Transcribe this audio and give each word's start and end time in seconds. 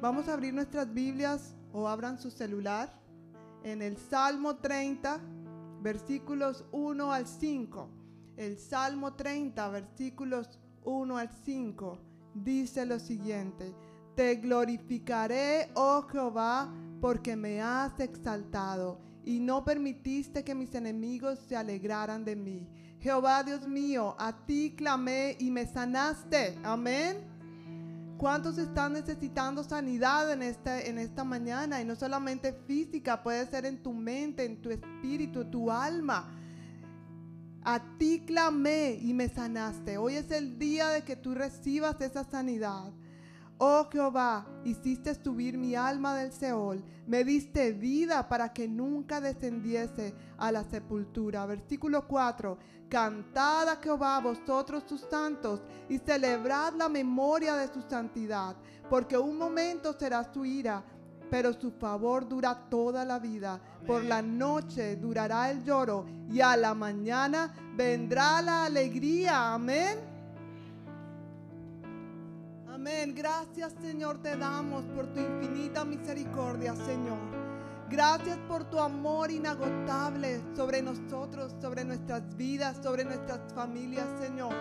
Vamos 0.00 0.28
a 0.28 0.34
abrir 0.34 0.54
nuestras 0.54 0.94
Biblias 0.94 1.56
o 1.72 1.88
abran 1.88 2.20
su 2.20 2.30
celular 2.30 2.96
en 3.64 3.82
el 3.82 3.96
Salmo 3.96 4.56
30, 4.56 5.20
versículos 5.82 6.64
1 6.70 7.12
al 7.12 7.26
5. 7.26 7.90
El 8.36 8.58
Salmo 8.58 9.14
30, 9.14 9.68
versículos 9.70 10.60
1 10.84 11.18
al 11.18 11.28
5 11.44 11.98
dice 12.32 12.86
lo 12.86 13.00
siguiente. 13.00 13.74
Te 14.14 14.36
glorificaré, 14.36 15.70
oh 15.74 16.06
Jehová, 16.08 16.72
porque 17.00 17.34
me 17.34 17.60
has 17.60 17.98
exaltado 17.98 19.00
y 19.24 19.40
no 19.40 19.64
permitiste 19.64 20.44
que 20.44 20.54
mis 20.54 20.76
enemigos 20.76 21.40
se 21.40 21.56
alegraran 21.56 22.24
de 22.24 22.36
mí. 22.36 22.68
Jehová 23.00 23.42
Dios 23.42 23.66
mío, 23.66 24.14
a 24.18 24.44
ti 24.46 24.74
clamé 24.76 25.36
y 25.40 25.50
me 25.50 25.66
sanaste. 25.66 26.56
Amén. 26.62 27.37
¿Cuántos 28.18 28.58
están 28.58 28.94
necesitando 28.94 29.62
sanidad 29.62 30.32
en 30.32 30.42
esta, 30.42 30.80
en 30.80 30.98
esta 30.98 31.22
mañana? 31.22 31.80
Y 31.80 31.84
no 31.84 31.94
solamente 31.94 32.52
física, 32.52 33.22
puede 33.22 33.46
ser 33.46 33.64
en 33.64 33.80
tu 33.80 33.92
mente, 33.92 34.44
en 34.44 34.60
tu 34.60 34.70
espíritu, 34.70 35.44
tu 35.44 35.70
alma. 35.70 36.34
A 37.62 37.96
ti 37.96 38.24
clamé 38.26 38.98
y 39.00 39.14
me 39.14 39.28
sanaste. 39.28 39.98
Hoy 39.98 40.14
es 40.16 40.32
el 40.32 40.58
día 40.58 40.88
de 40.88 41.04
que 41.04 41.14
tú 41.14 41.32
recibas 41.32 42.00
esa 42.00 42.24
sanidad. 42.24 42.92
Oh 43.60 43.88
Jehová, 43.90 44.46
hiciste 44.64 45.12
subir 45.16 45.58
mi 45.58 45.74
alma 45.74 46.14
del 46.14 46.32
Seol, 46.32 46.84
me 47.08 47.24
diste 47.24 47.72
vida 47.72 48.28
para 48.28 48.52
que 48.52 48.68
nunca 48.68 49.20
descendiese 49.20 50.14
a 50.36 50.52
la 50.52 50.62
sepultura. 50.62 51.44
Versículo 51.44 52.06
4. 52.06 52.56
Cantad 52.88 53.68
a 53.68 53.76
Jehová 53.82 54.20
vosotros 54.20 54.84
sus 54.86 55.00
santos 55.00 55.60
y 55.88 55.98
celebrad 55.98 56.74
la 56.74 56.88
memoria 56.88 57.56
de 57.56 57.66
su 57.66 57.82
santidad, 57.82 58.54
porque 58.88 59.18
un 59.18 59.36
momento 59.36 59.92
será 59.92 60.32
su 60.32 60.44
ira, 60.44 60.84
pero 61.28 61.52
su 61.52 61.72
favor 61.72 62.28
dura 62.28 62.68
toda 62.70 63.04
la 63.04 63.18
vida. 63.18 63.60
Por 63.84 64.04
la 64.04 64.22
noche 64.22 64.94
durará 64.94 65.50
el 65.50 65.64
lloro 65.64 66.06
y 66.30 66.40
a 66.40 66.56
la 66.56 66.74
mañana 66.74 67.52
vendrá 67.76 68.40
la 68.40 68.66
alegría. 68.66 69.52
Amén. 69.52 70.17
Amén. 72.78 73.12
Gracias 73.12 73.74
Señor 73.82 74.22
te 74.22 74.36
damos 74.36 74.84
por 74.94 75.08
tu 75.08 75.18
infinita 75.18 75.84
misericordia, 75.84 76.76
Señor. 76.76 77.18
Gracias 77.90 78.38
por 78.46 78.70
tu 78.70 78.78
amor 78.78 79.32
inagotable 79.32 80.40
sobre 80.54 80.80
nosotros, 80.80 81.56
sobre 81.60 81.84
nuestras 81.84 82.36
vidas, 82.36 82.76
sobre 82.80 83.04
nuestras 83.04 83.52
familias, 83.52 84.06
Señor. 84.20 84.54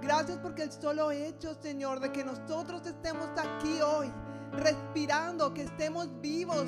Gracias 0.00 0.38
porque 0.38 0.62
el 0.62 0.72
solo 0.72 1.10
hecho, 1.10 1.54
Señor, 1.60 2.00
de 2.00 2.12
que 2.12 2.24
nosotros 2.24 2.86
estemos 2.86 3.28
aquí 3.36 3.78
hoy, 3.82 4.10
respirando, 4.52 5.52
que 5.52 5.64
estemos 5.64 6.08
vivos, 6.22 6.64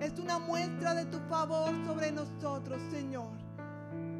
es 0.00 0.18
una 0.18 0.40
muestra 0.40 0.92
de 0.92 1.04
tu 1.04 1.20
favor 1.28 1.70
sobre 1.86 2.10
nosotros, 2.10 2.82
Señor. 2.90 3.30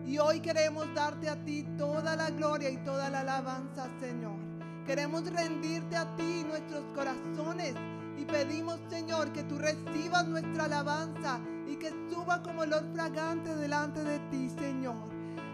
Y 0.07 0.19
hoy 0.19 0.39
queremos 0.39 0.87
darte 0.95 1.29
a 1.29 1.45
ti 1.45 1.67
toda 1.77 2.15
la 2.15 2.31
gloria 2.31 2.71
y 2.71 2.77
toda 2.85 3.11
la 3.11 3.21
alabanza, 3.21 3.89
Señor. 3.99 4.50
Queremos 4.87 5.25
rendirte 5.31 5.97
a 5.97 6.17
ti 6.17 6.45
nuestros 6.47 6.85
corazones 6.95 7.75
y 8.17 8.25
pedimos, 8.25 8.79
Señor, 8.89 9.33
que 9.33 9.45
tú 9.45 9.59
recibas 9.59 10.27
nuestra 10.27 10.65
alabanza 10.65 11.41
y 11.67 11.77
que 11.77 11.91
suba 12.11 12.43
como 12.43 12.63
olor 12.63 12.85
fragante 12.93 13.55
delante 13.55 14.03
de 14.03 14.19
ti, 14.31 14.51
Señor. 14.59 15.09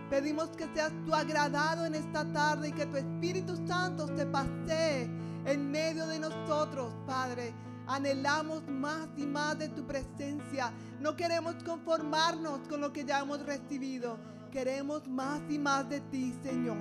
Pedimos 0.09 0.51
que 0.51 0.69
seas 0.73 0.93
tú 1.05 1.15
agradado 1.15 1.85
en 1.85 1.95
esta 1.95 2.25
tarde 2.33 2.69
y 2.69 2.73
que 2.73 2.87
tu 2.87 2.97
Espíritu 2.97 3.57
Santo 3.67 4.07
se 4.17 4.25
pasee 4.27 5.11
en 5.45 5.71
medio 5.71 6.07
de 6.07 6.21
nosotros, 6.21 6.95
Padre. 7.07 7.53
Anhelamos 7.89 8.67
más 8.69 9.09
y 9.17 9.27
más 9.27 9.59
de 9.59 9.69
tu 9.69 9.85
presencia. 9.87 10.73
No 11.01 11.15
queremos 11.17 11.55
conformarnos 11.65 12.61
con 12.69 12.81
lo 12.81 12.93
que 12.93 13.05
ya 13.05 13.21
hemos 13.21 13.45
recibido. 13.45 14.19
Queremos 14.51 15.07
más 15.09 15.41
y 15.49 15.59
más 15.59 15.89
de 15.89 16.01
ti, 16.01 16.35
Señor. 16.43 16.79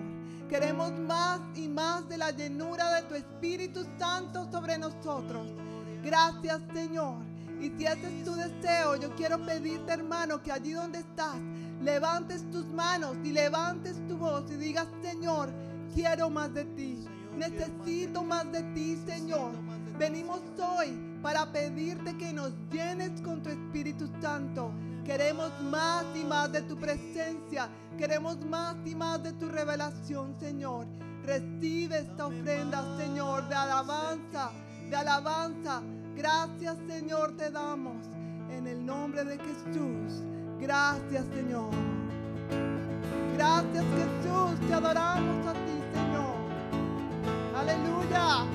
Queremos 0.49 0.91
más 0.99 1.41
y 1.55 1.67
más 1.67 2.07
de 2.07 2.17
la 2.17 2.31
llenura 2.31 2.93
de 2.93 3.01
tu 3.03 3.15
Espíritu 3.15 3.83
Santo 3.97 4.47
sobre 4.51 4.77
nosotros. 4.77 5.47
Gracias, 6.03 6.61
Señor. 6.73 7.17
Y 7.59 7.71
si 7.71 7.85
ese 7.85 8.19
es 8.19 8.23
tu 8.23 8.35
deseo, 8.35 8.95
yo 8.95 9.15
quiero 9.15 9.43
pedirte, 9.43 9.93
hermano, 9.93 10.43
que 10.43 10.51
allí 10.51 10.73
donde 10.73 10.99
estás, 10.99 11.37
levantes 11.81 12.49
tus 12.51 12.67
manos 12.67 13.15
y 13.23 13.31
levantes 13.31 13.95
tu 14.07 14.17
voz 14.17 14.43
y 14.51 14.55
digas, 14.55 14.87
Señor, 15.01 15.51
quiero 15.95 16.29
más 16.29 16.53
de 16.53 16.65
ti. 16.65 17.03
Necesito 17.35 18.23
más 18.23 18.51
de 18.51 18.61
ti, 18.73 18.97
Señor. 19.07 19.51
Venimos 19.97 20.41
hoy 20.59 20.99
para 21.21 21.51
pedirte 21.51 22.15
que 22.17 22.33
nos 22.33 22.51
llenes 22.71 23.19
con 23.21 23.41
tu 23.41 23.49
Espíritu 23.49 24.07
Santo. 24.21 24.71
Queremos 25.05 25.51
más 25.61 26.03
y 26.15 26.23
más 26.23 26.51
de 26.51 26.63
tu 26.63 26.75
presencia. 26.77 27.69
Queremos 27.97 28.43
más 28.45 28.75
y 28.85 28.95
más 28.95 29.21
de 29.21 29.33
tu 29.33 29.47
revelación, 29.47 30.35
Señor. 30.39 30.87
Recibe 31.23 31.99
esta 31.99 32.27
ofrenda, 32.27 32.83
Señor, 32.97 33.47
de 33.47 33.55
alabanza, 33.55 34.51
de 34.89 34.95
alabanza. 34.95 35.81
Gracias, 36.15 36.77
Señor, 36.87 37.37
te 37.37 37.51
damos. 37.51 38.05
En 38.49 38.67
el 38.67 38.85
nombre 38.85 39.23
de 39.23 39.37
Jesús. 39.37 40.23
Gracias, 40.59 41.25
Señor. 41.33 41.71
Gracias, 43.35 43.83
Jesús. 43.83 44.67
Te 44.67 44.73
adoramos 44.73 45.47
a 45.47 45.53
ti, 45.53 45.81
Señor. 45.93 46.35
Aleluya. 47.55 48.45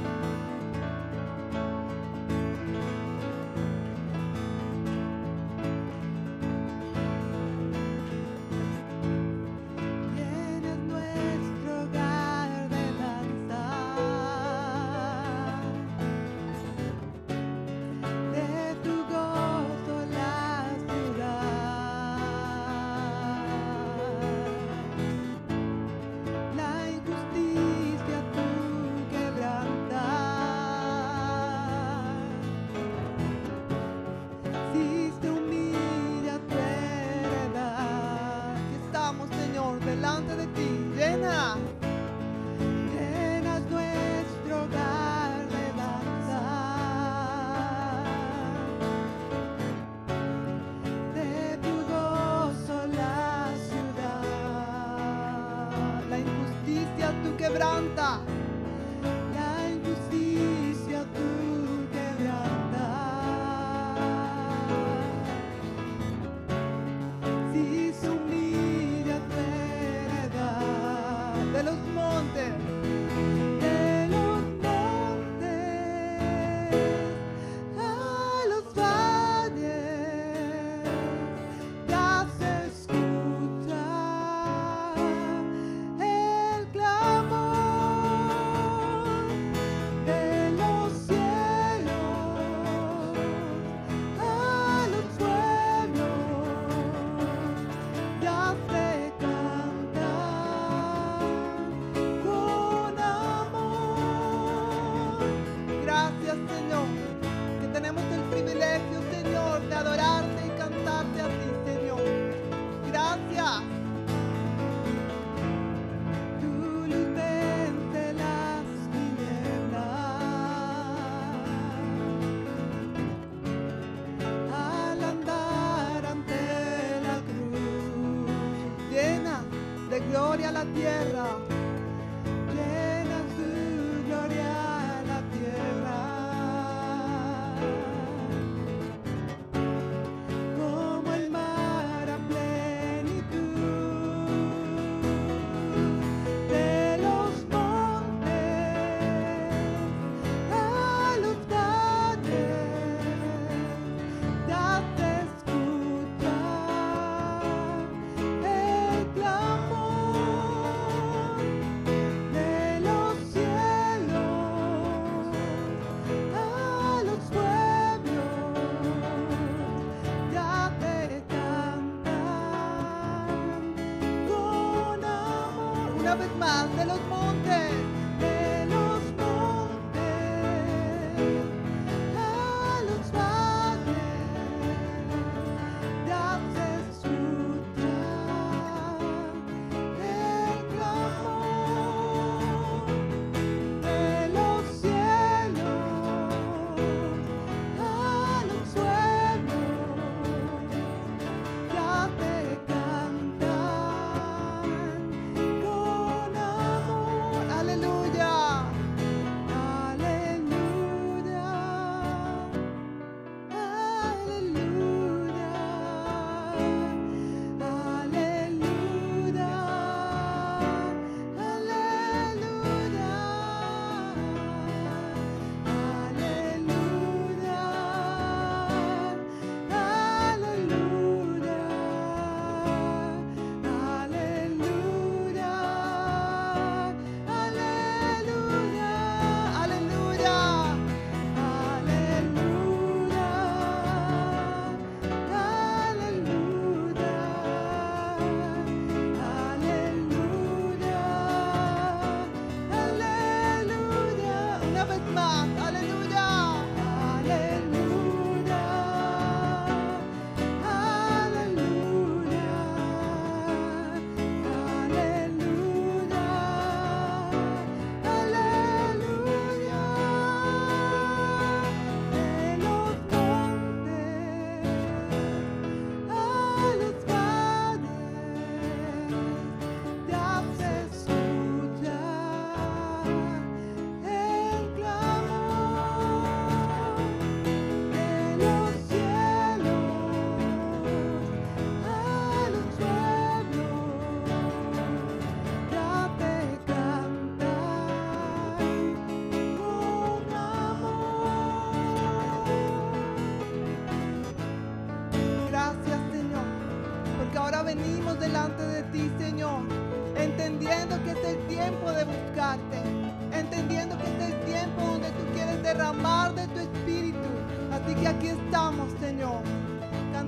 Delante 40.10 40.37
de 40.37 40.47
ti, 40.54 40.69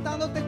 levantándote 0.02 0.41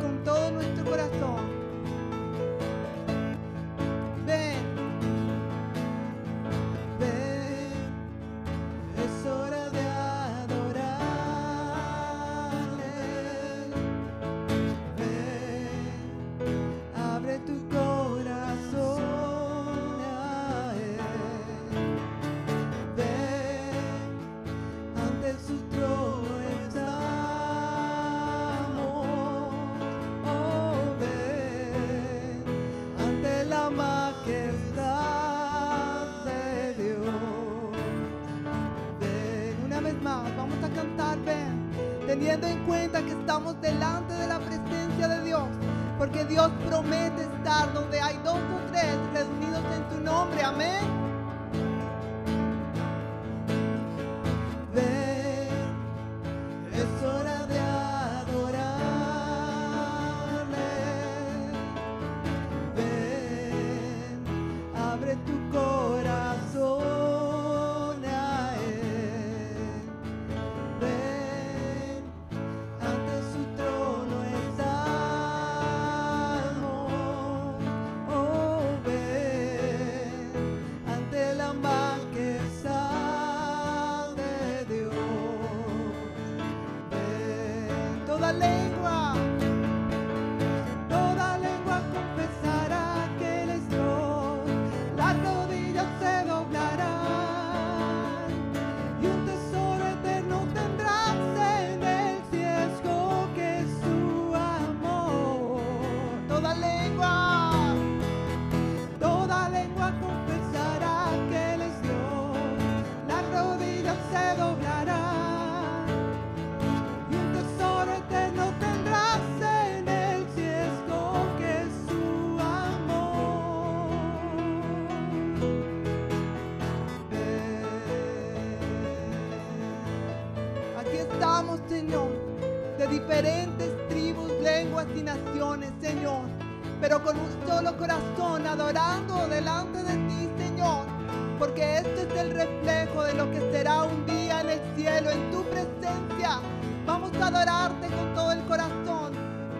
adorarte 147.34 147.88
con 147.88 148.14
todo 148.14 148.32
el 148.32 148.44
corazón, 148.44 149.12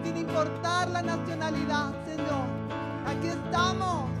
sin 0.03 0.17
importar 0.17 0.89
la 0.89 1.01
nacionalidad, 1.01 1.91
Señor. 2.05 2.47
Aquí 3.05 3.27
estamos. 3.27 4.14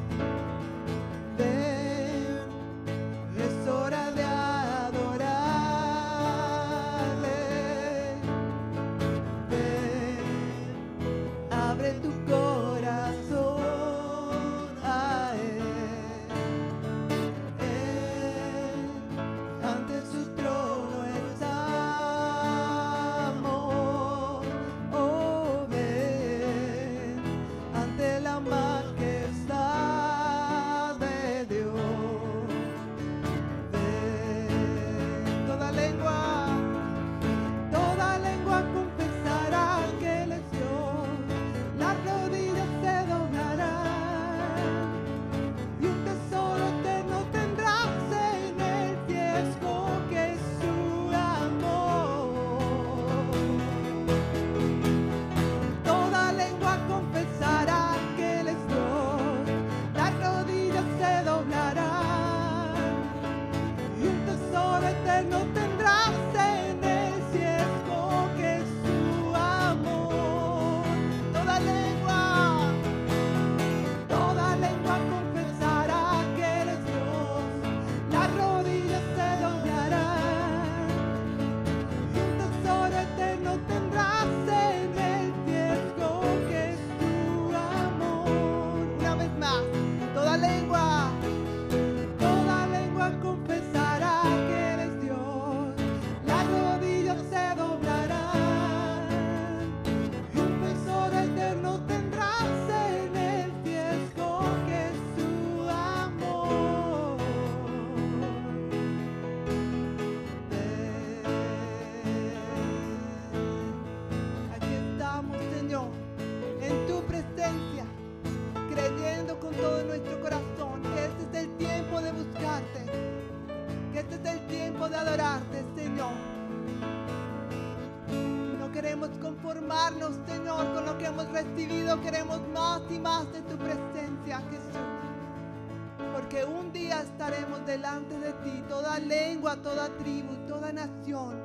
delante 137.85 138.17
de 138.17 138.33
ti, 138.43 138.63
toda 138.67 138.97
lengua, 138.97 139.55
toda 139.57 139.89
tribu, 139.97 140.33
toda 140.47 140.73
nación, 140.73 141.39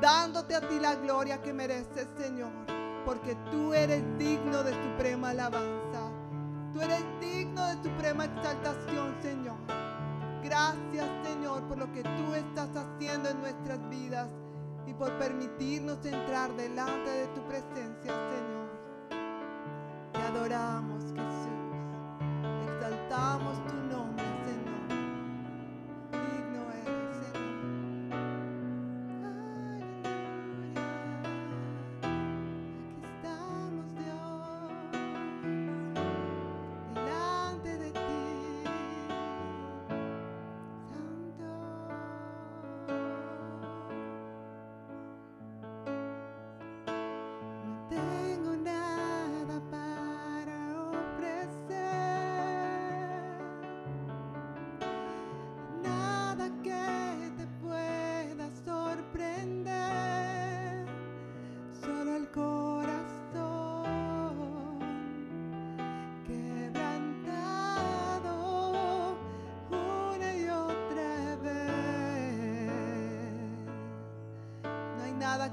dándote 0.00 0.54
a 0.54 0.60
ti 0.60 0.78
la 0.78 0.94
gloria 0.94 1.42
que 1.42 1.52
mereces, 1.52 2.06
Señor, 2.16 2.52
porque 3.04 3.34
tú 3.50 3.74
eres 3.74 4.04
digno 4.16 4.62
de 4.62 4.72
suprema 4.72 5.30
alabanza, 5.30 6.12
tú 6.72 6.80
eres 6.80 7.04
digno 7.20 7.66
de 7.66 7.82
suprema 7.82 8.26
exaltación, 8.26 9.16
Señor. 9.20 9.58
Gracias, 10.44 11.08
Señor, 11.24 11.66
por 11.66 11.78
lo 11.78 11.92
que 11.92 12.04
tú 12.04 12.34
estás 12.34 12.70
haciendo 12.76 13.28
en 13.28 13.40
nuestras 13.40 13.80
vidas 13.90 14.28
y 14.86 14.94
por 14.94 15.10
permitirnos 15.18 16.04
entrar 16.06 16.54
delante 16.54 17.10
de 17.10 17.26
tu 17.34 17.42
presencia, 17.48 18.12
Señor. 18.30 18.70
Te 20.12 20.20
adoramos, 20.20 21.02
Jesús. 21.02 21.50
Exaltamos 22.68 23.58
tu 23.66 23.79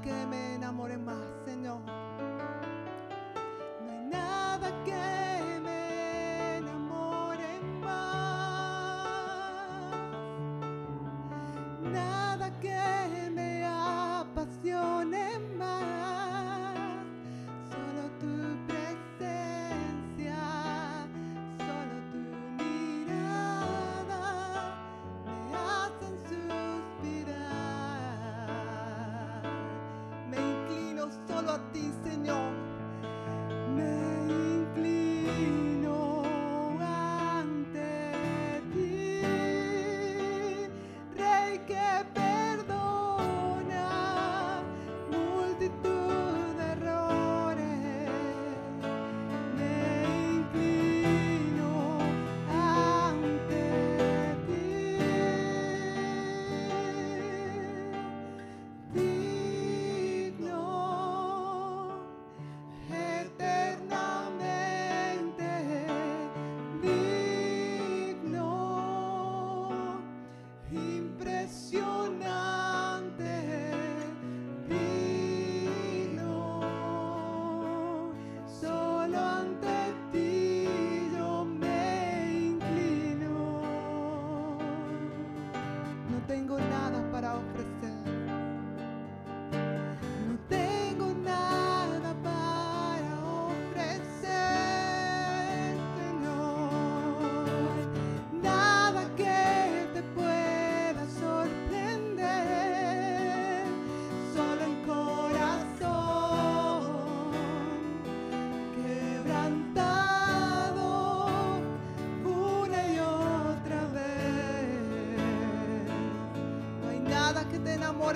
que 0.00 0.26
me 0.26 0.54
enamore 0.54 0.96
más. 0.98 1.27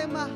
Enamore 0.02 0.31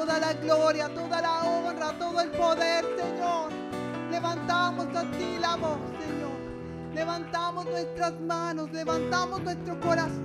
toda 0.00 0.18
la 0.18 0.32
gloria, 0.32 0.88
toda 0.88 1.20
la 1.20 1.44
honra, 1.44 1.92
todo 1.98 2.20
el 2.22 2.30
poder, 2.30 2.84
Señor. 2.96 3.50
Levantamos 4.10 4.86
a 4.96 5.02
ti 5.02 5.38
la 5.38 5.56
voz, 5.56 5.78
Señor. 6.00 6.94
Levantamos 6.94 7.66
nuestras 7.66 8.18
manos, 8.20 8.72
levantamos 8.72 9.42
nuestro 9.42 9.78
corazón, 9.80 10.19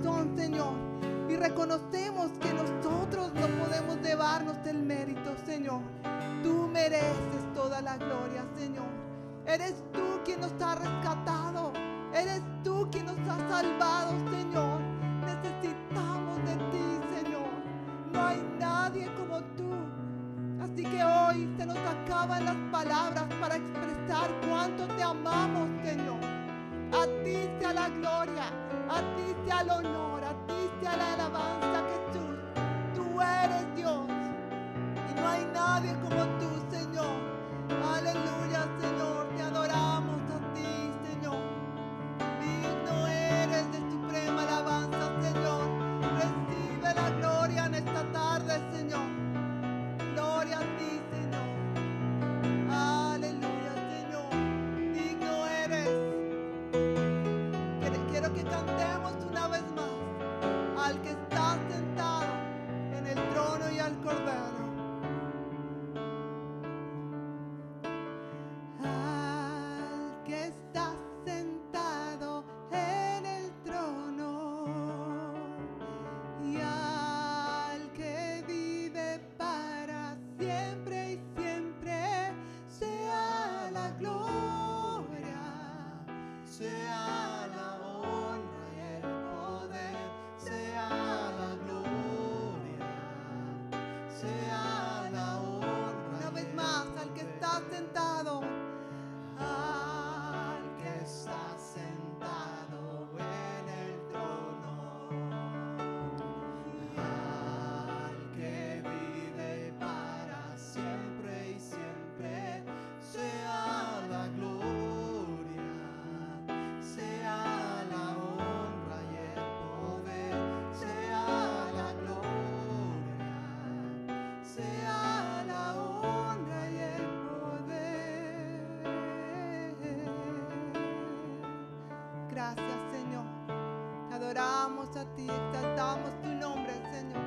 ti, 135.16 135.26
exaltamos 135.28 136.10
tu 136.22 136.28
nombre, 136.28 136.72
Señor. 136.92 137.22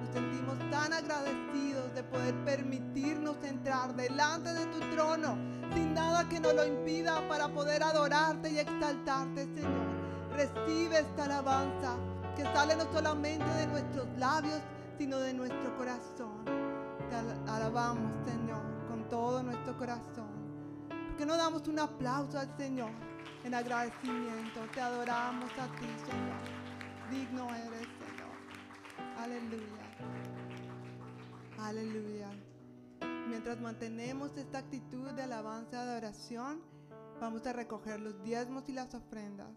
Nos 0.00 0.10
sentimos 0.12 0.58
tan 0.70 0.92
agradecidos 0.92 1.94
de 1.94 2.02
poder 2.04 2.34
permitirnos 2.44 3.36
entrar 3.44 3.94
delante 3.94 4.52
de 4.52 4.66
tu 4.66 4.80
trono 4.94 5.36
sin 5.74 5.94
nada 5.94 6.28
que 6.28 6.40
nos 6.40 6.54
lo 6.54 6.66
impida 6.66 7.26
para 7.28 7.48
poder 7.48 7.82
adorarte 7.82 8.50
y 8.50 8.58
exaltarte, 8.58 9.44
Señor. 9.54 9.86
Recibe 10.36 10.98
esta 11.00 11.24
alabanza 11.24 11.96
que 12.36 12.42
sale 12.44 12.76
no 12.76 12.84
solamente 12.92 13.46
de 13.46 13.66
nuestros 13.66 14.06
labios, 14.18 14.60
sino 14.98 15.18
de 15.18 15.32
nuestro 15.34 15.76
corazón. 15.76 16.44
Te 17.10 17.16
al- 17.16 17.48
alabamos, 17.48 18.12
Señor, 18.24 18.62
con 18.88 19.08
todo 19.08 19.42
nuestro 19.42 19.76
corazón. 19.76 20.30
¿Por 20.88 21.16
qué 21.16 21.26
no 21.26 21.36
damos 21.36 21.68
un 21.68 21.78
aplauso 21.78 22.38
al 22.38 22.48
Señor 22.56 22.90
en 23.44 23.54
agradecimiento? 23.54 24.60
Te 24.72 24.80
adoramos 24.80 25.50
a 25.58 25.66
ti, 25.76 25.86
Señor. 26.06 26.62
Digno 27.10 27.54
eres, 27.54 27.88
Señor. 27.98 29.18
Aleluya. 29.18 29.82
Aleluya. 31.58 32.30
Mientras 33.28 33.60
mantenemos 33.60 34.36
esta 34.36 34.58
actitud 34.58 35.10
de 35.10 35.22
alabanza 35.22 35.76
y 35.76 35.78
adoración, 35.78 36.62
vamos 37.20 37.46
a 37.46 37.52
recoger 37.52 38.00
los 38.00 38.22
diezmos 38.22 38.68
y 38.68 38.72
las 38.72 38.94
ofrendas. 38.94 39.50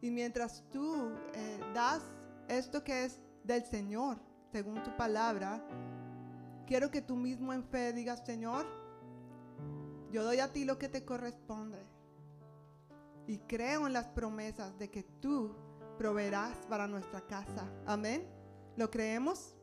Y 0.00 0.10
mientras 0.10 0.64
tú 0.70 1.10
eh, 1.34 1.60
das 1.74 2.02
esto 2.48 2.84
que 2.84 3.04
es 3.04 3.20
del 3.44 3.64
Señor, 3.64 4.18
según 4.52 4.82
tu 4.82 4.96
palabra, 4.96 5.62
quiero 6.66 6.90
que 6.90 7.02
tú 7.02 7.16
mismo 7.16 7.52
en 7.52 7.64
fe 7.64 7.92
digas, 7.92 8.22
Señor, 8.24 8.66
yo 10.10 10.22
doy 10.24 10.38
a 10.38 10.52
ti 10.52 10.64
lo 10.64 10.78
que 10.78 10.88
te 10.88 11.04
corresponde. 11.04 11.78
Y 13.28 13.36
creo 13.40 13.86
en 13.86 13.92
las 13.92 14.08
promesas 14.08 14.78
de 14.78 14.88
que 14.88 15.02
tú 15.02 15.54
proveerás 15.98 16.56
para 16.66 16.86
nuestra 16.86 17.20
casa. 17.20 17.70
Amén. 17.84 18.26
¿Lo 18.74 18.90
creemos? 18.90 19.54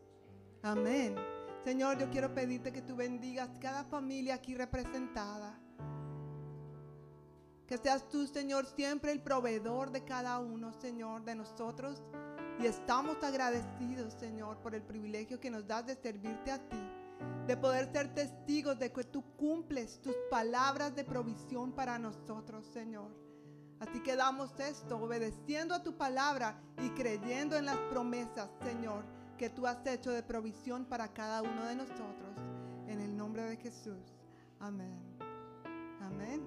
Amén. 0.61 1.15
Señor, 1.63 1.97
yo 1.97 2.07
quiero 2.11 2.31
pedirte 2.31 2.71
que 2.71 2.83
tú 2.83 2.95
bendigas 2.95 3.49
cada 3.59 3.83
familia 3.83 4.35
aquí 4.35 4.53
representada. 4.53 5.59
Que 7.65 7.79
seas 7.79 8.07
tú, 8.07 8.27
Señor, 8.27 8.67
siempre 8.67 9.11
el 9.11 9.23
proveedor 9.23 9.89
de 9.89 10.03
cada 10.03 10.37
uno, 10.37 10.71
Señor, 10.71 11.23
de 11.25 11.33
nosotros. 11.33 12.03
Y 12.59 12.67
estamos 12.67 13.23
agradecidos, 13.23 14.13
Señor, 14.13 14.59
por 14.59 14.75
el 14.75 14.83
privilegio 14.83 15.39
que 15.39 15.49
nos 15.49 15.65
das 15.65 15.87
de 15.87 15.95
servirte 15.95 16.51
a 16.51 16.59
ti. 16.69 16.87
De 17.47 17.57
poder 17.57 17.91
ser 17.91 18.13
testigos 18.13 18.77
de 18.77 18.91
que 18.91 19.05
tú 19.05 19.23
cumples 19.35 19.99
tus 20.01 20.15
palabras 20.29 20.95
de 20.95 21.03
provisión 21.03 21.71
para 21.71 21.97
nosotros, 21.97 22.63
Señor. 22.67 23.24
Así 23.79 24.01
que 24.01 24.15
damos 24.15 24.57
esto 24.59 24.97
obedeciendo 24.97 25.75
a 25.75 25.83
tu 25.83 25.97
palabra 25.97 26.59
y 26.81 26.89
creyendo 26.91 27.57
en 27.57 27.65
las 27.65 27.77
promesas, 27.91 28.49
Señor, 28.63 29.03
que 29.37 29.49
tú 29.49 29.67
has 29.67 29.85
hecho 29.85 30.11
de 30.11 30.23
provisión 30.23 30.85
para 30.85 31.09
cada 31.09 31.41
uno 31.41 31.65
de 31.65 31.75
nosotros. 31.75 32.35
En 32.87 33.01
el 33.01 33.15
nombre 33.15 33.43
de 33.43 33.57
Jesús. 33.57 34.13
Amén. 34.59 34.99
Amén. 36.01 36.41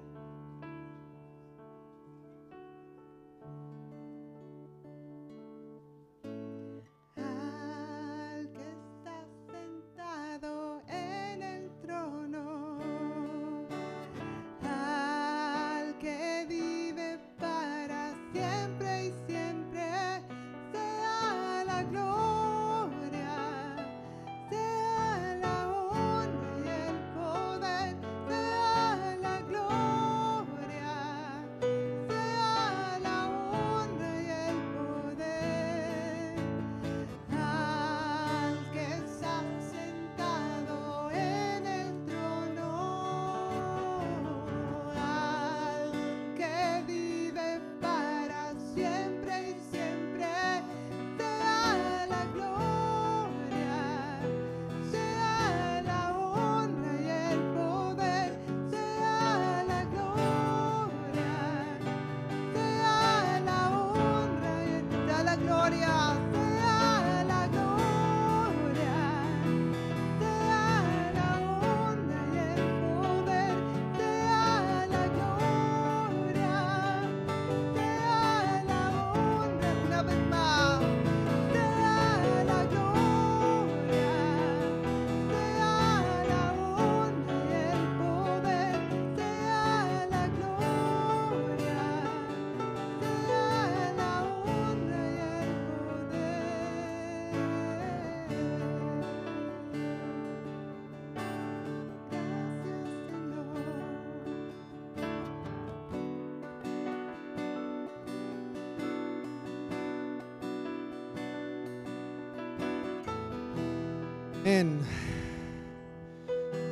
Amén. 114.49 114.81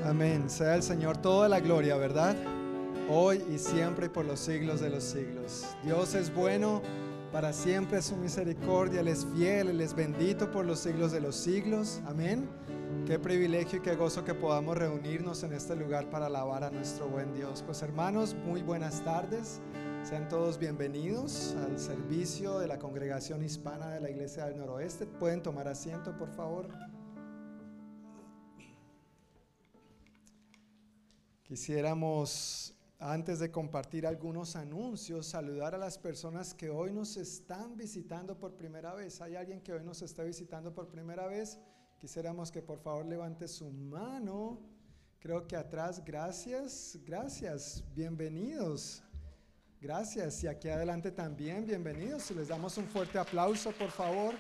Amén. 0.03 0.49
Sea 0.49 0.77
el 0.77 0.83
Señor 0.83 1.19
toda 1.19 1.47
la 1.47 1.61
gloria, 1.61 1.99
¿verdad? 1.99 2.35
Hoy 3.07 3.45
y 3.55 3.59
siempre 3.59 4.07
y 4.07 4.09
por 4.09 4.25
los 4.25 4.41
siglos 4.41 4.81
de 4.81 4.89
los 4.89 5.05
siglos. 5.05 5.77
Dios 5.85 6.15
es 6.15 6.35
bueno, 6.35 6.81
para 7.33 7.53
siempre 7.53 8.01
su 8.01 8.17
misericordia, 8.17 9.01
Él 9.01 9.09
es 9.09 9.27
fiel, 9.27 9.69
Él 9.69 9.83
es 9.83 9.95
bendito 9.95 10.51
por 10.51 10.65
los 10.65 10.79
siglos 10.79 11.13
de 11.13 11.21
los 11.21 11.37
siglos. 11.37 12.01
Amén. 12.07 12.49
Qué 13.07 13.19
privilegio 13.19 13.81
y 13.81 13.83
qué 13.83 13.95
gozo 13.95 14.25
que 14.25 14.33
podamos 14.33 14.79
reunirnos 14.79 15.43
en 15.43 15.53
este 15.53 15.77
lugar 15.77 16.09
para 16.09 16.27
alabar 16.27 16.65
a 16.65 16.71
nuestro 16.71 17.09
buen 17.09 17.35
Dios. 17.35 17.63
Pues 17.63 17.83
hermanos, 17.83 18.35
muy 18.47 18.63
buenas 18.63 19.05
tardes. 19.05 19.61
Sean 20.03 20.31
todos 20.31 20.59
bienvenidos 20.59 21.55
al 21.67 21.79
servicio 21.79 22.59
de 22.59 22.69
la 22.69 22.79
congregación 22.79 23.45
hispana 23.45 23.91
de 23.91 24.01
la 24.01 24.09
Iglesia 24.09 24.47
del 24.47 24.57
Noroeste. 24.57 25.05
Pueden 25.05 25.43
tomar 25.43 25.69
asiento, 25.69 26.17
por 26.17 26.31
favor. 26.31 26.69
Quisiéramos, 31.47 32.75
antes 32.99 33.39
de 33.39 33.53
compartir 33.53 34.05
algunos 34.05 34.57
anuncios, 34.57 35.29
saludar 35.29 35.77
a 35.77 35.79
las 35.79 35.97
personas 35.97 36.53
que 36.53 36.71
hoy 36.71 36.93
nos 36.93 37.17
están 37.17 37.77
visitando 37.77 38.37
por 38.37 38.57
primera 38.57 38.95
vez. 38.95 39.21
¿Hay 39.21 39.37
alguien 39.37 39.61
que 39.61 39.73
hoy 39.73 39.85
nos 39.85 40.03
está 40.03 40.25
visitando 40.25 40.75
por 40.75 40.89
primera 40.89 41.29
vez? 41.29 41.57
Quisiéramos 42.01 42.51
que 42.51 42.63
por 42.63 42.81
favor 42.81 43.07
levante 43.07 43.47
su 43.47 43.71
mano. 43.71 44.59
Creo 45.21 45.47
que 45.47 45.55
atrás, 45.55 46.05
gracias, 46.05 46.99
gracias, 47.05 47.85
bienvenidos. 47.95 49.05
Gracias. 49.81 50.43
Y 50.43 50.49
aquí 50.49 50.69
adelante 50.69 51.13
también, 51.13 51.65
bienvenidos. 51.65 52.29
Les 52.33 52.49
damos 52.49 52.77
un 52.77 52.89
fuerte 52.89 53.21
aplauso, 53.21 53.71
por 53.71 53.93
favor. 53.93 54.35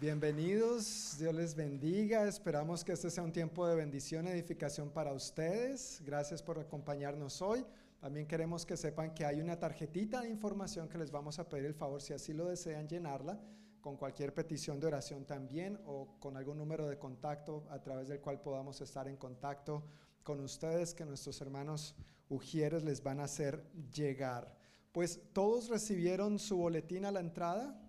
Bienvenidos, 0.00 1.16
Dios 1.18 1.34
les 1.34 1.56
bendiga. 1.56 2.28
Esperamos 2.28 2.84
que 2.84 2.92
este 2.92 3.10
sea 3.10 3.24
un 3.24 3.32
tiempo 3.32 3.66
de 3.66 3.74
bendición 3.74 4.28
edificación 4.28 4.90
para 4.90 5.12
ustedes. 5.12 6.00
Gracias 6.06 6.40
por 6.40 6.60
acompañarnos 6.60 7.42
hoy. 7.42 7.66
También 7.98 8.28
queremos 8.28 8.64
que 8.64 8.76
sepan 8.76 9.12
que 9.12 9.24
hay 9.24 9.40
una 9.40 9.58
tarjetita 9.58 10.20
de 10.20 10.28
información 10.28 10.88
que 10.88 10.98
les 10.98 11.10
vamos 11.10 11.40
a 11.40 11.48
pedir 11.48 11.64
el 11.64 11.74
favor, 11.74 12.00
si 12.00 12.12
así 12.12 12.32
lo 12.32 12.44
desean, 12.44 12.86
llenarla 12.86 13.40
con 13.80 13.96
cualquier 13.96 14.32
petición 14.32 14.78
de 14.78 14.86
oración 14.86 15.24
también 15.24 15.80
o 15.84 16.16
con 16.20 16.36
algún 16.36 16.58
número 16.58 16.86
de 16.86 16.96
contacto 16.96 17.66
a 17.68 17.80
través 17.80 18.06
del 18.06 18.20
cual 18.20 18.40
podamos 18.40 18.80
estar 18.80 19.08
en 19.08 19.16
contacto 19.16 19.82
con 20.22 20.38
ustedes, 20.38 20.94
que 20.94 21.04
nuestros 21.04 21.40
hermanos 21.40 21.96
Ujieres 22.28 22.84
les 22.84 23.02
van 23.02 23.18
a 23.18 23.24
hacer 23.24 23.64
llegar. 23.92 24.54
Pues 24.92 25.20
todos 25.32 25.68
recibieron 25.68 26.38
su 26.38 26.56
boletín 26.58 27.04
a 27.04 27.10
la 27.10 27.20
entrada. 27.20 27.80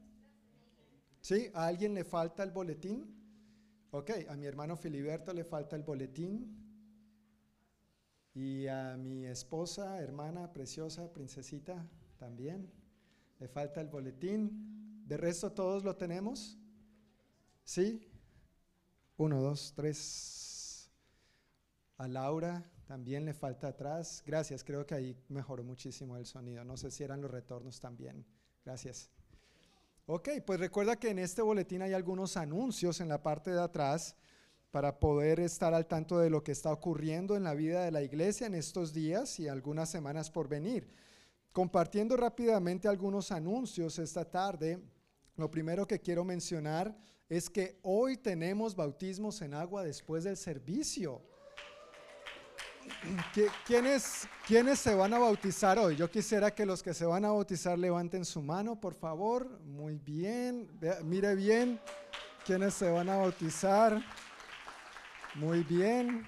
¿Sí? 1.21 1.49
¿A 1.53 1.67
alguien 1.67 1.93
le 1.93 2.03
falta 2.03 2.43
el 2.43 2.51
boletín? 2.51 3.15
Ok, 3.91 4.11
a 4.29 4.35
mi 4.35 4.45
hermano 4.45 4.77
Filiberto 4.77 5.33
le 5.33 5.43
falta 5.43 5.75
el 5.75 5.83
boletín. 5.83 6.55
Y 8.33 8.67
a 8.67 8.95
mi 8.97 9.25
esposa, 9.25 9.99
hermana 9.99 10.53
preciosa, 10.53 11.11
princesita, 11.11 11.85
también 12.17 12.71
le 13.39 13.47
falta 13.47 13.81
el 13.81 13.87
boletín. 13.87 15.03
¿De 15.05 15.17
resto 15.17 15.51
todos 15.51 15.83
lo 15.83 15.95
tenemos? 15.95 16.57
¿Sí? 17.63 18.07
Uno, 19.17 19.41
dos, 19.41 19.73
tres. 19.75 20.89
A 21.97 22.07
Laura 22.07 22.63
también 22.85 23.25
le 23.25 23.33
falta 23.33 23.67
atrás. 23.67 24.23
Gracias, 24.25 24.63
creo 24.63 24.85
que 24.85 24.95
ahí 24.95 25.17
mejoró 25.27 25.63
muchísimo 25.63 26.15
el 26.15 26.25
sonido. 26.25 26.63
No 26.63 26.77
sé 26.77 26.91
si 26.91 27.03
eran 27.03 27.21
los 27.21 27.31
retornos 27.31 27.79
también. 27.79 28.25
Gracias. 28.63 29.09
Ok, 30.11 30.29
pues 30.43 30.59
recuerda 30.59 30.95
que 30.95 31.11
en 31.11 31.19
este 31.19 31.43
boletín 31.43 31.83
hay 31.83 31.93
algunos 31.93 32.35
anuncios 32.35 32.99
en 32.99 33.09
la 33.09 33.21
parte 33.21 33.51
de 33.51 33.61
atrás 33.61 34.15
para 34.71 34.99
poder 34.99 35.39
estar 35.39 35.71
al 35.75 35.85
tanto 35.85 36.17
de 36.17 36.31
lo 36.31 36.43
que 36.43 36.51
está 36.51 36.73
ocurriendo 36.73 37.35
en 37.35 37.43
la 37.43 37.53
vida 37.53 37.85
de 37.85 37.91
la 37.91 38.01
iglesia 38.01 38.47
en 38.47 38.55
estos 38.55 38.91
días 38.91 39.39
y 39.39 39.47
algunas 39.47 39.87
semanas 39.87 40.31
por 40.31 40.47
venir. 40.47 40.91
Compartiendo 41.51 42.17
rápidamente 42.17 42.87
algunos 42.87 43.31
anuncios 43.31 43.99
esta 43.99 44.25
tarde, 44.25 44.79
lo 45.35 45.51
primero 45.51 45.85
que 45.85 45.99
quiero 45.99 46.25
mencionar 46.25 46.97
es 47.29 47.47
que 47.47 47.77
hoy 47.83 48.17
tenemos 48.17 48.75
bautismos 48.75 49.43
en 49.43 49.53
agua 49.53 49.83
después 49.83 50.23
del 50.23 50.37
servicio. 50.37 51.21
¿Quiénes, 53.65 54.27
¿Quiénes 54.47 54.79
se 54.79 54.95
van 54.95 55.13
a 55.13 55.19
bautizar 55.19 55.77
hoy? 55.77 55.95
Yo 55.95 56.09
quisiera 56.09 56.53
que 56.53 56.65
los 56.65 56.83
que 56.83 56.93
se 56.93 57.05
van 57.05 57.25
a 57.25 57.31
bautizar 57.31 57.77
levanten 57.77 58.25
su 58.25 58.41
mano, 58.41 58.79
por 58.79 58.93
favor. 58.93 59.59
Muy 59.61 59.97
bien. 59.97 60.69
mire 61.03 61.35
bien. 61.35 61.79
¿Quiénes 62.45 62.73
se 62.73 62.89
van 62.89 63.09
a 63.09 63.17
bautizar? 63.17 64.03
Muy 65.35 65.63
bien. 65.63 66.25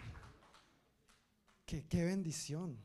Qué, 1.66 1.86
qué 1.88 2.04
bendición. 2.04 2.78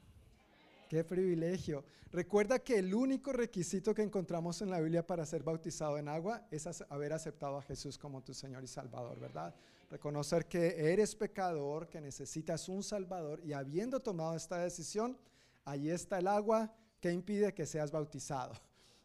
Qué 0.89 1.05
privilegio. 1.05 1.85
Recuerda 2.12 2.61
que 2.61 2.79
el 2.79 2.95
único 2.95 3.33
requisito 3.33 3.95
que 3.95 4.03
encontramos 4.03 4.62
en 4.62 4.71
la 4.71 4.81
Biblia 4.81 5.07
para 5.07 5.27
ser 5.27 5.43
bautizado 5.43 5.99
en 5.99 6.09
agua 6.09 6.47
es 6.51 6.67
haber 6.89 7.12
aceptado 7.12 7.59
a 7.59 7.62
Jesús 7.62 7.99
como 7.99 8.23
tu 8.23 8.33
Señor 8.33 8.62
y 8.65 8.69
Salvador, 8.69 9.19
¿verdad? 9.19 9.55
Reconocer 9.90 10.46
que 10.46 10.92
eres 10.92 11.14
pecador, 11.14 11.88
que 11.88 12.01
necesitas 12.01 12.68
un 12.68 12.83
Salvador 12.83 13.40
y 13.44 13.53
habiendo 13.53 14.01
tomado 14.01 14.35
esta 14.35 14.59
decisión, 14.59 15.18
ahí 15.64 15.90
está 15.90 16.18
el 16.18 16.27
agua 16.27 16.75
que 17.01 17.12
impide 17.12 17.55
que 17.55 17.66
seas 17.66 17.90
bautizado. 17.90 18.55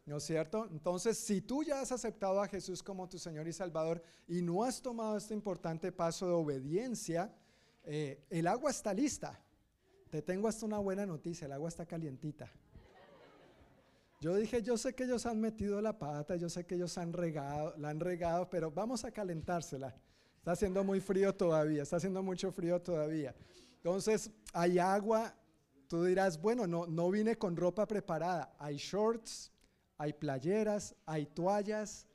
¿No 0.04 0.16
es 0.16 0.24
cierto? 0.24 0.66
Entonces, 0.72 1.16
si 1.16 1.40
tú 1.40 1.62
ya 1.62 1.80
has 1.80 1.92
aceptado 1.92 2.40
a 2.40 2.48
Jesús 2.48 2.82
como 2.82 3.08
tu 3.08 3.18
Señor 3.18 3.46
y 3.46 3.52
Salvador 3.52 4.02
y 4.26 4.42
no 4.42 4.64
has 4.64 4.82
tomado 4.82 5.16
este 5.16 5.32
importante 5.32 5.92
paso 5.92 6.26
de 6.26 6.32
obediencia, 6.32 7.32
eh, 7.84 8.24
el 8.28 8.48
agua 8.48 8.72
está 8.72 8.92
lista. 8.92 9.40
Te 10.10 10.20
tengo 10.20 10.48
hasta 10.48 10.66
una 10.66 10.78
buena 10.78 11.06
noticia, 11.06 11.46
el 11.46 11.52
agua 11.52 11.68
está 11.68 11.86
calientita. 11.86 12.50
Yo 14.20 14.36
dije, 14.36 14.62
yo 14.62 14.76
sé 14.76 14.94
que 14.94 15.04
ellos 15.04 15.24
han 15.26 15.40
metido 15.40 15.80
la 15.80 15.98
pata, 15.98 16.36
yo 16.36 16.48
sé 16.48 16.64
que 16.64 16.74
ellos 16.74 16.96
han 16.98 17.12
regado, 17.12 17.74
la 17.76 17.90
han 17.90 17.98
regado, 17.98 18.50
pero 18.50 18.70
vamos 18.70 19.04
a 19.04 19.10
calentársela. 19.10 19.96
Está 20.42 20.50
haciendo 20.50 20.82
muy 20.82 20.98
frío 20.98 21.32
todavía, 21.32 21.84
está 21.84 21.98
haciendo 21.98 22.20
mucho 22.20 22.50
frío 22.50 22.82
todavía. 22.82 23.32
Entonces, 23.76 24.28
hay 24.52 24.80
agua. 24.80 25.32
Tú 25.86 26.02
dirás, 26.02 26.42
bueno, 26.42 26.66
no, 26.66 26.84
no 26.84 27.12
vine 27.12 27.38
con 27.38 27.56
ropa 27.56 27.86
preparada. 27.86 28.52
Hay 28.58 28.76
shorts, 28.76 29.52
hay 29.96 30.12
playeras, 30.12 30.96
hay 31.06 31.26
toallas. 31.26 32.08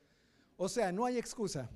O 0.57 0.67
sea, 0.67 0.91
no 0.91 1.05
hay 1.05 1.17
excusa, 1.17 1.69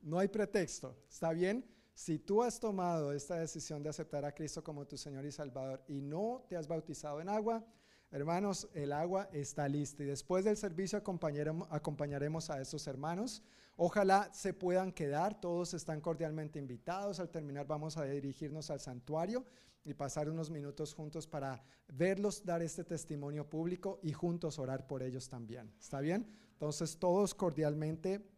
no 0.00 0.18
hay 0.18 0.28
pretexto. 0.28 0.96
¿Está 1.06 1.34
bien? 1.34 1.62
Si 1.92 2.18
tú 2.18 2.42
has 2.42 2.58
tomado 2.58 3.12
esta 3.12 3.34
decisión 3.34 3.82
de 3.82 3.90
aceptar 3.90 4.24
a 4.24 4.34
Cristo 4.34 4.64
como 4.64 4.86
tu 4.86 4.96
Señor 4.96 5.26
y 5.26 5.32
Salvador 5.32 5.84
y 5.86 6.00
no 6.00 6.46
te 6.48 6.56
has 6.56 6.66
bautizado 6.66 7.20
en 7.20 7.28
agua, 7.28 7.62
hermanos, 8.10 8.68
el 8.74 8.92
agua 8.92 9.28
está 9.32 9.68
lista. 9.68 10.02
Y 10.02 10.06
después 10.06 10.44
del 10.44 10.56
servicio 10.56 10.98
acompañaremos, 10.98 12.50
a 12.50 12.60
estos 12.60 12.86
hermanos 12.86 13.42
Ojalá 13.80 14.28
se 14.34 14.52
puedan 14.52 14.90
quedar, 14.90 15.40
todos 15.40 15.72
están 15.72 16.00
cordialmente 16.00 16.58
invitados. 16.58 17.20
Al 17.20 17.30
terminar 17.30 17.64
vamos 17.64 17.96
a 17.96 18.04
dirigirnos 18.04 18.70
al 18.70 18.80
santuario 18.80 19.44
y 19.84 19.94
pasar 19.94 20.28
unos 20.28 20.50
minutos 20.50 20.92
juntos 20.92 21.28
para 21.28 21.62
verlos 21.86 22.44
dar 22.44 22.60
este 22.60 22.82
testimonio 22.82 23.48
público 23.48 24.00
y 24.02 24.12
juntos 24.12 24.58
orar 24.58 24.88
por 24.88 25.04
ellos 25.04 25.28
también. 25.28 25.72
¿Está 25.78 26.00
bien? 26.00 26.28
Entonces 26.54 26.98
todos 26.98 27.36
cordialmente 27.36 28.28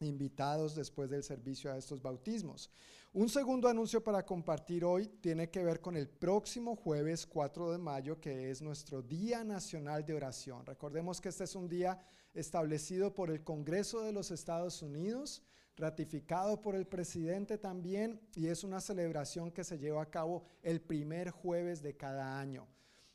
invitados 0.00 0.74
después 0.74 1.08
del 1.08 1.22
servicio 1.22 1.72
a 1.72 1.78
estos 1.78 2.02
bautismos. 2.02 2.70
Un 3.12 3.28
segundo 3.28 3.66
anuncio 3.68 4.04
para 4.04 4.24
compartir 4.24 4.84
hoy 4.84 5.08
tiene 5.20 5.50
que 5.50 5.64
ver 5.64 5.80
con 5.80 5.96
el 5.96 6.08
próximo 6.08 6.76
jueves 6.76 7.26
4 7.26 7.72
de 7.72 7.78
mayo, 7.78 8.20
que 8.20 8.52
es 8.52 8.62
nuestro 8.62 9.02
Día 9.02 9.42
Nacional 9.42 10.06
de 10.06 10.14
Oración. 10.14 10.64
Recordemos 10.64 11.20
que 11.20 11.30
este 11.30 11.42
es 11.42 11.56
un 11.56 11.68
día 11.68 11.98
establecido 12.34 13.12
por 13.12 13.32
el 13.32 13.42
Congreso 13.42 14.02
de 14.02 14.12
los 14.12 14.30
Estados 14.30 14.80
Unidos, 14.80 15.42
ratificado 15.74 16.62
por 16.62 16.76
el 16.76 16.86
presidente 16.86 17.58
también, 17.58 18.20
y 18.36 18.46
es 18.46 18.62
una 18.62 18.80
celebración 18.80 19.50
que 19.50 19.64
se 19.64 19.80
lleva 19.80 20.02
a 20.02 20.10
cabo 20.10 20.44
el 20.62 20.80
primer 20.80 21.30
jueves 21.30 21.82
de 21.82 21.96
cada 21.96 22.38
año. 22.38 22.68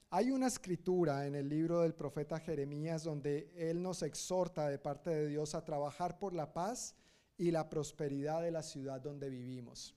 Hay 0.10 0.30
una 0.30 0.48
escritura 0.48 1.26
en 1.26 1.36
el 1.36 1.48
libro 1.48 1.80
del 1.80 1.96
profeta 1.96 2.38
Jeremías 2.42 3.06
donde 3.06 3.50
él 3.56 3.82
nos 3.82 4.04
exhorta 4.04 4.68
de 4.68 4.78
parte 4.78 5.10
de 5.10 5.28
Dios 5.30 5.56
a 5.56 5.64
trabajar 5.64 6.20
por 6.20 6.34
la 6.34 6.52
paz 6.52 6.96
y 7.38 7.52
la 7.52 7.70
prosperidad 7.70 8.42
de 8.42 8.52
la 8.52 8.64
ciudad 8.64 9.02
donde 9.02 9.30
vivimos. 9.30 9.96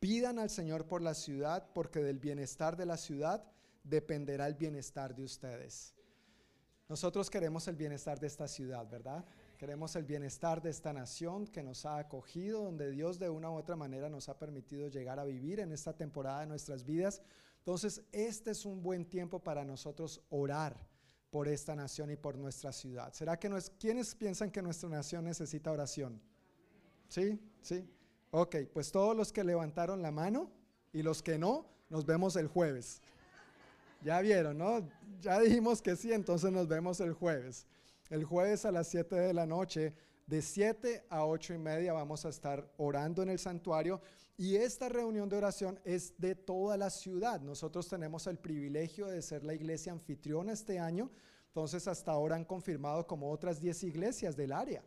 Pidan 0.00 0.38
al 0.38 0.50
Señor 0.50 0.86
por 0.86 1.00
la 1.00 1.14
ciudad, 1.14 1.68
porque 1.72 2.02
del 2.02 2.18
bienestar 2.18 2.76
de 2.76 2.86
la 2.86 2.96
ciudad 2.96 3.44
dependerá 3.84 4.46
el 4.46 4.54
bienestar 4.54 5.14
de 5.14 5.22
ustedes. 5.22 5.94
Nosotros 6.88 7.30
queremos 7.30 7.68
el 7.68 7.76
bienestar 7.76 8.18
de 8.18 8.26
esta 8.26 8.48
ciudad, 8.48 8.88
¿verdad? 8.90 9.24
Queremos 9.56 9.94
el 9.94 10.04
bienestar 10.04 10.60
de 10.60 10.70
esta 10.70 10.92
nación 10.92 11.46
que 11.46 11.62
nos 11.62 11.86
ha 11.86 11.98
acogido, 11.98 12.64
donde 12.64 12.90
Dios 12.90 13.18
de 13.18 13.30
una 13.30 13.50
u 13.50 13.54
otra 13.54 13.76
manera 13.76 14.10
nos 14.10 14.28
ha 14.28 14.38
permitido 14.38 14.88
llegar 14.88 15.20
a 15.20 15.24
vivir 15.24 15.60
en 15.60 15.72
esta 15.72 15.92
temporada 15.92 16.40
de 16.40 16.46
nuestras 16.46 16.84
vidas. 16.84 17.22
Entonces, 17.58 18.02
este 18.10 18.50
es 18.50 18.66
un 18.66 18.82
buen 18.82 19.04
tiempo 19.04 19.38
para 19.38 19.64
nosotros 19.64 20.20
orar 20.30 20.76
por 21.30 21.48
esta 21.48 21.76
nación 21.76 22.10
y 22.10 22.16
por 22.16 22.36
nuestra 22.36 22.72
ciudad. 22.72 23.12
¿Será 23.14 23.38
que 23.38 23.48
no 23.48 23.56
es, 23.56 23.70
quiénes 23.78 24.14
piensan 24.14 24.50
que 24.50 24.60
nuestra 24.60 24.88
nación 24.88 25.24
necesita 25.24 25.70
oración? 25.70 26.20
¿Sí? 27.12 27.38
¿Sí? 27.60 27.86
Ok, 28.30 28.56
pues 28.72 28.90
todos 28.90 29.14
los 29.14 29.34
que 29.34 29.44
levantaron 29.44 30.00
la 30.00 30.10
mano 30.10 30.50
y 30.94 31.02
los 31.02 31.22
que 31.22 31.36
no, 31.36 31.66
nos 31.90 32.06
vemos 32.06 32.36
el 32.36 32.46
jueves. 32.46 33.02
Ya 34.02 34.18
vieron, 34.22 34.56
¿no? 34.56 34.88
Ya 35.20 35.38
dijimos 35.38 35.82
que 35.82 35.94
sí, 35.94 36.10
entonces 36.10 36.50
nos 36.50 36.68
vemos 36.68 37.00
el 37.00 37.12
jueves. 37.12 37.66
El 38.08 38.24
jueves 38.24 38.64
a 38.64 38.72
las 38.72 38.88
7 38.88 39.14
de 39.14 39.34
la 39.34 39.44
noche, 39.44 39.92
de 40.26 40.40
7 40.40 41.04
a 41.10 41.26
8 41.26 41.52
y 41.52 41.58
media 41.58 41.92
vamos 41.92 42.24
a 42.24 42.30
estar 42.30 42.66
orando 42.78 43.22
en 43.22 43.28
el 43.28 43.38
santuario 43.38 44.00
y 44.38 44.56
esta 44.56 44.88
reunión 44.88 45.28
de 45.28 45.36
oración 45.36 45.78
es 45.84 46.18
de 46.18 46.34
toda 46.34 46.78
la 46.78 46.88
ciudad. 46.88 47.42
Nosotros 47.42 47.88
tenemos 47.88 48.26
el 48.26 48.38
privilegio 48.38 49.08
de 49.08 49.20
ser 49.20 49.44
la 49.44 49.52
iglesia 49.52 49.92
anfitriona 49.92 50.54
este 50.54 50.78
año, 50.78 51.10
entonces 51.48 51.86
hasta 51.88 52.12
ahora 52.12 52.36
han 52.36 52.46
confirmado 52.46 53.06
como 53.06 53.30
otras 53.30 53.60
10 53.60 53.82
iglesias 53.82 54.34
del 54.34 54.52
área. 54.52 54.82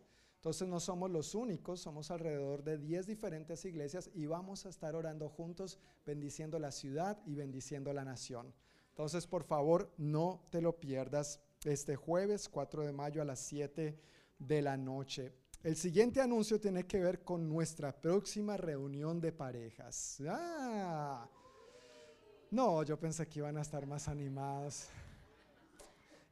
Entonces 0.45 0.67
no 0.67 0.79
somos 0.79 1.09
los 1.09 1.33
únicos, 1.33 1.79
somos 1.79 2.11
alrededor 2.11 2.63
de 2.63 2.77
10 2.77 3.07
diferentes 3.07 3.65
iglesias 3.65 4.11
y 4.13 4.27
vamos 4.27 4.67
a 4.67 4.69
estar 4.69 4.95
orando 4.95 5.27
juntos, 5.27 5.79
bendiciendo 6.05 6.59
la 6.59 6.71
ciudad 6.71 7.19
y 7.25 7.33
bendiciendo 7.33 7.91
la 7.93 8.05
nación. 8.05 8.53
Entonces, 8.89 9.25
por 9.25 9.43
favor, 9.43 9.91
no 9.97 10.45
te 10.51 10.61
lo 10.61 10.79
pierdas 10.79 11.39
este 11.63 11.95
jueves 11.95 12.47
4 12.47 12.83
de 12.83 12.91
mayo 12.91 13.23
a 13.23 13.25
las 13.25 13.39
7 13.39 13.99
de 14.37 14.61
la 14.61 14.77
noche. 14.77 15.33
El 15.63 15.77
siguiente 15.77 16.21
anuncio 16.21 16.59
tiene 16.59 16.85
que 16.85 16.99
ver 16.99 17.23
con 17.23 17.49
nuestra 17.49 17.91
próxima 17.99 18.55
reunión 18.55 19.19
de 19.19 19.31
parejas. 19.31 20.21
Ah. 20.29 21.27
no, 22.51 22.83
yo 22.83 22.99
pensé 22.99 23.27
que 23.27 23.39
iban 23.39 23.57
a 23.57 23.61
estar 23.61 23.87
más 23.87 24.07
animados 24.07 24.89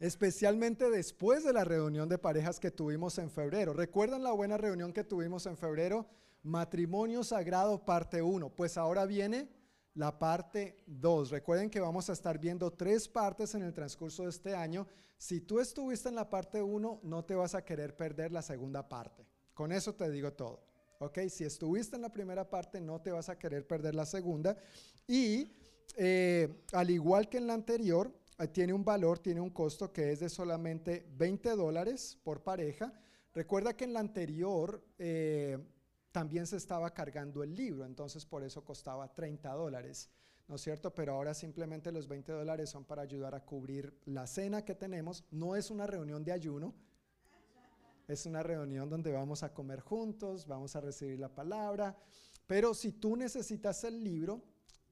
especialmente 0.04 0.90
después 0.90 1.46
de 1.46 1.54
la 1.54 1.64
reunión 1.64 2.10
de 2.10 2.18
parejas 2.18 2.60
que 2.60 2.72
tuvimos 2.72 3.18
en 3.20 3.32
febrero. 3.32 3.72
¿Recuerdan 3.72 4.22
la 4.22 4.34
buena 4.34 4.58
reunión 4.58 4.92
que 4.92 5.06
tuvimos 5.06 5.46
en 5.46 5.56
febrero? 5.56 6.06
Matrimonio 6.44 7.24
Sagrado 7.24 7.86
parte 7.86 8.22
1. 8.22 8.50
Pues 8.50 8.78
ahora 8.78 9.06
viene 9.06 9.48
la 9.94 10.20
parte 10.20 10.84
2. 10.88 11.30
Recuerden 11.32 11.70
que 11.70 11.80
vamos 11.80 12.10
a 12.10 12.14
estar 12.14 12.38
viendo 12.38 12.70
tres 12.74 13.08
partes 13.08 13.56
en 13.56 13.62
el 13.62 13.74
transcurso 13.74 14.24
de 14.24 14.32
este 14.32 14.54
año. 14.54 14.86
Si 15.18 15.40
tú 15.40 15.62
estuviste 15.62 16.10
en 16.10 16.16
la 16.16 16.30
parte 16.30 16.62
1, 16.62 17.00
no 17.02 17.24
te 17.24 17.36
vas 17.36 17.56
a 17.56 17.64
querer 17.64 17.96
perder 17.96 18.34
la 18.34 18.42
segunda 18.42 18.90
parte. 18.90 19.26
Con 19.54 19.72
eso 19.72 19.96
te 19.96 20.12
digo 20.12 20.34
todo. 20.34 20.66
¿Ok? 21.00 21.20
Si 21.30 21.46
estuviste 21.46 21.96
en 21.96 22.02
la 22.02 22.12
primera 22.12 22.50
parte, 22.50 22.82
no 22.82 23.00
te 23.00 23.12
vas 23.14 23.30
a 23.30 23.40
querer 23.40 23.66
perder 23.66 23.96
la 23.96 24.06
segunda. 24.06 24.58
Y 25.08 25.50
eh, 25.96 26.50
al 26.74 26.90
igual 26.90 27.30
que 27.30 27.38
en 27.38 27.48
la 27.48 27.54
anterior, 27.54 28.12
tiene 28.52 28.74
un 28.74 28.84
valor, 28.84 29.20
tiene 29.20 29.42
un 29.42 29.52
costo 29.52 29.92
que 29.92 30.12
es 30.12 30.20
de 30.20 30.30
solamente 30.30 31.06
20 31.18 31.52
dólares 31.52 32.18
por 32.24 32.42
pareja. 32.42 32.94
Recuerda 33.34 33.76
que 33.76 33.86
en 33.86 33.94
la 33.94 34.00
anterior 34.00 34.84
eh, 34.98 35.58
también 36.12 36.46
se 36.48 36.58
estaba 36.58 36.94
cargando 36.94 37.44
el 37.44 37.56
libro, 37.56 37.86
entonces 37.86 38.26
por 38.26 38.44
eso 38.44 38.64
costaba 38.64 39.14
30 39.14 39.52
dólares, 39.54 40.10
¿no 40.48 40.56
es 40.56 40.62
cierto? 40.62 40.94
Pero 40.94 41.14
ahora 41.14 41.34
simplemente 41.34 41.92
los 41.92 42.08
20 42.08 42.32
dólares 42.32 42.70
son 42.70 42.86
para 42.86 43.02
ayudar 43.02 43.34
a 43.36 43.46
cubrir 43.46 44.00
la 44.06 44.28
cena 44.28 44.64
que 44.64 44.76
tenemos. 44.76 45.24
No 45.32 45.56
es 45.56 45.72
una 45.72 45.88
reunión 45.88 46.24
de 46.24 46.32
ayuno, 46.32 46.74
es 48.08 48.26
una 48.26 48.44
reunión 48.44 48.90
donde 48.90 49.12
vamos 49.12 49.44
a 49.44 49.54
comer 49.54 49.80
juntos, 49.80 50.46
vamos 50.46 50.76
a 50.76 50.82
recibir 50.82 51.20
la 51.20 51.30
palabra, 51.30 51.98
pero 52.46 52.74
si 52.74 52.92
tú 52.92 53.16
necesitas 53.16 53.84
el 53.84 54.04
libro, 54.04 54.44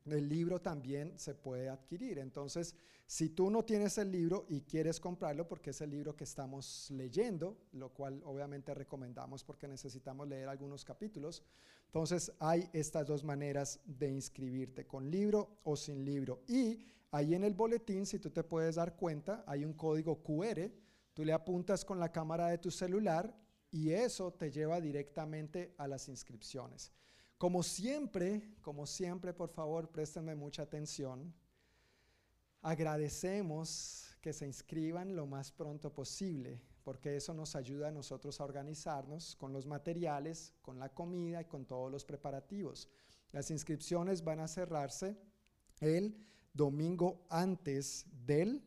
el 0.06 0.28
libro 0.28 0.60
también 0.60 1.18
se 1.18 1.36
puede 1.36 1.70
adquirir. 1.70 2.20
Entonces, 2.20 2.76
si 3.06 3.30
tú 3.30 3.50
no 3.50 3.64
tienes 3.66 3.98
el 3.98 4.12
libro 4.12 4.46
y 4.48 4.62
quieres 4.62 5.00
comprarlo, 5.00 5.48
porque 5.48 5.72
es 5.72 5.82
el 5.82 5.90
libro 5.90 6.16
que 6.16 6.24
estamos 6.24 6.90
leyendo, 6.92 7.58
lo 7.74 7.90
cual 7.90 8.22
obviamente 8.26 8.74
recomendamos 8.74 9.44
porque 9.44 9.68
necesitamos 9.68 10.28
leer 10.28 10.48
algunos 10.48 10.86
capítulos, 10.86 11.44
entonces 11.88 12.32
hay 12.40 12.70
estas 12.72 13.06
dos 13.06 13.24
maneras 13.24 13.82
de 13.84 14.10
inscribirte, 14.10 14.88
con 14.88 15.12
libro 15.12 15.60
o 15.66 15.76
sin 15.76 16.06
libro. 16.06 16.42
Y 16.48 16.86
ahí 17.12 17.36
en 17.36 17.44
el 17.44 17.54
boletín, 17.54 18.06
si 18.06 18.18
tú 18.18 18.30
te 18.30 18.44
puedes 18.44 18.76
dar 18.76 18.96
cuenta, 18.96 19.44
hay 19.46 19.66
un 19.66 19.74
código 19.74 20.24
QR, 20.24 20.72
tú 21.14 21.26
le 21.26 21.34
apuntas 21.34 21.84
con 21.84 22.00
la 22.00 22.12
cámara 22.12 22.48
de 22.48 22.60
tu 22.60 22.72
celular 22.72 23.38
y 23.72 23.92
eso 23.92 24.32
te 24.32 24.52
lleva 24.52 24.80
directamente 24.80 25.74
a 25.78 25.88
las 25.88 26.08
inscripciones. 26.08 26.94
Como 27.42 27.64
siempre, 27.64 28.54
como 28.62 28.86
siempre, 28.86 29.34
por 29.34 29.50
favor, 29.50 29.90
préstenme 29.90 30.36
mucha 30.36 30.62
atención. 30.62 31.34
Agradecemos 32.62 34.16
que 34.22 34.32
se 34.32 34.46
inscriban 34.46 35.16
lo 35.16 35.26
más 35.26 35.52
pronto 35.52 35.92
posible, 35.92 36.62
porque 36.84 37.16
eso 37.16 37.34
nos 37.34 37.56
ayuda 37.56 37.88
a 37.88 37.92
nosotros 37.92 38.40
a 38.40 38.44
organizarnos 38.44 39.36
con 39.38 39.54
los 39.54 39.66
materiales, 39.66 40.54
con 40.62 40.78
la 40.78 40.90
comida 40.90 41.42
y 41.42 41.46
con 41.46 41.66
todos 41.66 41.92
los 41.92 42.06
preparativos. 42.06 42.88
Las 43.32 43.50
inscripciones 43.50 44.24
van 44.24 44.40
a 44.40 44.48
cerrarse 44.48 45.18
el 45.80 46.24
domingo 46.54 47.26
antes 47.28 48.06
del 48.24 48.64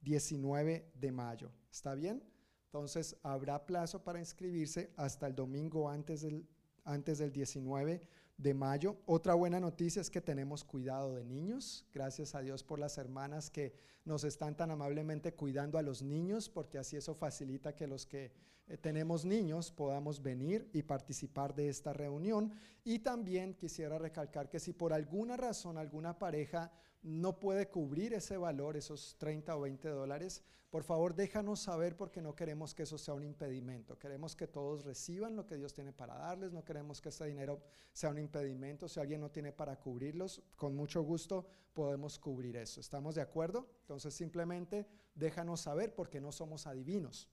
19 0.00 0.90
de 0.96 1.12
mayo. 1.12 1.52
¿Está 1.70 1.94
bien? 1.94 2.24
Entonces 2.64 3.16
habrá 3.22 3.64
plazo 3.64 4.02
para 4.02 4.18
inscribirse 4.18 4.92
hasta 4.96 5.28
el 5.28 5.36
domingo 5.36 5.88
antes 5.88 6.22
del, 6.22 6.44
antes 6.82 7.18
del 7.18 7.30
19 7.30 8.15
de 8.38 8.54
mayo. 8.54 8.96
Otra 9.06 9.34
buena 9.34 9.60
noticia 9.60 10.00
es 10.00 10.10
que 10.10 10.20
tenemos 10.20 10.64
cuidado 10.64 11.14
de 11.14 11.24
niños. 11.24 11.86
Gracias 11.92 12.34
a 12.34 12.40
Dios 12.40 12.62
por 12.62 12.78
las 12.78 12.98
hermanas 12.98 13.50
que 13.50 13.74
nos 14.04 14.24
están 14.24 14.56
tan 14.56 14.70
amablemente 14.70 15.34
cuidando 15.34 15.78
a 15.78 15.82
los 15.82 16.02
niños, 16.02 16.48
porque 16.48 16.78
así 16.78 16.96
eso 16.96 17.14
facilita 17.14 17.74
que 17.74 17.86
los 17.86 18.06
que 18.06 18.32
eh, 18.68 18.76
tenemos 18.76 19.24
niños 19.24 19.70
podamos 19.70 20.22
venir 20.22 20.68
y 20.72 20.82
participar 20.82 21.54
de 21.54 21.68
esta 21.68 21.92
reunión. 21.92 22.52
Y 22.84 23.00
también 23.00 23.54
quisiera 23.54 23.98
recalcar 23.98 24.48
que 24.48 24.60
si 24.60 24.72
por 24.72 24.92
alguna 24.92 25.36
razón 25.36 25.78
alguna 25.78 26.18
pareja 26.18 26.72
no 27.02 27.38
puede 27.38 27.68
cubrir 27.68 28.14
ese 28.14 28.36
valor, 28.36 28.76
esos 28.76 29.16
30 29.18 29.56
o 29.56 29.60
20 29.60 29.88
dólares, 29.88 30.42
por 30.70 30.82
favor 30.82 31.14
déjanos 31.14 31.60
saber 31.60 31.96
porque 31.96 32.20
no 32.20 32.34
queremos 32.34 32.74
que 32.74 32.82
eso 32.82 32.98
sea 32.98 33.14
un 33.14 33.22
impedimento. 33.22 33.98
Queremos 33.98 34.34
que 34.34 34.46
todos 34.46 34.84
reciban 34.84 35.36
lo 35.36 35.46
que 35.46 35.56
Dios 35.56 35.72
tiene 35.72 35.92
para 35.92 36.18
darles, 36.18 36.52
no 36.52 36.64
queremos 36.64 37.00
que 37.00 37.10
ese 37.10 37.24
dinero 37.26 37.62
sea 37.92 38.10
un 38.10 38.18
impedimento. 38.18 38.88
Si 38.88 38.98
alguien 38.98 39.20
no 39.20 39.30
tiene 39.30 39.52
para 39.52 39.78
cubrirlos, 39.78 40.42
con 40.56 40.74
mucho 40.74 41.02
gusto 41.02 41.46
podemos 41.72 42.18
cubrir 42.18 42.56
eso. 42.56 42.80
¿Estamos 42.80 43.14
de 43.14 43.22
acuerdo? 43.22 43.68
Entonces 43.82 44.12
simplemente 44.12 44.86
déjanos 45.14 45.60
saber 45.60 45.94
porque 45.94 46.20
no 46.20 46.32
somos 46.32 46.66
adivinos. 46.66 47.28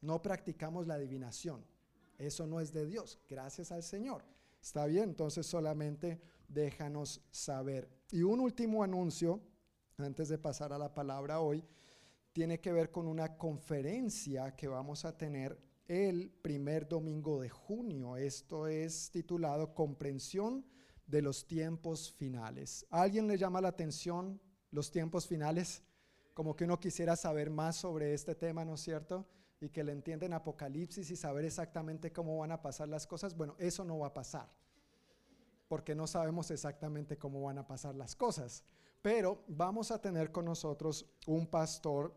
No 0.00 0.22
practicamos 0.22 0.86
la 0.86 0.94
adivinación. 0.94 1.66
Eso 2.18 2.46
no 2.46 2.60
es 2.60 2.72
de 2.72 2.86
Dios, 2.86 3.18
gracias 3.28 3.72
al 3.72 3.82
Señor. 3.82 4.24
¿Está 4.62 4.86
bien? 4.86 5.10
Entonces 5.10 5.46
solamente 5.46 6.20
déjanos 6.48 7.20
saber. 7.30 7.97
Y 8.10 8.22
un 8.22 8.40
último 8.40 8.82
anuncio, 8.82 9.38
antes 9.98 10.30
de 10.30 10.38
pasar 10.38 10.72
a 10.72 10.78
la 10.78 10.94
palabra 10.94 11.40
hoy, 11.40 11.62
tiene 12.32 12.58
que 12.58 12.72
ver 12.72 12.90
con 12.90 13.06
una 13.06 13.36
conferencia 13.36 14.56
que 14.56 14.66
vamos 14.66 15.04
a 15.04 15.18
tener 15.18 15.60
el 15.86 16.30
primer 16.30 16.88
domingo 16.88 17.38
de 17.38 17.50
junio. 17.50 18.16
Esto 18.16 18.66
es 18.66 19.10
titulado 19.10 19.74
Comprensión 19.74 20.64
de 21.06 21.20
los 21.20 21.46
tiempos 21.46 22.10
finales. 22.10 22.86
¿A 22.88 23.02
alguien 23.02 23.26
le 23.26 23.36
llama 23.36 23.60
la 23.60 23.68
atención 23.68 24.40
los 24.70 24.90
tiempos 24.90 25.26
finales? 25.26 25.82
Como 26.32 26.56
que 26.56 26.64
uno 26.64 26.80
quisiera 26.80 27.14
saber 27.14 27.50
más 27.50 27.76
sobre 27.76 28.14
este 28.14 28.34
tema, 28.34 28.64
¿no 28.64 28.76
es 28.76 28.80
cierto? 28.80 29.28
Y 29.60 29.68
que 29.68 29.84
le 29.84 29.92
entienden 29.92 30.32
Apocalipsis 30.32 31.10
y 31.10 31.16
saber 31.16 31.44
exactamente 31.44 32.10
cómo 32.10 32.38
van 32.38 32.52
a 32.52 32.62
pasar 32.62 32.88
las 32.88 33.06
cosas. 33.06 33.36
Bueno, 33.36 33.54
eso 33.58 33.84
no 33.84 33.98
va 33.98 34.06
a 34.06 34.14
pasar 34.14 34.57
porque 35.68 35.94
no 35.94 36.06
sabemos 36.06 36.50
exactamente 36.50 37.18
cómo 37.18 37.42
van 37.42 37.58
a 37.58 37.66
pasar 37.66 37.94
las 37.94 38.16
cosas. 38.16 38.64
Pero 39.02 39.44
vamos 39.46 39.90
a 39.90 40.00
tener 40.00 40.32
con 40.32 40.46
nosotros 40.46 41.06
un 41.26 41.46
pastor 41.46 42.16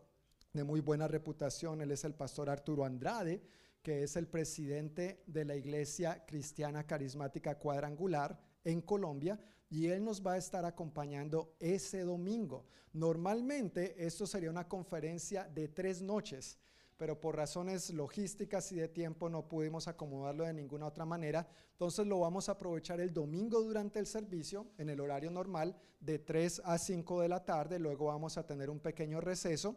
de 0.52 0.64
muy 0.64 0.80
buena 0.80 1.06
reputación, 1.08 1.80
él 1.80 1.92
es 1.92 2.04
el 2.04 2.14
pastor 2.14 2.50
Arturo 2.50 2.84
Andrade, 2.84 3.42
que 3.82 4.02
es 4.02 4.16
el 4.16 4.26
presidente 4.28 5.22
de 5.26 5.44
la 5.44 5.56
Iglesia 5.56 6.24
Cristiana 6.26 6.86
Carismática 6.86 7.58
Cuadrangular 7.58 8.38
en 8.64 8.80
Colombia, 8.80 9.38
y 9.70 9.86
él 9.86 10.04
nos 10.04 10.24
va 10.24 10.34
a 10.34 10.38
estar 10.38 10.64
acompañando 10.64 11.56
ese 11.58 12.02
domingo. 12.02 12.66
Normalmente 12.92 13.94
esto 14.04 14.26
sería 14.26 14.50
una 14.50 14.68
conferencia 14.68 15.48
de 15.48 15.68
tres 15.68 16.02
noches 16.02 16.58
pero 17.02 17.18
por 17.18 17.34
razones 17.34 17.90
logísticas 17.90 18.70
y 18.70 18.76
de 18.76 18.86
tiempo 18.86 19.28
no 19.28 19.48
pudimos 19.48 19.88
acomodarlo 19.88 20.44
de 20.44 20.52
ninguna 20.52 20.86
otra 20.86 21.04
manera. 21.04 21.48
Entonces 21.72 22.06
lo 22.06 22.20
vamos 22.20 22.48
a 22.48 22.52
aprovechar 22.52 23.00
el 23.00 23.12
domingo 23.12 23.60
durante 23.60 23.98
el 23.98 24.06
servicio, 24.06 24.68
en 24.78 24.88
el 24.88 25.00
horario 25.00 25.28
normal, 25.32 25.74
de 25.98 26.20
3 26.20 26.62
a 26.64 26.78
5 26.78 27.22
de 27.22 27.28
la 27.28 27.44
tarde. 27.44 27.80
Luego 27.80 28.06
vamos 28.06 28.38
a 28.38 28.46
tener 28.46 28.70
un 28.70 28.78
pequeño 28.78 29.20
receso 29.20 29.74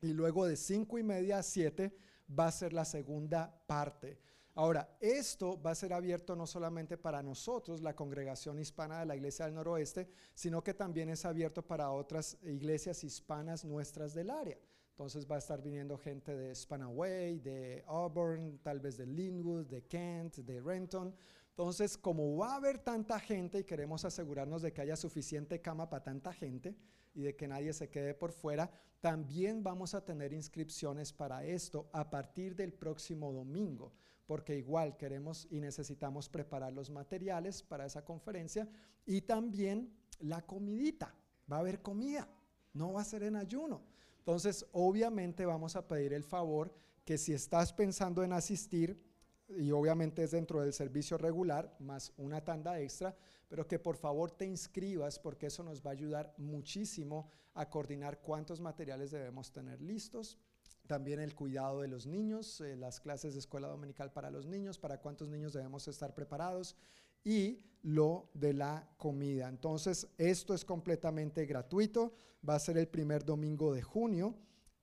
y 0.00 0.14
luego 0.14 0.46
de 0.46 0.56
5 0.56 0.96
y 0.96 1.02
media 1.02 1.40
a 1.40 1.42
7 1.42 1.94
va 2.40 2.46
a 2.46 2.52
ser 2.52 2.72
la 2.72 2.86
segunda 2.86 3.54
parte. 3.66 4.18
Ahora, 4.54 4.96
esto 4.98 5.60
va 5.60 5.72
a 5.72 5.74
ser 5.74 5.92
abierto 5.92 6.34
no 6.34 6.46
solamente 6.46 6.96
para 6.96 7.22
nosotros, 7.22 7.82
la 7.82 7.94
congregación 7.94 8.58
hispana 8.58 9.00
de 9.00 9.04
la 9.04 9.16
Iglesia 9.16 9.44
del 9.44 9.56
Noroeste, 9.56 10.08
sino 10.32 10.64
que 10.64 10.72
también 10.72 11.10
es 11.10 11.26
abierto 11.26 11.60
para 11.60 11.90
otras 11.90 12.38
iglesias 12.44 13.04
hispanas 13.04 13.62
nuestras 13.62 14.14
del 14.14 14.30
área. 14.30 14.56
Entonces 14.92 15.26
va 15.28 15.36
a 15.36 15.38
estar 15.38 15.62
viniendo 15.62 15.96
gente 15.96 16.36
de 16.36 16.54
Spanaway, 16.54 17.38
de 17.38 17.82
Auburn, 17.86 18.58
tal 18.62 18.78
vez 18.78 18.98
de 18.98 19.06
Linwood, 19.06 19.66
de 19.66 19.82
Kent, 19.86 20.36
de 20.36 20.60
Renton. 20.60 21.14
Entonces, 21.48 21.96
como 21.96 22.36
va 22.36 22.52
a 22.52 22.56
haber 22.56 22.78
tanta 22.78 23.18
gente 23.18 23.60
y 23.60 23.64
queremos 23.64 24.04
asegurarnos 24.04 24.60
de 24.60 24.72
que 24.72 24.82
haya 24.82 24.96
suficiente 24.96 25.62
cama 25.62 25.88
para 25.88 26.04
tanta 26.04 26.32
gente 26.32 26.76
y 27.14 27.22
de 27.22 27.34
que 27.34 27.48
nadie 27.48 27.72
se 27.72 27.88
quede 27.88 28.14
por 28.14 28.32
fuera, 28.32 28.70
también 29.00 29.62
vamos 29.62 29.94
a 29.94 30.04
tener 30.04 30.32
inscripciones 30.32 31.12
para 31.12 31.44
esto 31.44 31.88
a 31.92 32.08
partir 32.10 32.54
del 32.54 32.72
próximo 32.72 33.32
domingo, 33.32 33.92
porque 34.26 34.56
igual 34.56 34.96
queremos 34.96 35.46
y 35.50 35.60
necesitamos 35.60 36.28
preparar 36.28 36.72
los 36.72 36.90
materiales 36.90 37.62
para 37.62 37.86
esa 37.86 38.04
conferencia 38.04 38.68
y 39.06 39.22
también 39.22 39.90
la 40.20 40.42
comidita. 40.42 41.14
Va 41.50 41.56
a 41.56 41.60
haber 41.60 41.80
comida, 41.80 42.28
no 42.74 42.92
va 42.92 43.00
a 43.00 43.04
ser 43.04 43.22
en 43.22 43.36
ayuno. 43.36 43.91
Entonces, 44.22 44.64
obviamente 44.70 45.44
vamos 45.44 45.74
a 45.74 45.88
pedir 45.88 46.12
el 46.12 46.22
favor 46.22 46.72
que 47.04 47.18
si 47.18 47.32
estás 47.32 47.72
pensando 47.72 48.22
en 48.22 48.32
asistir, 48.32 49.02
y 49.48 49.72
obviamente 49.72 50.22
es 50.22 50.30
dentro 50.30 50.60
del 50.60 50.72
servicio 50.72 51.18
regular, 51.18 51.74
más 51.80 52.12
una 52.16 52.40
tanda 52.40 52.78
extra, 52.78 53.16
pero 53.48 53.66
que 53.66 53.80
por 53.80 53.96
favor 53.96 54.30
te 54.30 54.46
inscribas 54.46 55.18
porque 55.18 55.46
eso 55.46 55.64
nos 55.64 55.84
va 55.84 55.90
a 55.90 55.94
ayudar 55.94 56.32
muchísimo 56.38 57.28
a 57.54 57.68
coordinar 57.68 58.20
cuántos 58.20 58.60
materiales 58.60 59.10
debemos 59.10 59.50
tener 59.50 59.82
listos. 59.82 60.38
También 60.86 61.18
el 61.18 61.34
cuidado 61.34 61.80
de 61.80 61.88
los 61.88 62.06
niños, 62.06 62.60
eh, 62.60 62.76
las 62.76 63.00
clases 63.00 63.34
de 63.34 63.40
escuela 63.40 63.66
dominical 63.66 64.12
para 64.12 64.30
los 64.30 64.46
niños, 64.46 64.78
para 64.78 65.00
cuántos 65.00 65.28
niños 65.28 65.52
debemos 65.52 65.88
estar 65.88 66.14
preparados 66.14 66.76
y 67.24 67.60
lo 67.82 68.28
de 68.34 68.54
la 68.54 68.88
comida. 68.96 69.48
Entonces, 69.48 70.08
esto 70.18 70.54
es 70.54 70.64
completamente 70.64 71.46
gratuito, 71.46 72.14
va 72.48 72.54
a 72.54 72.60
ser 72.60 72.78
el 72.78 72.88
primer 72.88 73.24
domingo 73.24 73.72
de 73.72 73.82
junio 73.82 74.34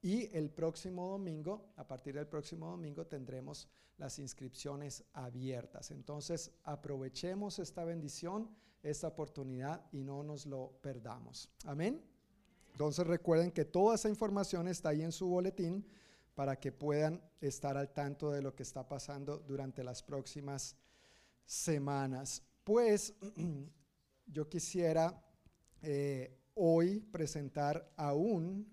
y 0.01 0.35
el 0.35 0.49
próximo 0.49 1.09
domingo, 1.09 1.73
a 1.75 1.87
partir 1.87 2.15
del 2.15 2.27
próximo 2.27 2.69
domingo, 2.69 3.05
tendremos 3.05 3.67
las 3.97 4.17
inscripciones 4.19 5.03
abiertas. 5.13 5.91
Entonces, 5.91 6.51
aprovechemos 6.63 7.59
esta 7.59 7.83
bendición, 7.83 8.49
esta 8.81 9.09
oportunidad 9.09 9.85
y 9.91 10.03
no 10.03 10.23
nos 10.23 10.45
lo 10.45 10.71
perdamos. 10.81 11.49
Amén. 11.65 12.01
Entonces, 12.71 13.05
recuerden 13.05 13.51
que 13.51 13.65
toda 13.65 13.95
esa 13.95 14.07
información 14.07 14.69
está 14.69 14.89
ahí 14.89 15.01
en 15.01 15.11
su 15.11 15.27
boletín 15.27 15.85
para 16.33 16.57
que 16.57 16.71
puedan 16.71 17.21
estar 17.41 17.75
al 17.75 17.91
tanto 17.91 18.31
de 18.31 18.41
lo 18.41 18.55
que 18.55 18.63
está 18.63 18.87
pasando 18.87 19.39
durante 19.39 19.83
las 19.83 20.01
próximas 20.01 20.77
semanas. 21.49 22.43
Pues 22.63 23.15
yo 24.27 24.47
quisiera 24.47 25.19
eh, 25.81 26.37
hoy 26.53 26.99
presentar 26.99 27.91
aún 27.97 28.71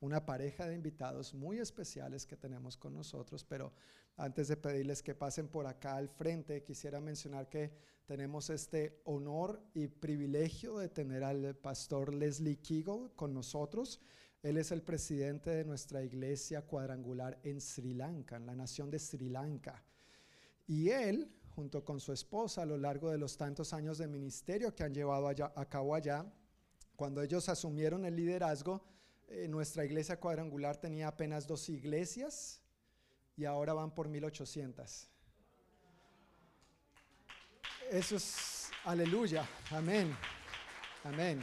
una 0.00 0.26
pareja 0.26 0.68
de 0.68 0.74
invitados 0.74 1.32
muy 1.32 1.58
especiales 1.58 2.26
que 2.26 2.36
tenemos 2.36 2.76
con 2.76 2.92
nosotros, 2.92 3.44
pero 3.44 3.72
antes 4.16 4.48
de 4.48 4.58
pedirles 4.58 5.02
que 5.02 5.14
pasen 5.14 5.48
por 5.48 5.66
acá 5.66 5.96
al 5.96 6.10
frente, 6.10 6.62
quisiera 6.62 7.00
mencionar 7.00 7.48
que 7.48 7.72
tenemos 8.04 8.50
este 8.50 9.00
honor 9.04 9.62
y 9.72 9.88
privilegio 9.88 10.76
de 10.78 10.90
tener 10.90 11.24
al 11.24 11.56
pastor 11.56 12.12
Leslie 12.12 12.60
Kigo 12.60 13.10
con 13.16 13.32
nosotros. 13.32 14.00
Él 14.42 14.58
es 14.58 14.70
el 14.70 14.82
presidente 14.82 15.50
de 15.50 15.64
nuestra 15.64 16.02
iglesia 16.02 16.62
cuadrangular 16.62 17.40
en 17.42 17.60
Sri 17.60 17.94
Lanka, 17.94 18.36
en 18.36 18.46
la 18.46 18.54
nación 18.54 18.90
de 18.90 18.98
Sri 18.98 19.30
Lanka. 19.30 19.82
Y 20.66 20.90
él, 20.90 21.32
junto 21.58 21.84
con 21.84 21.98
su 21.98 22.12
esposa, 22.12 22.62
a 22.62 22.66
lo 22.66 22.78
largo 22.78 23.10
de 23.10 23.18
los 23.18 23.36
tantos 23.36 23.72
años 23.72 23.98
de 23.98 24.06
ministerio 24.06 24.76
que 24.76 24.84
han 24.84 24.94
llevado 24.94 25.26
a 25.26 25.64
cabo 25.68 25.92
allá, 25.92 26.24
cuando 26.94 27.20
ellos 27.20 27.48
asumieron 27.48 28.04
el 28.04 28.14
liderazgo, 28.14 28.80
eh, 29.26 29.48
nuestra 29.48 29.84
iglesia 29.84 30.20
cuadrangular 30.20 30.76
tenía 30.76 31.08
apenas 31.08 31.48
dos 31.48 31.68
iglesias 31.68 32.62
y 33.36 33.44
ahora 33.44 33.72
van 33.72 33.92
por 33.92 34.06
1800. 34.06 35.10
Eso 37.90 38.14
es 38.14 38.70
aleluya, 38.84 39.44
amén, 39.72 40.16
amén. 41.02 41.40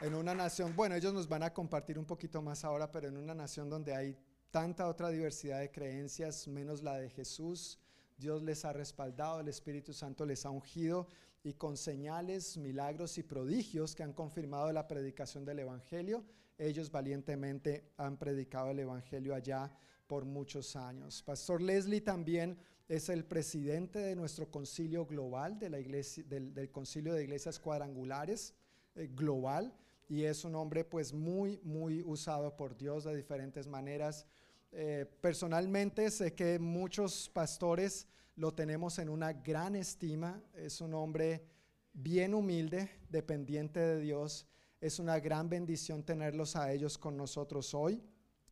En 0.00 0.12
una 0.16 0.34
nación, 0.34 0.74
bueno, 0.74 0.96
ellos 0.96 1.14
nos 1.14 1.28
van 1.28 1.44
a 1.44 1.54
compartir 1.54 2.00
un 2.00 2.04
poquito 2.04 2.42
más 2.42 2.64
ahora, 2.64 2.90
pero 2.90 3.06
en 3.06 3.16
una 3.16 3.36
nación 3.36 3.70
donde 3.70 3.94
hay 3.94 4.18
tanta 4.50 4.88
otra 4.88 5.08
diversidad 5.10 5.60
de 5.60 5.70
creencias, 5.70 6.48
menos 6.48 6.82
la 6.82 6.96
de 6.96 7.10
Jesús, 7.10 7.78
Dios 8.18 8.42
les 8.42 8.64
ha 8.64 8.72
respaldado, 8.72 9.40
el 9.40 9.48
Espíritu 9.48 9.92
Santo 9.92 10.26
les 10.26 10.44
ha 10.44 10.50
ungido 10.50 11.06
y 11.44 11.54
con 11.54 11.76
señales, 11.76 12.56
milagros 12.56 13.16
y 13.16 13.22
prodigios 13.22 13.94
que 13.94 14.02
han 14.02 14.12
confirmado 14.12 14.72
la 14.72 14.88
predicación 14.88 15.44
del 15.44 15.60
Evangelio. 15.60 16.24
Ellos 16.58 16.90
valientemente 16.90 17.92
han 17.96 18.16
predicado 18.16 18.72
el 18.72 18.80
Evangelio 18.80 19.34
allá 19.34 19.70
por 20.08 20.24
muchos 20.24 20.74
años. 20.74 21.22
Pastor 21.22 21.62
Leslie 21.62 22.00
también 22.00 22.58
es 22.88 23.08
el 23.08 23.24
presidente 23.24 24.00
de 24.00 24.16
nuestro 24.16 24.50
concilio 24.50 25.06
global, 25.06 25.58
del, 25.58 26.70
concilio 26.72 27.14
de 27.14 27.22
iglesias 27.22 27.60
cuadrangulares 27.60 28.54
eh, 28.96 29.08
global, 29.14 29.72
y 30.08 30.24
es 30.24 30.44
un 30.44 30.54
hombre 30.56 30.84
pues 30.84 31.12
muy, 31.12 31.60
muy 31.62 32.02
usado 32.02 32.56
por 32.56 32.76
Dios 32.76 33.04
de 33.04 33.14
diferentes 33.14 33.66
maneras. 33.66 34.26
Eh, 34.70 35.06
personalmente 35.20 36.10
sé 36.10 36.34
que 36.34 36.58
muchos 36.58 37.28
pastores 37.30 38.06
lo 38.36 38.52
tenemos 38.52 38.98
en 38.98 39.08
una 39.08 39.32
gran 39.32 39.74
estima, 39.74 40.42
es 40.54 40.80
un 40.80 40.94
hombre 40.94 41.44
bien 41.92 42.34
humilde, 42.34 42.90
dependiente 43.08 43.80
de 43.80 44.00
Dios, 44.00 44.46
es 44.80 44.98
una 44.98 45.18
gran 45.18 45.48
bendición 45.48 46.04
tenerlos 46.04 46.54
a 46.54 46.72
ellos 46.72 46.98
con 46.98 47.16
nosotros 47.16 47.74
hoy 47.74 48.02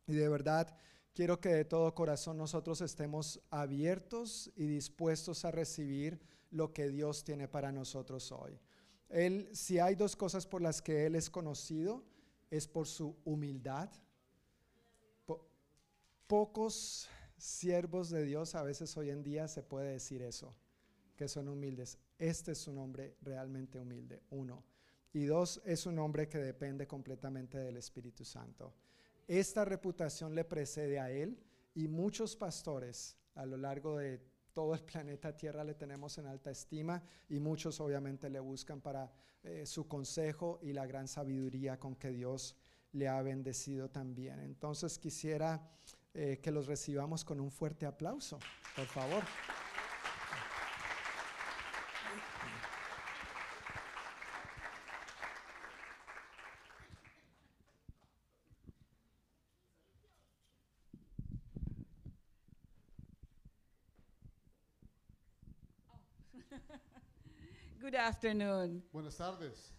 y 0.05 0.13
de 0.13 0.27
verdad 0.27 0.75
quiero 1.13 1.39
que 1.39 1.49
de 1.49 1.65
todo 1.65 1.95
corazón 1.95 2.37
nosotros 2.37 2.81
estemos 2.81 3.39
abiertos 3.49 4.51
y 4.55 4.65
dispuestos 4.65 5.45
a 5.45 5.51
recibir 5.51 6.19
lo 6.51 6.73
que 6.73 6.89
Dios 6.89 7.23
tiene 7.23 7.47
para 7.47 7.71
nosotros 7.71 8.31
hoy. 8.31 8.59
Él, 9.09 9.49
si 9.53 9.79
hay 9.79 9.95
dos 9.95 10.15
cosas 10.15 10.45
por 10.45 10.61
las 10.61 10.81
que 10.81 11.05
Él 11.05 11.15
es 11.15 11.29
conocido, 11.29 12.03
es 12.49 12.67
por 12.67 12.87
su 12.87 13.15
humildad. 13.23 13.89
Pocos 16.27 17.09
siervos 17.37 18.09
de 18.09 18.23
Dios, 18.23 18.55
a 18.55 18.63
veces 18.63 18.95
hoy 18.97 19.09
en 19.09 19.23
día 19.23 19.47
se 19.47 19.63
puede 19.63 19.91
decir 19.91 20.21
eso, 20.21 20.55
que 21.15 21.27
son 21.27 21.47
humildes. 21.47 21.97
Este 22.19 22.51
es 22.51 22.67
un 22.67 22.77
hombre 22.77 23.15
realmente 23.21 23.79
humilde, 23.79 24.21
uno. 24.29 24.63
Y 25.13 25.25
dos, 25.25 25.61
es 25.65 25.85
un 25.85 25.97
hombre 25.99 26.27
que 26.27 26.37
depende 26.37 26.85
completamente 26.85 27.57
del 27.57 27.77
Espíritu 27.77 28.25
Santo. 28.25 28.75
Esta 29.27 29.65
reputación 29.65 30.35
le 30.35 30.43
precede 30.45 30.99
a 30.99 31.09
él 31.09 31.41
y 31.73 31.87
muchos 31.87 32.35
pastores 32.35 33.17
a 33.35 33.45
lo 33.45 33.57
largo 33.57 33.97
de 33.97 34.21
todo 34.53 34.73
el 34.73 34.81
planeta 34.81 35.35
Tierra 35.35 35.63
le 35.63 35.75
tenemos 35.75 36.17
en 36.17 36.25
alta 36.25 36.49
estima 36.49 37.03
y 37.29 37.39
muchos 37.39 37.79
obviamente 37.79 38.29
le 38.29 38.39
buscan 38.39 38.81
para 38.81 39.11
eh, 39.43 39.65
su 39.65 39.87
consejo 39.87 40.59
y 40.61 40.73
la 40.73 40.85
gran 40.87 41.07
sabiduría 41.07 41.79
con 41.79 41.95
que 41.95 42.11
Dios 42.11 42.55
le 42.93 43.07
ha 43.07 43.21
bendecido 43.21 43.89
también. 43.89 44.39
Entonces 44.39 44.97
quisiera 44.97 45.61
eh, 46.17 46.39
que 46.41 46.49
los 46.51 46.65
recibamos 46.65 47.23
con 47.23 47.39
un 47.39 47.51
fuerte 47.51 47.85
aplauso, 47.85 48.39
por 48.75 48.87
favor. 48.87 49.23
Good 67.79 67.93
afternoon. 67.93 68.83
Buenas 68.91 69.17
tardes. 69.17 69.71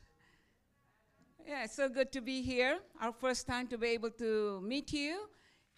Yeah, 1.44 1.64
it's 1.64 1.74
so 1.74 1.88
good 1.88 2.12
to 2.12 2.20
be 2.20 2.42
here. 2.42 2.78
Our 3.00 3.12
first 3.12 3.48
time 3.48 3.66
to 3.68 3.78
be 3.78 3.88
able 3.88 4.12
to 4.12 4.60
meet 4.60 4.92
you. 4.92 5.28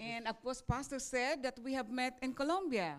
And 0.00 0.26
of 0.26 0.40
course, 0.42 0.62
Pastor 0.62 0.98
said 0.98 1.42
that 1.42 1.58
we 1.62 1.74
have 1.74 1.90
met 1.90 2.18
in 2.22 2.32
Colombia. 2.34 2.98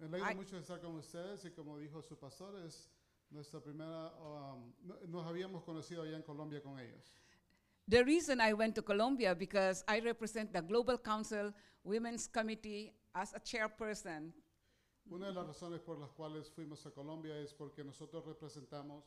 Me 0.00 0.06
alegra 0.06 0.34
mucho 0.36 0.56
estar 0.56 0.80
con 0.80 0.94
ustedes 0.96 1.44
y 1.44 1.50
como 1.50 1.76
dijo 1.78 2.00
su 2.02 2.16
pastor, 2.16 2.54
es 2.64 2.88
nuestra 3.30 3.60
primera, 3.60 4.12
um, 4.20 4.72
no- 4.84 4.96
nos 5.08 5.26
habíamos 5.26 5.64
conocido 5.64 6.02
allá 6.04 6.16
en 6.16 6.22
Colombia 6.22 6.62
con 6.62 6.78
ellos. 6.78 7.12
The 7.88 8.04
reason 8.04 8.40
I 8.40 8.52
went 8.52 8.74
to 8.76 8.82
Colombia 8.82 9.34
because 9.34 9.82
I 9.88 9.98
represent 10.00 10.52
the 10.52 10.60
Global 10.62 10.98
Council 10.98 11.52
Women's 11.82 12.28
Committee 12.28 12.92
as 13.14 13.34
a 13.34 13.40
chairperson. 13.40 14.32
Una 15.10 15.28
de 15.28 15.32
las 15.32 15.46
razones 15.46 15.80
por 15.80 15.98
las 15.98 16.10
cuales 16.12 16.48
fuimos 16.50 16.84
a 16.86 16.90
Colombia 16.92 17.34
es 17.38 17.52
porque 17.52 17.82
nosotros 17.82 18.24
representamos 18.26 19.04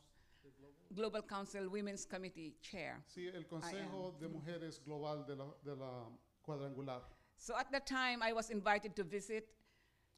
Global 0.90 1.24
Council 1.24 1.68
Women's 1.68 2.04
Committee 2.04 2.58
chair. 2.60 3.02
sí, 3.06 3.28
el 3.28 3.46
Consejo 3.46 4.16
de 4.20 4.28
Mujeres 4.28 4.82
Global 4.84 5.24
de 5.24 5.36
la, 5.36 5.46
de 5.62 5.76
la 5.76 6.08
Cuadrangular. 6.42 7.02
So 7.36 7.56
at 7.56 7.70
that 7.72 7.86
time, 7.86 8.22
I 8.22 8.32
was 8.32 8.50
invited 8.50 8.94
to 8.96 9.04
visit 9.04 9.48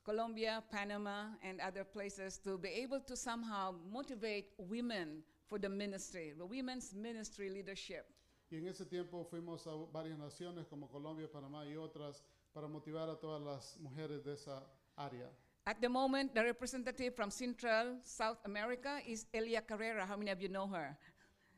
Colombia, 0.05 0.63
Panama, 0.71 1.29
and 1.43 1.61
other 1.61 1.85
places 1.85 2.39
to 2.45 2.59
be 2.59 2.69
able 2.69 3.01
to 3.01 3.17
somehow 3.17 3.75
motivate 3.91 4.53
women 4.59 5.23
for 5.47 5.59
the 5.59 5.69
ministry, 5.69 6.35
the 6.37 6.45
women's 6.45 6.95
ministry 6.95 7.49
leadership. 7.49 8.07
Y 8.51 8.59
en 8.59 8.69
ese 8.69 8.85
tiempo 8.85 9.25
fuimos 9.25 9.67
a 9.67 9.91
varias 9.93 10.19
naciones 10.19 10.67
como 10.69 10.89
Colombia, 10.89 11.27
Panamá 11.29 11.67
y 11.67 11.77
otras 11.77 12.23
para 12.53 12.69
motivar 12.69 13.09
a 13.09 13.17
todas 13.19 13.43
las 13.43 13.79
mujeres 13.81 14.23
de 14.23 14.35
esa 14.35 14.63
área. 14.97 15.31
At 15.67 15.81
the 15.81 15.89
moment, 15.89 16.35
the 16.35 16.45
representative 16.45 17.17
from 17.17 17.31
Central 17.31 17.99
South 18.03 18.39
America 18.45 19.01
is 19.07 19.27
Elia 19.33 19.63
Carrera. 19.63 20.05
How 20.07 20.17
many 20.17 20.31
of 20.31 20.41
you 20.43 20.49
know 20.49 20.67
her? 20.67 20.97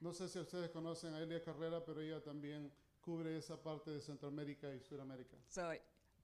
No 0.01 0.11
sé 0.13 0.29
si 0.29 0.39
ustedes 0.39 0.71
conocen 0.71 1.15
a 1.15 1.21
Elia 1.21 1.43
Carrera, 1.43 1.85
pero 1.85 2.01
ella 2.01 2.21
también 2.23 2.71
cubre 3.07 3.39
esa 3.39 3.57
parte 3.57 3.93
de 3.93 4.01
Centroamérica 4.01 4.75
y 4.75 4.81
Sudamérica. 4.81 5.37
So 5.49 5.73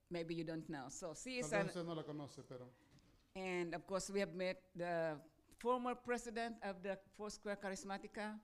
maybe 0.09 0.35
you 0.35 0.43
don't 0.43 0.67
know. 0.67 0.89
So 0.89 1.13
she 1.15 1.41
Tal 1.41 1.63
vez 1.63 1.75
an, 1.77 1.85
no 1.85 1.93
la 1.93 2.03
conoce, 2.03 2.43
pero 2.43 2.67
and 3.35 3.73
of 3.73 3.87
course 3.87 4.11
we 4.11 4.19
have 4.19 4.35
met 4.35 4.61
the 4.75 5.17
former 5.59 5.95
president 5.95 6.57
of 6.61 6.83
the 6.83 6.99
Foursquare 7.17 7.55
Charismatica, 7.55 8.37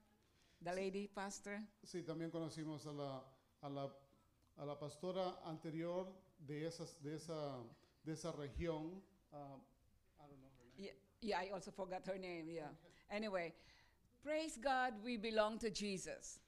the 0.62 0.72
lady 0.72 1.06
pastor. 1.06 1.60
sí, 1.84 2.02
también 2.02 2.30
conocimos 2.30 2.86
a 2.86 2.92
la, 2.92 3.22
a 3.62 3.68
la, 3.68 3.90
a 4.56 4.64
la 4.64 4.78
pastora 4.78 5.38
anterior 5.44 6.06
de, 6.38 6.66
esas, 6.66 6.96
de, 7.02 7.16
esa, 7.16 7.58
de 8.04 8.12
esa 8.12 8.32
región. 8.32 9.02
ah, 9.34 9.56
I 10.18 10.26
don't 10.26 10.40
know 10.40 10.48
her 10.58 10.64
name. 10.64 10.72
Yeah, 10.78 10.92
yeah, 11.20 11.40
I 11.40 11.50
also 11.52 11.70
forgot 11.70 12.06
her 12.06 12.18
name. 12.18 12.48
Yeah. 12.48 12.68
Anyway, 13.10 13.52
praise 14.24 14.56
God, 14.56 14.94
we 15.04 15.18
belong 15.18 15.58
to 15.58 15.70
Jesus. 15.70 16.40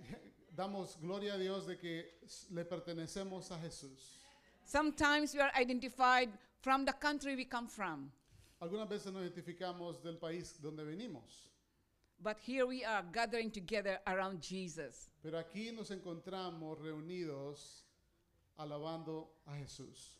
Damos 0.58 0.96
gloria 1.00 1.34
a 1.34 1.38
Dios 1.38 1.66
de 1.66 1.76
que 1.76 2.04
le 2.50 2.64
pertenecemos 2.64 3.48
a 3.52 3.58
Jesús. 3.58 4.16
Sometimes 4.64 5.32
we 5.32 5.40
are 5.40 5.52
identified 5.54 6.30
from 6.62 6.84
the 6.84 6.92
country 6.94 7.36
we 7.36 7.44
come 7.44 7.68
from, 7.68 8.10
Algunas 8.60 8.88
veces 8.88 9.12
nos 9.12 9.22
identificamos 9.22 10.02
del 10.02 10.16
país 10.16 10.60
donde 10.60 10.84
venimos, 10.84 11.46
but 12.20 12.36
here 12.40 12.66
we 12.66 12.84
are 12.84 13.04
gathering 13.12 13.52
together 13.52 14.00
around 14.08 14.42
Jesus. 14.42 15.08
pero 15.22 15.38
aquí 15.38 15.70
nos 15.72 15.92
encontramos 15.92 16.80
reunidos 16.80 17.84
alabando 18.58 19.28
a 19.46 19.52
Jesús. 19.52 20.16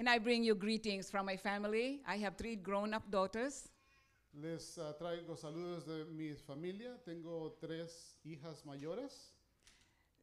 And 0.00 0.08
I 0.08 0.18
bring 0.18 0.42
you 0.42 0.56
greetings 0.56 1.08
from 1.08 1.24
my 1.24 1.36
family. 1.36 2.02
I 2.04 2.16
have 2.16 2.36
three 2.36 2.56
grown 2.56 2.92
up 2.94 3.08
daughters. 3.12 3.68
Les 4.42 4.78
ah, 4.78 4.92
traigo 4.92 5.34
saludos 5.34 5.86
de 5.86 6.04
mi 6.04 6.34
familia. 6.34 6.98
Tengo 7.02 7.56
tres 7.58 8.18
hijas 8.22 8.66
mayores. 8.66 9.32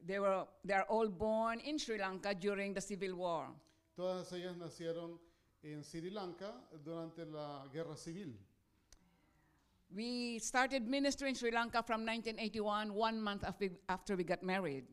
They, 0.05 0.20
were, 0.20 0.45
they 0.64 0.76
are 0.76 0.86
all 0.88 1.07
born 1.07 1.59
in 1.61 1.80
Sri 1.80 1.97
Lanka 1.97 2.36
during 2.36 2.76
the 2.76 2.82
Civil 2.82 3.16
War. 3.16 3.49
Todas 3.95 4.32
ellas 4.34 4.55
nacieron 4.55 5.20
en 5.64 5.84
Sri 5.84 6.11
Lanka 6.11 6.53
durante 6.84 7.26
la 7.26 7.68
guerra 7.74 7.97
civil. 7.97 8.34
We 9.89 10.38
started 10.39 10.88
ministry 10.88 11.30
in 11.30 11.36
Sri 11.36 11.49
Lanka 11.49 11.82
from 11.82 12.05
1981, 12.05 12.93
one 12.93 13.20
month 13.20 13.43
after, 13.43 13.70
after 13.89 14.16
we 14.16 14.24
got 14.24 14.43
married. 14.43 14.86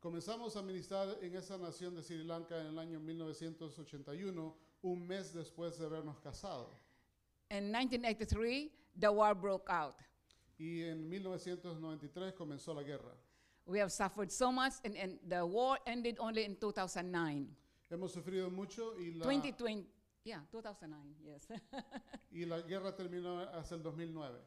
Comenzamos 0.00 0.56
a 0.56 0.62
ministrar 0.62 1.18
en 1.20 1.36
esa 1.36 1.58
nación 1.58 1.94
de 1.94 2.02
Sri 2.02 2.24
Lanka 2.24 2.58
en 2.58 2.68
el 2.68 2.78
año 2.78 2.98
1981, 2.98 4.56
un 4.82 5.06
mes 5.06 5.34
después 5.34 5.78
de 5.78 5.84
habernos 5.84 6.18
casado. 6.20 6.87
In 7.50 7.72
1983, 7.72 8.70
the 8.98 9.10
war 9.10 9.34
broke 9.34 9.70
out. 9.70 9.96
Y 10.58 10.82
en 10.82 11.08
1993 11.08 12.34
comenzó 12.34 12.74
la 12.74 12.82
guerra. 12.82 13.14
We 13.64 13.78
have 13.78 13.90
suffered 13.90 14.30
so 14.30 14.50
much, 14.52 14.74
and, 14.84 14.96
and 14.96 15.18
the 15.26 15.44
war 15.44 15.78
ended 15.86 16.16
only 16.20 16.44
in 16.44 16.56
2009. 16.56 17.46
Hemos 17.90 18.12
sufrido 18.12 18.50
mucho 18.50 18.94
y 18.98 19.12
la, 19.14 19.24
2020, 19.24 19.86
yeah, 20.24 20.40
2009, 20.50 21.16
yes. 21.24 21.46
y 22.30 22.44
la 22.44 22.60
guerra 22.60 22.94
terminó 22.94 23.40
hasta 23.54 23.74
el 23.76 23.82
2009. 23.82 24.38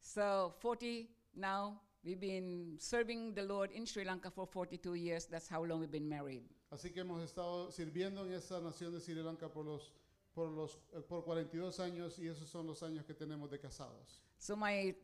so 0.00 0.54
40 0.60 1.08
now, 1.36 1.78
we've 2.02 2.20
been 2.20 2.76
serving 2.78 3.34
the 3.34 3.42
Lord 3.42 3.70
in 3.72 3.84
Sri 3.84 4.04
Lanka 4.04 4.30
for 4.30 4.46
42 4.46 4.94
years. 4.94 5.26
That's 5.26 5.48
how 5.48 5.62
long 5.64 5.80
we've 5.80 5.90
been 5.92 6.08
married. 6.08 6.42
Así 6.70 6.92
que 6.92 7.00
hemos 7.00 7.22
estado 7.22 7.70
sirviendo 7.70 8.24
en 8.24 8.32
esa 8.32 8.60
nación 8.60 8.92
de 8.92 9.00
Sri 9.00 9.14
Lanka 9.14 9.48
por 9.48 9.64
los 9.64 9.92
por 10.34 10.50
los 10.50 10.78
eh, 10.92 11.00
por 11.00 11.24
42 11.24 11.80
años 11.80 12.18
y 12.18 12.28
esos 12.28 12.48
son 12.48 12.66
los 12.66 12.82
años 12.82 13.04
que 13.04 13.14
tenemos 13.14 13.50
de 13.50 13.58
casados. 13.58 14.22
So 14.38 14.56
my 14.56 14.94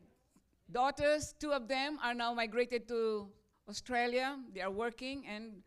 daughters, 0.69 1.33
two 1.39 1.51
of 1.51 1.67
them, 1.67 1.99
are 2.01 2.15
now 2.15 2.33
migrated 2.33 2.87
to 2.87 3.29
Australia. 3.67 4.39
They 4.53 4.61
are 4.61 4.71
working 4.71 5.27
and 5.27 5.63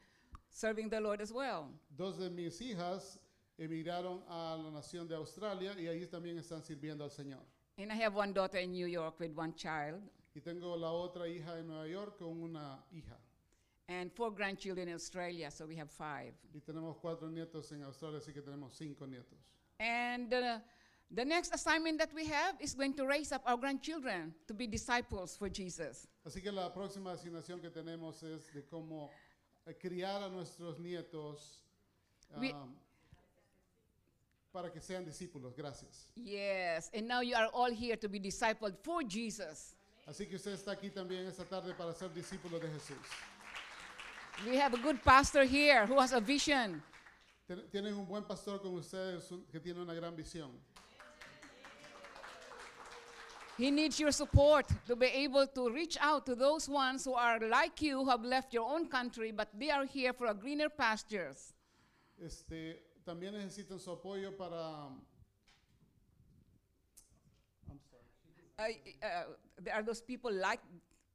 serving 0.51 0.91
the 0.91 1.01
Lord 1.01 1.21
as 1.21 1.33
well. 1.33 1.69
Dos 1.91 2.19
de 2.19 2.31
mis 2.31 2.61
hijas 2.61 3.19
emigraron 3.59 4.23
a 4.29 4.57
la 4.57 4.71
nación 4.71 5.07
de 5.07 5.15
Australia 5.15 5.75
y 5.79 5.87
ahí 5.87 6.07
también 6.07 6.39
están 6.39 6.63
sirviendo 6.63 7.05
al 7.05 7.11
Señor. 7.11 7.43
And 7.79 7.91
I 7.93 7.97
have 7.97 8.15
one 8.15 8.33
daughter 8.33 8.59
in 8.59 8.73
New 8.73 8.87
York 8.87 9.19
with 9.21 9.35
one 9.35 9.55
child 9.55 10.03
Y 10.35 10.41
tengo 10.41 10.77
la 10.77 10.93
otra 10.93 11.29
hija 11.29 11.59
en 11.59 11.67
Nueva 11.67 11.89
York 11.89 12.19
con 12.19 12.41
una 12.41 12.85
hija. 12.93 13.19
And 13.91 14.12
four 14.12 14.30
grandchildren 14.30 14.88
in 14.88 14.95
Australia, 14.95 15.51
so 15.51 15.66
we 15.66 15.74
have 15.76 15.91
five. 15.91 16.32
Y 16.55 16.61
tenemos 16.61 16.97
cuatro 17.01 17.28
nietos 17.28 17.72
en 17.72 17.82
Australia, 17.82 18.18
así 18.18 18.32
que 18.32 18.41
tenemos 18.41 18.72
cinco 18.76 19.05
nietos. 19.05 19.36
And 19.80 20.32
uh, 20.32 20.59
the 21.11 21.24
next 21.24 21.53
assignment 21.53 21.99
that 21.99 22.12
we 22.14 22.24
have 22.26 22.55
is 22.61 22.72
going 22.74 22.95
to 22.95 23.05
raise 23.07 23.32
up 23.32 23.43
our 23.47 23.57
grandchildren 23.57 24.32
to 24.47 24.55
be 24.55 24.66
disciples 24.68 25.36
for 25.36 25.49
Jesus. 25.49 26.07
Así 26.24 26.41
que 26.41 26.53
la 26.53 26.70
próxima 26.72 27.12
asignación 27.12 27.61
que 27.61 27.68
tenemos 27.70 28.22
es 28.22 28.53
de 28.55 28.62
cómo 28.62 29.11
eh, 29.66 29.74
criar 29.74 30.22
a 30.22 30.28
nuestros 30.28 30.78
nietos 30.78 31.64
We- 32.38 32.53
um, 32.53 32.76
para 34.53 34.70
que 34.70 34.80
sean 34.80 35.05
discípulos. 35.05 35.57
Gracias. 35.57 36.07
Yes, 36.14 36.91
and 36.95 37.09
now 37.09 37.22
you 37.22 37.34
are 37.34 37.49
all 37.53 37.72
here 37.72 37.97
to 37.97 38.09
be 38.09 38.20
discipled 38.20 38.76
for 38.84 39.03
Jesus. 39.03 39.74
Así 40.07 40.28
que 40.28 40.36
usted 40.36 40.53
está 40.53 40.72
aquí 40.72 40.91
también 40.91 41.26
esta 41.26 41.45
tarde 41.45 41.72
para 41.74 41.93
ser 41.93 42.09
discípulo 42.12 42.59
de 42.61 42.68
Jesús. 42.68 42.97
We 44.49 44.57
have 44.57 44.72
a 44.74 44.78
good 44.78 45.03
pastor 45.05 45.45
here 45.45 45.86
who 45.86 46.01
has 46.01 46.12
a 46.12 46.20
vision. 46.20 46.82
Tienen 47.72 47.95
un 47.95 48.07
buen 48.07 48.22
pastor 48.24 48.59
con 48.59 48.74
ustedes 48.74 49.28
que 49.51 49.61
tiene 49.61 49.80
una 49.80 49.95
gran 49.95 50.16
visión. 50.16 50.51
He 53.59 53.70
needs 53.70 54.01
your 54.01 54.12
support 54.12 54.66
to 54.86 54.97
be 54.97 55.07
able 55.07 55.47
to 55.49 55.68
reach 55.70 55.99
out 56.01 56.24
to 56.26 56.34
those 56.34 56.68
ones 56.68 57.05
who 57.05 57.12
are 57.12 57.38
like 57.41 57.82
you, 57.82 57.99
who 57.99 58.09
have 58.09 58.24
left 58.24 58.55
your 58.55 58.66
own 58.66 58.86
country, 58.88 59.32
but 59.32 59.49
they 59.59 59.70
are 59.70 59.84
here 59.84 60.14
for 60.14 60.28
a 60.28 60.34
greener 60.34 60.70
pastures. 60.70 61.53
Este, 62.18 62.80
también 63.05 63.34
necesitan 63.34 63.78
su 63.78 63.91
apoyo 63.91 64.34
para... 64.38 64.88
I'm 67.68 67.80
sorry. 67.91 68.78
Uh, 69.03 69.07
uh, 69.07 69.24
there 69.62 69.74
are 69.74 69.82
those 69.82 70.01
people 70.01 70.32
like 70.32 70.61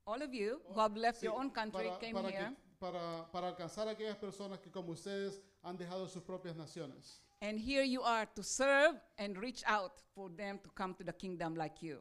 all 0.05 0.21
of 0.21 0.31
you 0.31 0.61
who 0.71 0.79
have 0.79 0.95
left 0.95 1.21
Sí, 1.21 1.23
your 1.23 1.39
own 1.39 1.49
country, 1.49 1.85
para, 1.85 1.99
came 1.99 2.13
para 2.13 2.29
here, 2.29 2.51
para- 2.79 3.25
para 3.31 3.47
alcanzar 3.49 3.87
a 3.87 3.91
aquellas 3.91 4.17
personas 4.17 4.59
que 4.59 4.69
como 4.71 4.91
ustedes 4.93 5.41
han 5.63 5.77
dejado 5.77 6.07
sus 6.07 6.23
propias 6.23 6.55
naciones. 6.55 7.21
and 7.41 7.59
here 7.59 7.83
you 7.83 8.01
are 8.01 8.25
to 8.33 8.41
serve 8.41 8.99
and 9.17 9.37
reach 9.37 9.63
out 9.67 10.01
for 10.15 10.29
them 10.29 10.57
to 10.59 10.69
come 10.71 10.93
to 10.95 11.03
the 11.03 11.13
kingdom 11.13 11.55
like 11.55 11.81
you. 11.81 11.99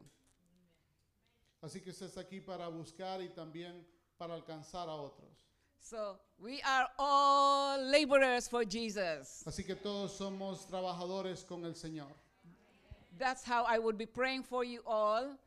Así 1.61 1.81
que 1.83 1.91
usted 1.91 2.07
está 2.07 2.21
aquí 2.21 2.39
para 2.41 2.67
buscar 2.69 3.21
y 3.21 3.29
también 3.29 3.83
para 4.17 4.33
alcanzar 4.35 4.87
a 4.87 4.93
otros. 4.95 5.31
So 5.79 6.17
we 6.39 6.61
are 6.63 6.87
all 6.97 7.79
laborers 7.91 8.47
for 8.47 8.63
Jesus. 8.65 9.43
Así 9.45 9.63
que 9.65 9.75
todos 9.75 10.13
somos 10.17 10.65
trabajadores 10.67 11.43
con 11.45 11.63
el 11.65 11.73
Señor. 11.75 12.11
That's 13.17 13.43
how 13.43 13.65
I 13.65 13.77
would 13.79 13.97
be 13.97 14.05
praying 14.05 14.43
for 14.43 14.63
you 14.63 14.81
all, 14.85 15.37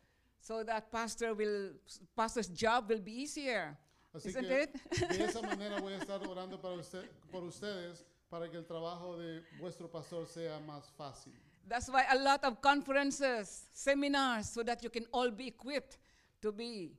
so 0.41 0.63
that 0.65 0.91
pastor 0.93 1.35
will, 1.35 1.73
pastor's 2.17 2.49
job 2.49 2.89
will 2.89 3.01
be 3.01 3.13
easier. 3.13 3.77
Así 4.19 4.29
Isn't 4.31 4.47
que 4.49 4.63
it? 4.63 4.73
de 5.17 5.25
esa 5.31 5.41
manera 5.43 5.81
voy 5.81 5.93
a 5.95 5.99
estar 5.99 6.21
orando 6.27 6.61
para 6.61 6.75
usted, 6.75 7.09
por 7.31 7.45
ustedes 7.45 8.05
para 8.29 8.51
que 8.51 8.57
el 8.59 8.67
trabajo 8.67 9.17
de 9.17 9.43
vuestro 9.59 9.89
pastor 9.91 10.27
sea 10.27 10.59
más 10.61 10.91
fácil. 10.97 11.33
That's 11.69 11.89
why 11.89 12.03
a 12.09 12.17
lot 12.17 12.45
of 12.45 12.61
conferences, 12.61 13.69
seminars, 13.73 14.51
so 14.51 14.63
that 14.65 14.83
you 14.83 14.91
can 14.91 15.07
all 15.13 15.31
be 15.31 15.47
equipped 15.49 15.99
to 16.41 16.53
be. 16.53 16.97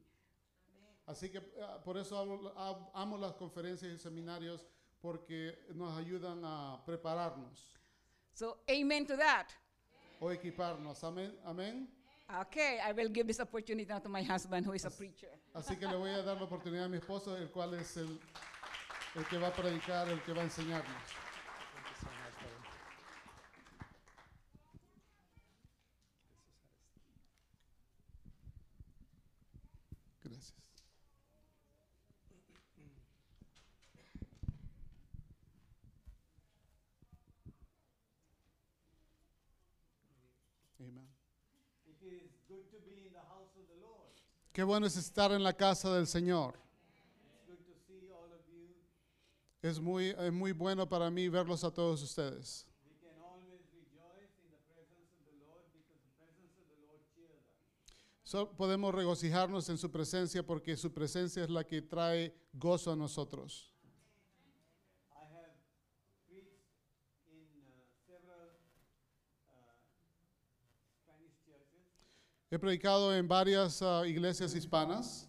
Así 1.08 1.30
que 1.32 1.40
ah, 1.62 1.80
por 1.84 1.98
eso 1.98 2.18
amo, 2.18 2.52
amo 2.94 3.18
las 3.18 3.34
conferencias 3.34 3.92
y 3.92 3.98
seminarios 3.98 4.66
porque 5.02 5.58
nos 5.74 5.98
ayudan 5.98 6.42
a 6.46 6.82
prepararnos 6.86 7.76
So, 8.34 8.60
amen 8.70 9.06
to 9.08 9.18
that. 9.18 9.48
o 10.22 10.32
equiparnos. 10.32 11.04
Amén. 11.04 11.36
Amén. 11.46 11.88
Okay, 12.32 12.78
I 12.86 12.92
will 12.92 13.10
give 13.10 13.26
this 13.26 13.40
opportunity 13.40 13.88
now 13.90 13.98
to 13.98 14.08
my 14.08 14.22
husband, 14.22 14.64
who 14.64 14.74
is 14.74 14.86
a 14.86 14.92
preacher. 14.92 15.30
Así 15.56 15.76
que 15.80 15.88
le 15.88 15.96
voy 15.96 16.12
a 16.12 16.22
dar 16.22 16.38
la 16.38 16.44
oportunidad 16.44 16.86
a 16.86 16.88
mi 16.90 16.98
esposo, 16.98 17.36
el 17.36 17.50
cual 17.50 17.74
es 17.74 17.98
el, 17.98 18.20
el 19.16 19.26
que 19.26 19.40
va 19.40 19.48
a 19.48 19.54
predicar, 19.54 20.08
el 20.10 20.22
que 20.22 20.34
va 20.34 20.42
a 20.42 20.44
enseñarnos. 20.44 20.94
Qué 44.60 44.64
bueno 44.66 44.88
es 44.88 44.98
estar 44.98 45.32
en 45.32 45.42
la 45.42 45.54
casa 45.54 45.96
del 45.96 46.06
Señor. 46.06 46.60
Es 49.62 49.80
muy, 49.80 50.10
es 50.10 50.34
muy 50.34 50.52
bueno 50.52 50.86
para 50.86 51.10
mí 51.10 51.30
verlos 51.30 51.64
a 51.64 51.72
todos 51.72 52.04
ustedes. 52.04 52.68
So- 58.26 58.52
podemos 58.58 58.94
regocijarnos 58.94 59.70
en 59.70 59.78
su 59.78 59.90
presencia 59.90 60.46
porque 60.46 60.76
su 60.76 60.94
presencia 60.94 61.42
es 61.46 61.50
la 61.50 61.64
que 61.64 61.82
trae 61.82 62.36
gozo 62.52 62.92
a 62.92 62.98
nosotros. 62.98 63.74
I 65.16 65.24
have 65.38 65.54
preached 66.28 66.60
in 67.32 67.48
uh, 67.64 67.88
several 68.06 68.50
uh, 69.48 69.72
Spanish 71.00 71.32
churches, 71.48 71.88
He 72.52 72.58
predicado 72.58 73.16
en 73.16 73.28
varias 73.28 73.80
ah, 73.84 74.04
iglesias 74.08 74.56
hispanas 74.56 75.28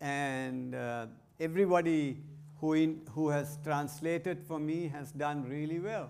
and 0.00 0.72
uh, 0.74 1.06
everybody 1.40 2.22
who, 2.60 2.74
in, 2.74 3.00
who 3.12 3.28
has 3.28 3.58
translated 3.64 4.40
for 4.46 4.60
me 4.60 4.86
has 4.86 5.10
done 5.12 5.44
really 5.48 5.80
well. 5.80 6.08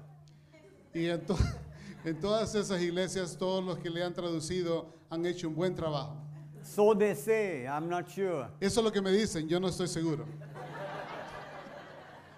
y 0.95 1.07
en, 1.07 1.25
to- 1.25 1.39
en 2.05 2.21
todas 2.21 2.55
esas 2.55 2.83
iglesias 2.83 3.39
todos 3.39 3.65
los 3.65 3.79
que 3.79 3.89
le 3.89 4.03
han 4.03 4.13
traducido 4.13 4.87
han 5.11 5.25
hecho 5.25 5.49
un 5.49 5.55
buen 5.55 5.75
trabajo. 5.75 6.17
So 6.63 6.93
they 6.95 7.15
say, 7.15 7.67
I'm 7.67 7.89
not 7.89 8.11
sure. 8.11 8.47
Eso 8.61 8.81
es 8.81 8.85
lo 8.85 8.91
que 8.91 9.01
me 9.01 9.11
dicen, 9.13 9.49
yo 9.49 9.59
no 9.59 9.69
estoy 9.69 9.89
seguro. 9.89 10.27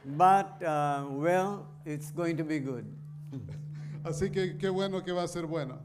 But, 0.04 0.62
uh, 0.62 1.06
well, 1.10 1.66
it's 1.84 2.12
going 2.12 2.36
to 2.36 2.44
be 2.44 2.60
good. 2.60 2.84
Así 4.04 4.30
que 4.32 4.56
qué 4.58 4.68
bueno 4.72 5.00
que 5.02 5.12
va 5.12 5.24
a 5.24 5.28
ser 5.28 5.42
bueno. 5.46 5.78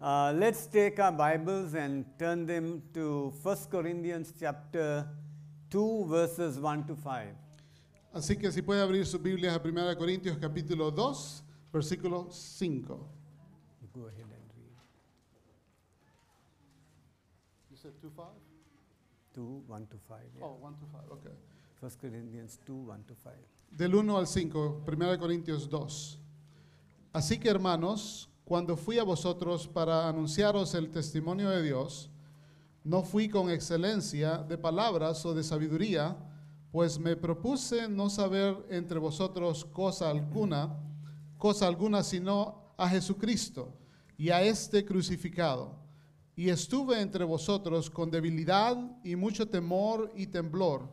Uh, 0.00 0.32
let's 0.36 0.66
take 0.66 1.00
our 1.00 1.10
Bibles 1.10 1.74
and 1.74 2.04
turn 2.20 2.46
them 2.46 2.80
to 2.94 3.34
1 3.42 3.56
Corinthians 3.68 4.32
chapter 4.38 5.04
2, 5.70 6.04
verses 6.06 6.56
1 6.60 6.86
to 6.86 6.94
5. 6.94 7.34
Así 8.14 8.36
que 8.38 8.52
si 8.52 8.62
puede 8.62 8.80
abrir 8.80 9.04
sus 9.04 9.20
Biblias 9.20 9.56
a 9.56 9.58
1 9.58 9.96
Corintios 9.96 10.38
capítulo 10.38 10.92
2, 10.94 11.42
versículo 11.72 12.30
5. 12.30 12.86
Go 13.92 14.06
ahead 14.06 14.22
and 14.22 14.52
read. 14.54 14.76
2, 19.34 19.64
1 19.66 19.86
to 19.86 19.98
5. 19.98 20.18
yeah. 20.36 20.44
Oh, 20.44 20.58
1 20.62 20.76
to 20.78 20.86
5, 20.92 21.10
okay. 21.10 21.34
1 21.80 21.90
Corinthians 22.00 22.60
2, 22.64 22.72
1 22.72 23.04
to 23.04 23.14
5. 23.16 23.32
Del 23.76 23.92
1 23.92 24.16
al 24.16 24.28
5, 24.28 24.84
1 24.86 25.18
Corintios 25.18 25.68
2. 25.68 26.18
Así 27.12 27.40
que 27.40 27.50
hermanos, 27.50 28.28
cuando 28.48 28.78
fui 28.78 28.98
a 28.98 29.04
vosotros 29.04 29.68
para 29.68 30.08
anunciaros 30.08 30.72
el 30.72 30.90
testimonio 30.90 31.50
de 31.50 31.62
Dios, 31.62 32.08
no 32.82 33.02
fui 33.02 33.28
con 33.28 33.50
excelencia 33.50 34.38
de 34.38 34.56
palabras 34.56 35.26
o 35.26 35.34
de 35.34 35.44
sabiduría, 35.44 36.16
pues 36.72 36.98
me 36.98 37.14
propuse 37.14 37.90
no 37.90 38.08
saber 38.08 38.56
entre 38.70 38.98
vosotros 38.98 39.66
cosa 39.66 40.08
alguna, 40.08 40.74
cosa 41.36 41.66
alguna 41.66 42.02
sino 42.02 42.72
a 42.78 42.88
Jesucristo 42.88 43.74
y 44.16 44.30
a 44.30 44.40
este 44.40 44.82
crucificado. 44.82 45.76
Y 46.34 46.48
estuve 46.48 47.02
entre 47.02 47.24
vosotros 47.24 47.90
con 47.90 48.10
debilidad 48.10 48.78
y 49.04 49.14
mucho 49.14 49.46
temor 49.46 50.10
y 50.16 50.26
temblor. 50.26 50.88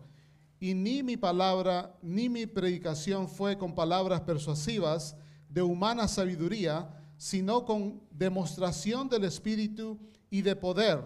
Y 0.60 0.74
ni 0.74 1.04
mi 1.04 1.16
palabra 1.16 1.98
ni 2.02 2.28
mi 2.28 2.48
predicación 2.48 3.30
fue 3.30 3.58
con 3.58 3.74
palabras 3.76 4.20
persuasivas 4.20 5.16
de 5.48 5.62
humana 5.62 6.10
sabiduría, 6.10 6.90
sino 7.18 7.66
con 7.66 8.02
demostración 8.12 9.10
del 9.10 9.24
Espíritu 9.24 9.98
y 10.30 10.42
de 10.42 10.56
poder, 10.56 11.04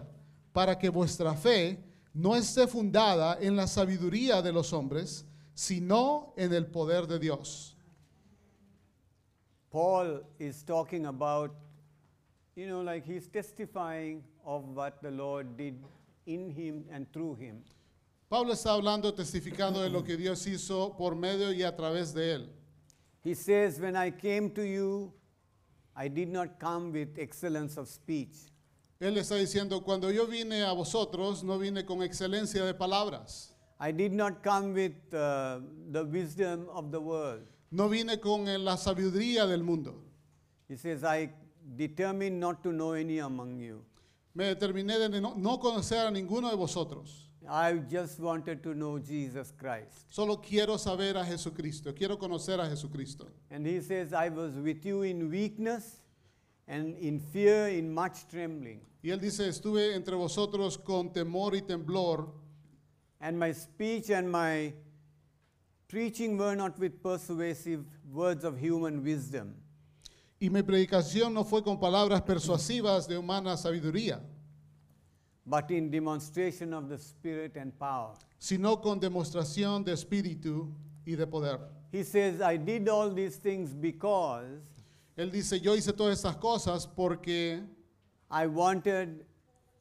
para 0.52 0.78
que 0.78 0.88
vuestra 0.88 1.34
fe 1.34 1.78
no 2.12 2.34
esté 2.34 2.66
fundada 2.66 3.38
en 3.40 3.56
la 3.56 3.66
sabiduría 3.66 4.42
de 4.42 4.52
los 4.52 4.72
hombres, 4.72 5.24
sino 5.54 6.34
en 6.36 6.52
el 6.52 6.66
poder 6.66 7.06
de 7.06 7.18
Dios. 7.18 7.76
Paul 9.70 10.24
is 10.40 10.64
talking 10.64 11.06
about, 11.06 11.52
you 12.56 12.66
know, 12.66 12.82
like 12.82 13.04
he's 13.04 13.28
testifying 13.28 14.24
of 14.44 14.64
what 14.74 15.00
the 15.00 15.12
Lord 15.12 15.56
did 15.56 15.76
in 16.26 16.50
him 16.50 16.84
and 16.90 17.06
through 17.12 17.36
him. 17.36 17.62
Pablo 18.28 18.52
está 18.52 18.72
hablando, 18.72 19.12
testificando 19.12 19.82
de 19.82 19.90
lo 19.90 20.02
que 20.02 20.16
Dios 20.16 20.46
hizo 20.46 20.96
por 20.96 21.14
medio 21.14 21.52
y 21.52 21.62
a 21.62 21.76
través 21.76 22.12
de 22.14 22.34
él. 22.34 22.48
He 23.22 23.34
says, 23.34 23.78
When 23.80 23.96
I 23.96 24.10
came 24.10 24.50
to 24.50 24.62
you, 24.62 25.12
I 26.00 26.08
did 26.08 26.30
not 26.30 26.58
come 26.58 26.92
with 26.92 27.18
excellence 27.18 27.76
of 27.76 27.86
speech, 27.86 28.50
Él 29.00 29.18
está 29.18 29.34
diciendo, 29.34 29.82
cuando 29.82 30.10
yo 30.10 30.26
vine 30.26 30.62
a 30.62 30.72
vosotros, 30.72 31.44
no 31.44 31.58
vine 31.58 31.84
con 31.84 32.02
excelencia 32.02 32.64
de 32.64 32.72
palabras, 32.72 33.54
I 33.78 33.92
did 33.92 34.12
not 34.12 34.42
come 34.42 34.72
with 34.72 34.94
uh, 35.12 35.60
the 35.92 36.02
wisdom 36.04 36.68
of 36.70 36.90
the 36.90 36.98
world. 36.98 37.46
no 37.70 37.88
vine 37.90 38.18
con 38.18 38.48
eh, 38.48 38.56
la 38.56 38.78
sabiduría 38.78 39.46
del 39.46 39.62
mundo. 39.62 40.02
He 40.68 40.76
says, 40.76 41.04
I 41.04 41.30
determined 41.76 42.40
not 42.40 42.62
to 42.62 42.72
know 42.72 42.92
any 42.92 43.18
among 43.18 43.58
you. 43.58 43.84
Me 44.32 44.54
determiné 44.54 44.98
de 44.98 45.20
no, 45.20 45.34
no 45.34 45.58
conocer 45.58 46.06
a 46.06 46.10
ninguno 46.10 46.48
de 46.48 46.56
vosotros. 46.56 47.29
I 47.52 47.72
just 47.90 48.20
wanted 48.20 48.62
to 48.62 48.74
know 48.74 49.00
Jesus 49.00 49.52
Christ. 49.58 50.06
Solo 50.08 50.36
quiero 50.36 50.76
saber 50.76 51.16
a 51.16 51.24
Jesucristo, 51.24 51.92
quiero 51.92 52.16
conocer 52.16 52.60
a 52.60 52.68
Jesucristo. 52.68 53.26
And 53.50 53.66
he 53.66 53.80
says, 53.80 54.12
I 54.12 54.28
was 54.28 54.54
with 54.54 54.86
you 54.86 55.02
in 55.02 55.28
weakness 55.28 55.96
and 56.68 56.96
in 56.98 57.18
fear, 57.18 57.66
in 57.68 57.92
much 57.92 58.28
trembling. 58.28 58.82
Y 59.02 59.10
él 59.10 59.20
dice, 59.20 59.48
estuve 59.48 59.96
entre 59.96 60.14
vosotros 60.14 60.78
con 60.78 61.12
temor 61.12 61.54
y 61.54 61.62
temblor, 61.62 62.28
And 63.20 63.36
my 63.36 63.52
speech 63.52 64.10
and 64.10 64.30
my 64.30 64.72
preaching 65.88 66.38
were 66.38 66.54
not 66.54 66.78
with 66.78 67.02
persuasive 67.02 67.84
words 68.12 68.44
of 68.44 68.58
human 68.58 69.02
wisdom, 69.02 69.56
y 70.38 70.48
mi 70.48 70.62
predicación 70.62 71.34
no 71.34 71.44
fue 71.44 71.62
con 71.62 71.78
palabras 71.78 72.22
persuasivas 72.22 73.08
de 73.08 73.18
humana 73.18 73.56
sabiduría, 73.56 74.22
but 75.50 75.68
in 75.72 75.90
demonstration 75.90 76.72
of 76.72 76.88
the 76.88 76.96
Spirit 76.96 77.56
and 77.56 77.76
power. 77.78 78.14
sino 78.38 78.76
con 78.80 79.00
demostración 79.00 79.84
de 79.84 79.92
espíritu 79.92 80.68
y 81.04 81.16
de 81.16 81.26
poder. 81.26 81.58
He 81.92 82.04
says, 82.04 82.40
I 82.40 82.56
did 82.56 82.88
all 82.88 83.10
these 83.12 83.36
things 83.36 83.74
because 83.74 84.46
Él 85.18 85.30
dice, 85.32 85.60
yo 85.60 85.74
hice 85.74 85.92
todas 85.92 86.18
estas 86.22 86.36
cosas 86.36 86.86
porque 86.86 87.60
I 88.30 88.46
wanted 88.46 89.26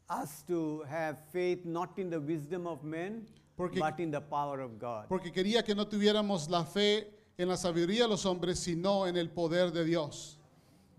us 0.09 0.43
to 0.47 0.84
have 0.89 1.20
faith 1.32 1.63
not 1.65 1.97
in 1.99 2.09
the 2.09 2.20
wisdom 2.20 2.65
of 2.65 2.84
men, 2.84 3.28
Porque- 3.55 3.80
but 3.80 3.99
in 3.99 4.09
the 4.09 4.20
power 4.22 4.59
of 4.61 4.80
God. 4.80 5.05
porque 5.07 5.32
quería 5.32 5.63
que 5.63 5.76
no 5.76 5.86
tuviéramos 5.86 6.49
la 6.49 6.63
fe 6.65 7.07
en 7.38 7.47
la 7.47 7.55
sabiduría 7.57 8.03
de 8.03 8.07
los 8.09 8.26
hombres, 8.26 8.57
sino 8.59 9.05
en 9.05 9.15
el 9.15 9.30
poder 9.30 9.72
de 9.72 9.86
Dios. 9.86 10.39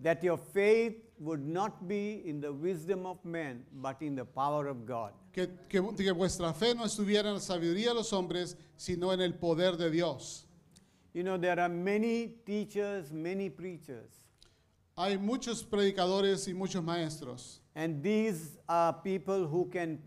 That 0.03 0.23
your 0.23 0.37
faith 0.37 0.95
would 1.19 1.45
not 1.45 1.87
be 1.87 2.23
in 2.25 2.41
the 2.41 2.51
wisdom 2.51 3.05
of 3.05 3.23
men, 3.23 3.63
but 3.73 4.01
in 4.01 4.15
the 4.15 4.25
power 4.25 4.67
of 4.67 4.85
God. 4.85 5.13
Que, 5.33 5.47
que- 5.69 5.81
que 5.95 6.11
vuestra 6.13 6.51
fe 6.53 6.73
no 6.73 6.83
estuviera 6.83 7.27
en 7.29 7.35
la 7.35 7.39
sabiduría 7.39 7.89
de 7.89 7.93
los 7.95 8.11
hombres, 8.11 8.55
sino 8.75 9.11
en 9.11 9.21
el 9.21 9.33
poder 9.33 9.77
de 9.77 9.89
Dios. 9.91 10.45
You 11.13 11.23
know, 11.23 11.37
there 11.37 11.59
are 11.59 11.69
many 11.69 12.27
teachers, 12.45 13.11
many 13.11 13.49
preachers, 13.49 14.09
Hay 14.97 15.17
muchos 15.17 15.63
predicadores 15.63 16.47
y 16.47 16.53
muchos 16.53 16.83
maestros. 16.83 17.59
and 17.75 18.01
these 18.03 18.57
are 18.67 18.93
people 19.03 19.45
who 19.47 19.65
can 19.69 19.99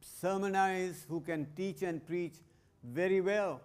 sermonize, 0.00 1.04
who 1.08 1.20
can 1.20 1.46
teach 1.54 1.82
and 1.82 2.04
preach 2.06 2.34
very 2.82 3.20
well. 3.20 3.60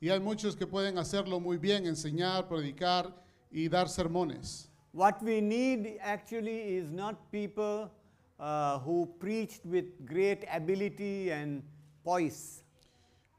Y 0.00 0.08
hay 0.10 0.18
muchos 0.20 0.54
que 0.56 0.66
pueden 0.66 0.98
hacerlo 0.98 1.40
muy 1.40 1.56
bien, 1.56 1.86
enseñar, 1.86 2.46
predicar 2.48 3.12
y 3.50 3.68
dar 3.68 3.88
sermones. 3.88 4.68
What 4.94 5.20
we 5.24 5.40
need 5.40 5.98
actually 6.00 6.76
is 6.76 6.92
not 6.92 7.32
people 7.32 7.90
uh, 8.38 8.78
who 8.78 9.12
preached 9.18 9.66
with 9.66 10.06
great 10.06 10.44
ability 10.48 11.32
and 11.32 11.64
poise. 12.04 12.62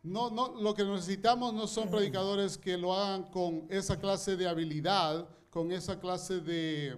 No, 0.04 0.28
no, 0.28 0.54
lo 0.60 0.74
que 0.74 0.84
necesitamos 0.84 1.54
no 1.54 1.66
son 1.66 1.88
predicadores 1.88 2.58
que 2.62 2.76
lo 2.78 2.90
hagan 2.90 3.24
con 3.32 3.68
esa 3.70 3.96
clase 3.96 4.36
de 4.36 4.46
habilidad, 4.50 5.26
con 5.50 5.72
esa 5.72 5.96
clase 5.96 6.42
de, 6.42 6.98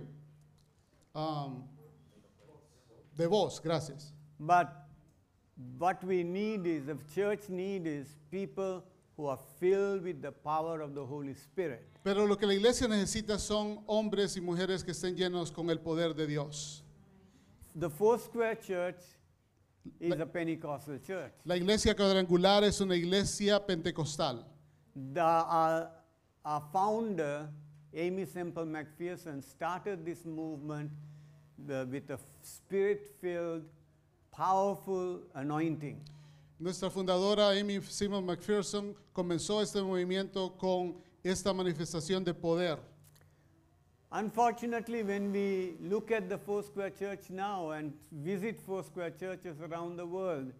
um, 1.13 1.63
de 3.15 3.27
voz, 3.27 3.59
gracias. 3.59 4.11
But 4.39 4.73
what 5.77 6.03
we 6.03 6.23
need 6.23 6.65
is, 6.65 6.87
the 6.87 6.97
church 7.13 7.47
need 7.47 7.85
is 7.85 8.07
people 8.31 8.83
who 9.17 9.25
are 9.25 9.39
filled 9.59 10.03
with 10.03 10.21
the 10.21 10.31
power 10.31 10.81
of 10.81 10.93
the 10.93 11.03
Holy 11.03 11.33
Spirit. 11.33 11.89
Pero 12.03 12.25
lo 12.25 12.37
que 12.37 12.45
la 12.45 12.53
iglesia 12.53 12.87
necesita 12.87 13.39
son 13.39 13.79
hombres 13.87 14.37
y 14.37 14.41
mujeres 14.41 14.83
que 14.83 14.91
estén 14.91 15.15
llenos 15.15 15.51
con 15.51 15.69
el 15.69 15.79
poder 15.79 16.13
de 16.13 16.27
Dios. 16.27 16.83
The 17.75 17.89
Four 17.89 18.19
Square 18.19 18.55
Church 18.61 19.01
is 19.99 20.19
a 20.19 20.25
Pentecostal 20.25 20.99
church. 20.99 21.33
La 21.45 21.55
iglesia 21.55 21.95
cuadrangular 21.95 22.63
es 22.63 22.79
una 22.79 22.95
iglesia 22.95 23.59
pentecostal. 23.59 24.45
The, 25.13 25.21
our, 25.21 25.89
our 26.45 26.63
founder, 26.71 27.49
Amy 27.95 28.25
Semple 28.25 28.65
McPherson, 28.65 29.43
started 29.43 30.05
this 30.05 30.25
movement 30.25 30.91
the, 31.65 31.87
with 31.89 32.09
a 32.11 32.19
spirit 32.41 33.15
filled, 33.19 33.63
powerful 34.31 35.21
anointing. 35.33 36.01
Nuestra 36.59 36.89
fundadora 36.89 37.51
Amy 37.51 37.79
Simon 37.83 38.25
McPherson 38.25 38.95
comenzó 39.13 39.61
este 39.61 39.79
movimiento 39.79 40.57
con 40.57 40.95
esta 41.23 41.53
manifestación 41.53 42.23
de 42.23 42.33
poder. 42.33 42.79
Unfortunately, 44.11 45.03
when 45.03 45.31
we 45.31 45.75
look 45.81 46.11
at 46.11 46.27
the 46.29 46.37
Foursquare 46.37 46.89
Church 46.89 47.29
now 47.29 47.71
and 47.71 47.93
visit 48.11 48.59
Foursquare 48.59 49.11
churches 49.11 49.61
around 49.61 49.97
the 49.97 50.05
world, 50.05 50.51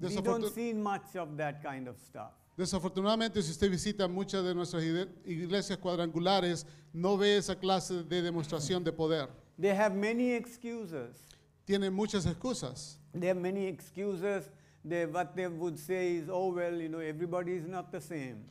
we 0.00 0.14
don't 0.20 0.54
see 0.54 0.72
much 0.72 1.16
of 1.16 1.36
that 1.36 1.62
kind 1.64 1.88
of 1.88 1.98
stuff. 1.98 2.30
Desafortunadamente, 2.56 3.42
si 3.42 3.50
usted 3.50 3.68
visita 3.68 4.06
muchas 4.06 4.44
de 4.44 4.54
nuestras 4.54 4.84
iglesias 5.24 5.78
cuadrangulares, 5.78 6.64
no 6.92 7.16
ve 7.16 7.38
esa 7.38 7.56
clase 7.56 8.04
de 8.04 8.22
demostración 8.22 8.84
de 8.84 8.92
poder. 8.92 9.28
They 9.58 9.74
have 9.74 9.96
many 9.96 10.32
excuses. 10.32 11.24
Tienen 11.66 11.92
muchas 11.92 12.24
excusas. 12.24 12.98
They 13.12 13.26
have 13.26 13.40
many 13.40 13.66
excuses. 13.66 14.48
They, 14.88 15.04
what 15.06 15.34
they 15.34 15.48
would 15.48 15.78
say 15.78 16.14
is, 16.16 16.28
oh, 16.30 16.52
well, 16.52 16.74
you 16.74 16.88
know, 16.88 17.00
everybody 17.00 17.54
is 17.54 17.66
not 17.66 17.90
the 17.90 18.00
same. 18.00 18.44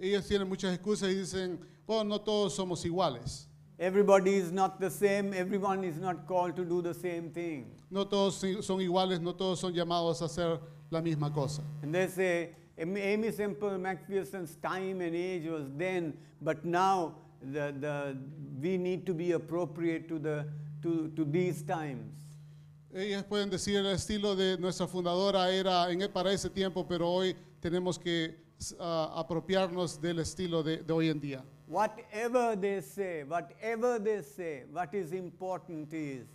Ellos 0.00 0.26
tienen 0.28 0.48
muchas 0.48 0.76
excusas 0.76 1.08
y 1.08 1.14
dicen, 1.14 1.58
bueno, 1.86 2.04
no 2.04 2.18
todos 2.18 2.56
somos 2.56 2.84
iguales. 2.84 3.44
Everybody 3.78 4.34
is 4.34 4.50
not 4.50 4.80
the 4.80 4.90
same. 4.90 5.32
Everyone 5.32 5.84
is 5.84 5.96
not 5.98 6.26
called 6.26 6.56
to 6.56 6.64
do 6.64 6.82
the 6.82 6.92
same 6.92 7.30
thing. 7.30 7.70
No 7.90 8.04
todos 8.04 8.36
son 8.40 8.80
iguales, 8.80 9.20
no 9.20 9.32
todos 9.32 9.60
son 9.60 9.72
llamados 9.72 10.20
a 10.22 10.24
hacer 10.24 10.58
la 10.90 11.00
misma 11.00 11.32
cosa. 11.32 11.62
And 11.82 11.94
they 11.94 12.08
say, 12.08 12.50
Am- 12.76 12.96
Amy 12.96 13.30
Semple 13.30 13.78
McPherson's 13.78 14.56
time 14.56 15.00
and 15.00 15.14
age 15.14 15.46
was 15.46 15.64
then, 15.76 16.14
but 16.42 16.64
now 16.64 17.14
the, 17.40 17.72
the, 17.78 18.16
we 18.60 18.76
need 18.76 19.06
to 19.06 19.14
be 19.14 19.32
appropriate 19.32 20.08
to, 20.08 20.18
the, 20.18 20.46
to, 20.82 21.12
to 21.14 21.24
these 21.24 21.62
times. 21.62 22.12
Ellas 22.92 23.22
pueden 23.24 23.48
decir 23.50 23.76
el 23.76 23.86
estilo 23.86 24.34
de 24.34 24.58
nuestra 24.58 24.88
fundadora 24.88 25.48
era 25.50 25.90
en, 25.90 26.10
para 26.12 26.32
ese 26.32 26.50
tiempo, 26.50 26.86
pero 26.86 27.08
hoy 27.08 27.36
tenemos 27.60 27.98
que 27.98 28.36
ah, 28.80 29.12
apropiarnos 29.14 30.00
del 30.00 30.18
estilo 30.18 30.62
de, 30.64 30.78
de 30.78 30.92
hoy 30.92 31.08
en 31.08 31.20
día. 31.20 31.44
Whatever 31.68 32.56
they 32.60 32.82
say, 32.82 33.22
whatever 33.22 34.02
they 34.02 34.24
say, 34.24 34.64
what 34.72 34.92
is 34.92 35.12
important 35.12 35.92
is 35.92 36.26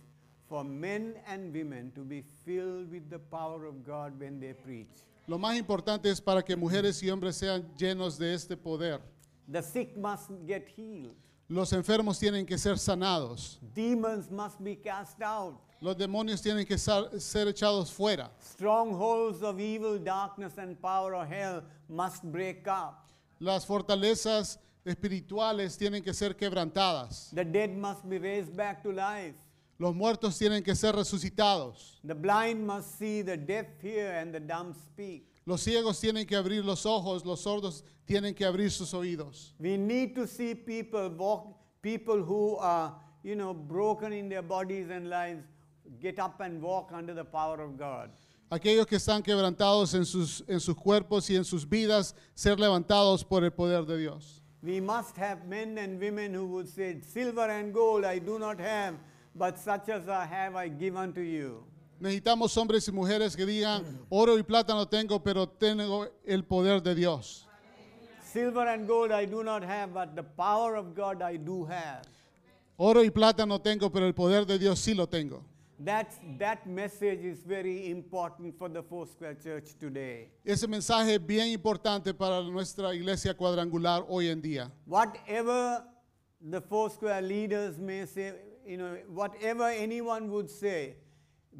for 0.48 0.64
men 0.64 1.16
and 1.26 1.52
women 1.52 1.92
to 1.92 2.02
be 2.02 2.22
filled 2.42 2.90
with 2.90 3.10
the 3.10 3.18
power 3.18 3.66
of 3.66 3.84
God 3.84 4.18
when 4.18 4.40
they 4.40 4.54
preach. 4.54 5.04
Lo 5.26 5.38
más 5.38 5.58
importante 5.58 6.08
es 6.08 6.22
para 6.22 6.42
que 6.42 6.56
mujeres 6.56 7.02
y 7.02 7.10
hombres 7.10 7.36
sean 7.36 7.68
llenos 7.76 8.16
de 8.16 8.32
este 8.32 8.56
poder. 8.56 9.00
The 9.46 9.62
sick 9.62 9.94
must 9.94 10.30
get 10.46 10.66
healed. 10.74 11.16
Los 11.48 11.72
enfermos 11.72 12.18
tienen 12.18 12.46
que 12.46 12.56
ser 12.56 12.78
sanados. 12.78 13.58
Demons 13.74 14.30
must 14.30 14.58
be 14.62 14.74
cast 14.74 15.20
out. 15.20 15.60
Los 15.80 15.96
demonios 15.96 16.40
tienen 16.40 16.64
que 16.64 16.78
ser 16.78 17.48
echados 17.48 17.92
fuera. 17.92 18.30
Strongholds 18.40 19.42
of 19.42 19.60
evil, 19.60 19.98
darkness, 19.98 20.56
and 20.58 20.80
power 20.80 21.14
of 21.14 21.28
hell 21.28 21.62
must 21.88 22.24
break 22.24 22.66
up. 22.66 23.06
Las 23.38 23.66
fortalezas 23.66 24.58
espirituales 24.84 25.76
tienen 25.76 26.02
que 26.02 26.14
ser 26.14 26.34
quebrantadas. 26.34 27.30
The 27.34 27.44
dead 27.44 27.76
must 27.76 28.08
be 28.08 28.18
raised 28.18 28.56
back 28.56 28.82
to 28.82 28.90
life. 28.92 29.34
Los 29.78 29.94
muertos 29.94 30.38
tienen 30.38 30.64
que 30.64 30.74
ser 30.74 30.94
resucitados. 30.94 32.00
The 32.02 32.14
blind 32.14 32.66
must 32.66 32.98
see, 32.98 33.20
the 33.20 33.36
deaf 33.36 33.66
hear, 33.82 34.12
and 34.12 34.32
the 34.32 34.40
dumb 34.40 34.72
speak. 34.72 35.26
Los 35.44 35.62
ciegos 35.62 36.00
tienen 36.00 36.26
que 36.26 36.36
abrir 36.36 36.64
los 36.64 36.86
ojos, 36.86 37.24
los 37.24 37.42
sordos 37.42 37.84
tienen 38.06 38.34
que 38.34 38.46
abrir 38.46 38.70
sus 38.70 38.94
oídos. 38.94 39.52
We 39.60 39.76
need 39.76 40.14
to 40.14 40.26
see 40.26 40.54
people 40.54 41.10
walk, 41.10 41.54
people 41.82 42.22
who 42.22 42.56
are, 42.56 42.94
you 43.22 43.36
know, 43.36 43.52
broken 43.52 44.12
in 44.12 44.28
their 44.30 44.42
bodies 44.42 44.88
and 44.90 45.10
lives, 45.10 45.44
get 46.00 46.18
up 46.18 46.40
and 46.40 46.60
walk 46.60 46.90
under 46.92 47.14
the 47.14 47.24
power 47.24 47.60
of 47.60 47.76
God. 47.78 48.10
Aquellos 48.50 48.86
que 48.86 48.96
están 48.96 49.22
quebrantados 49.22 49.94
en 49.94 50.04
sus, 50.04 50.42
en 50.46 50.60
sus 50.60 50.76
cuerpos 50.76 51.28
y 51.30 51.36
en 51.36 51.44
sus 51.44 51.64
vidas, 51.64 52.14
ser 52.34 52.58
levantados 52.58 53.24
por 53.24 53.42
el 53.42 53.50
poder 53.50 53.84
de 53.84 53.98
Dios. 53.98 54.40
We 54.62 54.80
must 54.80 55.16
have 55.16 55.46
men 55.46 55.78
and 55.78 56.00
women 56.00 56.34
who 56.34 56.46
would 56.46 56.68
say, 56.68 57.00
Silver 57.00 57.50
and 57.50 57.72
gold 57.72 58.04
I 58.04 58.18
do 58.18 58.38
not 58.38 58.58
have, 58.58 58.94
but 59.34 59.58
such 59.58 59.88
as 59.88 60.08
I 60.08 60.24
have 60.26 60.56
I 60.56 60.68
give 60.68 60.96
unto 60.96 61.20
you. 61.20 61.64
Necesitamos 62.00 62.56
hombres 62.56 62.86
y 62.88 62.92
mujeres 62.92 63.34
que 63.34 63.46
digan, 63.46 63.84
oro 64.10 64.36
y 64.36 64.42
plata 64.42 64.74
no 64.74 64.86
tengo, 64.86 65.22
pero 65.22 65.46
tengo 65.48 66.06
el 66.24 66.44
poder 66.44 66.82
de 66.82 66.94
Dios. 66.94 67.46
Silver 68.22 68.68
and 68.68 68.86
gold 68.86 69.12
I 69.12 69.24
do 69.24 69.42
not 69.42 69.62
have, 69.62 69.94
but 69.94 70.14
the 70.14 70.22
power 70.22 70.76
of 70.76 70.94
God 70.94 71.22
I 71.22 71.36
do 71.36 71.64
have. 71.64 72.02
Oro 72.76 73.02
y 73.02 73.08
plata 73.10 73.46
no 73.46 73.58
tengo, 73.60 73.90
pero 73.90 74.06
el 74.06 74.12
poder 74.12 74.44
de 74.44 74.58
Dios 74.58 74.78
sí 74.78 74.94
lo 74.94 75.06
tengo. 75.06 75.42
That's, 75.78 76.18
that 76.38 76.66
message 76.66 77.22
is 77.24 77.42
very 77.42 77.90
important 77.90 78.56
for 78.58 78.68
the 78.68 78.82
Foursquare 78.82 79.34
Church 79.34 79.74
today. 79.78 80.30
Ese 80.44 80.66
mensaje 80.66 81.14
es 81.14 81.18
bien 81.18 81.48
importante 81.48 82.14
para 82.14 82.42
nuestra 82.42 82.94
iglesia 82.94 83.34
cuadrangular 83.34 84.04
hoy 84.08 84.28
en 84.28 84.40
día. 84.40 84.72
Whatever 84.86 85.84
the 86.40 86.62
Foursquare 86.62 87.20
leaders 87.20 87.78
may 87.78 88.06
say, 88.06 88.32
you 88.66 88.78
know, 88.78 88.96
whatever 89.08 89.64
anyone 89.64 90.30
would 90.30 90.50
say, 90.50 90.96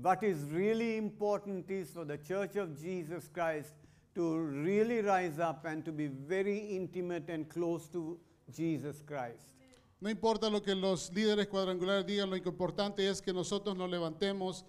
what 0.01 0.23
is 0.23 0.39
really 0.51 0.97
important 0.97 1.71
is 1.71 1.91
for 1.91 2.07
the 2.07 2.17
Church 2.17 2.57
of 2.57 2.81
Jesus 2.81 3.29
Christ 3.29 3.75
to 4.15 4.39
really 4.39 5.03
rise 5.03 5.39
up 5.39 5.67
and 5.67 5.85
to 5.85 5.93
be 5.93 6.07
very 6.07 6.59
intimate 6.59 7.29
and 7.29 7.49
close 7.51 7.87
to 7.89 8.19
Jesus 8.51 9.03
Christ. 9.07 9.53
No 10.01 10.11
importa 10.11 10.51
lo 10.51 10.63
que 10.63 10.75
los 10.75 11.13
líderes 11.13 11.47
cuadrangulares 11.49 12.07
digan, 12.07 12.29
lo 12.29 12.37
importante 12.37 13.09
es 13.09 13.23
que 13.23 13.33
nosotros 13.33 13.77
nos 13.77 13.91
levantemos 13.91 14.65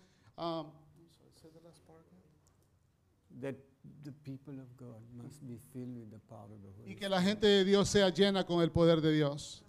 That 3.40 3.56
the 4.04 4.12
people 4.24 4.60
of 4.60 4.76
God 4.78 5.02
must 5.16 5.46
be 5.46 5.60
filled 5.72 5.96
with 5.96 6.10
the 6.10 6.20
power 6.28 6.50
of 6.52 6.62
the 6.64 6.72
Holy 6.76 6.94
y 6.94 6.96
que 6.96 7.08
la 7.08 7.22
gente 7.22 7.46
de 7.46 7.64
Dios 7.64 7.90
sea 7.90 8.10
llena 8.10 8.46
con 8.46 8.62
el 8.62 8.72
poder 8.72 9.00
de 9.00 9.12
Dios. 9.12 9.64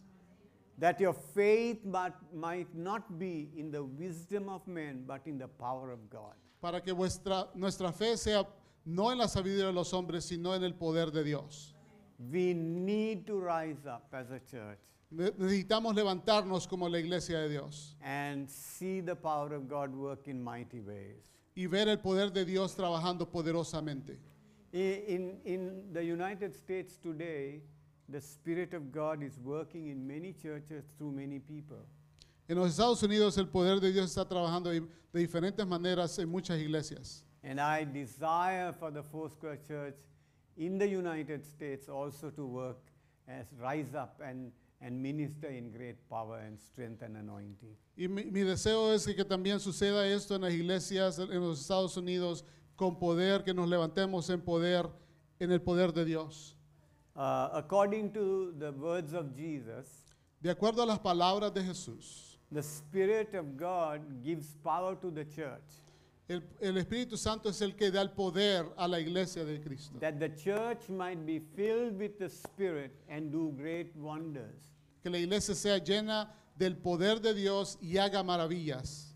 That 0.79 1.01
your 1.01 1.13
faith 1.13 1.85
might, 1.85 2.15
might 2.33 2.75
not 2.75 3.19
be 3.19 3.51
in 3.57 3.71
the 3.71 3.83
wisdom 3.83 4.49
of 4.49 4.67
men, 4.67 5.05
but 5.07 5.27
in 5.27 5.37
the 5.37 5.49
power 5.49 5.91
of 5.91 6.09
God. 6.09 6.35
Para 6.63 6.81
que 6.81 6.95
vuestra, 6.95 7.49
nuestra 7.55 7.93
fe 7.93 8.17
sea 8.17 8.47
no 8.87 9.11
en 9.11 9.19
la 9.19 9.27
sabiduría 9.27 9.67
de 9.67 9.73
los 9.73 9.93
hombres, 9.93 10.25
sino 10.25 10.55
en 10.55 10.63
el 10.63 10.75
poder 10.75 11.11
de 11.11 11.25
Dios. 11.25 11.75
We 12.19 12.55
need 12.55 13.27
to 13.27 13.39
rise 13.39 13.87
up 13.87 14.07
as 14.13 14.31
a 14.31 14.41
church 14.41 14.79
Necesitamos 15.11 15.95
levantarnos 15.95 16.67
como 16.69 16.87
la 16.89 16.99
iglesia 16.99 17.39
de 17.41 17.49
Dios 17.49 17.97
and 18.03 18.47
see 18.49 19.01
the 19.01 19.15
power 19.17 19.55
of 19.55 19.67
God 19.67 19.95
work 19.95 20.29
in 20.29 20.43
mighty 20.43 20.81
ways. 20.81 21.17
y 21.57 21.67
ver 21.67 21.89
el 21.89 21.97
poder 21.99 22.31
de 22.31 22.45
Dios 22.45 22.75
trabajando 22.77 23.27
poderosamente. 23.31 24.19
I- 24.73 25.05
In, 25.09 25.41
in 25.45 25.93
the 25.95 26.03
United 26.05 26.55
States 26.55 26.99
today, 26.99 27.63
the 28.11 28.21
Spirit 28.21 28.75
of 28.75 28.93
God 28.93 29.23
is 29.23 29.39
working 29.39 29.89
in 29.89 30.07
many 30.07 30.35
churches 30.35 30.85
through 30.99 31.13
many 31.13 31.39
people. 31.39 31.79
En 32.49 32.57
los 32.57 32.71
Estados 32.73 33.03
Unidos 33.03 33.37
el 33.39 33.47
poder 33.47 33.81
de 33.81 33.91
Dios 33.93 34.11
está 34.15 34.27
trabajando 34.29 34.71
de 34.71 34.81
de 35.11 35.21
diferentes 35.21 35.67
maneras 35.67 36.19
en 36.19 36.29
muchas 36.29 36.59
iglesias. 36.61 37.25
And 37.43 37.59
I 37.59 37.85
desire 37.85 38.75
for 38.79 38.91
the 38.91 39.03
Foursquare 39.03 39.57
Church 39.67 39.97
in 40.59 40.77
the 40.79 40.87
United 40.87 41.47
States 41.47 41.89
also 41.89 42.31
to 42.31 42.45
work 42.45 42.77
as 43.27 43.47
rise 43.59 43.95
up 43.95 44.21
and, 44.23 44.53
and 44.81 45.03
minister 45.03 45.49
in 45.51 45.71
great 45.71 45.97
power 46.09 46.39
and 46.39 46.59
strength 46.59 47.03
and 47.03 47.17
anointing. 47.17 47.77
Y 47.97 48.07
mi, 48.09 48.25
mi 48.25 48.43
deseo 48.43 48.93
es 48.93 49.05
que, 49.07 49.15
que 49.15 49.25
también 49.25 49.59
suceda 49.61 50.07
esto 50.07 50.37
en 50.37 50.43
las 50.43 50.53
iglesias 50.53 51.19
en 51.19 51.41
los 51.41 51.61
Estados 51.61 51.97
Unidos 51.97 52.45
con 52.77 52.97
poder, 52.99 53.43
que 53.43 53.53
nos 53.53 53.69
levantemos 53.69 54.31
en 54.31 54.41
poder, 54.41 54.89
en 55.41 55.51
el 55.51 55.61
poder 55.61 55.93
de 55.93 56.05
Dios. 56.05 56.57
Uh, 57.17 57.49
according 57.53 58.13
to 58.13 58.53
the 58.59 58.71
words 58.71 59.13
of 59.13 59.35
Jesus, 59.35 60.05
De 60.41 60.51
acuerdo 60.51 60.83
a 60.85 60.87
las 60.87 61.01
palabras 61.01 61.53
de 61.53 61.65
Jesús, 61.65 62.39
the 62.53 62.63
Spirit 62.63 63.35
of 63.35 63.57
God 63.57 64.23
gives 64.23 64.55
power 64.63 64.95
to 64.95 65.11
the 65.11 65.25
church 65.25 65.83
el, 66.29 66.43
el 66.61 66.77
Espíritu 66.77 67.17
Santo 67.17 67.49
es 67.49 67.61
el 67.63 67.75
que 67.75 67.91
da 67.91 68.03
el 68.03 68.11
poder 68.11 68.67
a 68.77 68.87
la 68.87 69.01
iglesia 69.01 69.45
de 69.45 69.61
Cristo. 69.61 69.99
that 69.99 70.19
the 70.19 70.29
church 70.29 70.89
might 70.89 71.25
be 71.25 71.41
filled 71.57 71.99
with 71.99 72.19
the 72.19 72.29
Spirit 72.29 72.93
and 73.09 73.33
do 73.33 73.53
great 73.57 73.95
wonders. 73.97 74.75
Que 75.03 75.11
la 75.11 75.19
iglesia 75.19 75.55
sea 75.55 75.79
llena 75.79 76.31
del 76.57 76.77
poder 76.77 77.21
de 77.21 77.33
Dios 77.33 77.79
y 77.81 77.97
haga 77.97 78.23
maravillas. 78.23 79.15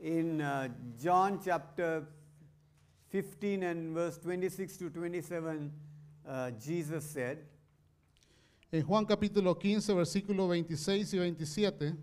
In 0.00 0.40
uh, 0.40 0.68
John 1.00 1.40
chapter 1.44 2.06
15 3.10 3.62
and 3.62 3.94
verse 3.94 4.18
26 4.18 4.76
to 4.78 4.90
27, 4.90 5.72
uh, 6.26 6.50
Jesus 6.52 7.04
said, 7.04 7.38
En 8.70 8.82
Juan 8.82 9.06
capítulo 9.06 9.58
15, 9.58 9.94
versículo 9.94 10.46
26 10.48 11.14
y 11.14 11.18
27, 11.18 11.96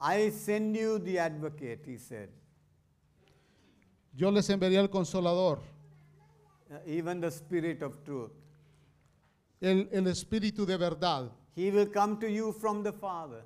I 0.00 0.30
send 0.30 0.76
you 0.76 0.98
the 0.98 1.18
advocate, 1.18 1.84
he 1.86 1.96
said, 1.98 2.30
yo 4.18 4.32
les 4.32 4.50
enviaré 4.50 4.76
al 4.78 4.90
consolador, 4.90 5.60
uh, 6.70 6.74
even 6.84 7.20
the 7.20 7.30
Spirit 7.30 7.82
of 7.82 8.02
truth. 8.04 8.32
el, 9.60 9.88
el 9.92 10.06
Espíritu 10.08 10.66
de 10.66 10.76
verdad. 10.76 11.30
He 11.54 11.70
will 11.70 11.86
come 11.86 12.18
to 12.18 12.28
you 12.28 12.52
from 12.52 12.82
the 12.82 12.92
Father. 12.92 13.44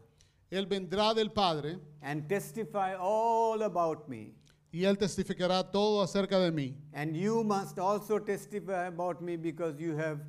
Él 0.51 0.66
vendrá 0.66 1.14
del 1.14 1.31
Padre 1.31 1.79
and 2.03 2.27
testify 2.27 2.95
all 2.99 3.62
about 3.62 4.09
me. 4.09 4.33
y 4.73 4.85
Él 4.85 4.97
testificará 4.97 5.70
todo 5.70 6.03
acerca 6.03 6.39
de 6.39 6.51
mí. 6.51 6.75
And 6.95 7.14
you 7.14 7.45
must 7.45 7.79
also 7.79 8.18
testify 8.18 8.87
about 8.87 9.20
me 9.20 9.37
because 9.37 9.79
you 9.79 9.95
have 9.97 10.20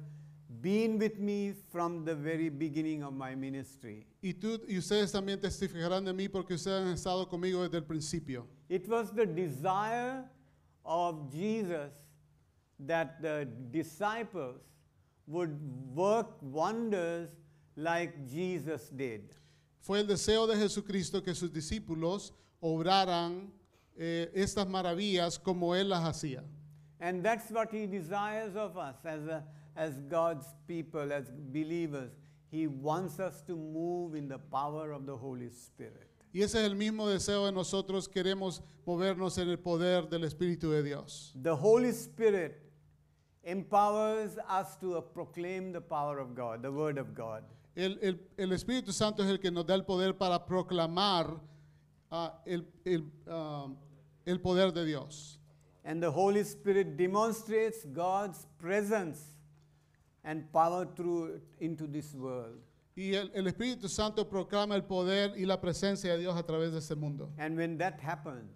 been 0.62 0.98
with 0.98 1.18
me 1.20 1.54
from 1.72 2.04
the 2.04 2.16
very 2.16 2.50
beginning 2.50 3.02
of 3.04 3.14
my 3.14 3.34
ministry. 3.34 4.06
Y, 4.22 4.34
tú, 4.34 4.60
y 4.68 4.78
ustedes 4.78 5.12
también 5.14 5.40
testificarán 5.40 6.04
de 6.04 6.12
mí 6.12 6.28
porque 6.28 6.54
ustedes 6.54 6.86
han 6.86 6.94
estado 6.94 7.28
conmigo 7.30 7.64
desde 7.64 7.78
el 7.78 7.86
principio. 7.86 8.46
It 8.70 8.88
was 8.88 9.12
the 9.12 9.26
desire 9.26 10.24
of 10.86 11.32
Jesus 11.32 11.92
that 12.80 13.22
the 13.22 13.48
disciples 13.72 14.62
would 15.28 15.58
work 15.96 16.28
wonders 16.42 17.30
like 17.76 18.28
Jesus 18.30 18.90
did. 18.90 19.36
Fue 19.80 20.00
el 20.00 20.06
deseo 20.06 20.48
de 20.48 20.56
Jesucristo 20.56 21.22
que 21.24 21.34
sus 21.36 21.52
discípulos 21.52 22.32
obraran 22.62 23.52
eh, 23.98 24.32
estas 24.34 24.68
maravillas 24.68 25.38
como 25.38 25.76
Él 25.76 25.90
las 25.90 26.04
hacía. 26.04 26.44
And 27.00 27.22
that's 27.22 27.52
what 27.52 27.70
he 27.70 27.86
desires 27.86 28.56
of 28.56 28.78
us 28.78 28.96
as, 29.04 29.28
a, 29.28 29.44
as 29.76 30.00
God's 30.10 30.46
people, 30.68 31.12
as 31.12 31.30
believers. 31.52 32.12
He 32.50 32.68
wants 32.68 33.20
us 33.20 33.42
to 33.42 33.58
move 33.58 34.16
in 34.16 34.30
the 34.30 34.38
power 34.38 34.94
of 34.94 35.06
the 35.06 35.18
Holy 35.18 35.50
Spirit. 35.50 36.13
Y 36.34 36.42
ese 36.42 36.60
es 36.60 36.66
el 36.66 36.76
mismo 36.76 37.08
deseo 37.08 37.46
de 37.46 37.52
nosotros. 37.52 38.10
Queremos 38.10 38.62
movernos 38.86 39.38
en 39.38 39.50
el 39.50 39.60
poder 39.60 40.10
del 40.10 40.24
Espíritu 40.24 40.72
de 40.72 40.82
Dios. 40.82 41.32
The 41.42 41.52
Holy 41.56 41.90
Spirit 41.92 42.60
empowers 43.44 44.38
us 44.50 44.76
to 44.80 44.98
uh, 44.98 45.02
proclaim 45.02 45.72
the 45.72 45.82
power 45.82 46.20
of 46.20 46.34
God, 46.36 46.62
the 46.64 46.72
Word 46.72 46.98
of 46.98 47.14
God. 47.14 47.44
El, 47.76 47.98
el- 48.02 48.20
el 48.38 48.52
Espíritu 48.52 48.92
Santo 48.92 49.24
es 49.24 49.30
el 49.30 49.38
que 49.40 49.52
nos 49.52 49.66
da 49.66 49.76
el 49.76 49.84
poder 49.84 50.14
para 50.18 50.40
proclamar 50.46 51.40
ah, 52.12 52.42
el, 52.46 52.66
el, 52.86 53.04
ah, 53.28 53.68
el 54.26 54.40
poder 54.40 54.72
de 54.72 54.86
Dios. 54.86 55.40
And 55.86 56.02
the 56.02 56.10
Holy 56.12 56.42
Spirit 56.44 56.96
demonstrates 56.98 57.86
God's 57.86 58.48
presence 58.58 59.20
and 60.24 60.52
power 60.54 60.86
through 60.96 61.42
into 61.60 61.86
this 61.86 62.14
world. 62.16 62.60
Y 62.96 63.16
el, 63.16 63.32
el 63.34 63.48
Espíritu 63.48 63.90
Santo 63.90 64.30
proclama 64.30 64.76
el 64.76 64.84
poder 64.84 65.34
y 65.36 65.46
la 65.46 65.60
presencia 65.60 66.14
de 66.14 66.20
Dios 66.20 66.36
a 66.36 66.44
través 66.44 66.72
de 66.72 66.80
este 66.80 66.96
mundo. 66.96 67.32
And 67.38 67.58
when 67.58 67.78
that 67.78 68.00
happens, 68.02 68.52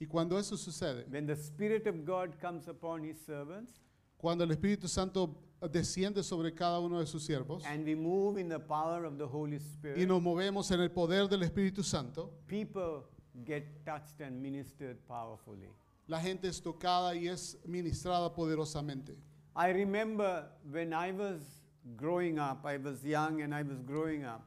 Y 0.00 0.06
cuando 0.06 0.36
eso 0.36 0.56
sucede, 0.56 1.06
when 1.08 1.26
the 1.26 1.36
Spirit 1.36 1.86
of 1.86 2.04
God 2.04 2.36
comes 2.40 2.66
upon 2.66 3.04
His 3.04 3.20
servants, 3.24 3.74
cuando 4.18 4.42
el 4.42 4.50
Espíritu 4.50 4.88
Santo 4.88 5.36
desciende 5.70 6.24
sobre 6.24 6.52
cada 6.52 6.80
uno 6.80 6.98
de 6.98 7.06
sus 7.06 7.24
siervos 7.24 7.64
and 7.64 7.84
we 7.86 7.94
move 7.94 8.36
in 8.36 8.48
the 8.48 8.58
power 8.58 9.04
of 9.04 9.16
the 9.16 9.24
Holy 9.24 9.56
y 9.56 9.60
Spirit, 9.60 10.08
nos 10.08 10.20
movemos 10.20 10.68
en 10.72 10.80
el 10.80 10.90
poder 10.90 11.28
del 11.28 11.44
Espíritu 11.44 11.84
Santo, 11.84 12.32
people 12.48 13.04
get 13.44 13.84
touched 13.84 14.20
and 14.20 14.42
ministered 14.42 14.98
powerfully. 15.06 15.68
la 16.08 16.18
gente 16.20 16.48
es 16.48 16.60
tocada 16.60 17.14
y 17.14 17.28
es 17.28 17.56
ministrada 17.64 18.34
poderosamente. 18.34 19.16
I 19.54 19.70
remember 19.70 20.48
when 20.68 20.92
I 20.92 21.12
was 21.12 21.61
growing 21.96 22.38
up, 22.38 22.64
I 22.64 22.76
was 22.76 23.04
young 23.04 23.42
and 23.42 23.54
I 23.54 23.62
was 23.62 23.80
growing 23.82 24.24
up. 24.24 24.42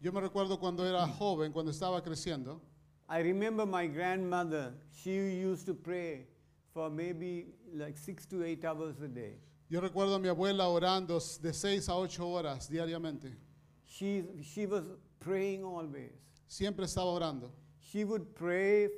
Yo 0.00 0.12
me 0.12 0.20
recuerdo 0.20 0.58
cuando 0.58 0.84
era 0.84 1.06
joven, 1.06 1.52
cuando 1.52 1.70
estaba 1.70 2.02
creciendo, 2.02 2.60
I 3.08 3.20
remember 3.20 3.66
my 3.66 3.86
grandmother, 3.86 4.72
she 5.02 5.10
used 5.10 5.66
to 5.66 5.74
pray 5.74 6.26
for 6.72 6.88
maybe 6.88 7.46
like 7.74 7.98
six 7.98 8.24
to 8.26 8.44
eight 8.44 8.64
hours 8.64 9.00
a 9.02 9.08
day. 9.08 9.34
yo 9.70 9.80
recuerdo 9.80 10.16
a 10.16 10.18
mi 10.18 10.28
abuela 10.28 10.68
orando 10.68 11.20
de 11.40 11.52
6 11.52 11.88
a 11.88 11.94
8 11.94 12.18
horas 12.22 12.68
diariamente. 12.68 13.32
She, 13.86 14.24
she 14.42 14.66
was 14.66 14.84
praying 15.20 15.64
always. 15.64 16.12
Siempre 16.48 16.84
estaba 16.86 17.06
orando. 17.12 17.52
She 17.78 18.04
would 18.04 18.34
pray 18.34 18.88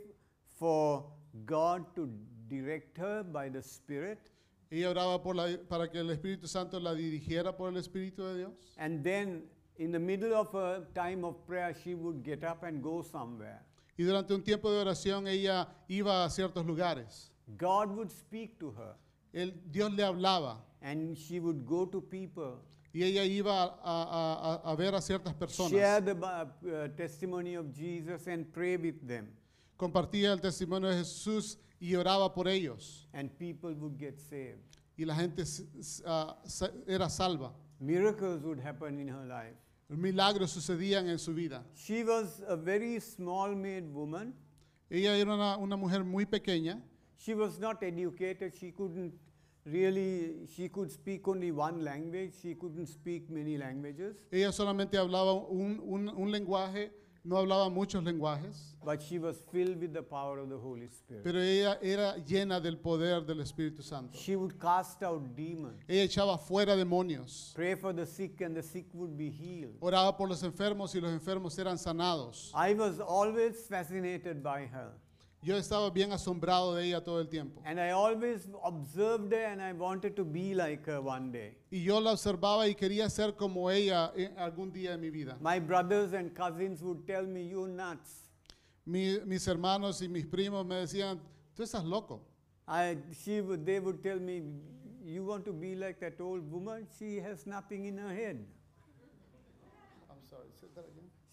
for 0.58 1.04
God 1.44 1.94
to 1.94 2.08
direct 2.48 2.96
her 2.98 3.22
by 3.22 3.50
the 3.50 3.62
Spirit. 3.62 4.30
Ella 4.72 4.88
oraba 4.88 5.22
por 5.22 5.36
la- 5.36 5.58
para 5.68 5.90
que 5.90 5.98
el 5.98 6.08
Espíritu 6.10 6.48
Santo 6.48 6.80
la 6.80 6.94
dirigiera 6.94 7.54
por 7.54 7.68
el 7.70 7.76
Espíritu 7.76 8.22
de 8.24 8.38
Dios. 8.38 8.52
And 8.78 9.04
then 9.04 9.42
in 9.76 9.92
the 9.92 9.98
middle 9.98 10.32
of 10.34 10.54
a 10.54 10.86
time 10.94 11.24
of 11.26 11.36
prayer, 11.46 11.74
she 11.74 11.94
would 11.94 12.24
get 12.24 12.42
up 12.42 12.62
and 12.62 12.82
go 12.82 13.02
somewhere. 13.02 13.60
Y 13.98 14.04
durante 14.04 14.32
un 14.32 14.42
tiempo 14.42 14.70
de 14.72 14.78
oración 14.78 15.28
ella 15.28 15.68
iba 15.88 16.24
a 16.24 16.30
ciertos 16.30 16.64
lugares. 16.64 17.30
God 17.58 17.90
would 17.94 18.10
speak 18.10 18.58
to 18.58 18.70
her 18.72 18.94
El, 19.34 19.52
Dios 19.70 19.92
le 19.92 20.04
hablaba 20.04 20.64
and 20.80 21.16
she 21.18 21.38
would 21.38 21.66
go 21.66 21.84
to 21.86 22.00
people, 22.00 22.58
y 22.94 23.02
ella 23.02 23.24
iba 23.24 23.62
a, 23.64 23.74
a- 23.82 24.60
a- 24.64 24.72
a 24.72 24.74
ver 24.76 24.94
a 24.94 25.02
ciertas 25.02 25.34
personas. 25.34 25.70
share 25.72 26.00
the 26.00 26.12
uh, 26.14 26.46
uh, 26.66 26.88
testimony 26.96 27.54
of 27.56 27.70
Jesus 27.74 28.26
and 28.26 28.50
pray 28.50 28.78
with 28.78 29.06
them. 29.06 29.28
Compartía 29.76 30.32
el 30.32 30.40
testimonio 30.40 30.88
de 30.88 30.96
Jesús 30.96 31.58
y 31.82 31.96
oraba 31.96 32.32
por 32.32 32.46
ellos. 32.46 33.08
And 33.12 33.28
people 33.38 33.74
would 33.74 33.98
get 33.98 34.18
saved. 34.20 34.60
Y 34.96 35.04
la 35.04 35.14
gente 35.16 35.42
s- 35.42 35.64
s- 35.78 36.02
ah, 36.06 36.36
sa- 36.44 36.70
era 36.86 37.08
salva. 37.10 37.52
Miracles 37.80 38.42
would 38.44 38.60
happen 38.60 39.00
in 39.00 39.08
her 39.08 39.26
life. 39.26 39.56
Milagros 39.88 40.52
sucedían 40.52 41.08
en 41.08 41.18
su 41.18 41.34
vida. 41.34 41.64
She 41.74 42.04
was 42.04 42.40
a 42.46 42.56
very 42.56 43.00
small 43.00 43.54
made 43.56 43.92
woman. 43.92 44.32
Ella 44.88 45.16
era 45.18 45.34
una, 45.34 45.56
una 45.58 45.76
mujer 45.76 46.04
muy 46.04 46.24
pequeña. 46.24 46.80
She 47.18 47.34
was 47.34 47.58
not 47.58 47.82
educated. 47.82 48.54
She 48.54 48.70
couldn't 48.72 49.12
really, 49.64 50.46
she 50.54 50.68
could 50.68 50.90
speak 50.90 51.26
only 51.26 51.50
one 51.50 51.82
language. 51.82 52.32
She 52.40 52.54
couldn't 52.54 52.86
speak 52.88 53.28
many 53.28 53.56
languages. 53.58 54.16
Ella 54.30 54.52
solamente 54.52 54.96
hablaba 54.98 55.32
un, 55.34 55.80
un- 55.84 56.08
un 56.16 56.30
lenguaje, 56.30 56.92
no 57.24 57.36
hablaba 57.36 57.70
muchos 57.70 58.02
lenguajes, 58.02 58.74
But 58.84 59.00
she 59.00 59.18
was 59.20 59.36
filled 59.52 59.80
with 59.80 59.92
the 59.92 60.02
power 60.02 60.40
of 60.40 60.48
the 60.48 60.56
Holy 60.58 60.88
Spirit. 60.88 61.22
pero 61.22 61.38
ella 61.40 61.78
era 61.80 62.16
llena 62.26 62.60
del 62.60 62.78
poder 62.78 63.24
del 63.24 63.38
Espíritu 63.40 63.80
Santo. 63.82 64.18
She 64.18 64.34
would 64.34 64.58
cast 64.58 65.02
out 65.04 65.22
demons, 65.36 65.80
Ella 65.88 66.02
echaba 66.04 66.36
fuera 66.38 66.74
demonios, 66.76 67.52
pray 67.54 67.76
for 67.76 67.92
the 67.94 68.04
sick, 68.04 68.40
and 68.40 68.56
the 68.56 68.62
sick 68.62 68.86
would 68.92 69.16
be 69.16 69.30
healed. 69.30 69.76
oraba 69.80 70.16
por 70.16 70.28
los 70.28 70.42
enfermos 70.42 70.94
y 70.96 71.00
los 71.00 71.12
enfermos 71.12 71.56
eran 71.58 71.78
sanados. 71.78 72.50
I 72.54 72.74
was 72.74 72.98
always 72.98 73.66
fascinated 73.68 74.42
by 74.42 74.66
her. 74.66 74.90
Yo 75.44 75.56
estaba 75.56 75.90
bien 75.90 76.12
asombrado 76.12 76.74
de 76.76 76.86
ella 76.86 77.02
todo 77.02 77.20
el 77.20 77.28
tiempo. 77.28 77.60
And 77.64 77.80
I 77.80 77.90
always 77.90 78.48
observed 78.62 79.32
her 79.32 79.44
and 79.46 79.60
I 79.60 79.72
wanted 79.72 80.14
to 80.14 80.24
be 80.24 80.54
like 80.54 80.86
her 80.86 81.00
one 81.00 81.32
day. 81.32 81.56
Y 81.70 81.82
yo 81.82 81.98
la 82.00 82.12
observaba 82.12 82.68
y 82.68 82.74
quería 82.76 83.10
ser 83.10 83.32
como 83.34 83.68
ella 83.68 84.12
en 84.14 84.38
algún 84.38 84.72
día 84.72 84.92
de 84.92 84.98
mi 84.98 85.10
vida. 85.10 85.36
My 85.40 85.58
brothers 85.58 86.12
and 86.12 86.32
cousins 86.32 86.80
would 86.82 87.04
tell 87.06 87.26
me, 87.26 87.42
You 87.48 87.66
nuts. 87.66 88.28
Mi- 88.86 89.18
mis 89.26 89.44
hermanos 89.48 90.00
y 90.00 90.06
mis 90.08 90.26
primos 90.26 90.64
me 90.64 90.76
decían, 90.76 91.18
tú 91.56 91.64
estás 91.64 91.84
loco. 91.84 92.20
I, 92.68 92.96
she 93.24 93.40
would, 93.40 93.66
they 93.66 93.80
would 93.80 94.00
tell 94.00 94.20
me, 94.20 94.42
You 95.04 95.24
want 95.24 95.44
to 95.46 95.52
be 95.52 95.74
like 95.74 95.98
that 95.98 96.20
old 96.20 96.48
woman? 96.52 96.86
She 96.96 97.16
has 97.18 97.44
nothing 97.46 97.86
in 97.86 97.98
her 97.98 98.14
head. 98.14 98.38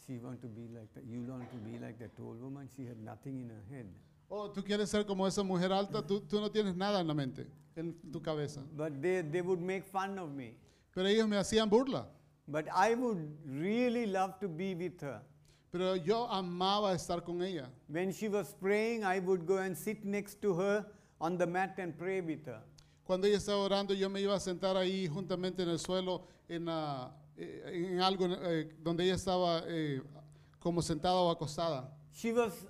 She 0.09 0.17
want 0.17 0.41
to 0.41 0.47
be 0.47 0.67
like 0.73 0.91
that. 0.95 1.03
You 1.05 1.21
want 1.21 1.51
to 1.51 1.57
be 1.57 1.77
like 1.77 1.99
that 1.99 2.09
old 2.19 2.41
woman? 2.41 2.67
She 2.75 2.83
had 2.83 2.97
nothing 2.99 3.41
in 3.41 3.49
her 3.49 3.63
head. 3.69 3.85
Oh, 4.27 4.49
tú 4.49 4.63
quieres 4.63 4.89
ser 4.89 5.03
como 5.03 5.27
esa 5.27 5.43
mujer 5.43 5.71
alta, 5.71 6.01
tú, 6.01 6.21
tú 6.21 6.39
no 6.39 6.49
tienes 6.49 6.75
nada 6.75 6.99
en 6.99 7.07
la 7.07 7.13
mente, 7.13 7.45
en 7.75 7.93
tu 8.11 8.19
cabeza. 8.19 8.61
But 8.75 8.99
they, 8.99 9.21
they 9.21 9.41
would 9.41 9.61
make 9.61 9.85
fun 9.85 10.17
of 10.17 10.31
me. 10.31 10.55
Pero 10.95 11.07
ellos 11.07 11.27
me 11.27 11.37
hacían 11.37 11.69
burla. 11.69 12.07
But 12.47 12.65
I 12.73 12.95
would 12.95 13.19
really 13.45 14.07
love 14.07 14.39
to 14.39 14.47
be 14.47 14.73
with 14.73 14.99
her. 15.01 15.21
Pero 15.71 15.93
yo 15.93 16.27
amaba 16.27 16.95
estar 16.95 17.23
con 17.23 17.43
ella. 17.43 17.69
When 17.87 18.11
she 18.11 18.29
was 18.29 18.55
praying, 18.59 19.03
I 19.03 19.19
would 19.19 19.45
go 19.45 19.57
and 19.57 19.77
sit 19.77 20.03
next 20.05 20.41
to 20.41 20.55
her 20.55 20.87
on 21.21 21.37
the 21.37 21.45
mat 21.45 21.75
and 21.77 21.95
pray 21.95 22.21
with 22.21 22.47
her. 22.47 22.61
Cuando 23.03 23.27
ella 23.27 23.37
estaba 23.37 23.59
orando, 23.63 23.93
yo 23.93 24.09
me 24.09 24.21
iba 24.21 24.33
a 24.33 24.39
sentar 24.39 24.75
ahí 24.75 25.07
juntamente 25.07 25.61
en 25.61 25.69
el 25.69 25.77
suelo, 25.77 26.23
en, 26.47 26.67
ah, 26.67 27.11
eh, 27.39 27.91
en 27.93 28.01
algo 28.01 28.25
eh, 28.27 28.69
donde 28.83 29.05
ella 29.05 29.15
estaba 29.15 29.63
eh, 29.67 30.01
como 30.59 30.81
sentada 30.81 31.15
o 31.15 31.31
acostada. 31.31 31.89
She 32.11 32.33
was, 32.33 32.67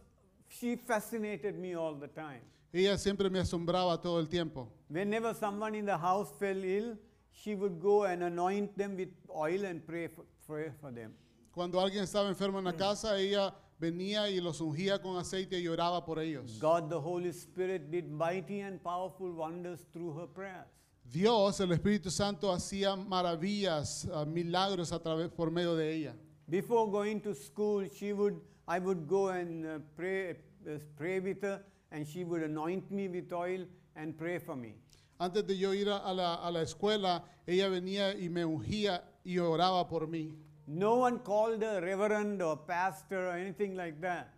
she 0.48 0.78
fascinated 0.78 1.56
me 1.56 1.76
all 1.76 1.96
the 2.00 2.08
time. 2.08 2.42
Ella 2.72 2.98
siempre 2.98 3.30
me 3.32 3.40
asombraba 3.40 4.00
todo 4.00 4.20
el 4.20 4.28
tiempo. 4.28 4.72
Whenever 4.90 5.34
someone 5.34 5.76
in 5.76 5.86
the 5.86 5.98
house 5.98 6.32
fell 6.38 6.64
ill, 6.64 6.98
she 7.32 7.56
would 7.56 7.80
go 7.80 8.04
and 8.04 8.24
anoint 8.24 8.78
them 8.78 8.96
with 8.96 9.10
oil 9.36 9.66
and 9.66 9.86
pray 9.86 10.08
for, 10.08 10.26
pray 10.46 10.70
for 10.80 10.92
them. 10.92 11.16
Cuando 11.52 11.80
alguien 11.80 12.04
estaba 12.04 12.30
enfermo 12.30 12.60
en 12.60 12.66
la 12.66 12.74
casa, 12.74 13.20
ella 13.20 13.56
venía 13.80 14.30
y 14.30 14.40
los 14.40 14.62
ungía 14.62 15.02
con 15.02 15.18
aceite 15.18 15.60
y 15.60 15.68
oraba 15.68 16.06
por 16.06 16.20
ellos. 16.20 16.60
God, 16.60 16.90
the 16.90 17.00
Holy 17.00 17.30
Spirit, 17.30 17.90
did 17.90 18.08
mighty 18.08 18.60
and 18.62 18.84
powerful 18.84 19.32
wonders 19.32 19.88
through 19.92 20.14
her 20.16 20.28
prayers. 20.28 20.68
Dios, 21.12 21.60
el 21.60 21.72
Espíritu 21.72 22.12
Santo, 22.12 22.51
hacía 22.51 22.95
maravillas, 22.95 24.07
ah, 24.14 24.26
milagros 24.26 24.91
a 24.91 24.99
través 24.99 25.30
por 25.30 25.49
medio 25.49 25.76
de 25.76 25.91
ella. 25.91 26.16
Before 26.47 26.89
going 26.91 27.20
to 27.22 27.34
school, 27.34 27.88
she 27.89 28.14
would, 28.14 28.39
I 28.68 28.78
would 28.80 29.07
go 29.07 29.30
and 29.30 29.66
uh, 29.66 29.80
pray, 29.95 30.38
uh, 30.68 30.78
pray 30.95 31.20
with 31.20 31.41
her, 31.41 31.64
and 31.91 32.07
she 32.07 32.24
would 32.24 32.43
anoint 32.43 32.91
me 32.91 33.07
with 33.07 33.34
oil 33.34 33.66
and 33.95 34.16
pray 34.16 34.38
for 34.38 34.55
me. 34.55 34.76
Antes 35.20 35.47
de 35.47 35.55
yo 35.55 35.74
ir 35.74 35.89
a 35.89 35.97
a 35.97 36.14
la, 36.14 36.36
a 36.47 36.51
la 36.51 36.62
escuela, 36.62 37.24
ella 37.47 37.70
venía 37.70 38.14
y 38.14 38.30
me 38.30 38.45
ungía 38.45 39.03
y 39.24 39.38
oraba 39.39 39.88
por 39.89 40.07
mí. 40.07 40.36
No 40.68 40.97
one 40.97 41.20
called 41.20 41.64
her 41.64 41.82
reverend 41.82 42.39
or 42.43 42.55
pastor 42.55 43.30
or 43.30 43.36
anything 43.36 43.76
like 43.76 43.99
that. 44.01 44.32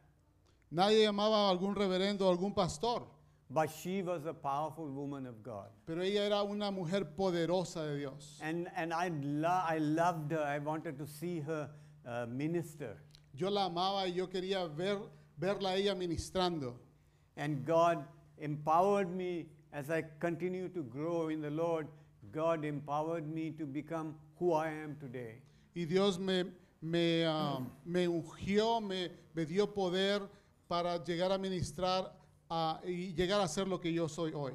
Nadie 0.72 1.04
llamaba 1.04 1.48
a 1.48 1.50
algún 1.50 1.76
reverendo 1.76 2.28
o 2.28 2.30
algún 2.32 2.56
pastor, 2.56 3.06
But 3.54 3.70
she 3.70 4.02
was 4.02 4.26
a 4.26 4.34
powerful 4.34 4.88
woman 4.90 5.26
of 5.26 5.44
God. 5.44 5.68
pero 5.86 6.02
ella 6.02 6.24
era 6.26 6.44
una 6.44 6.72
mujer 6.72 7.02
poderosa 7.18 7.86
de 7.86 7.98
Dios. 7.98 8.40
And, 8.42 8.70
and 8.78 8.94
I, 8.94 9.10
lo- 9.22 9.64
I 9.68 9.78
loved 9.80 10.32
her. 10.32 10.42
I 10.42 10.60
wanted 10.60 10.98
to 10.98 11.06
see 11.06 11.42
her 11.42 11.70
uh, 12.08 12.26
minister. 12.30 12.96
Yo 13.34 13.50
la 13.50 13.66
amaba 13.70 14.08
y 14.08 14.14
yo 14.16 14.28
quería 14.28 14.68
ver, 14.74 15.00
verla 15.38 15.72
a 15.72 15.76
ella 15.78 15.96
ministrando. 15.96 16.76
And 17.36 17.66
God 17.66 18.06
empowered 18.38 19.10
me 19.14 19.48
as 19.74 19.90
I 19.90 20.04
continue 20.20 20.70
to 20.70 20.84
grow 20.84 21.28
in 21.30 21.42
the 21.42 21.50
Lord. 21.52 21.88
God 22.32 22.64
empowered 22.64 23.28
me 23.28 23.52
to 23.52 23.66
become 23.66 24.16
who 24.40 24.54
I 24.54 24.70
am 24.70 24.96
today. 25.00 25.42
Y 25.76 25.86
Dios 25.86 26.18
me, 26.20 26.46
me, 26.82 27.26
ah, 27.26 27.60
me 27.86 28.06
ungió, 28.08 28.82
me, 28.82 29.10
me 29.36 29.46
dio 29.46 29.68
poder 29.68 30.22
para 30.70 31.00
llegar 31.00 31.32
a 31.32 31.38
ministrar 31.38 32.12
ah, 32.54 32.82
y 32.86 33.14
llegar 33.16 33.40
a 33.40 33.48
ser 33.48 33.66
lo 33.68 33.80
que 33.80 33.94
yo 33.94 34.08
soy 34.10 34.34
hoy. 34.34 34.52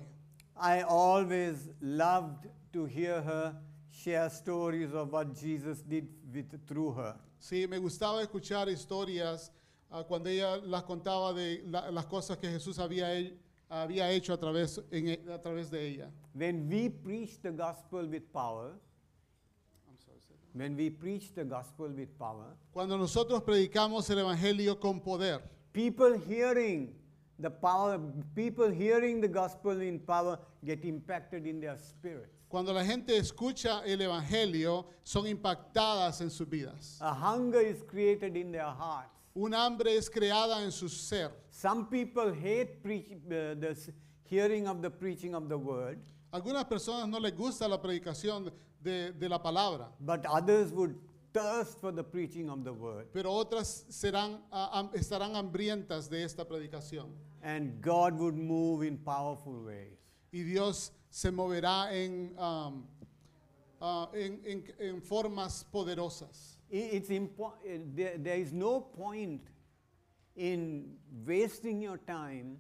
I 0.55 0.82
always 0.82 1.70
loved 1.80 2.47
to 2.74 2.84
hear 2.86 3.22
her 3.22 3.55
share 3.90 4.28
stories 4.28 4.92
of 4.92 5.11
what 5.12 5.34
Jesus 5.34 5.80
did 5.82 6.07
with, 6.32 6.47
through 6.66 6.92
her. 6.92 7.16
Sí, 7.40 7.66
me 7.66 7.78
gustaba 7.78 8.22
escuchar 8.22 8.68
historias 8.68 9.51
ah, 9.90 10.03
cuando 10.05 10.28
ella 10.28 10.57
las 10.59 10.82
contaba 10.84 11.32
de 11.34 11.62
la- 11.66 11.90
las 11.90 12.05
cosas 12.07 12.36
que 12.38 12.49
Jesús 12.51 12.78
había, 12.78 13.14
he- 13.18 13.34
había 13.70 14.11
hecho 14.11 14.32
a 14.34 14.36
través, 14.38 14.78
en 14.90 15.09
e- 15.09 15.32
a 15.32 15.40
través 15.40 15.70
de 15.70 15.86
ella. 15.88 16.11
When 16.34 16.68
we 16.68 16.90
preach 16.90 17.40
the 17.40 17.51
gospel 17.53 18.07
with 18.07 18.30
power, 18.32 18.72
when 20.55 20.74
we 20.76 20.88
preach 20.90 21.32
the 21.34 21.44
gospel 21.44 21.88
with 21.88 22.09
power, 22.18 22.57
Cuando 22.72 22.97
nosotros 22.97 23.42
predicamos 23.42 24.09
el 24.11 24.18
Evangelio 24.20 24.80
con 24.80 25.01
poder, 25.01 25.40
people 25.72 26.18
hearing 26.18 26.94
the 27.39 27.51
power, 27.51 27.99
people 28.34 28.70
hearing 28.70 29.20
the 29.20 29.28
gospel 29.28 29.80
in 29.80 29.99
power 29.99 30.39
get 30.64 30.84
impacted 30.84 31.47
in 31.47 31.61
their 31.61 31.76
spirits. 31.78 32.32
cuando 32.49 32.72
la 32.72 32.84
gente 32.84 33.16
escucha 33.16 33.82
el 33.84 34.01
Evangelio, 34.01 34.87
son 35.03 35.26
impactadas 35.26 36.20
en 36.20 36.30
sus 36.30 36.49
vidas. 36.49 36.99
A 37.01 37.12
hunger 37.12 37.61
is 37.61 37.82
created 37.82 38.37
in 38.37 38.53
their 38.53 38.64
hearts. 38.70 39.11
Un 39.34 39.53
hambre 39.53 39.95
es 39.97 40.09
creada 40.09 40.62
en 40.62 40.72
su 40.72 40.89
ser. 40.89 41.30
Some 41.51 41.87
people 41.87 42.32
hate 42.32 42.82
preach, 42.82 43.11
uh, 43.12 43.55
the 43.55 43.76
hearing 44.24 44.66
of 44.66 44.80
the 44.80 44.91
preaching 44.91 45.34
of 45.34 45.49
the 45.49 45.59
word, 45.59 45.99
Algunas 46.32 46.64
personas 46.64 47.09
no 47.09 47.18
les 47.18 47.32
gusta 47.32 47.68
la 47.68 47.80
predicación 47.80 48.53
de, 48.82 49.12
de 49.12 49.28
la 49.28 49.39
palabra, 49.43 49.89
but 50.01 50.24
others 50.26 50.72
would 50.72 50.95
thirst 51.37 51.78
for 51.80 51.93
the 51.93 52.03
preaching 52.03 52.49
of 52.49 52.64
the 52.64 52.72
word. 52.72 53.07
pero 53.12 53.30
otras 53.30 53.84
serán, 53.91 54.41
ah, 54.51 54.91
estarán 54.95 55.34
hambrientas 55.37 56.09
de 56.09 56.22
esta 56.24 56.45
predicación. 56.45 57.11
And 57.43 57.80
God 57.80 58.14
would 58.18 58.34
move 58.34 58.82
in 58.87 58.97
powerful 58.99 59.64
ways. 59.64 59.99
Y 60.32 60.43
Dios 60.43 60.91
se 61.11 61.30
moverá 61.30 61.93
en, 61.93 62.34
um, 62.39 62.84
ah, 63.80 64.09
en, 64.14 64.41
en- 64.45 64.64
en 64.78 65.01
formas 65.03 65.64
poderosas. 65.72 66.59
I- 66.70 66.97
It's 66.97 67.11
impo- 67.11 67.53
uh, 67.64 67.78
there, 67.95 68.18
there 68.18 68.41
is 68.41 68.53
no 68.53 68.80
point 68.80 69.43
in 70.34 70.97
wasting 71.26 71.80
your 71.82 71.99
time 71.99 72.59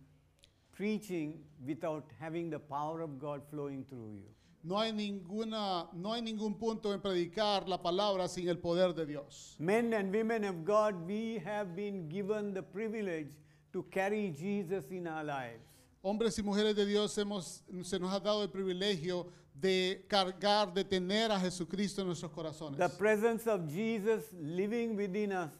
preaching 0.72 1.42
without 1.66 2.04
having 2.20 2.50
the 2.50 2.58
power 2.58 3.00
of 3.00 3.18
God 3.18 3.42
flowing 3.50 3.84
through 3.84 4.12
you. 4.12 4.28
No 4.66 4.80
hay, 4.80 4.92
ninguna, 4.92 5.88
no 5.92 6.12
hay 6.12 6.22
ningún 6.22 6.58
punto 6.58 6.92
en 6.92 7.00
predicar 7.00 7.68
la 7.68 7.80
palabra 7.80 8.26
sin 8.26 8.48
el 8.48 8.58
poder 8.58 8.92
de 8.92 9.06
Dios. 9.06 9.54
Men 9.60 9.94
and 9.94 10.12
women 10.12 10.44
of 10.44 10.64
God, 10.64 11.06
we 11.06 11.40
have 11.44 11.76
been 11.76 12.08
given 12.08 12.52
the 12.52 12.64
privilege 12.64 13.28
to 13.72 13.84
carry 13.84 14.34
Jesus 14.36 14.90
in 14.90 15.06
our 15.06 15.22
lives. 15.22 15.62
Hombres 16.02 16.36
y 16.40 16.42
mujeres 16.42 16.74
de 16.74 16.84
Dios 16.84 17.16
hemos, 17.16 17.62
se 17.84 17.98
nos 18.00 18.12
ha 18.12 18.18
dado 18.18 18.42
el 18.42 18.48
privilegio 18.48 19.28
de 19.54 20.04
cargar, 20.08 20.74
de 20.74 20.82
tener 20.82 21.30
a 21.30 21.38
Jesucristo 21.38 22.00
en 22.00 22.08
nuestros 22.08 22.32
corazones. 22.32 22.76
The 22.76 22.88
presence 22.88 23.46
of 23.46 23.68
Jesus 23.72 24.24
living 24.32 24.96
within 24.96 25.30
us, 25.30 25.50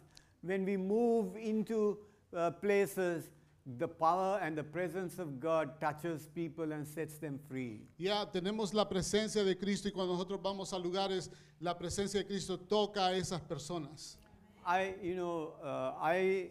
when 0.43 0.65
we 0.65 0.77
move 0.77 1.37
into 1.37 1.99
uh, 2.35 2.51
places, 2.51 3.31
the 3.79 3.89
power 3.89 4.39
and 4.43 4.57
the 4.57 4.63
presence 4.63 5.19
of 5.19 5.41
God 5.41 5.81
touches 5.81 6.29
people 6.35 6.73
and 6.73 6.87
sets 6.87 7.19
them 7.19 7.39
free. 7.49 7.81
Ya 7.99 8.25
tenemos 8.27 8.73
la 8.73 8.85
presencia 8.89 9.45
de 9.45 9.57
Cristo 9.57 9.89
y 9.89 9.93
cuando 9.93 10.13
nosotros 10.13 10.41
vamos 10.41 10.73
a 10.73 10.79
lugares, 10.79 11.31
la 11.61 11.75
presencia 11.75 12.21
de 12.21 12.27
Cristo 12.27 12.59
toca 12.59 13.07
a 13.07 13.17
esas 13.17 13.41
personas. 13.41 14.19
I, 14.65 14.95
you 15.03 15.15
know, 15.15 15.55
uh, 15.63 15.95
I, 16.01 16.51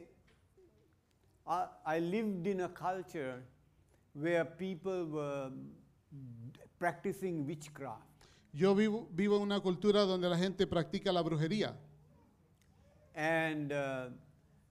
I, 1.47 1.65
I 1.85 1.99
lived 1.99 2.47
in 2.47 2.61
a 2.61 2.69
culture 2.69 3.41
where 4.13 4.43
people 4.43 5.05
were 5.05 5.51
practicing 6.77 7.45
witchcraft. 7.45 8.01
Yo 8.53 8.73
vivo, 8.73 9.07
vivo 9.13 9.37
en 9.37 9.43
una 9.43 9.59
cultura 9.59 10.05
donde 10.05 10.29
la 10.29 10.37
gente 10.37 10.65
practica 10.65 11.11
la 11.11 11.21
brujería. 11.21 11.75
And, 13.13 13.71
uh, 13.71 14.07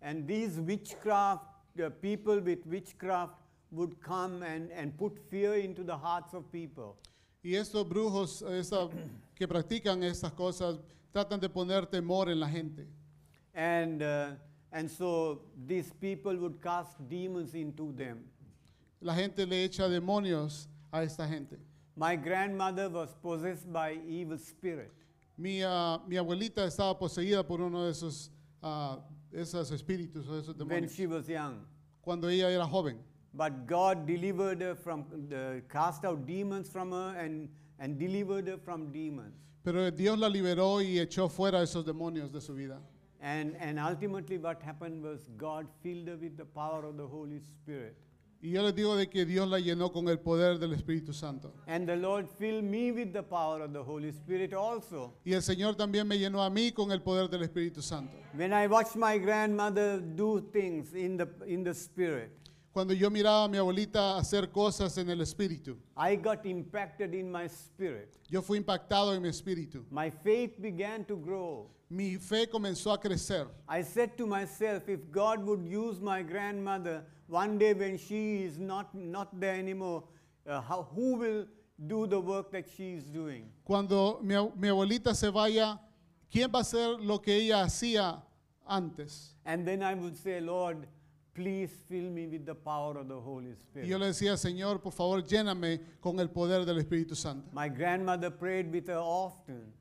and 0.00 0.26
these 0.26 0.58
witchcraft, 0.58 1.53
uh, 1.80 1.90
people 2.00 2.40
with 2.40 2.64
witchcraft 2.66 3.34
would 3.72 4.00
come 4.00 4.42
and, 4.42 4.70
and 4.72 4.96
put 4.96 5.18
fear 5.30 5.54
into 5.54 5.82
the 5.82 5.96
hearts 5.96 6.34
of 6.34 6.50
people. 6.52 6.96
Y 7.42 7.56
estos 7.56 7.84
brujos 7.86 8.42
esa- 8.42 8.88
que 9.34 9.46
practican 9.48 10.02
estas 10.02 10.32
cosas 10.32 10.78
tratan 11.12 11.40
de 11.40 11.48
poner 11.48 11.86
temor 11.86 12.28
en 12.30 12.40
la 12.40 12.46
gente. 12.48 12.86
And, 13.54 14.02
uh, 14.02 14.30
and 14.72 14.90
so 14.90 15.42
these 15.66 15.92
people 16.00 16.36
would 16.36 16.60
cast 16.62 16.96
demons 17.08 17.54
into 17.54 17.92
them. 17.92 18.24
La 19.00 19.14
gente 19.14 19.44
le 19.44 19.68
echa 19.68 19.88
demonios 19.88 20.66
a 20.92 21.02
esta 21.02 21.26
gente. 21.26 21.56
My 21.96 22.16
grandmother 22.16 22.88
was 22.88 23.14
possessed 23.22 23.70
by 23.72 23.98
evil 24.08 24.38
spirit. 24.38 24.92
Mi, 25.36 25.62
ah, 25.64 26.00
mi 26.06 26.16
abuelita 26.16 26.64
estaba 26.64 26.96
poseída 26.98 27.44
por 27.46 27.60
uno 27.60 27.84
de 27.84 27.90
esos, 27.90 28.30
ah, 28.62 28.98
esos 29.34 29.70
espíritus 29.72 30.28
o 30.28 30.34
esos 30.38 30.56
when 30.56 30.68
demonios 30.68 30.94
she 30.94 31.06
was 31.06 31.28
young. 31.28 31.64
cuando 32.02 32.28
ella 32.28 32.50
era 32.50 32.66
joven. 32.66 32.98
But 33.32 33.66
God 33.66 34.06
delivered 34.06 34.60
her 34.60 34.74
from, 34.76 35.04
the, 35.28 35.62
cast 35.68 36.04
out 36.04 36.24
demons 36.24 36.68
from 36.68 36.92
her 36.92 37.16
and, 37.18 37.48
and 37.80 37.98
delivered 37.98 38.46
her 38.46 38.58
from 38.58 38.92
demons. 38.92 39.34
Pero 39.64 39.90
Dios 39.90 40.18
la 40.18 40.28
liberó 40.28 40.80
y 40.80 40.98
echó 40.98 41.28
fuera 41.28 41.60
esos 41.62 41.84
demonios 41.84 42.30
de 42.30 42.40
su 42.40 42.54
vida. 42.54 42.78
And, 43.20 43.56
and 43.58 43.80
ultimately, 43.80 44.36
what 44.38 44.62
happened 44.62 45.02
was 45.02 45.30
God 45.38 45.66
filled 45.82 46.08
her 46.08 46.16
with 46.16 46.36
the 46.36 46.44
power 46.44 46.84
of 46.84 46.96
the 46.96 47.06
Holy 47.06 47.40
Spirit. 47.40 47.96
Y 48.44 48.50
yo 48.50 48.62
les 48.62 48.74
digo 48.74 48.94
de 48.94 49.08
que 49.08 49.24
Dios 49.24 49.48
la 49.48 49.58
llenó 49.58 49.90
con 49.90 50.06
el 50.06 50.18
poder 50.18 50.58
del 50.58 50.74
Espíritu 50.74 51.14
Santo. 51.14 51.54
And 51.66 51.86
the 51.86 51.96
Lord 51.96 52.28
filled 52.28 52.62
me 52.62 52.92
with 52.92 53.14
the 53.14 53.22
power 53.22 53.62
of 53.62 53.72
the 53.72 53.82
Holy 53.82 54.10
Spirit 54.10 54.52
also. 54.52 55.14
Y 55.24 55.32
el 55.32 55.40
Señor 55.40 55.76
también 55.76 56.06
me 56.06 56.18
llenó 56.18 56.42
a 56.42 56.50
mí 56.50 56.70
con 56.70 56.92
el 56.92 57.00
poder 57.00 57.30
del 57.30 57.42
Espíritu 57.42 57.80
Santo. 57.80 58.12
When 58.34 58.52
I 58.52 58.66
watched 58.66 58.96
my 58.96 59.16
grandmother 59.16 59.98
do 59.98 60.42
things 60.52 60.92
in 60.92 61.16
the, 61.16 61.26
in 61.46 61.64
the 61.64 61.72
Spirit, 61.72 62.32
Cuando 62.70 62.92
yo 62.92 63.08
miraba 63.08 63.44
a 63.44 63.48
mi 63.48 63.56
abuelita 63.56 64.18
hacer 64.18 64.50
cosas 64.50 64.98
en 64.98 65.08
el 65.08 65.22
Espíritu, 65.22 65.78
I 65.96 66.16
got 66.16 66.44
impacted 66.44 67.14
in 67.14 67.32
my 67.32 67.46
spirit. 67.48 68.18
yo 68.28 68.42
fui 68.42 68.58
impactado 68.58 69.14
en 69.14 69.22
mi 69.22 69.30
espíritu. 69.30 69.86
My 69.90 70.10
faith 70.10 70.60
began 70.60 71.06
to 71.06 71.16
grow. 71.16 71.70
Mi 71.88 72.18
fe 72.18 72.46
comenzó 72.46 72.92
a 72.92 73.00
crecer. 73.00 73.46
I 73.66 73.82
said 73.82 74.18
to 74.18 74.26
myself, 74.26 74.86
if 74.86 75.10
God 75.10 75.42
would 75.46 75.64
use 75.66 75.98
my 75.98 76.22
grandmother 76.22 77.06
one 77.28 77.58
day 77.58 77.72
when 77.74 77.96
she 77.96 78.42
is 78.44 78.58
not, 78.58 78.94
not 78.94 79.38
there 79.38 79.54
anymore, 79.54 80.04
uh, 80.46 80.60
how, 80.60 80.88
who 80.94 81.16
will 81.16 81.46
do 81.86 82.06
the 82.06 82.20
work 82.20 82.50
that 82.52 82.66
she 82.76 82.94
is 82.94 83.04
doing? 83.04 83.48
Cuando 83.64 84.20
mi, 84.22 84.34
mi 84.56 84.68
abuelita 84.68 85.14
se 85.14 85.30
vaya, 85.30 85.78
¿quién 86.30 86.50
va 86.52 86.58
a 86.58 86.62
hacer 86.62 86.98
lo 87.00 87.18
que 87.18 87.34
ella 87.34 87.64
hacía 87.64 88.22
antes? 88.66 89.34
And 89.44 89.66
then 89.66 89.82
I 89.82 89.94
would 89.94 90.16
say, 90.16 90.40
Lord, 90.40 90.86
please 91.34 91.70
fill 91.88 92.10
me 92.10 92.26
with 92.28 92.46
the 92.46 92.54
power 92.54 92.96
of 92.98 93.08
the 93.08 93.18
Holy 93.20 93.48
Y 93.74 93.86
yo 93.86 93.96
Spirit. 93.96 93.98
le 93.98 94.06
decía, 94.06 94.36
Señor, 94.36 94.80
por 94.80 94.92
favor, 94.92 95.22
lléname 95.22 95.80
con 96.00 96.18
el 96.20 96.28
poder 96.28 96.64
del 96.64 96.78
Espíritu 96.78 97.16
Santo. 97.16 97.48
My 97.52 97.68
grandmother 97.68 98.30
prayed 98.30 98.70
with 98.72 98.86
her 98.88 98.98
often 99.00 99.72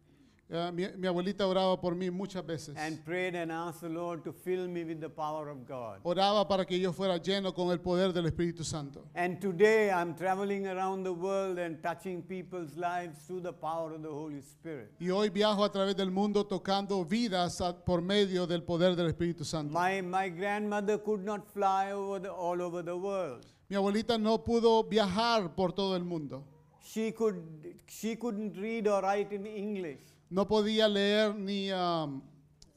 Eh, 0.49 0.71
mi, 0.71 0.85
mi 0.97 1.07
abuelita 1.07 1.47
oraba 1.47 1.79
por 1.79 1.95
mí 1.95 2.11
muchas 2.11 2.45
veces. 2.45 2.75
and 2.77 3.03
prayed 3.05 3.33
and 3.33 3.51
asked 3.51 3.81
the 3.81 3.89
Lord 3.89 4.23
to 4.23 4.31
fill 4.33 4.67
me 4.67 4.83
with 4.83 4.99
the 4.99 5.09
power 5.09 5.49
of 5.49 5.65
God. 5.65 5.99
Oraba 6.03 6.47
para 6.47 6.65
que 6.65 6.77
yo 6.79 6.91
fuera 6.91 7.17
lleno 7.17 7.53
con 7.55 7.71
el 7.71 7.79
poder 7.79 8.11
del 8.13 8.25
Espíritu 8.27 8.63
Santo. 8.63 9.07
And 9.15 9.39
today 9.39 9.89
I'm 9.89 10.13
traveling 10.15 10.67
around 10.67 11.03
the 11.05 11.13
world 11.13 11.57
and 11.57 11.81
touching 11.81 12.21
people's 12.21 12.75
lives 12.75 13.19
through 13.25 13.41
the 13.41 13.53
power 13.53 13.93
of 13.93 14.03
the 14.03 14.09
Holy 14.11 14.41
Spirit. 14.41 14.91
Y 14.99 15.09
hoy 15.09 15.29
viajo 15.29 15.63
a 15.63 15.71
través 15.71 15.95
del 15.95 16.11
mundo 16.11 16.45
tocando 16.45 17.03
vidas 17.05 17.59
a- 17.61 17.73
por 17.83 18.01
medio 18.01 18.45
del 18.45 18.61
poder 18.63 18.95
del 18.95 19.07
Espíritu 19.07 19.45
Santo. 19.45 19.73
My, 19.73 20.01
my 20.01 20.29
grandmother 20.29 20.99
could 20.99 21.23
not 21.23 21.47
fly 21.51 21.93
over 21.93 22.19
the, 22.21 22.29
all 22.29 22.61
over 22.61 22.83
the 22.83 22.95
world. 22.95 23.45
Mi 23.69 23.77
abuelita 23.77 24.19
no 24.19 24.37
pudo 24.43 24.83
viajar 24.83 25.55
por 25.55 25.71
todo 25.71 25.95
el 25.95 26.03
mundo. 26.03 26.43
She, 26.85 27.11
could, 27.13 27.41
she 27.87 28.17
couldn't 28.17 28.55
read 28.57 28.87
or 28.87 29.01
write 29.01 29.31
in 29.33 29.47
English. 29.47 30.01
No 30.33 30.47
podía 30.47 30.87
leer 30.87 31.35
ni, 31.35 31.71
um, 31.71 32.19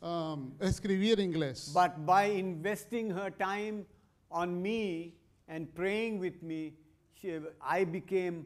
um, 0.03 0.53
escribir 0.61 1.19
inglés. 1.21 1.73
But 1.73 2.05
by 2.05 2.25
investing 2.25 3.11
her 3.11 3.31
time 3.31 3.87
on 4.31 4.61
me 4.61 5.15
and 5.49 5.75
praying 5.75 6.19
with 6.19 6.43
me, 6.43 6.75
she, 7.15 7.41
I 7.63 7.85
became 7.85 8.45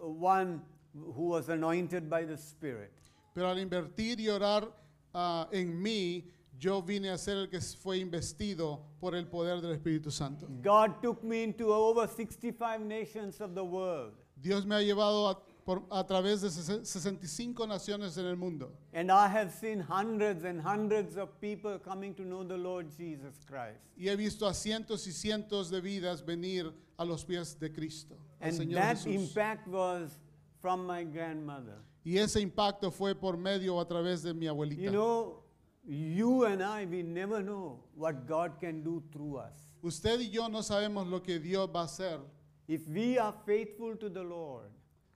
one 0.00 0.62
who 0.94 1.26
was 1.26 1.48
anointed 1.48 2.08
by 2.08 2.24
the 2.24 2.36
Spirit. 2.36 2.92
Pero 3.34 3.48
al 3.48 3.58
invertir 3.58 4.20
y 4.20 4.28
orar 4.28 4.68
ah, 5.12 5.48
en 5.50 5.82
mí, 5.82 6.30
yo 6.56 6.80
vine 6.80 7.10
a 7.10 7.18
ser 7.18 7.36
el 7.36 7.48
que 7.48 7.60
fue 7.60 7.98
investido 7.98 8.80
por 9.00 9.16
el 9.16 9.26
poder 9.26 9.60
del 9.60 9.72
Espíritu 9.72 10.12
Santo. 10.12 10.46
God 10.62 11.02
took 11.02 11.24
me 11.24 11.42
into 11.42 11.72
over 11.72 12.06
65 12.06 12.80
nations 12.80 13.40
of 13.40 13.56
the 13.56 13.64
world. 13.64 14.12
Dios 14.40 14.64
me 14.64 14.76
ha 14.76 14.82
llevado 14.82 15.30
a, 15.30 15.42
por- 15.68 15.84
a 15.90 16.02
través 16.06 16.40
de 16.40 16.48
sesen- 16.48 16.82
65 16.86 17.66
naciones 17.66 18.16
en 18.16 18.24
el 18.24 18.36
mundo. 18.36 18.72
And 18.94 19.10
I 19.10 19.28
have 19.28 19.52
seen 19.52 19.80
hundreds 19.80 20.42
and 20.44 20.62
hundreds 20.62 21.18
of 21.18 21.38
people 21.42 21.78
coming 21.78 22.14
to 22.14 22.22
know 22.22 22.42
the 22.42 22.56
Lord 22.56 22.86
Jesus 22.96 23.44
Christ. 23.46 23.78
Y 23.98 24.08
he 24.08 24.16
visto 24.16 24.46
a 24.46 24.54
cientos 24.54 25.06
y 25.06 25.12
cientos 25.12 25.68
de 25.70 25.82
vidas 25.82 26.24
venir 26.24 26.72
a 26.98 27.04
los 27.04 27.22
pies 27.24 27.58
de 27.60 27.68
Cristo, 27.70 28.16
And 28.40 28.54
Señor 28.54 28.80
that 28.80 28.96
Jesús. 28.96 29.14
impact 29.28 29.68
was 29.68 30.18
from 30.62 30.86
my 30.86 31.04
grandmother. 31.04 31.76
Y 32.02 32.16
ese 32.16 32.36
impacto 32.40 32.90
fue 32.90 33.14
por 33.14 33.36
medio 33.36 33.76
o 33.76 33.80
a 33.80 33.86
través 33.86 34.22
de 34.22 34.32
mi 34.32 34.46
abuelita. 34.46 34.80
You 34.80 34.90
know, 34.90 35.42
you 35.84 36.44
and 36.46 36.62
I, 36.62 36.86
we 36.86 37.02
never 37.02 37.42
know 37.42 37.78
what 37.94 38.26
God 38.26 38.58
can 38.58 38.82
do 38.82 39.02
through 39.12 39.36
us. 39.36 39.52
Usted 39.82 40.18
y 40.20 40.30
yo 40.30 40.48
no 40.48 40.60
sabemos 40.62 41.06
lo 41.10 41.20
que 41.20 41.38
Dios 41.38 41.68
va 41.68 41.82
a 41.82 41.84
hacer 41.84 42.20
If 42.66 42.88
we 42.88 43.18
are 43.18 43.34
faithful 43.44 43.96
to 43.96 44.08
the 44.08 44.22
Lord 44.22 44.70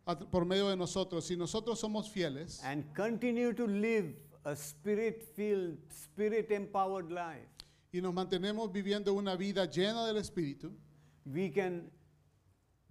por 0.05 0.45
medio 0.45 0.69
de 0.69 0.77
nosotros. 0.77 1.25
Si 1.25 1.37
nosotros 1.37 1.79
somos 1.79 2.11
fieles 2.11 2.61
and 2.65 2.85
continue 2.95 3.53
to 3.55 3.67
live 3.67 4.15
a 4.45 4.57
spirit 4.57 5.23
filled, 5.37 5.79
spirit 5.91 6.51
empowered 6.51 7.11
life, 7.11 7.49
y 7.93 8.01
nos 8.01 8.13
mantenemos 8.13 8.73
viviendo 8.73 9.13
una 9.15 9.37
vida 9.37 9.67
llena 9.67 10.07
del 10.07 10.17
Espíritu, 10.17 10.73
we 11.27 11.51
can 11.51 11.91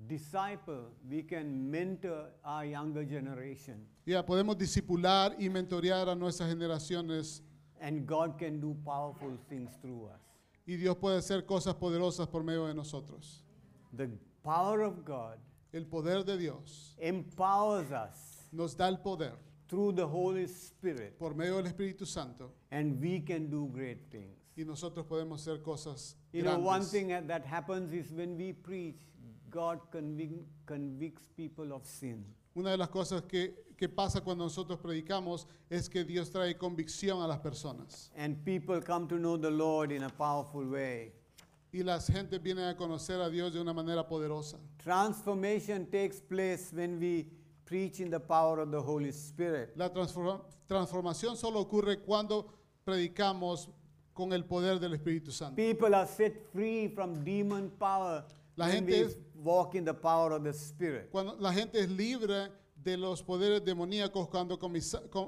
disciple, 0.07 0.89
we 1.09 1.23
can 1.23 1.69
mentor 1.69 2.31
our 2.43 2.65
younger 2.65 3.03
generation, 3.05 3.85
ya 4.05 4.23
podemos 4.25 4.57
discipular 4.57 5.35
y 5.39 5.49
mentorear 5.49 6.09
a 6.09 6.15
nuestras 6.15 6.49
generaciones 6.49 7.41
and 7.81 8.05
God 8.05 8.37
can 8.37 8.59
do 8.61 8.75
powerful 8.85 9.37
things 9.49 9.71
through 9.81 10.05
us. 10.05 10.21
y 10.65 10.75
Dios 10.77 10.95
puede 10.97 11.17
hacer 11.17 11.45
cosas 11.45 11.75
poderosas 11.75 12.27
por 12.27 12.43
medio 12.43 12.67
de 12.67 12.73
nosotros. 12.73 13.43
The 13.93 14.07
power 14.43 14.81
of 14.81 15.03
God 15.03 15.37
El 15.73 15.85
poder 15.85 16.23
de 16.25 16.37
Dios 16.37 16.95
empowers 16.99 17.91
us 17.91 18.47
nos 18.51 18.75
da 18.75 18.87
el 18.89 18.97
poder 18.99 19.33
through 19.69 19.93
the 19.95 20.05
Holy 20.05 20.43
Spirit, 20.47 21.17
por 21.17 21.33
medio 21.33 21.61
del 21.61 21.71
Espíritu 21.71 22.05
Santo 22.05 22.51
and 22.71 22.99
we 23.01 23.21
can 23.21 23.49
do 23.49 23.67
great 23.73 24.09
things. 24.11 24.37
y 24.57 24.63
nosotros 24.65 25.05
podemos 25.05 25.39
hacer 25.41 25.61
cosas 25.61 26.15
You 26.33 26.43
know, 26.43 26.57
one 26.59 26.79
grandes. 26.81 26.91
thing 26.91 27.07
that 27.09 27.27
that 27.27 27.45
happens 27.45 27.93
is 27.93 28.11
when 28.11 28.37
we 28.37 28.51
preach, 28.53 28.99
God 29.49 29.79
convic- 29.91 30.43
convicts 30.65 31.27
people 31.37 31.71
of 31.73 31.85
sin. 31.85 32.25
Una 32.53 32.71
de 32.71 32.77
las 32.77 32.89
cosas 32.89 33.21
que, 33.23 33.53
que 33.77 33.87
pasa 33.87 34.19
cuando 34.19 34.43
nosotros 34.43 34.77
predicamos 34.79 35.47
es 35.69 35.87
que 35.87 36.03
Dios 36.03 36.29
trae 36.31 36.57
convicción 36.57 37.21
a 37.23 37.27
las 37.27 37.39
personas 37.39 38.11
And 38.17 38.43
people 38.43 38.81
come 38.81 39.07
to 39.07 39.15
know 39.17 39.37
the 39.37 39.49
Lord 39.49 39.93
in 39.93 40.03
a 40.03 40.09
powerful 40.09 40.65
way. 40.69 41.13
Y 41.73 41.83
las 41.83 42.07
gentes 42.07 42.41
vienen 42.41 42.65
a 42.65 42.75
conocer 42.75 43.21
a 43.21 43.29
Dios 43.29 43.53
de 43.53 43.61
una 43.61 43.73
manera 43.73 44.05
poderosa. 44.07 44.57
Transformation 44.77 45.85
takes 45.85 46.19
place 46.19 46.71
when 46.73 46.99
we 46.99 47.27
preach 47.65 47.99
in 47.99 48.09
the 48.09 48.19
power 48.19 48.59
of 48.59 48.71
the 48.71 48.81
Holy 48.81 49.09
Spirit. 49.11 49.71
La 49.77 49.89
transforma- 49.89 50.41
transformación 50.67 51.37
solo 51.37 51.59
ocurre 51.61 51.99
cuando 52.01 52.47
predicamos 52.85 53.69
con 54.13 54.33
el 54.33 54.43
poder 54.43 54.79
del 54.79 54.93
Espíritu 54.93 55.31
Santo. 55.31 55.55
People 55.55 55.95
are 55.95 56.05
set 56.07 56.33
free 56.51 56.89
from 56.89 57.23
demon 57.23 57.69
power 57.79 58.25
La 58.57 58.65
when 58.65 58.75
gente 58.85 58.91
we 58.91 58.99
es- 59.07 59.17
walk 59.35 59.75
in 59.75 59.85
the 59.85 59.93
power 59.93 60.33
of 60.33 60.43
the 60.43 60.53
Spirit. 60.53 61.09
Cuando 61.11 61.37
la 61.39 61.53
gente 61.53 61.79
es 61.79 61.89
libre 61.89 62.49
de 62.75 62.97
los 62.97 63.21
poderes 63.23 63.63
demoníacos 63.63 64.27
cuando 64.27 64.57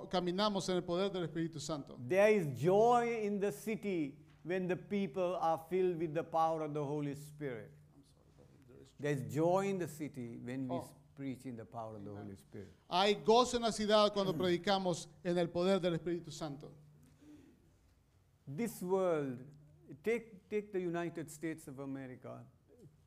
caminamos 0.10 0.68
en 0.70 0.76
el 0.76 0.84
poder 0.84 1.12
del 1.12 1.24
Espíritu 1.24 1.60
Santo. 1.60 1.98
There 2.10 2.30
is 2.36 2.48
joy 2.60 3.26
in 3.26 3.40
the 3.40 3.52
city 3.52 4.18
when 4.44 4.68
the 4.68 4.76
people 4.76 5.38
are 5.42 5.60
filled 5.70 5.98
with 6.00 6.14
the 6.14 6.24
power 6.24 6.62
of 6.64 6.74
the 6.74 6.84
Holy 6.84 7.16
Spirit. 7.16 7.72
There's 9.00 9.22
joy 9.34 9.68
in 9.68 9.80
the 9.80 9.88
city 9.88 10.40
when 10.44 10.68
we 10.68 10.76
Oh. 10.76 10.90
preach 11.16 11.46
in 11.46 11.56
the 11.56 11.66
power 11.66 11.96
of 11.96 12.04
the 12.04 12.12
Holy 12.12 12.36
Spirit. 12.36 12.72
Hay 12.90 13.16
gozo 13.24 13.56
en 13.56 13.62
la 13.64 13.72
ciudad 13.72 14.12
cuando 14.14 14.34
predicamos 14.34 15.08
en 15.24 15.38
el 15.38 15.48
poder 15.48 15.80
del 15.80 15.94
Espíritu 15.98 16.32
Santo. 16.32 16.72
This 18.48 18.82
world, 18.82 19.40
take, 20.04 20.50
take 20.50 20.72
the 20.74 20.80
United 20.80 21.30
States 21.32 21.68
of 21.68 21.80
America, 21.80 22.40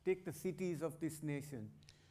take 0.04 0.24
the 0.24 0.32
cities 0.32 0.82
of 0.82 0.98
this 1.00 1.22
nation. 1.22 1.68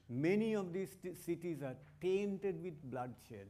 Many 0.08 0.56
of 0.56 0.72
these 0.72 0.96
cities 1.26 1.64
are 1.64 1.76
tainted 2.00 2.62
with 2.62 2.76
bloodshed. 2.84 3.48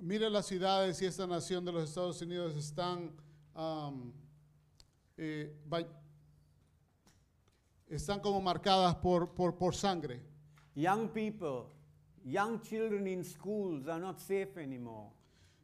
Mire 0.00 0.30
las 0.30 0.46
ciudades 0.46 1.02
y 1.02 1.06
esta 1.06 1.26
nación 1.26 1.64
de 1.64 1.72
los 1.72 1.90
Estados 1.90 2.22
Unidos 2.22 2.54
están, 2.54 3.10
am, 3.54 4.12
eh, 5.18 5.54
están 7.88 8.20
como 8.20 8.40
marcadas 8.40 8.94
por, 8.96 9.34
por, 9.34 9.56
por 9.56 9.74
sangre. 9.74 10.22
Young 10.74 11.08
people, 11.08 11.66
young 12.24 12.60
children 12.62 13.06
in 13.06 13.24
schools 13.24 13.88
are 13.88 14.00
not 14.00 14.20
safe 14.20 14.56
anymore. 14.56 15.10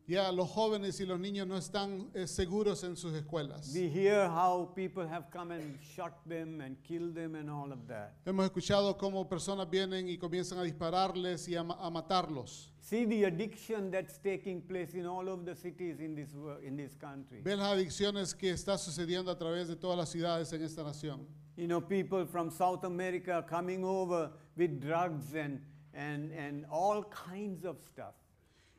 Ya 0.06 0.30
los 0.32 0.50
jóvenes 0.50 1.00
y 1.00 1.06
los 1.06 1.18
niños 1.18 1.46
no 1.46 1.56
están 1.56 2.10
eh, 2.12 2.26
seguros 2.26 2.84
en 2.84 2.94
sus 2.94 3.14
escuelas. 3.14 3.72
We 3.72 3.88
hear 3.88 4.28
how 4.28 4.70
people 4.74 5.08
have 5.08 5.30
come 5.30 5.54
and 5.54 5.80
shot 5.80 6.12
them 6.28 6.60
and 6.60 6.76
killed 6.82 7.14
them 7.14 7.34
and 7.36 7.48
all 7.48 7.72
of 7.72 7.86
that. 7.88 8.12
Hemos 8.26 8.44
escuchado 8.44 8.98
cómo 8.98 9.26
personas 9.26 9.70
vienen 9.70 10.08
y 10.08 10.18
comienzan 10.18 10.58
a 10.58 10.62
dispararles 10.62 11.48
y 11.48 11.54
a, 11.56 11.60
a 11.60 11.90
matarlos. 11.90 12.73
See 12.84 13.06
the 13.06 13.24
addiction 13.24 13.90
that's 13.90 14.18
taking 14.18 14.60
place 14.60 14.92
in 14.92 15.06
all 15.06 15.26
of 15.30 15.46
the 15.46 15.54
cities 15.54 16.00
in 16.00 16.14
this, 16.14 16.28
in 16.62 16.76
this 16.76 16.94
country. 16.94 17.40
Ve 17.42 17.56
las 17.56 17.72
adicciones 17.72 18.34
que 18.34 18.52
está 18.52 18.76
sucediendo 18.76 19.30
a 19.30 19.38
través 19.38 19.68
de 19.68 19.76
todas 19.76 19.96
las 19.96 20.10
ciudades 20.10 20.52
en 20.52 20.60
esta 20.60 20.82
nación. 20.82 21.20
You 21.56 21.66
know, 21.66 21.80
people 21.80 22.26
from 22.26 22.50
South 22.50 22.84
America 22.84 23.42
coming 23.48 23.86
over 23.86 24.30
with 24.54 24.82
drugs 24.82 25.34
and, 25.34 25.62
and, 25.94 26.30
and 26.32 26.66
all 26.70 27.04
kinds 27.04 27.64
of 27.64 27.80
stuff. 27.80 28.12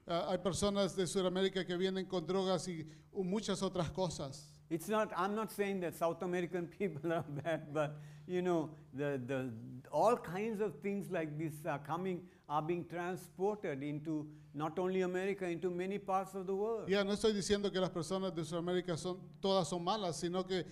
Ah, 0.07 0.27
hay 0.29 0.37
personas 0.37 0.95
de 0.95 1.07
Sudamérica 1.07 1.65
que 1.65 1.75
vienen 1.75 2.07
con 2.07 2.27
drogas 2.27 2.67
y 2.67 2.85
muchas 3.11 3.63
otras 3.63 3.89
cosas. 3.89 4.51
It's 4.69 4.87
not, 4.87 5.11
I'm 5.17 5.33
not 5.33 5.51
saying 5.51 5.79
that 5.79 5.95
South 5.95 6.21
American 6.21 6.67
people 6.79 7.11
are 7.11 7.25
bad, 7.43 7.73
but 7.73 7.95
you 8.27 8.43
know, 8.43 8.69
the, 8.93 9.19
the, 9.25 9.51
all 9.91 10.15
kinds 10.15 10.61
of 10.61 10.75
things 10.83 11.09
like 11.09 11.39
this 11.39 11.53
are 11.67 11.79
coming, 11.79 12.21
are 12.47 12.61
being 12.65 12.85
transported 12.87 13.81
into 13.83 14.27
not 14.53 14.77
only 14.79 15.01
America, 15.01 15.47
into 15.49 15.69
many 15.69 15.97
parts 15.99 16.35
of 16.35 16.45
the 16.45 16.53
world. 16.53 16.87
Ya 16.87 17.03
no 17.03 17.11
estoy 17.13 17.33
diciendo 17.33 17.71
que 17.71 17.79
las 17.79 17.89
personas 17.89 18.33
de 18.35 18.43
Sudamérica 18.45 18.97
son 18.97 19.17
todas 19.41 19.67
son 19.67 19.83
malas, 19.83 20.17
sino 20.17 20.45
que 20.45 20.63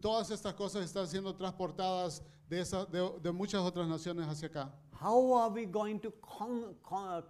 todas 0.00 0.30
estas 0.30 0.54
cosas 0.54 0.84
están 0.84 1.06
siendo 1.06 1.34
transportadas 1.34 2.22
de, 2.48 2.60
esa- 2.60 2.86
de, 2.86 3.06
de 3.22 3.30
muchas 3.32 3.60
otras 3.60 3.86
naciones 3.86 4.26
hacia 4.26 4.48
acá. 4.48 4.72
How 5.00 5.34
are 5.38 5.52
we 5.52 5.66
going 5.66 5.98
to 6.00 6.10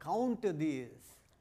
counter 0.00 0.52
these 0.52 0.90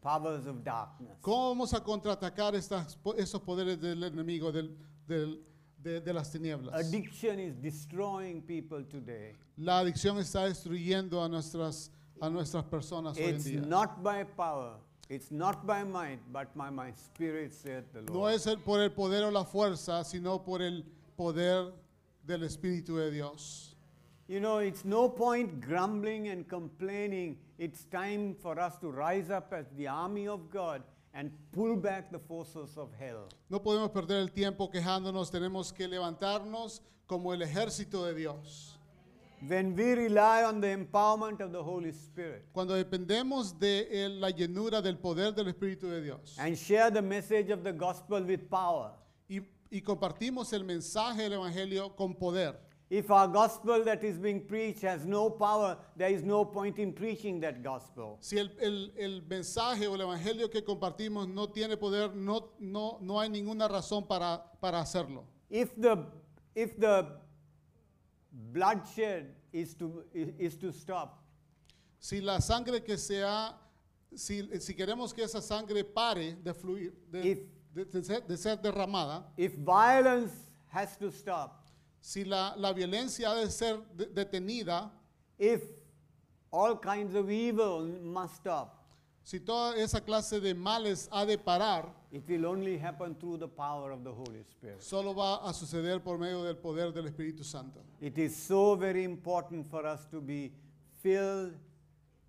powers 0.01 0.45
of 0.47 0.63
darkness? 0.63 1.17
¿Cómo 1.21 1.49
vamos 1.49 1.73
a 1.73 1.79
contraatacar 1.84 2.55
estas, 2.55 2.97
esos 3.17 3.41
poderes 3.41 3.79
del 3.79 4.03
enemigo, 4.03 4.51
del- 4.51 4.75
del- 5.07 5.43
de, 5.81 6.01
de 6.01 6.13
las 6.13 6.31
tinieblas? 6.31 6.73
Addiction 6.73 7.39
is 7.39 7.53
destroying 7.61 8.41
people 8.41 8.84
today. 8.84 9.35
La 9.57 9.79
adicción 9.79 10.17
está 10.17 10.45
destruyendo 10.45 11.21
a 11.23 11.29
nuestras, 11.29 11.91
a 12.22 12.30
nuestras 12.30 12.64
personas 12.65 13.18
hoy 13.18 13.23
en 13.26 13.35
It's 13.35 13.45
día. 13.45 13.65
not 13.68 14.02
by 14.03 14.23
power, 14.23 14.77
it's 15.10 15.31
not 15.31 15.65
by 15.65 15.84
might, 15.84 16.19
but 16.31 16.53
by 16.56 16.69
my 16.69 16.91
spirit, 16.94 17.53
saith 17.53 17.85
the 17.94 18.02
Lord. 18.02 18.14
No 18.14 18.27
es 18.27 18.45
el- 18.48 18.57
por 18.60 18.80
el 18.81 18.89
poder 18.91 19.23
o 19.23 19.30
la 19.31 19.44
fuerza, 19.45 20.03
sino 20.03 20.39
por 20.44 20.61
el 20.61 20.84
poder 21.15 21.73
del 22.26 22.44
Espíritu 22.44 22.98
de 22.98 23.11
Dios. 23.11 23.76
You 24.27 24.39
know, 24.41 24.60
it's 24.60 24.84
no 24.84 25.07
point 25.10 25.61
grumbling 25.61 26.27
and 26.27 26.45
complaining. 26.49 27.38
It's 27.57 27.85
time 27.85 28.35
for 28.35 28.60
us 28.60 28.77
to 28.80 28.91
rise 28.91 29.30
up 29.31 29.53
as 29.53 29.65
the 29.77 29.88
army 29.88 30.27
of 30.27 30.49
God 30.52 30.84
and 31.14 31.31
pull 31.53 31.77
back 31.77 32.11
the 32.11 32.19
forces 32.19 32.77
of 32.77 32.89
hell. 32.99 33.30
No 33.49 33.60
podemos 33.61 33.89
perder 33.91 34.18
el 34.19 34.27
tiempo 34.31 34.69
quejándonos, 34.69 35.31
tenemos 35.31 35.72
que 35.73 35.88
levantarnos 35.88 36.81
como 37.07 37.31
el 37.34 37.41
ejército 37.41 38.06
de 38.06 38.14
Dios. 38.15 38.77
When 39.39 39.76
we 39.76 39.93
rely 39.93 40.43
on 40.43 40.59
the 40.61 40.68
empowerment 40.76 41.41
of 41.41 41.51
the 41.51 41.61
Holy 41.61 41.91
Spirit 41.91 42.45
Cuando 42.53 42.73
dependemos 42.76 43.57
de 43.59 43.88
el- 44.05 44.19
la 44.19 44.30
llenura 44.31 44.81
del 44.81 44.97
poder 44.97 45.34
del 45.34 45.47
Espíritu 45.49 45.88
de 45.89 46.01
Dios 46.01 46.35
and 46.39 46.55
share 46.57 46.89
the 46.91 47.01
message 47.01 47.51
of 47.51 47.64
the 47.64 47.72
gospel 47.72 48.23
with 48.26 48.49
power, 48.49 48.91
y, 49.30 49.41
y 49.69 49.81
compartimos 49.81 50.51
el 50.53 50.64
mensaje 50.64 51.23
del 51.23 51.34
Evangelio 51.34 51.95
con 51.95 52.15
poder, 52.15 52.55
If 52.89 53.11
our 53.11 53.27
gospel 53.27 53.84
that 53.84 54.01
is 54.01 54.18
being 54.18 54.47
preached 54.47 54.81
has 54.85 55.05
no 55.05 55.30
power, 55.30 55.77
there 55.97 56.09
is 56.09 56.23
no 56.23 56.45
point 56.45 56.80
in 56.80 56.93
preaching 56.93 57.41
that 57.41 57.61
gospel. 57.61 58.15
Si 58.22 58.38
el, 58.39 58.49
el- 58.61 58.93
el 58.97 59.22
mensaje 59.27 59.88
o 59.88 59.93
el 59.95 59.99
evangelio 60.01 60.49
que 60.49 60.64
compartimos 60.64 61.27
no 61.27 61.49
tiene 61.49 61.76
poder, 61.76 62.15
no, 62.15 62.53
no, 62.59 62.97
no 63.01 63.19
hay 63.19 63.27
ninguna 63.30 63.68
razón 63.68 64.07
para, 64.07 64.41
para 64.61 64.80
hacerlo. 64.80 65.26
If 65.49 65.76
the, 65.76 65.97
if 66.55 66.77
the 66.80 67.05
bloodshed 68.53 69.34
is 69.51 69.73
to, 69.76 70.03
is, 70.14 70.55
to 70.57 70.72
stop, 70.72 71.23
Si 71.99 72.22
la 72.22 72.39
sangre 72.39 72.81
que 72.84 72.95
se 72.97 73.23
ha, 73.23 73.55
si, 74.15 74.47
si 74.59 74.73
queremos 74.76 75.14
que 75.14 75.23
esa 75.23 75.41
sangre 75.41 75.84
pare 75.84 76.35
de 76.43 76.53
fluir, 76.53 76.93
de, 77.11 77.22
If- 77.23 77.47
de- 77.73 77.85
de 77.85 78.03
ser, 78.03 78.22
de 78.22 78.38
ser 78.38 78.55
derramada, 78.57 79.23
if 79.38 79.53
violence 79.55 80.34
has 80.68 80.95
to 80.97 81.09
stop, 81.11 81.65
si 81.99 82.23
la, 82.23 82.53
la 82.55 82.72
violencia 82.73 83.30
ha 83.31 83.35
de 83.43 83.49
ser 83.49 83.77
de- 83.95 84.05
detenida, 84.05 84.91
if 85.39 85.61
all 86.51 86.77
kinds 86.77 87.15
of 87.15 87.30
evil 87.31 87.85
must 88.03 88.35
stop, 88.35 88.77
si 89.28 89.41
toda 89.41 89.76
esa 89.76 89.99
clase 89.99 90.40
de 90.40 90.54
males 90.54 91.10
ha 91.12 91.26
de 91.26 91.38
parar, 91.38 91.94
it 92.14 92.24
will 92.30 92.45
only 92.45 92.78
happen 92.78 93.14
through 93.14 93.38
the 93.38 93.48
power 93.48 93.91
of 93.91 94.02
the 94.06 94.10
Holy 94.10 94.41
Spirit. 94.41 94.82
solo 94.82 95.14
va 95.14 95.45
a 95.45 95.54
suceder 95.54 96.02
por 96.02 96.18
medio 96.18 96.45
del 96.45 96.56
poder 96.56 96.94
del 96.94 97.08
Espíritu 97.08 97.44
Santo. 97.44 97.82
It 97.99 98.18
is 98.18 98.34
so 98.34 98.78
very 98.78 99.04
important 99.04 99.70
for 99.70 99.86
us 99.86 100.06
to 100.12 100.22
be 100.22 100.54
filled 101.04 101.56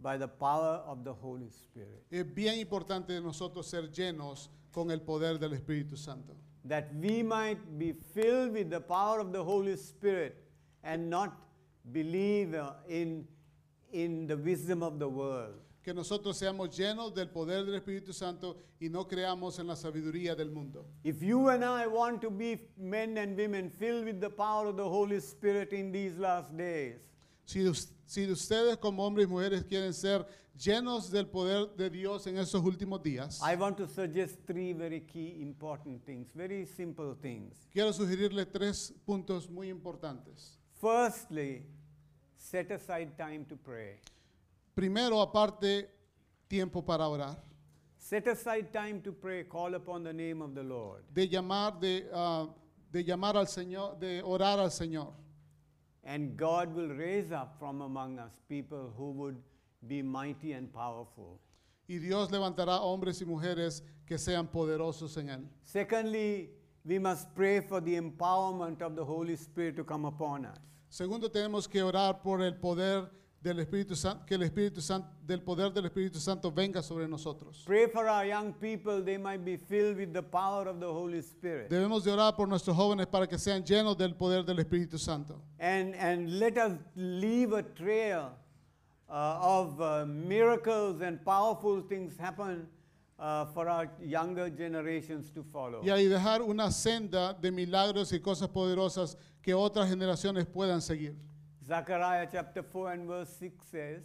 by 0.01 0.17
the 0.17 0.27
power 0.27 0.83
of 0.89 1.05
the 1.05 1.13
Holy 1.13 1.49
Spirit. 1.51 2.03
Es 2.11 2.25
bien 2.35 2.59
importante 2.59 3.13
de 3.13 3.21
nosotros 3.21 3.69
ser 3.69 3.93
llenos 3.93 4.51
con 4.73 4.91
el 4.91 4.99
poder 4.99 5.39
del 5.39 5.53
Espíritu 5.53 5.97
Santo. 5.97 6.35
That 6.65 6.93
we 7.01 7.23
might 7.23 7.79
be 7.79 7.93
filled 7.93 8.55
with 8.55 8.71
the 8.71 8.81
power 8.81 9.21
of 9.21 9.33
the 9.33 9.45
Holy 9.45 9.77
Spirit 9.77 10.35
and 10.83 11.09
not 11.09 11.33
believe 11.93 12.57
in, 12.89 13.25
in 13.93 14.27
the 14.27 14.37
wisdom 14.37 14.83
of 14.83 14.99
the 14.99 15.09
world. 15.09 15.61
Que 15.83 15.95
nosotros 15.95 16.37
seamos 16.37 16.77
llenos 16.77 17.15
del 17.15 17.29
poder 17.31 17.65
del 17.65 17.77
Espíritu 17.77 18.13
Santo 18.13 18.57
y 18.81 18.89
no 18.91 19.07
creamos 19.09 19.59
en 19.59 19.67
la 19.69 19.77
sabiduría 19.77 20.35
del 20.37 20.51
mundo. 20.51 20.85
If 21.03 21.23
you 21.23 21.49
and 21.49 21.65
I 21.65 21.87
want 21.87 22.21
to 22.23 22.31
be 22.31 22.69
men 22.77 23.17
and 23.17 23.37
women 23.39 23.71
filled 23.71 24.05
with 24.05 24.21
the 24.21 24.29
power 24.31 24.67
of 24.69 24.77
the 24.77 24.83
Holy 24.89 25.17
Spirit 25.21 25.73
in 25.73 25.91
these 25.93 26.19
last 26.19 26.55
days, 26.57 26.99
Si, 27.47 27.67
us- 27.67 27.91
si 28.05 28.27
ustedes 28.31 28.77
como 28.79 29.03
hombres 29.07 29.27
y 29.27 29.31
mujeres 29.31 29.65
quieren 29.65 29.95
ser 29.95 30.27
llenos 30.59 31.11
del 31.11 31.27
poder 31.29 31.69
de 31.77 31.89
Dios 31.89 32.27
en 32.27 32.37
esos 32.37 32.63
últimos 32.63 33.03
días, 33.03 33.41
I 33.43 33.55
want 33.57 33.79
to 33.79 33.87
suggest 33.87 34.37
three 34.47 34.75
very 34.75 35.01
key 35.01 35.41
important 35.41 36.05
things, 36.05 36.35
very 36.35 36.67
simple 36.67 37.15
things. 37.15 37.67
quiero 37.73 37.93
sugerirle 37.95 38.45
tres 38.45 38.93
puntos 39.07 39.49
muy 39.49 39.71
importantes. 39.71 40.59
Firstly, 40.79 41.63
set 42.37 42.71
aside 42.73 43.17
time 43.17 43.47
to 43.47 43.57
pray. 43.57 44.01
Primero, 44.79 45.21
aparte, 45.21 45.91
tiempo 46.47 46.85
para 46.85 47.09
orar. 47.09 47.37
Set 47.97 48.29
aside 48.29 48.71
time 48.73 49.01
to 49.01 49.13
pray, 49.13 49.43
call 49.43 49.75
upon 49.75 50.05
the 50.05 50.13
name 50.13 50.41
of 50.41 50.55
the 50.55 50.63
Lord. 50.63 51.03
De 51.13 51.27
llamar, 51.27 51.81
de, 51.81 52.07
ah, 52.15 52.47
de 52.93 53.03
llamar 53.03 53.37
al 53.37 53.49
Señor, 53.49 53.99
de 53.99 54.23
orar 54.23 54.61
al 54.61 54.71
Señor. 54.71 55.15
And 56.05 56.37
God 56.37 56.73
will 56.73 56.91
raise 56.91 57.33
up 57.33 57.57
from 57.59 57.81
among 57.81 58.21
us 58.21 58.31
people 58.49 58.95
who 58.97 59.11
would 59.11 59.43
be 59.89 60.01
mighty 60.01 60.53
and 60.53 60.73
powerful. 60.73 61.41
Y 61.89 61.99
Dios 61.99 62.31
levantará 62.31 62.79
hombres 62.79 63.21
y 63.21 63.25
mujeres 63.25 63.83
que 64.07 64.17
sean 64.17 64.47
poderosos 64.47 65.17
en 65.17 65.29
Él. 65.29 65.49
Secondly, 65.65 66.51
we 66.85 67.01
must 67.01 67.35
pray 67.35 67.59
for 67.59 67.81
the 67.81 67.97
empowerment 67.97 68.81
of 68.81 68.95
the 68.95 69.05
Holy 69.05 69.35
Spirit 69.35 69.75
to 69.75 69.83
come 69.83 70.05
upon 70.05 70.47
us. 70.47 70.61
Segundo, 70.89 71.29
tenemos 71.29 71.69
que 71.69 71.83
orar 71.83 72.23
por 72.23 72.43
el 72.43 72.55
poder 72.55 73.11
del 73.41 73.61
Espíritu 73.61 73.95
Santo, 73.95 74.27
que 74.27 74.35
el 74.35 74.43
Espíritu 74.43 74.81
Santo, 74.81 75.09
del 75.25 75.41
poder 75.43 75.73
del 75.73 75.87
Espíritu 75.87 76.19
Santo 76.19 76.51
venga 76.51 76.83
sobre 76.83 77.07
nosotros. 77.07 77.63
Pray 77.65 77.87
for 77.87 78.09
our 78.09 78.27
young 78.27 78.53
people, 78.53 79.03
they 79.03 79.17
might 79.17 79.45
be 79.45 79.57
filled 79.57 79.97
with 79.97 80.13
the 80.13 80.23
power 80.23 80.67
of 80.69 80.81
the 80.81 80.87
Holy 80.87 81.21
Spirit. 81.23 81.71
Debemos 81.71 82.03
de 82.05 82.11
orar 82.11 82.35
por 82.37 82.49
nuestros 82.49 82.77
jóvenes 82.77 83.07
para 83.07 83.27
que 83.27 83.39
sean 83.39 83.63
llenos 83.65 83.97
del 83.97 84.15
poder 84.15 84.45
del 84.45 84.59
Espíritu 84.59 84.99
Santo. 84.99 85.41
And, 85.61 85.95
and 85.95 86.39
let 86.39 86.59
us 86.59 86.73
leave 86.97 87.53
a 87.53 87.63
trail 87.63 88.33
uh, 89.09 89.39
of 89.41 89.81
uh, 89.81 90.05
miracles 90.07 91.01
and 91.01 91.25
powerful 91.25 91.81
things 91.83 92.17
happen 92.19 92.67
uh, 93.19 93.47
for 93.47 93.69
our 93.69 93.89
younger 94.01 94.51
generations 94.51 95.31
to 95.31 95.45
follow. 95.45 95.81
Y 95.85 95.91
ahí 95.91 96.09
dejar 96.09 96.43
una 96.43 96.73
senda 96.73 97.35
de 97.35 97.53
milagros 97.53 98.13
y 98.13 98.19
cosas 98.19 98.49
poderosas 98.49 99.17
que 99.43 99.55
otras 99.55 99.89
generaciones 99.89 100.45
puedan 100.45 100.83
seguir. 100.83 101.15
Zechariah 101.69 102.27
chapter 102.33 102.63
4 102.63 102.93
and 102.93 103.07
verse 103.07 103.29
6 103.39 103.65
says, 103.71 104.05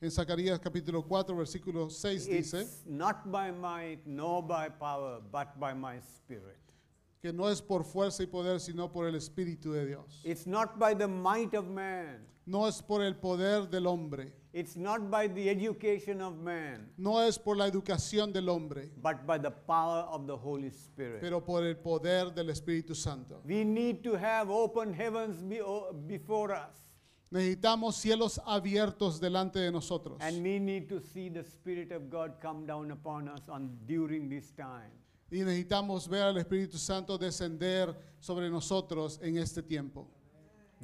En 0.00 0.08
Zacarías 0.10 0.58
capítulo 0.60 1.02
4, 1.06 1.34
versículo 1.34 1.90
6 1.90 2.26
dice 2.26 2.54
It's 2.60 2.84
not 2.86 3.30
by 3.30 3.50
might 3.50 4.06
nor 4.06 4.40
by 4.42 4.68
power, 4.68 5.20
but 5.32 5.58
by 5.58 5.74
my 5.74 5.98
spirit. 6.00 6.58
que 7.20 7.32
no 7.32 7.48
es 7.48 7.60
por 7.60 7.82
fuerza 7.84 8.22
y 8.22 8.26
poder, 8.26 8.60
sino 8.60 8.88
por 8.92 9.06
el 9.08 9.14
Espíritu 9.16 9.72
de 9.72 9.86
Dios. 9.86 10.22
It's 10.24 10.46
not 10.46 10.78
by 10.78 10.94
the 10.94 11.06
might 11.08 11.54
of 11.54 11.66
man. 11.68 12.20
No 12.46 12.66
es 12.66 12.80
por 12.82 13.00
el 13.02 13.14
poder 13.14 13.66
del 13.70 13.86
hombre, 13.86 14.32
It's 14.52 14.76
not 14.76 15.08
by 15.10 15.28
the 15.28 15.48
education 15.48 16.20
of 16.20 16.36
man, 16.38 16.90
no 16.98 17.18
es 17.20 17.38
por 17.38 17.56
la 17.56 17.66
educación 17.66 18.32
del 18.32 18.48
hombre, 18.48 18.90
but 19.00 19.24
by 19.26 19.38
the 19.38 19.50
power 19.50 20.02
of 20.10 20.26
the 20.26 20.36
Holy 20.36 20.70
Spirit. 20.70 21.20
pero 21.20 21.40
por 21.40 21.64
el 21.64 21.74
poder 21.76 22.30
del 22.34 22.48
Espíritu 22.50 22.94
Santo. 22.94 23.40
we 23.44 23.64
need 23.64 24.02
to 24.04 24.14
have 24.14 24.50
open 24.50 24.92
heavens 24.92 25.40
be- 25.42 25.60
o- 25.62 25.92
before 26.06 26.52
us. 26.52 26.76
Necesitamos 27.32 27.96
cielos 27.96 28.38
abiertos 28.44 29.18
delante 29.18 29.58
de 29.58 29.72
nosotros. 29.72 30.20
And 30.20 30.42
we 30.42 30.58
need 30.58 30.86
to 30.90 31.00
see 31.00 31.30
the 31.30 31.42
Spirit 31.42 31.90
of 31.90 32.10
God 32.10 32.34
come 32.42 32.66
down 32.66 32.90
upon 32.90 33.26
us 33.26 33.48
on, 33.48 33.70
during 33.86 34.28
this 34.28 34.52
time. 34.52 34.90
Y 35.30 35.38
necesitamos 35.38 36.06
ver 36.08 36.24
al 36.24 36.36
Espíritu 36.36 36.76
Santo 36.76 37.16
descender 37.16 37.96
sobre 38.20 38.50
nosotros 38.50 39.18
en 39.22 39.38
este 39.38 39.62
tiempo. 39.62 40.06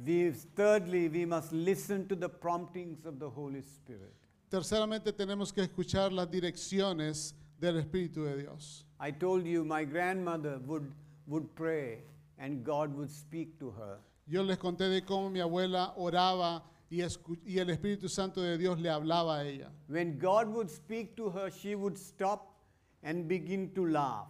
We, 0.03 0.31
thirdly, 0.55 1.07
we 1.07 1.23
must 1.27 1.51
listen 1.51 2.07
to 2.07 2.15
the 2.15 2.29
promptings 2.29 3.05
of 3.05 3.19
the 3.19 3.29
Holy 3.29 3.61
Spirit. 3.61 4.15
Terceramente 4.49 5.13
tenemos 5.13 5.53
que 5.53 5.61
escuchar 5.61 6.11
las 6.11 6.31
direcciones 6.31 7.35
del 7.59 7.77
Espíritu 7.77 8.25
de 8.25 8.37
Dios. 8.37 8.85
I 8.99 9.11
told 9.11 9.45
you 9.45 9.63
my 9.63 9.85
grandmother 9.85 10.57
would, 10.65 10.91
would 11.27 11.53
pray 11.53 11.99
and 12.39 12.63
God 12.63 12.95
would 12.95 13.11
speak 13.11 13.59
to 13.59 13.69
her. 13.69 13.99
Yo 14.29 14.43
les 14.43 14.57
conté 14.59 14.87
de 14.89 15.01
cómo 15.01 15.29
mi 15.31 15.39
abuela 15.39 15.93
oraba 15.97 16.63
y, 16.91 17.01
y 17.45 17.57
el 17.57 17.69
Espíritu 17.71 18.07
Santo 18.07 18.41
de 18.41 18.59
Dios 18.59 18.79
le 18.79 18.89
hablaba 18.89 19.39
a 19.39 19.43
ella. 19.43 19.71
When 19.87 20.19
God 20.19 20.49
would 20.49 20.69
speak 20.69 21.15
to 21.15 21.31
her, 21.31 21.49
she 21.49 21.73
would 21.73 21.97
stop 21.97 22.53
and 23.01 23.27
begin 23.27 23.73
to 23.73 23.87
laugh. 23.87 24.27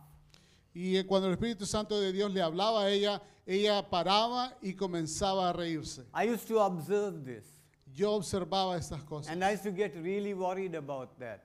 Y 0.74 0.96
eh, 0.96 1.04
cuando 1.06 1.28
el 1.28 1.34
Espíritu 1.36 1.66
Santo 1.66 2.00
de 2.00 2.14
Dios 2.14 2.32
le 2.32 2.42
hablaba 2.42 2.84
a 2.84 2.90
ella, 2.90 3.22
ella 3.46 3.82
paraba 3.90 4.56
y 4.62 4.74
comenzaba 4.74 5.50
a 5.50 5.54
reírse. 5.54 6.06
I 6.14 6.30
used 6.30 6.48
to 6.48 6.60
observe 6.60 7.26
this 7.26 7.46
Yo 7.94 8.14
observaba 8.14 8.78
estas 8.78 9.04
cosas. 9.04 9.30
and 9.34 9.44
I 9.44 9.52
used 9.52 9.64
to 9.64 9.72
get 9.72 9.94
really 10.02 10.34
worried 10.34 10.76
about 10.76 11.20
that. 11.20 11.44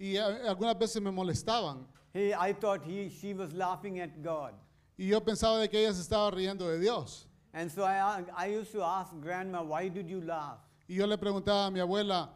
Y 0.00 0.16
eh, 0.16 0.48
algunas 0.48 0.76
veces 0.76 1.00
me 1.00 1.12
molestaban. 1.12 1.86
Hey, 2.12 2.32
I 2.34 2.54
thought 2.54 2.82
he, 2.84 3.08
she 3.08 3.34
was 3.34 3.52
laughing 3.52 4.00
at 4.00 4.20
God. 4.20 4.54
Y 4.98 5.06
yo 5.06 5.20
pensaba 5.20 5.60
de 5.60 5.68
que 5.68 5.78
ella 5.78 5.92
se 5.92 6.00
estaba 6.02 6.28
riendo 6.32 6.66
de 6.68 6.80
Dios. 6.80 7.27
And 7.54 7.70
so 7.70 7.84
I, 7.84 8.22
I 8.36 8.46
used 8.46 8.72
to 8.72 8.82
ask 8.82 9.12
grandma, 9.20 9.62
why 9.62 9.88
did 9.88 10.08
you 10.08 10.20
laugh? 10.20 10.58
Y 10.88 10.96
yo 10.96 11.06
le 11.06 11.16
preguntaba 11.16 11.66
a 11.66 11.70
mi 11.70 11.80
abuela, 11.80 12.28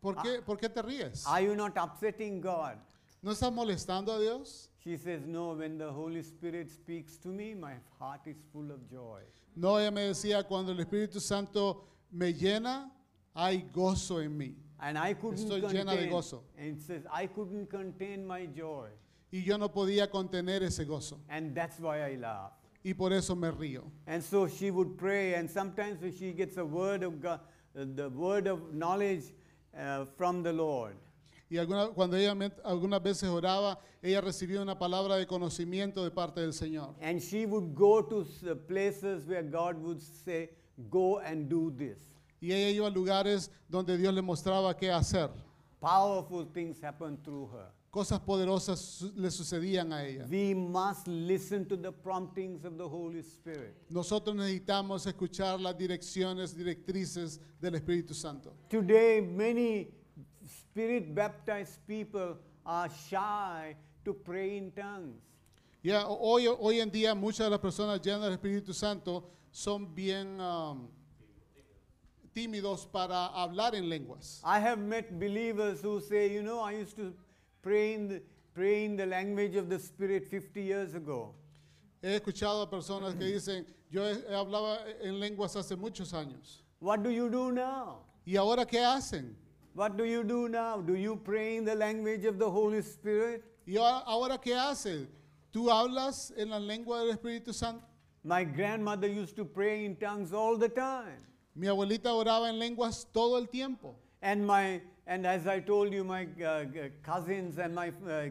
¿por 0.00 0.14
qué, 0.16 0.42
¿por 0.44 0.56
qué 0.56 0.68
te 0.68 0.82
ríes? 0.82 1.24
Are 1.26 1.42
you 1.42 1.54
not 1.54 1.76
upsetting 1.76 2.40
God? 2.40 2.76
¿No 3.22 3.32
estás 3.32 3.52
molestando 3.52 4.12
a 4.12 4.20
Dios? 4.20 4.68
She 4.84 4.96
says, 4.96 5.26
No, 5.26 5.54
when 5.54 5.76
the 5.78 5.90
Holy 5.90 6.20
Spirit 6.22 6.70
speaks 6.70 7.16
to 7.18 7.28
me, 7.28 7.54
my 7.54 7.74
heart 7.98 8.20
is 8.26 8.36
full 8.52 8.70
of 8.70 8.88
joy. 8.90 9.20
No, 9.56 9.76
ella 9.76 9.90
me 9.90 10.02
decía, 10.02 10.44
cuando 10.46 10.72
el 10.72 10.78
Espíritu 10.78 11.20
Santo 11.20 11.84
me 12.12 12.32
llena, 12.32 12.90
hay 13.34 13.68
gozo 13.72 14.20
en 14.20 14.36
mí. 14.38 14.54
And 14.80 14.96
I 14.96 15.14
couldn't 15.14 15.40
Estoy 15.40 15.60
llena 15.62 15.92
de 15.92 16.08
contain. 16.08 16.10
gozo. 16.10 16.42
And 16.56 16.76
it 16.76 16.82
says, 16.82 17.02
I 17.12 17.26
couldn't 17.26 17.68
contain 17.68 18.24
my 18.24 18.46
joy. 18.46 18.88
Y 19.32 19.42
yo 19.42 19.58
no 19.58 19.68
podía 19.68 20.08
contener 20.08 20.62
ese 20.62 20.84
gozo. 20.86 21.18
And 21.28 21.54
that's 21.54 21.80
why 21.80 22.04
I 22.04 22.14
laugh. 22.14 22.52
Y 22.84 22.94
por 22.94 23.12
eso 23.12 23.34
me 23.34 23.50
río. 23.50 23.90
And 24.06 24.22
so 24.22 24.46
she 24.48 24.70
would 24.70 24.96
pray, 24.96 25.34
and 25.34 25.50
sometimes 25.50 26.00
when 26.00 26.12
she 26.12 26.32
gets 26.32 26.56
a 26.56 26.64
word 26.64 27.02
of 27.02 27.20
God, 27.20 27.40
the 27.74 28.08
word 28.08 28.46
of 28.46 28.72
knowledge 28.72 29.24
uh, 29.76 30.04
from 30.16 30.42
the 30.42 30.52
Lord. 30.52 30.94
Y 31.50 31.56
alguna- 31.56 31.88
cuando 31.94 32.16
ella 32.16 32.34
algunas 32.64 33.02
veces 33.02 33.28
oraba, 33.28 33.78
ella 34.02 34.20
recibía 34.20 34.60
una 34.60 34.78
palabra 34.78 35.16
de 35.16 35.26
conocimiento 35.26 36.04
de 36.04 36.10
parte 36.10 36.40
del 36.40 36.52
Señor. 36.52 36.94
And 37.00 37.20
she 37.22 37.46
would 37.46 37.74
go 37.74 38.02
to 38.02 38.24
places 38.66 39.26
where 39.26 39.42
God 39.42 39.76
would 39.82 40.00
say, 40.00 40.50
Go 40.90 41.18
and 41.18 41.48
do 41.48 41.72
this. 41.76 41.98
Y 42.40 42.52
ella 42.52 42.70
iba 42.70 42.86
a 42.86 42.90
lugares 42.90 43.50
donde 43.68 43.96
Dios 43.98 44.14
le 44.14 44.22
mostraba 44.22 44.72
qué 44.78 44.90
hacer. 44.92 45.28
Powerful 45.80 46.44
things 46.52 46.80
happen 46.80 47.16
through 47.24 47.48
her. 47.52 47.66
Cosas 47.98 48.20
poderosas 48.20 49.02
le 49.16 49.28
sucedían 49.28 49.92
a 49.92 50.06
ella. 50.06 50.24
We 50.30 50.54
must 50.54 51.08
listen 51.08 51.66
to 51.66 51.76
the 51.76 51.90
promptings 51.90 52.64
of 52.64 52.78
the 52.78 52.88
Holy 52.88 53.22
Spirit. 53.22 53.74
Nosotros 53.90 54.36
necesitamos 54.36 55.04
escuchar 55.04 55.58
las 55.58 55.76
direcciones, 55.76 56.54
directrices 56.54 57.40
del 57.60 57.74
Espíritu 57.74 58.14
Santo. 58.14 58.54
Today, 58.68 59.20
many 59.20 59.88
spirit 60.46 61.12
baptized 61.12 61.84
people 61.88 62.36
are 62.64 62.88
shy 62.88 63.74
to 64.04 64.14
pray 64.14 64.58
in 64.58 64.70
tongues. 64.70 65.20
Ya, 65.82 66.06
hoy, 66.06 66.46
hoy 66.46 66.78
en 66.78 66.90
día 66.90 67.16
muchas 67.16 67.46
de 67.46 67.50
las 67.50 67.58
personas 67.58 68.00
llenas 68.00 68.22
del 68.22 68.34
Espíritu 68.34 68.72
Santo 68.72 69.28
son 69.50 69.92
bien 69.92 70.40
um, 70.40 70.88
tímidos 72.32 72.86
para 72.86 73.26
hablar 73.34 73.74
en 73.74 73.88
lenguas. 73.88 74.40
I 74.44 74.60
have 74.60 74.78
met 74.78 75.18
believers 75.18 75.82
who 75.82 76.00
say, 76.00 76.32
you 76.32 76.44
know, 76.44 76.60
I 76.60 76.74
used 76.74 76.96
to 76.96 77.12
pray 77.62 77.94
in 77.94 78.08
the, 78.08 78.22
pray 78.54 78.84
in 78.84 78.96
the 78.96 79.06
language 79.06 79.56
of 79.56 79.68
the 79.68 79.78
Spirit 79.78 80.24
50 80.26 80.62
years 80.62 80.94
ago. 80.94 81.34
He 82.02 82.08
escuchado 82.08 82.62
a 82.62 82.66
personas 82.66 83.14
que 83.18 83.26
dicen, 83.26 83.66
yo 83.90 84.02
hablaba 84.02 84.78
en 85.02 85.18
lenguas 85.18 85.56
hace 85.56 85.76
muchos 85.76 86.12
años. 86.12 86.62
What 86.80 87.02
do 87.02 87.10
you 87.10 87.28
do 87.28 87.50
now? 87.50 88.04
¿Y 88.24 88.36
ahora 88.36 88.64
qué 88.64 88.78
hacen? 88.78 89.34
What 89.74 89.96
do 89.96 90.04
you 90.04 90.22
do 90.22 90.48
now? 90.48 90.80
Do 90.80 90.94
you 90.94 91.16
pray 91.16 91.56
in 91.56 91.64
the 91.64 91.74
language 91.74 92.24
of 92.24 92.38
the 92.38 92.48
Holy 92.48 92.82
Spirit? 92.82 93.44
¿Y 93.66 93.76
ahora, 93.76 94.04
ahora 94.06 94.38
qué 94.38 94.54
hacen? 94.54 95.08
¿Tú 95.52 95.70
hablas 95.70 96.32
en 96.36 96.50
la 96.50 96.58
lengua 96.58 96.98
del 96.98 97.16
Espíritu 97.16 97.54
Santo? 97.54 97.84
My 98.22 98.44
grandmother 98.44 99.08
used 99.08 99.36
to 99.36 99.44
pray 99.44 99.84
in 99.84 99.96
tongues 99.96 100.32
all 100.32 100.56
the 100.56 100.68
time. 100.68 101.24
Mi 101.54 101.66
abuelita 101.66 102.12
oraba 102.12 102.48
en 102.48 102.58
lenguas 102.58 103.06
todo 103.12 103.36
el 103.36 103.46
tiempo. 103.46 103.96
And 104.20 104.46
my 104.46 104.80
and 105.08 105.26
as 105.26 105.46
I 105.46 105.60
told 105.60 105.92
you, 105.92 106.04
my 106.04 106.28
uh, 106.44 106.64
cousins 107.02 107.58
and 107.58 107.74
my 107.74 107.88
uh, 108.08 108.28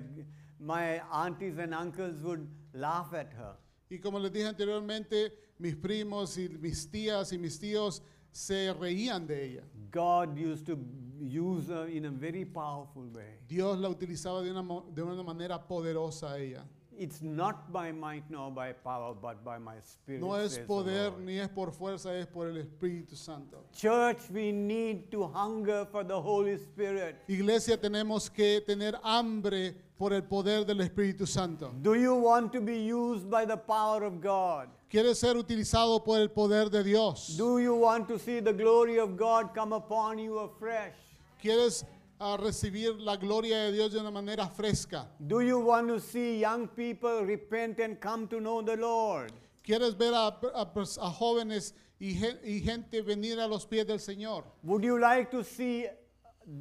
my 0.60 1.02
aunties 1.12 1.58
and 1.58 1.74
uncles 1.74 2.22
would 2.22 2.48
laugh 2.74 3.14
at 3.14 3.34
her. 3.34 3.56
Y 3.90 3.98
como 3.98 4.20
les 4.20 4.32
dije 4.32 4.48
anteriormente, 4.48 5.32
mis 5.60 5.76
primos 5.76 6.38
y 6.38 6.50
mis 6.60 6.88
tías 6.90 7.34
y 7.34 7.38
mis 7.38 7.60
tíos 7.60 8.02
se 8.32 8.74
reían 8.74 9.26
de 9.26 9.46
ella. 9.46 9.64
God 9.92 10.38
used 10.38 10.66
to 10.68 10.78
use 11.20 11.68
her 11.70 11.88
in 11.88 12.06
a 12.06 12.12
very 12.12 12.46
powerful 12.46 13.08
way. 13.14 13.40
Dios 13.48 13.80
la 13.80 13.90
utilizaba 13.90 14.44
de 14.44 14.52
una, 14.52 14.62
de 14.94 15.02
una 15.02 15.24
manera 15.24 15.58
poderosa 15.58 16.34
a 16.34 16.40
ella. 16.40 16.64
It's 17.00 17.22
not 17.22 17.72
by 17.72 17.92
might 17.92 18.24
nor 18.30 18.52
by 18.52 18.74
power, 18.74 19.14
but 19.14 19.44
by 19.44 19.60
my 19.60 19.76
spirit. 19.82 20.20
No 20.20 20.34
es 20.34 20.54
says 20.54 20.58
the 20.58 20.66
poder 20.66 21.10
Lord. 21.12 21.26
ni 21.26 21.40
es 21.40 21.48
por 21.50 21.72
fuerza, 21.72 22.18
es 22.18 22.26
por 22.26 22.48
el 22.48 22.58
Espíritu 22.58 23.16
Santo. 23.16 23.58
Church, 23.72 24.18
we 24.32 24.52
need 24.52 25.12
to 25.12 25.28
hunger 25.28 25.86
for 25.92 26.04
the 26.04 26.20
Holy 26.20 26.58
Spirit. 26.58 27.16
Iglesia, 27.28 27.78
tenemos 27.78 28.30
que 28.34 28.62
tener 28.62 28.96
hambre 29.04 29.76
por 29.98 30.12
el 30.12 30.24
poder 30.24 30.66
del 30.66 30.82
Espíritu 30.82 31.28
Santo. 31.28 31.72
Do 31.82 31.94
you 31.94 32.16
want 32.16 32.52
to 32.54 32.62
be 32.62 32.80
used 32.80 33.30
by 33.30 33.46
the 33.46 33.58
power 33.58 34.04
of 34.04 34.20
God? 34.20 34.68
¿Quieres 34.90 35.20
ser 35.20 35.36
utilizado 35.36 36.04
por 36.04 36.18
el 36.20 36.30
poder 36.30 36.70
de 36.70 36.84
Dios? 36.84 37.36
Do 37.38 37.60
you 37.60 37.76
want 37.76 38.08
to 38.08 38.18
see 38.18 38.40
the 38.40 38.54
glory 38.54 38.98
of 39.00 39.18
God 39.18 39.54
come 39.54 39.74
upon 39.74 40.18
you 40.18 40.40
afresh? 40.40 40.96
¿Quieres 41.42 41.86
ah, 42.20 42.38
recibir 42.38 43.00
la 43.00 43.16
gloria 43.16 43.66
de 43.66 43.72
Dios 43.74 43.92
de 43.92 44.00
una 44.00 44.12
manera 44.12 44.48
fresca? 44.48 45.08
Do 45.20 45.42
you 45.42 45.60
want 45.60 45.88
to 45.90 46.00
see 46.00 46.40
young 46.40 46.68
people 46.68 47.24
repent 47.26 47.80
and 47.80 48.00
come 48.00 48.28
to 48.28 48.40
know 48.40 48.62
the 48.62 48.76
Lord? 48.76 49.32
¿Quieres 49.64 49.98
ver 49.98 50.14
a, 50.14 50.28
a 50.56 50.62
a 50.62 51.12
jóvenes 51.12 51.74
y 52.00 52.14
gente 52.64 53.02
venir 53.02 53.40
a 53.40 53.48
los 53.48 53.66
pies 53.66 53.86
del 53.86 54.00
Señor? 54.00 54.44
Would 54.64 54.84
you 54.84 55.00
like 55.00 55.30
to 55.32 55.44
see 55.44 55.88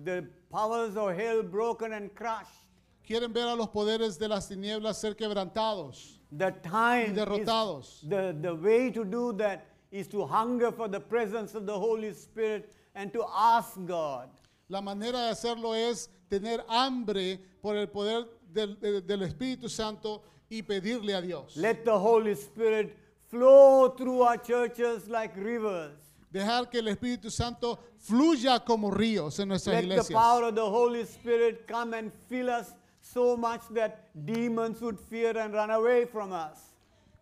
the 0.04 0.26
powers 0.50 0.96
of 0.96 1.16
hell 1.16 1.42
broken 1.42 1.92
and 1.92 2.14
crushed? 2.14 2.64
¿Quieren 3.06 3.32
ver 3.32 3.46
a 3.46 3.54
los 3.54 3.68
poderes 3.68 4.18
de 4.18 4.28
las 4.28 4.48
tinieblas 4.48 4.96
ser 4.96 5.14
quebrantados? 5.14 6.18
The 6.32 6.50
time 6.50 7.10
Y 7.10 7.14
derrotados. 7.14 8.02
is, 8.02 8.08
the, 8.08 8.36
the 8.42 8.54
way 8.54 8.90
to 8.90 9.04
do 9.04 9.32
that 9.34 9.66
is 9.92 10.08
to 10.08 10.26
hunger 10.26 10.72
for 10.72 10.88
the 10.88 10.98
presence 10.98 11.54
of 11.54 11.66
the 11.66 11.78
Holy 11.78 12.12
Spirit 12.12 12.74
and 12.96 13.12
to 13.12 13.24
ask 13.32 13.78
God. 13.86 14.28
La 14.68 14.80
manera 14.80 15.22
de 15.24 15.30
hacerlo 15.30 15.74
es 15.74 16.10
tener 16.28 16.64
hambre 16.68 17.38
por 17.62 17.76
el 17.76 17.88
poder 17.88 18.26
del, 18.52 18.78
de- 18.80 19.00
del 19.02 19.22
Espíritu 19.22 19.68
Santo 19.68 20.22
y 20.48 20.62
pedirle 20.62 21.14
a 21.14 21.20
Dios. 21.20 21.56
Let 21.56 21.84
the 21.84 21.92
Holy 21.92 22.32
Spirit 22.32 22.96
flow 23.28 23.90
through 23.96 24.22
our 24.22 24.38
churches 24.42 25.08
like 25.08 25.36
rivers. 25.36 25.92
Dejar 26.32 26.68
que 26.68 26.80
el 26.80 26.88
Espíritu 26.88 27.30
Santo 27.30 27.78
fluya 27.98 28.58
como 28.64 28.90
ríos 28.90 29.38
en 29.38 29.48
nuestras 29.48 29.76
Let 29.76 29.82
the 29.82 29.86
iglesias. 29.94 30.12
power 30.20 30.44
of 30.48 30.54
the 30.54 30.60
Holy 30.68 31.02
Spirit 31.04 31.66
come 31.66 31.94
and 31.94 32.12
fill 32.28 32.50
us 32.50 32.74
so 33.00 33.36
much 33.36 33.62
that 33.72 34.10
demons 34.26 34.80
would 34.80 34.98
fear 34.98 35.36
and 35.38 35.54
run 35.54 35.70
away 35.70 36.04
from 36.06 36.32
us. 36.32 36.58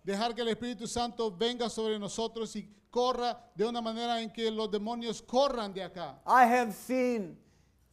Dejar 0.04 0.34
que 0.34 0.42
el 0.42 0.48
Espíritu 0.48 0.86
Santo 0.86 1.30
venga 1.30 1.68
sobre 1.68 1.98
nosotros 1.98 2.54
y 2.56 2.66
corra 2.94 3.36
de 3.56 3.64
una 3.64 3.82
manera 3.82 4.20
en 4.20 4.30
que 4.30 4.48
los 4.52 4.70
demonios 4.70 5.20
corran 5.20 5.74
de 5.74 5.82
acá. 5.82 6.20
I 6.24 6.46
have 6.46 6.72
seen 6.72 7.36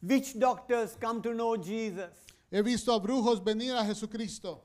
witch 0.00 0.38
doctors 0.38 0.96
come 1.00 1.20
to 1.22 1.34
know 1.34 1.56
Jesus. 1.56 2.14
He 2.52 2.62
visto 2.62 2.94
a 2.94 3.00
brujos 3.00 3.42
venir 3.42 3.74
a 3.74 3.82
Jesucristo. 3.82 4.60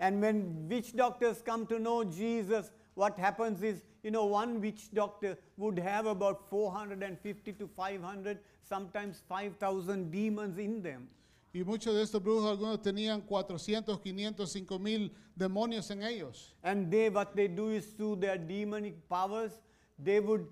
And 0.00 0.22
when 0.22 0.66
witch 0.66 0.96
doctors 0.96 1.42
come 1.42 1.66
to 1.66 1.78
know 1.78 2.04
Jesus, 2.04 2.70
what 2.94 3.18
happens 3.18 3.62
is, 3.62 3.82
you 4.02 4.10
know, 4.10 4.24
one 4.24 4.62
witch 4.62 4.90
doctor 4.94 5.36
would 5.58 5.78
have 5.78 6.06
about 6.06 6.48
450 6.48 7.52
to 7.52 7.68
500, 7.76 8.38
sometimes 8.66 9.22
5,000 9.28 10.10
demons 10.10 10.58
in 10.58 10.82
them. 10.82 11.08
Y 11.54 11.64
muchos 11.64 11.94
de 11.94 12.00
estos 12.00 12.22
brujos, 12.22 12.50
algunos 12.50 12.80
tenían 12.80 13.20
400, 13.20 14.00
500, 14.00 14.50
5000 14.50 15.10
demonios 15.36 15.90
en 15.90 16.02
ellos. 16.02 16.54
And 16.62 16.90
they, 16.90 17.10
what 17.10 17.36
they 17.36 17.46
do 17.46 17.68
is 17.68 17.84
through 17.88 18.16
their 18.16 18.38
demonic 18.38 19.06
powers, 19.06 19.60
they 20.02 20.20
would 20.20 20.46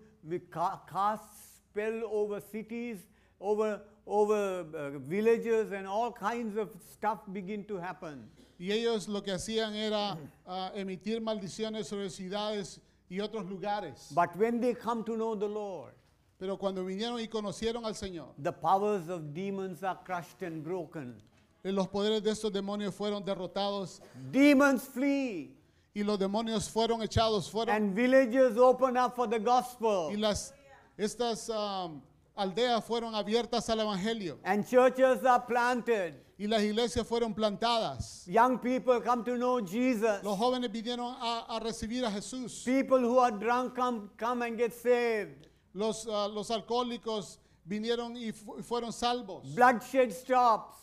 cast 0.53 1.25
spell 1.71 2.03
over 2.11 2.41
cities, 2.41 2.99
over, 3.41 3.81
over 4.07 4.65
uh, 4.75 4.99
villages, 4.99 5.73
and 5.73 5.87
all 5.87 6.13
kinds 6.13 6.57
of 6.57 6.71
stuff 6.93 7.21
begin 7.33 7.65
to 7.65 7.77
happen. 7.77 8.29
Y 8.59 8.73
ellos 8.73 9.09
lo 9.09 9.23
que 9.23 9.33
hacían 9.33 9.75
era 9.75 10.19
ah, 10.47 10.71
emitir 10.75 11.21
maldiciones 11.23 11.87
sobre 11.87 12.11
ciudades 12.11 12.81
y 13.09 13.21
otros 13.21 13.49
lugares. 13.49 14.13
But 14.15 14.37
when 14.37 14.61
they 14.61 14.75
come 14.75 15.03
to 15.05 15.17
know 15.17 15.35
the 15.35 15.49
Lord, 15.49 15.95
Pero 16.39 16.57
cuando 16.57 16.85
vinieron 16.85 17.21
y 17.21 17.29
conocieron 17.29 17.85
al 17.85 17.95
Señor, 17.95 18.35
the 18.39 18.53
powers 18.53 19.09
of 19.09 19.35
demons 19.35 19.83
are 19.83 19.99
crushed 20.05 20.43
and 20.43 20.63
broken. 20.63 21.21
los 21.63 21.89
poderes 21.89 22.23
de 22.23 22.31
estos 22.31 22.51
demonios 22.51 22.95
fueron 22.95 23.23
derrotados 23.23 24.01
Demons 24.31 24.83
flee, 24.85 25.55
y 25.95 26.03
los 26.05 26.19
demonios 26.19 26.69
fueron 26.69 27.03
echados 27.03 27.51
fueron 27.51 27.75
and 27.75 27.95
villages 27.95 28.57
open 28.57 28.97
up 28.97 29.15
for 29.15 29.29
the 29.29 29.39
gospel, 29.39 30.11
y 30.13 30.17
las 30.17 30.53
estas 30.97 31.49
am, 31.51 32.01
aldeas 32.37 32.85
fueron 32.85 33.15
abiertas 33.15 33.69
al 33.71 33.81
evangelio 33.81 34.39
and 34.45 34.67
churches 34.67 35.25
are 35.25 35.45
planted. 35.47 36.15
y 36.39 36.47
las 36.47 36.63
iglesias 36.63 37.07
fueron 37.07 37.35
plantadas. 37.35 38.25
Young 38.27 38.59
people 38.59 38.99
come 39.03 39.23
to 39.23 39.37
know 39.37 39.61
Jesus. 39.61 40.23
Los 40.23 40.39
jóvenes 40.39 40.71
vinieron 40.73 41.15
a, 41.21 41.45
a 41.57 41.61
recibir 41.61 42.03
a 42.03 42.11
Jesús. 42.11 42.65
People 42.65 42.99
who 43.01 43.19
are 43.19 43.31
drunk 43.31 43.75
come, 43.77 44.09
come 44.17 44.41
and 44.47 44.57
get 44.57 44.73
saved. 44.73 45.49
Los, 45.75 46.07
ah, 46.09 46.27
los 46.29 46.51
alcohólicos 46.51 47.37
vinieron 47.69 48.17
y 48.17 48.33
fu- 48.33 48.63
fueron 48.63 48.91
salvos. 48.91 49.55
Bloodshed 49.55 50.13
stops. 50.13 50.77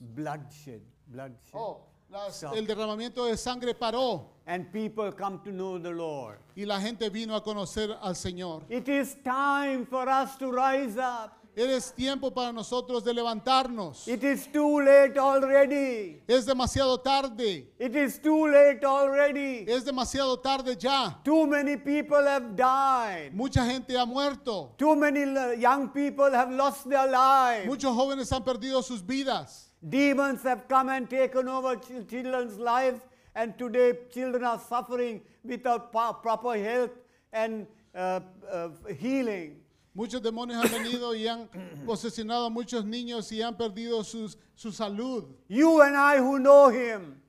Bloodshed, 0.00 0.82
bloodshed. 1.06 1.54
Oh, 1.54 1.80
las- 2.10 2.42
el 2.54 2.66
derramamiento 2.66 3.24
de 3.26 3.36
sangre 3.36 3.74
paró 3.74 4.32
And 4.46 4.70
people 4.70 5.10
come 5.12 5.38
to 5.44 5.50
know 5.50 5.78
the 5.78 5.90
Lord. 5.90 6.38
y 6.56 6.64
la 6.64 6.80
gente 6.80 7.08
vino 7.10 7.34
a 7.34 7.42
conocer 7.42 7.96
al 8.00 8.14
Señor. 8.14 8.62
It 8.68 8.88
is 8.88 9.16
time 9.24 9.84
for 9.86 10.08
us 10.08 10.36
to 10.38 10.50
rise 10.52 10.96
up. 10.98 11.32
Es 11.58 11.90
tiempo 11.94 12.30
para 12.30 12.52
nosotros 12.52 13.02
de 13.02 13.14
levantarnos. 13.14 14.06
It 14.06 14.22
is 14.22 14.46
too 14.52 14.78
late 14.82 15.18
already. 15.18 16.20
Es 16.28 16.44
demasiado 16.44 17.00
tarde. 17.00 17.72
It 17.78 17.96
is 17.96 18.20
too 18.20 18.46
late 18.46 18.84
already. 18.84 19.64
Es 19.66 19.82
demasiado 19.84 20.38
tarde 20.38 20.76
ya. 20.76 21.18
Too 21.24 21.46
many 21.46 21.78
people 21.78 22.22
have 22.28 22.54
died. 22.54 23.32
Mucha 23.32 23.64
gente 23.64 23.96
ha 23.96 24.04
muerto. 24.04 24.74
Too 24.76 24.94
many 24.96 25.20
young 25.58 25.88
people 25.88 26.30
have 26.30 26.52
lost 26.52 26.88
their 26.90 27.10
lives. 27.10 27.66
Muchos 27.66 27.96
jóvenes 27.96 28.30
han 28.30 28.44
perdido 28.44 28.82
sus 28.82 29.00
vidas. 29.00 29.65
Demons 29.88 30.42
have 30.42 30.66
come 30.68 30.88
and 30.88 31.08
taken 31.08 31.48
over 31.48 31.76
ch- 31.76 32.06
children's 32.08 32.58
lives, 32.58 33.00
and 33.34 33.56
today 33.58 33.92
children 34.12 34.42
are 34.44 34.58
suffering 34.58 35.20
without 35.44 35.92
proper 35.92 36.54
health 36.56 36.90
and 37.32 37.66
uh, 37.94 38.20
uh, 38.50 38.68
healing. 38.98 39.60
Muchos 39.94 40.20
demonios 40.20 40.62
han 40.62 40.68
venido 40.72 41.14
y 41.14 41.26
han 41.26 41.48
posesionado 41.86 42.46
a 42.46 42.50
muchos 42.50 42.84
niños 42.84 43.30
y 43.32 43.40
han 43.42 43.56
perdido 43.56 44.02
sus- 44.04 44.36
su 44.54 44.70
salud. 44.72 45.24
You 45.48 45.80
and 45.82 45.96
I 45.96 46.18
who 46.18 46.38
know 46.38 46.68
him, 46.68 47.20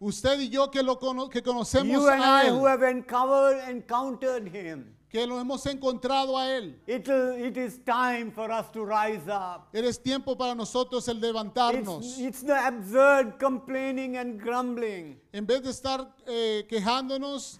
Usted 0.00 0.38
y 0.40 0.48
yo 0.48 0.68
que, 0.70 0.82
lo 0.82 0.96
cono- 0.96 1.28
que 1.28 1.42
conocemos 1.42 1.92
you 1.92 2.08
and 2.08 2.22
a 2.22 2.26
I 2.44 2.46
Él, 2.48 2.58
who 2.58 2.64
have 2.66 2.82
encountered, 2.82 3.68
encountered 3.68 4.48
him, 4.48 4.94
que 5.10 5.26
lo 5.26 5.40
hemos 5.40 5.66
encontrado 5.66 6.38
a 6.38 6.48
Él. 6.56 6.80
It 6.86 7.56
is 7.56 7.78
time 7.84 8.30
for 8.30 8.50
us 8.50 8.70
to 8.72 8.84
rise 8.84 9.28
up. 9.28 9.68
Eres 9.72 9.98
tiempo 10.00 10.36
para 10.36 10.54
nosotros 10.54 11.08
el 11.08 11.20
levantarnos. 11.20 12.04
It's, 12.16 12.18
it's 12.18 12.42
the 12.42 12.54
absurd 12.56 13.38
complaining 13.40 14.16
and 14.16 14.40
grumbling. 14.40 15.18
En 15.32 15.44
vez 15.46 15.62
de 15.62 15.70
estar 15.70 16.14
eh, 16.28 16.64
quejándonos 16.68 17.58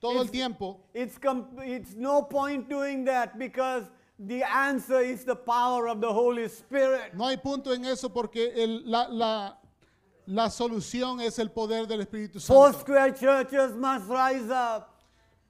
todo 0.00 0.20
el 0.22 0.26
It's- 0.28 0.30
tiempo, 0.32 0.80
It's, 0.94 1.18
com- 1.18 1.48
it's 1.62 1.94
no 1.94 2.22
point 2.22 2.68
doing 2.68 3.04
that 3.04 3.38
because 3.38 3.84
the 4.18 4.42
answer 4.44 5.02
is 5.02 5.24
the 5.24 5.36
power 5.36 5.88
of 5.88 6.00
the 6.00 6.10
Holy 6.10 6.44
Spirit. 6.48 7.12
no 7.14 7.26
hay 7.26 7.36
punto 7.36 7.72
en 7.74 7.84
eso 7.84 8.08
porque 8.08 8.52
el- 8.56 8.90
la, 8.90 9.06
la- 9.08 9.58
la 10.26 10.48
solución 10.48 11.20
es 11.20 11.38
el 11.38 11.50
poder 11.50 11.86
del 11.86 12.00
Espíritu 12.00 12.40
Four 12.40 12.72
Santo. 12.72 12.80
square 12.80 13.12
churches 13.12 13.74
must 13.76 14.08
rise 14.08 14.50
up. 14.50 14.88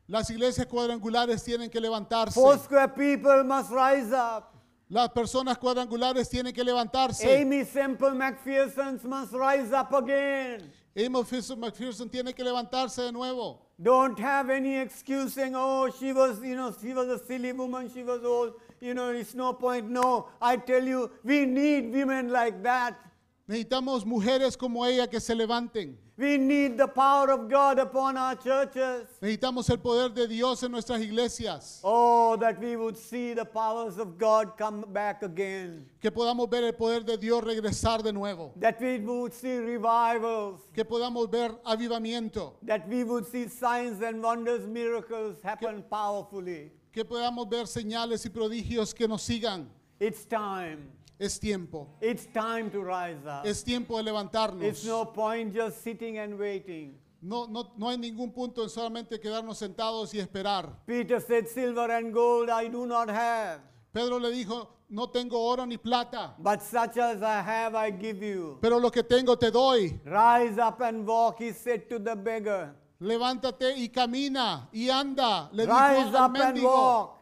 Las 0.09 0.31
iglesias 0.31 0.67
cuadrangulares 0.67 1.43
tienen 1.43 1.69
que 1.69 1.81
levantarse. 1.81 2.35
Four 2.35 2.59
square 2.59 2.89
people 2.89 3.43
must 3.45 3.71
rise 3.71 4.13
up. 4.13 4.53
Las 4.89 5.09
personas 5.11 5.59
cuadrangulares 5.59 6.29
tienen 6.29 6.53
que 6.55 6.63
levantarse. 6.63 7.25
Amy 7.41 7.65
Semple 7.65 8.11
McPherson's 8.13 9.03
must 9.05 9.33
rise 9.33 9.73
up 9.73 9.93
again. 9.93 10.71
Fisher- 11.25 11.57
McPherson 11.57 12.09
tiene 12.09 12.33
que 12.33 12.45
levantarse 12.45 13.03
de 13.03 13.11
nuevo. 13.11 13.67
Don't 13.83 14.19
have 14.21 14.49
any 14.49 14.77
excuse 14.77 15.35
saying, 15.35 15.55
oh, 15.57 15.91
she 15.91 16.13
was, 16.13 16.41
you 16.41 16.55
know, 16.55 16.73
she 16.81 16.95
was 16.95 17.09
a 17.09 17.19
silly 17.19 17.53
woman, 17.53 17.91
she 17.93 18.03
was 18.05 18.25
old, 18.25 18.55
you 18.81 18.95
know, 18.95 19.11
it's 19.11 19.35
no 19.35 19.53
point. 19.53 19.91
No, 19.91 20.29
I 20.41 20.57
tell 20.57 20.83
you, 20.83 21.11
we 21.25 21.45
need 21.45 21.93
women 21.93 22.31
like 22.31 22.63
that. 22.63 22.95
Necesitamos 23.49 24.07
mujeres 24.07 24.57
como 24.57 24.85
ella 24.87 25.09
que 25.09 25.21
se 25.21 25.35
levanten. 25.35 25.97
We 26.19 26.39
need 26.39 26.79
the 26.79 26.89
power 26.89 27.31
of 27.31 27.47
God 27.51 27.79
upon 27.79 28.17
our 28.17 28.35
churches. 28.37 29.07
Necesitamos 29.21 29.69
el 29.69 29.77
poder 29.77 30.09
de 30.15 30.27
Dios 30.27 30.63
en 30.63 30.73
nuestras 30.73 31.03
iglesias. 31.03 31.81
Oh, 31.85 32.37
that 32.37 32.59
we 32.59 32.75
would 32.75 32.97
see 32.97 33.35
the 33.35 33.45
powers 33.45 33.99
of 33.99 34.17
God 34.17 34.57
come 34.57 34.87
back 34.95 35.23
again. 35.23 35.85
Que 36.01 36.11
podamos 36.11 36.49
ver 36.49 36.65
el 36.65 36.73
poder 36.73 37.05
de 37.05 37.19
Dios 37.19 37.45
regresar 37.45 38.03
de 38.03 38.15
nuevo. 38.15 38.53
That 38.59 38.81
we 38.81 38.99
would 38.99 39.35
see 39.35 39.59
revivals. 39.59 40.61
Que 40.75 40.87
podamos 40.87 41.31
ver 41.31 41.51
avivamiento. 41.67 42.55
That 42.63 42.89
we 42.89 43.05
would 43.05 43.27
see 43.27 43.49
signs 43.49 44.01
and 44.01 44.23
wonders, 44.23 44.67
miracles 44.67 45.37
happen 45.45 45.83
powerfully. 45.83 46.73
Que 46.95 47.05
podamos 47.05 47.47
ver 47.47 47.67
señales 47.67 48.25
y 48.25 48.31
prodigios 48.31 48.95
que 48.95 49.07
nos 49.07 49.21
sigan. 49.21 49.67
It's 50.01 50.25
time. 50.25 50.93
Es 51.19 51.39
tiempo. 51.41 51.97
It's 52.01 52.27
time 52.27 52.71
to 52.71 52.83
rise 52.83 53.25
up. 53.27 53.47
Es 53.47 53.65
tiempo 53.65 53.97
de 53.97 54.03
levantarnos. 54.05 54.63
It's 54.63 54.85
no 54.85 55.07
point 55.13 55.55
just 55.55 55.83
sitting 55.83 56.19
and 56.19 56.39
waiting. 56.39 56.99
No, 57.23 57.47
no, 57.47 57.73
no 57.77 57.89
hay 57.89 57.97
ningún 57.97 58.31
punto 58.33 58.63
en 58.63 58.69
solamente 58.69 59.19
quedarnos 59.19 59.57
sentados 59.59 60.13
y 60.15 60.19
esperar. 60.21 60.71
Peter 60.87 61.21
said, 61.21 61.47
Silver 61.49 61.91
and 61.91 62.13
gold 62.13 62.51
I 62.51 62.69
do 62.69 62.87
not 62.87 63.09
have, 63.09 63.61
Pedro 63.93 64.19
le 64.19 64.31
dijo, 64.31 64.69
no 64.91 65.09
tengo 65.09 65.41
oro 65.41 65.65
ni 65.65 65.79
plata, 65.79 66.35
but 66.39 66.61
such 66.61 66.99
as 66.99 67.23
I 67.23 67.41
have 67.41 67.75
I 67.75 67.91
give 67.91 68.23
you. 68.23 68.59
pero 68.61 68.79
lo 68.79 68.91
que 68.91 69.03
tengo 69.03 69.37
te 69.37 69.51
doy. 69.51 69.99
Rise 70.05 70.59
up 70.59 70.81
and 70.83 71.07
walk, 71.07 71.41
he 71.41 71.53
said 71.53 71.89
to 71.89 71.99
the 71.99 72.15
beggar. 72.15 72.75
Levántate 73.01 73.75
y 73.77 73.89
camina 73.89 74.69
y 74.73 74.89
anda. 74.91 75.49
Le 75.53 75.65
dijo 75.67 75.77
Rise 75.77 76.15
al 76.15 76.17
up 76.17 76.37
and 76.37 76.57
mendigo. 76.57 76.65
walk. 76.65 77.16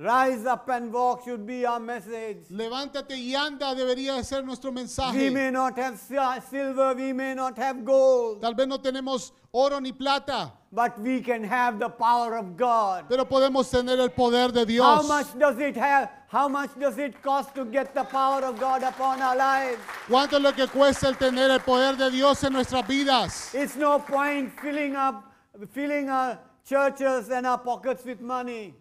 Rise 0.00 0.46
up 0.46 0.68
and 0.68 0.92
walk 0.92 1.24
should 1.24 1.44
be 1.44 1.66
our 1.66 1.80
message. 1.80 2.46
Levántate 2.52 3.16
y 3.16 3.34
anda 3.34 3.74
debería 3.74 4.14
de 4.14 4.22
ser 4.22 4.44
nuestro 4.44 4.70
We 4.70 4.76
mensaje. 4.82 5.28
may 5.32 5.50
not 5.50 5.76
have 5.76 5.98
si- 5.98 6.14
silver, 6.48 6.94
we 6.94 7.12
may 7.12 7.34
not 7.34 7.58
have 7.58 7.84
gold, 7.84 8.40
Tal 8.40 8.54
vez 8.54 8.68
no 8.68 8.78
tenemos 8.78 9.32
oro 9.52 9.80
ni 9.80 9.90
plata, 9.90 10.52
but 10.70 10.96
we 11.00 11.20
can 11.20 11.42
have 11.42 11.80
the 11.80 11.88
power 11.88 12.36
of 12.38 12.56
God. 12.56 13.06
pero 13.08 13.24
podemos 13.24 13.68
tener 13.68 13.98
el 13.98 14.10
poder 14.10 14.52
de 14.52 14.60
How 14.60 14.66
Dios. 15.02 15.08
much 15.08 15.36
does 15.36 15.58
it 15.58 15.74
have? 15.76 16.08
How 16.28 16.46
much 16.48 16.70
does 16.78 16.96
it 16.96 17.20
cost 17.20 17.52
to 17.56 17.64
get 17.64 17.92
the 17.92 18.04
power 18.04 18.44
of 18.44 18.60
God 18.60 18.84
upon 18.84 19.20
our 19.20 19.34
lives? 19.34 19.80
¿Cuánto 20.08 20.36
es 20.36 20.42
lo 20.42 20.52
que 20.52 20.68
cuesta 20.68 21.08
el 21.08 21.16
tener 21.16 21.50
el 21.50 21.58
poder 21.58 21.96
de 21.96 22.08
Dios 22.12 22.44
en 22.44 22.52
nuestras 22.52 22.86
vidas? 22.86 23.52
It's 23.52 23.74
no 23.74 23.98
point 23.98 24.52
filling 24.60 24.94
up, 24.94 25.24
filling 25.72 26.08
our 26.08 26.38
churches 26.64 27.30
and 27.30 27.48
our 27.48 27.58
pockets 27.58 28.04
with 28.04 28.20
money. 28.20 28.76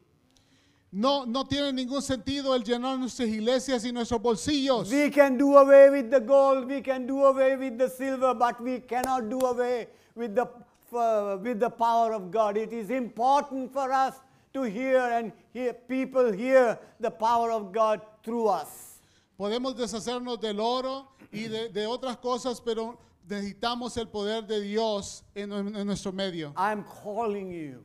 No, 0.92 1.26
no 1.26 1.46
tiene 1.46 1.74
ningún 1.74 2.02
sentido 2.02 2.56
el 2.56 2.64
llenar 2.64 2.98
nuestras 2.98 3.28
iglesias 3.28 3.84
y 3.84 3.92
nuestros 3.92 4.22
bolsillos. 4.22 4.90
We 4.90 5.12
can 5.12 5.38
do 5.38 5.58
away 5.58 5.90
with 5.90 6.10
the 6.10 6.22
gold, 6.22 6.66
we 6.66 6.82
can 6.82 7.06
do 7.06 7.26
away 7.26 7.58
with 7.58 7.78
the 7.78 7.90
silver, 7.90 8.34
but 8.34 8.62
we 8.62 8.80
cannot 8.80 9.30
do 9.30 9.40
away 9.42 9.90
with 10.16 10.34
the 10.34 10.48
uh, 10.94 11.38
with 11.42 11.60
the 11.60 11.70
power 11.70 12.14
of 12.14 12.32
God. 12.32 12.56
It 12.56 12.72
is 12.72 12.90
important 12.90 13.74
for 13.74 13.92
us 13.92 14.16
to 14.54 14.64
hear 14.64 15.00
and 15.00 15.34
hear 15.52 15.74
people 15.74 16.32
hear 16.32 16.80
the 17.02 17.12
power 17.12 17.52
of 17.52 17.74
God 17.74 18.00
through 18.24 18.48
us. 18.48 19.02
Podemos 19.38 19.76
deshacernos 19.76 20.40
del 20.40 20.60
oro 20.62 21.10
y 21.34 21.48
de, 21.48 21.68
de 21.68 21.86
otras 21.86 22.16
cosas, 22.18 22.62
pero 22.62 22.98
necesitamos 23.28 23.98
el 23.98 24.08
poder 24.08 24.48
de 24.48 24.62
Dios 24.62 25.24
en, 25.36 25.52
en 25.52 25.86
nuestro 25.86 26.14
medio. 26.14 26.54
I'm 26.56 26.86
calling 27.04 27.52
you. 27.52 27.84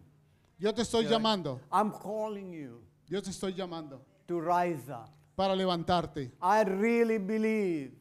Yo 0.61 0.73
te 0.73 0.83
estoy 0.83 1.07
llamando, 1.07 1.59
I'm 1.73 1.91
calling 1.91 2.53
you 2.53 2.81
yo 3.09 3.23
te 3.23 3.31
estoy 3.31 3.53
llamando 3.55 4.01
to 4.27 4.41
rise 4.41 4.91
up. 4.91 5.09
para 5.35 5.55
levantarte. 5.55 6.33
I 6.43 6.65
really 6.65 7.19
believe. 7.19 7.93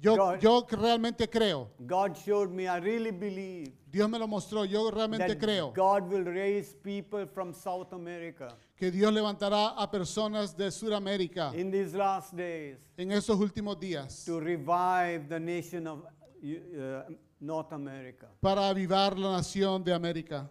Yo, 0.00 0.16
God- 0.16 0.40
yo 0.40 0.66
realmente 0.70 1.28
creo, 1.28 1.70
God 1.80 2.16
showed 2.16 2.50
me, 2.50 2.68
I 2.68 2.78
really 2.78 3.10
believe 3.10 3.72
Dios 3.90 4.08
me 4.08 4.18
lo 4.18 4.28
mostró, 4.28 4.64
yo 4.64 4.90
realmente 4.92 5.26
that 5.26 5.38
creo 5.38 5.72
God 5.74 6.08
will 6.08 6.24
raise 6.24 6.72
people 6.84 7.26
from 7.26 7.52
South 7.52 7.92
America 7.92 8.54
que 8.76 8.92
Dios 8.92 9.12
levantará 9.12 9.74
a 9.76 9.90
personas 9.90 10.56
de 10.56 10.70
Sudamérica 10.70 11.52
in 11.52 11.72
these 11.72 11.96
last 11.96 12.32
days 12.36 12.76
en 12.96 13.10
estos 13.10 13.40
últimos 13.40 13.80
días 13.80 14.24
to 14.24 14.38
revive 14.38 15.28
the 15.28 15.40
nation 15.40 15.88
of 15.88 16.04
uh, 16.44 17.02
North 17.40 17.72
America. 17.72 18.28
para 18.40 18.68
avivar 18.68 19.18
la 19.18 19.32
nación 19.32 19.82
de 19.82 19.92
América, 19.92 20.48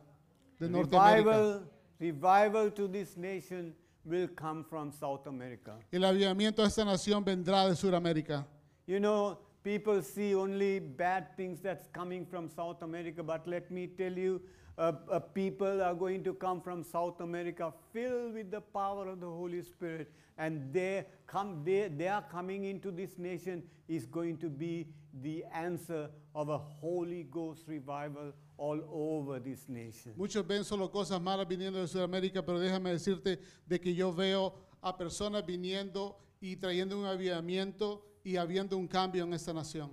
de 0.60 0.68
Norteamérica. 0.68 1.62
Revival, 2.00 2.70
to 2.72 2.88
this 2.88 3.18
nation 3.18 3.74
will 4.06 4.28
come 4.28 4.64
from 4.64 4.92
South 4.92 5.26
America. 5.28 5.74
El 5.92 6.02
avivamiento 6.02 6.62
de 6.62 6.68
esta 6.68 6.86
nación 6.86 7.24
vendrá 7.24 7.68
de 7.68 7.76
Sudamérica. 7.76 8.46
You 8.86 9.00
know, 9.00 9.38
people 9.64 10.02
see 10.02 10.36
only 10.36 10.80
bad 10.80 11.36
things 11.36 11.60
that's 11.60 11.88
coming 11.88 12.26
from 12.26 12.50
South 12.50 12.82
America, 12.84 13.24
but 13.24 13.48
let 13.48 13.70
me 13.70 13.88
tell 13.88 14.14
you, 14.14 14.42
uh, 14.78 14.94
uh, 15.12 15.20
people 15.20 15.82
are 15.82 15.96
going 15.96 16.24
to 16.24 16.34
come 16.36 16.62
from 16.62 16.84
South 16.84 17.20
America 17.20 17.74
filled 17.92 18.36
with 18.36 18.52
the 18.52 18.62
power 18.62 19.08
of 19.08 19.20
the 19.20 19.28
Holy 19.28 19.62
Spirit, 19.64 20.12
and 20.38 20.72
they 20.72 21.06
come, 21.26 21.64
they, 21.66 21.88
they 21.88 22.08
are 22.08 22.22
coming 22.22 22.66
into 22.66 22.92
this 22.92 23.18
nation 23.18 23.64
is 23.88 24.06
going 24.06 24.38
to 24.38 24.50
be 24.50 24.88
the 25.22 25.44
answer 25.52 26.10
of 26.36 26.50
a 26.50 26.58
Holy 26.58 27.24
Ghost 27.24 27.64
revival 27.68 28.34
all 28.58 28.82
over 28.92 29.40
this 29.40 29.68
nation. 29.70 30.14
Muchos 30.16 30.46
ven 30.46 30.64
solo 30.64 30.90
cosas 30.90 31.22
malas 31.22 31.48
viniendo 31.48 31.80
de 31.80 31.88
Sudamérica, 31.88 32.44
pero 32.46 32.60
déjame 32.60 32.92
decirte 32.92 33.40
de 33.68 33.80
que 33.80 33.94
yo 33.94 34.12
veo 34.14 34.54
a 34.82 34.98
personas 34.98 35.46
viniendo 35.46 36.18
y 36.42 36.56
trayendo 36.56 36.98
un 36.98 37.06
avivamiento 37.06 38.04
y 38.24 38.36
habiendo 38.38 38.78
un 38.78 38.88
cambio 38.88 39.24
en 39.24 39.34
esta 39.34 39.54
nación. 39.54 39.92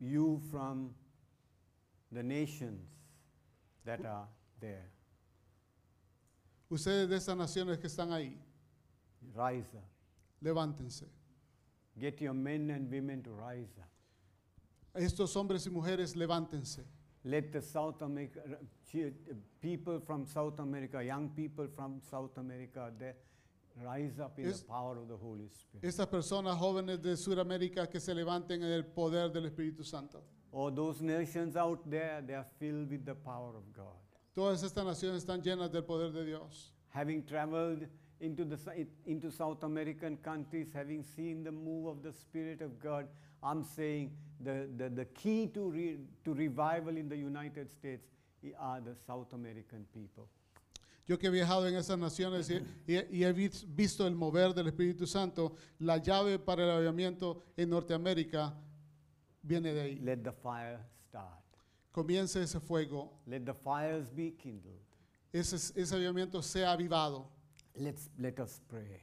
You 0.00 0.40
from 0.50 0.94
the 2.12 2.22
nations 2.22 2.88
that 3.84 4.04
are 4.04 4.28
there, 4.60 4.90
Ustedes 6.70 7.08
de 7.08 7.16
estas 7.16 7.36
naciones 7.36 7.78
que 7.78 7.86
están 7.86 8.12
ahí, 8.12 8.36
rise 9.34 9.74
up. 9.74 9.84
levántense. 10.42 11.06
Get 11.98 12.20
your 12.20 12.34
men 12.34 12.70
and 12.70 12.90
women 12.90 13.22
to 13.22 13.30
rise 13.32 13.76
up. 13.78 13.88
Estos 14.98 15.34
hombres 15.36 15.66
y 15.66 15.70
mujeres, 15.70 16.16
levántense. 16.16 16.84
Let 17.24 17.52
the 17.52 17.60
South 17.60 18.00
America 18.02 18.40
people 19.60 20.00
from 20.00 20.24
South 20.26 20.58
America, 20.60 21.02
young 21.02 21.28
people 21.30 21.68
from 21.68 22.00
South 22.00 22.36
America, 22.38 22.92
they 22.98 23.12
rise 23.84 24.18
up 24.18 24.38
in 24.38 24.46
Es- 24.46 24.60
the 24.62 24.66
power 24.66 24.96
of 24.98 25.08
the 25.08 25.16
Holy 25.16 25.48
Spirit. 25.48 25.84
Estas 25.84 26.06
personas 26.06 26.56
jóvenes 26.58 27.00
de 27.02 27.16
Sudamérica 27.16 27.88
que 27.88 28.00
se 28.00 28.14
levanten 28.14 28.62
en 28.62 28.72
el 28.72 28.84
poder 28.84 29.30
del 29.32 29.46
Espíritu 29.46 29.84
Santo. 29.84 30.22
Or 30.50 30.70
those 30.74 31.02
nations 31.02 31.56
out 31.56 31.88
there, 31.90 32.22
they 32.26 32.34
are 32.34 32.46
filled 32.58 32.90
with 32.90 33.04
the 33.04 33.14
power 33.14 33.54
of 33.56 33.64
God. 33.72 33.94
Todas 34.34 34.62
estas 34.62 34.84
naciones 34.84 35.22
están 35.24 35.42
llenas 35.42 35.70
del 35.70 35.82
poder 35.82 36.10
de 36.12 36.24
Dios. 36.24 36.72
Having 36.90 37.24
traveled 37.26 37.86
into 38.20 38.44
the 38.44 38.56
into 39.06 39.30
South 39.30 39.62
American 39.62 40.16
countries, 40.16 40.72
having 40.72 41.02
seen 41.02 41.44
the 41.44 41.52
move 41.52 41.86
of 41.86 42.02
the 42.02 42.12
Spirit 42.12 42.62
of 42.62 42.78
God, 42.80 43.06
I'm 43.42 43.62
saying 43.64 44.10
the, 44.40 44.68
the, 44.76 44.88
the 44.90 45.04
key 45.06 45.46
to, 45.48 45.70
re, 45.70 45.98
to 46.24 46.34
revival 46.34 46.96
in 46.96 47.08
the 47.08 47.16
United 47.16 47.70
States 47.70 48.06
i- 48.44 48.52
are 48.58 48.80
the 48.80 48.94
South 49.06 49.32
American 49.32 49.84
people. 49.92 50.28
Yo 51.06 51.16
que 51.16 51.28
he 51.28 51.32
viajado 51.32 51.66
en 51.66 51.74
esas 51.74 51.98
naciones 51.98 52.50
y, 52.50 52.56
y- 52.86 53.06
y 53.10 53.24
he 53.24 53.32
vis- 53.32 53.64
visto 53.66 54.06
el 54.06 54.14
mover 54.14 54.52
del 54.52 54.66
Espíritu 54.68 55.06
Santo, 55.06 55.54
la 55.80 55.96
llave 55.98 56.38
para 56.38 56.64
el 56.64 56.70
avivamiento 56.70 57.42
en 57.56 57.70
Norteamérica 57.70 58.54
viene 59.42 59.72
de 59.72 59.80
ahí. 59.80 59.98
Let 60.00 60.18
the 60.22 60.32
fire 60.32 60.78
start. 61.08 61.42
comience 61.92 62.36
ese 62.42 62.60
fuego, 62.60 63.10
Let 63.26 63.40
the 63.46 63.54
fires 63.54 64.10
be 64.10 64.32
kindled. 64.36 64.78
ese, 65.32 65.54
ese 65.80 65.94
avivamiento 65.94 66.42
sea 66.42 66.72
avivado. 66.72 67.30
Let's 67.74 68.10
let 68.18 68.38
us 68.40 68.60
pray. 68.68 69.00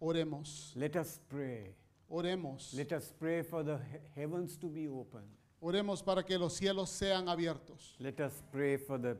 Oremos, 0.00 0.72
Let 0.76 0.96
us 0.96 1.20
pray. 1.28 1.74
Oremos, 2.08 2.72
Let 2.74 2.92
us 2.92 3.12
pray 3.18 3.42
for 3.42 3.62
the 3.64 3.78
he- 3.78 4.20
heavens 4.22 4.56
to 4.58 4.68
be 4.68 4.88
opened. 4.88 5.28
oremos 5.60 6.02
para 6.02 6.22
que 6.24 6.38
los 6.38 6.54
cielos 6.56 6.90
sean 6.90 7.28
abiertos. 7.28 7.96
Let 8.00 8.20
us 8.20 8.42
pray 8.50 8.76
for 8.76 8.98
the 9.00 9.16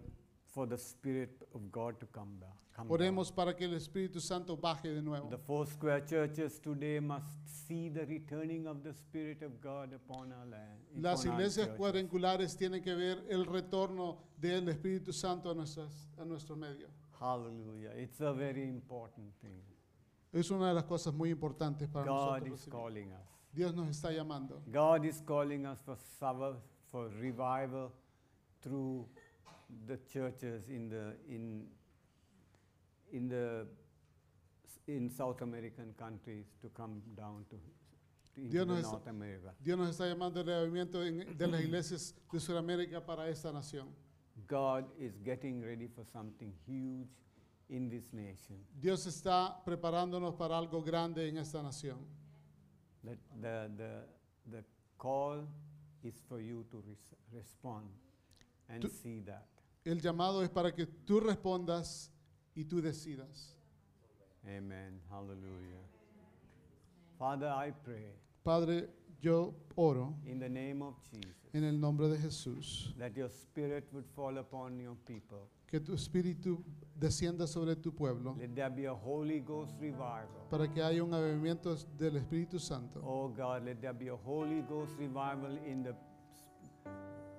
for 0.46 0.66
the 0.66 0.78
Spirit 0.78 1.42
of 1.54 1.70
God 1.70 1.98
to 2.00 2.06
come 2.06 2.38
down. 2.40 2.52
Come 2.74 2.88
Oremos 2.90 3.30
para 3.34 3.54
que 3.54 3.64
el 3.66 3.74
Espíritu 3.74 4.20
Santo 4.20 4.56
baje 4.56 4.88
de 4.88 4.94
down. 4.96 5.04
nuevo. 5.04 5.28
The 5.28 5.36
four 5.38 5.66
square 5.66 6.00
churches 6.04 6.58
today 6.58 7.00
must 7.00 7.26
see 7.46 7.88
the 7.90 8.06
returning 8.06 8.66
of 8.66 8.82
the 8.82 8.92
Spirit 8.94 9.42
of 9.42 9.60
God 9.60 9.92
upon 9.92 10.32
our 10.32 10.46
land. 10.46 10.80
Las 10.96 11.24
iglesias 11.24 11.68
cuadrangulares 11.76 12.56
tienen 12.56 12.82
que 12.82 12.94
ver 12.94 13.24
el 13.28 13.44
retorno 13.46 14.18
del 14.40 14.68
Espíritu 14.68 15.12
Santo 15.12 15.50
a, 15.50 15.54
nuestras, 15.54 16.08
a 16.16 16.24
nuestro 16.24 16.56
medio. 16.56 16.88
Hallelujah. 17.20 17.90
It's 17.96 18.20
a 18.20 18.32
very 18.32 18.68
important 18.68 19.34
thing. 19.40 19.60
Es 20.32 20.50
una 20.50 20.68
de 20.68 20.74
las 20.74 20.84
cosas 20.84 21.14
muy 21.14 21.30
importantes 21.30 21.88
para 21.88 22.04
God 22.06 22.38
nosotros. 22.40 22.60
is 22.60 22.68
calling 22.68 23.12
us. 23.12 23.28
Dios 23.52 23.74
nos 23.74 23.88
está 23.88 24.12
llamando. 24.12 24.62
God 24.70 25.04
is 25.04 25.20
calling 25.22 25.66
us 25.66 25.80
for 25.80 25.96
for 26.90 27.08
revival 27.20 27.92
through 28.60 29.06
the 29.86 29.98
churches 30.06 30.68
in 30.68 30.88
the 30.88 31.16
in 31.28 31.68
in 33.12 33.28
the 33.28 33.66
in 34.86 35.10
South 35.10 35.40
American 35.42 35.92
countries 35.94 36.46
to 36.62 36.68
come 36.70 37.02
down 37.14 37.44
to, 37.50 37.56
Dios 38.36 38.66
nos 38.66 38.78
está- 38.80 38.92
North 38.92 39.08
America. 39.08 39.54
Dios 39.60 39.78
nos 39.78 39.90
está 39.90 40.06
llamando 40.06 40.40
al 40.40 40.48
avivamiento 40.48 41.02
en- 41.04 41.36
de 41.36 41.46
las 41.46 41.60
iglesias 41.64 42.14
de 42.32 42.40
Sudamérica 42.40 43.04
para 43.04 43.28
esta 43.28 43.52
nación. 43.52 43.88
God 44.46 44.84
is 44.98 45.18
getting 45.24 45.60
ready 45.62 45.88
for 45.88 46.04
something 46.06 46.52
huge 46.66 47.08
in 47.68 47.88
this 47.88 48.12
nation. 48.12 48.56
Dios 48.80 49.06
está 49.06 49.62
preparándonos 49.64 50.34
para 50.34 50.56
algo 50.58 50.82
grande 50.82 51.28
en 51.28 51.36
esta 51.38 51.62
nación. 51.62 51.98
That 53.04 53.18
the 53.40 53.68
the 53.76 54.06
the 54.50 54.64
call 54.98 55.46
is 56.02 56.20
for 56.28 56.40
you 56.40 56.64
to 56.70 56.80
res- 56.82 57.14
respond 57.32 57.88
and 58.68 58.82
Tu- 58.82 58.88
see 58.88 59.20
that. 59.20 59.46
El 59.84 60.00
llamado 60.00 60.42
es 60.42 60.50
para 60.50 60.72
que 60.74 60.86
tú 60.86 61.20
respondas 61.20 62.10
y 62.54 62.64
tú 62.64 62.80
decidas. 62.82 63.56
Amen. 64.44 65.00
Hallelujah. 65.10 65.82
Father, 67.18 67.48
I 67.48 67.72
pray 67.84 68.12
Padre, 68.44 68.88
yo 69.20 69.54
oro 69.76 70.14
in 70.26 70.38
the 70.38 70.48
name 70.48 70.82
of 70.82 70.94
Jesus 71.10 71.34
en 71.52 71.64
el 71.64 71.78
nombre 71.78 72.08
de 72.08 72.16
Jesús 72.18 72.94
that 72.98 73.16
your 73.16 73.28
spirit 73.28 73.88
would 73.92 74.06
fall 74.14 74.38
upon 74.38 74.78
your 74.78 74.94
people. 75.06 75.48
Que 75.68 75.78
tu 75.80 75.94
espíritu 75.94 76.64
descienda 76.96 77.46
sobre 77.46 77.76
tu 77.76 77.94
pueblo 77.94 78.34
Let 78.38 78.54
there 78.54 78.70
be 78.70 78.86
a 78.88 78.92
Holy 78.92 79.40
Ghost 79.40 79.78
revival. 79.80 80.26
para 80.50 80.66
que 80.72 80.82
haya 80.82 81.04
un 81.04 81.12
avivamiento 81.14 81.76
del 81.98 82.16
Espíritu 82.16 82.58
Santo. 82.58 83.00
Oh 83.04 83.28
God, 83.28 83.64
let 83.64 83.76
there 83.80 83.92
be 83.92 84.08
a 84.08 84.16
Holy 84.16 84.62
Ghost 84.62 84.96
revival 84.98 85.56
in 85.66 85.82
the, 85.84 85.94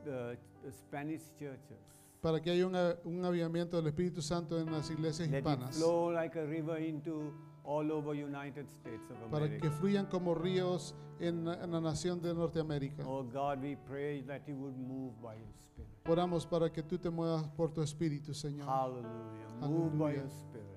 the, 0.05 0.37
the 0.63 0.71
Spanish 0.71 1.21
churches. 1.37 1.77
Para 2.21 2.39
que 2.41 2.51
haya 2.51 2.67
un, 2.67 3.25
avivamiento 3.25 3.77
del 3.77 3.87
Espíritu 3.87 4.21
Santo 4.21 4.59
en 4.59 4.71
las 4.71 4.89
iglesias 4.89 5.29
Let 5.29 5.39
it 5.39 5.45
hispanas. 5.45 5.75
flow 5.77 6.11
like 6.11 6.37
a 6.37 6.45
river 6.45 6.77
into 6.77 7.33
all 7.69 7.91
over 7.91 8.15
United 8.15 8.67
States 8.67 9.07
of 9.11 9.17
Para 9.29 9.45
America. 9.45 9.61
que 9.61 9.69
fluyan 9.69 10.07
como 10.07 10.33
ríos 10.33 10.95
en, 11.19 11.47
en 11.47 11.71
la 11.71 11.79
nación 11.79 12.19
de 12.19 12.33
Norteamérica. 12.33 13.03
Oh 13.05 13.23
God, 13.23 13.61
we 13.61 13.75
pray 13.87 14.23
that 14.23 14.41
you 14.47 14.55
would 14.55 14.75
move 14.75 15.13
by 15.21 15.35
your 15.35 15.53
spirit. 15.53 15.87
Oramos 16.07 16.47
para 16.47 16.71
que 16.71 16.81
tú 16.81 16.97
te 16.97 17.11
muevas 17.11 17.47
por 17.49 17.71
tu 17.71 17.81
espíritu, 17.83 18.33
Señor. 18.33 18.65
Hallelujah. 18.67 19.49
Move 19.61 19.91
by 19.91 20.13
Hallelujah. 20.15 20.21
your 20.21 20.29
spirit. 20.29 20.68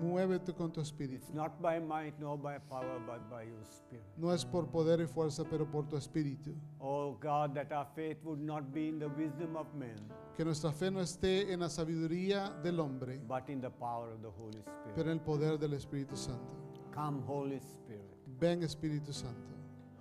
Muévete 0.00 0.52
con 0.52 0.72
tu 0.72 0.80
espíritu. 0.80 1.24
It's 1.24 1.32
not 1.34 1.60
by 1.62 1.78
might 1.78 2.18
nor 2.18 2.36
by 2.36 2.58
power, 2.58 2.98
but 3.06 3.30
by 3.30 3.44
your 3.44 3.64
spirit. 3.64 4.04
No 4.16 4.32
es 4.32 4.44
por 4.44 4.66
poder 4.66 5.00
y 5.00 5.06
fuerza, 5.06 5.44
pero 5.48 5.64
por 5.64 5.84
tu 5.88 5.96
espíritu. 5.96 6.54
Oh 6.80 7.12
God, 7.20 7.54
that 7.54 7.72
our 7.72 7.86
faith 7.94 8.18
would 8.24 8.40
not 8.40 8.72
be 8.72 8.88
in 8.88 8.98
the 8.98 9.08
wisdom 9.08 9.56
of 9.56 9.66
men, 9.74 9.96
Que 10.36 10.44
nuestra 10.44 10.72
fe 10.72 10.90
no 10.90 11.00
esté 11.00 11.52
en 11.52 11.60
la 11.60 11.68
sabiduría 11.68 12.50
del 12.62 12.80
hombre, 12.80 13.18
but 13.28 13.48
in 13.48 13.60
the 13.60 13.70
power 13.70 14.10
of 14.12 14.20
the 14.22 14.30
Holy 14.30 14.58
Spirit. 14.60 14.94
pero 14.94 15.10
en 15.10 15.18
el 15.18 15.20
poder 15.24 15.58
del 15.58 15.72
Espíritu 15.74 16.16
Santo. 16.16 16.56
Come, 16.92 17.22
Holy 17.26 17.58
Spirit. 17.60 18.16
Ven 18.40 18.62
Espíritu 18.62 19.12
Santo. 19.12 19.54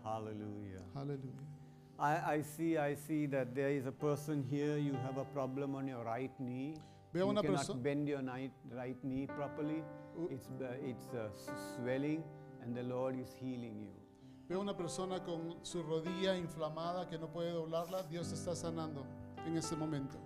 Hallelujah. 0.04 0.82
Aleluya. 0.96 1.44
I, 1.98 2.36
I 2.38 2.42
see, 2.42 2.78
I 2.78 2.96
see 2.96 3.26
that 3.28 3.56
there 3.56 3.70
is 3.70 3.86
a 3.86 3.92
person 3.92 4.44
here, 4.50 4.78
you 4.78 4.94
have 5.06 5.18
a 5.18 5.24
problem 5.26 5.76
on 5.76 5.88
your 5.88 6.04
right 6.04 6.32
knee. 6.40 6.76
Veo 7.16 7.28
you 7.28 7.32
una 7.32 7.42
cannot 7.42 7.60
persona. 7.60 7.80
bend 7.82 8.08
your 8.10 8.22
right, 8.22 8.52
right 8.72 9.04
knee 9.06 9.26
properly. 9.26 9.82
It's, 10.30 10.50
uh, 10.62 10.74
it's 10.84 11.14
uh, 11.14 11.30
swelling, 11.78 12.22
and 12.62 12.76
the 12.76 12.84
Lord 12.84 13.18
is 13.18 13.34
healing 13.40 13.80
you. 13.80 13.94
Veo 14.50 14.60
una 14.60 14.74
persona 14.74 15.24
con 15.24 15.56
su 15.64 15.82
rodilla 15.82 16.36
inflamada 16.36 17.08
que 17.10 17.18
no 17.18 17.28
puede 17.28 17.54
doblarla. 17.54 18.04
Dios 18.10 18.34
está 18.34 18.54
sanando 18.54 19.06
en 19.48 19.56
este 19.56 19.78
momento. 19.78 20.18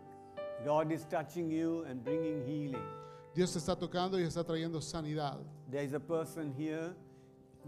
God 0.65 0.91
is 0.91 1.05
touching 1.05 1.51
you 1.51 1.85
and 1.87 2.03
bringing 2.03 2.43
healing. 2.47 2.83
Dios 3.35 3.55
está 3.55 3.77
tocando 3.77 4.19
y 4.19 4.23
está 4.23 4.43
trayendo 4.43 4.81
sanidad. 4.81 5.37
There 5.69 5.83
is 5.83 5.93
a 5.93 5.99
person 5.99 6.51
here, 6.57 6.95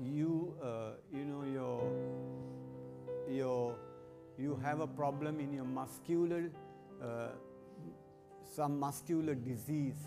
you, 0.04 0.56
uh, 0.64 0.94
you 1.14 1.26
know, 1.26 1.44
your, 1.44 1.84
your, 3.30 3.76
you 4.40 4.56
have 4.64 4.80
a 4.80 4.88
problem 4.88 5.40
in 5.40 5.54
your 5.54 5.66
muscular, 5.66 6.50
uh, 7.02 7.30
some 8.52 8.80
muscular 8.80 9.36
disease, 9.36 9.98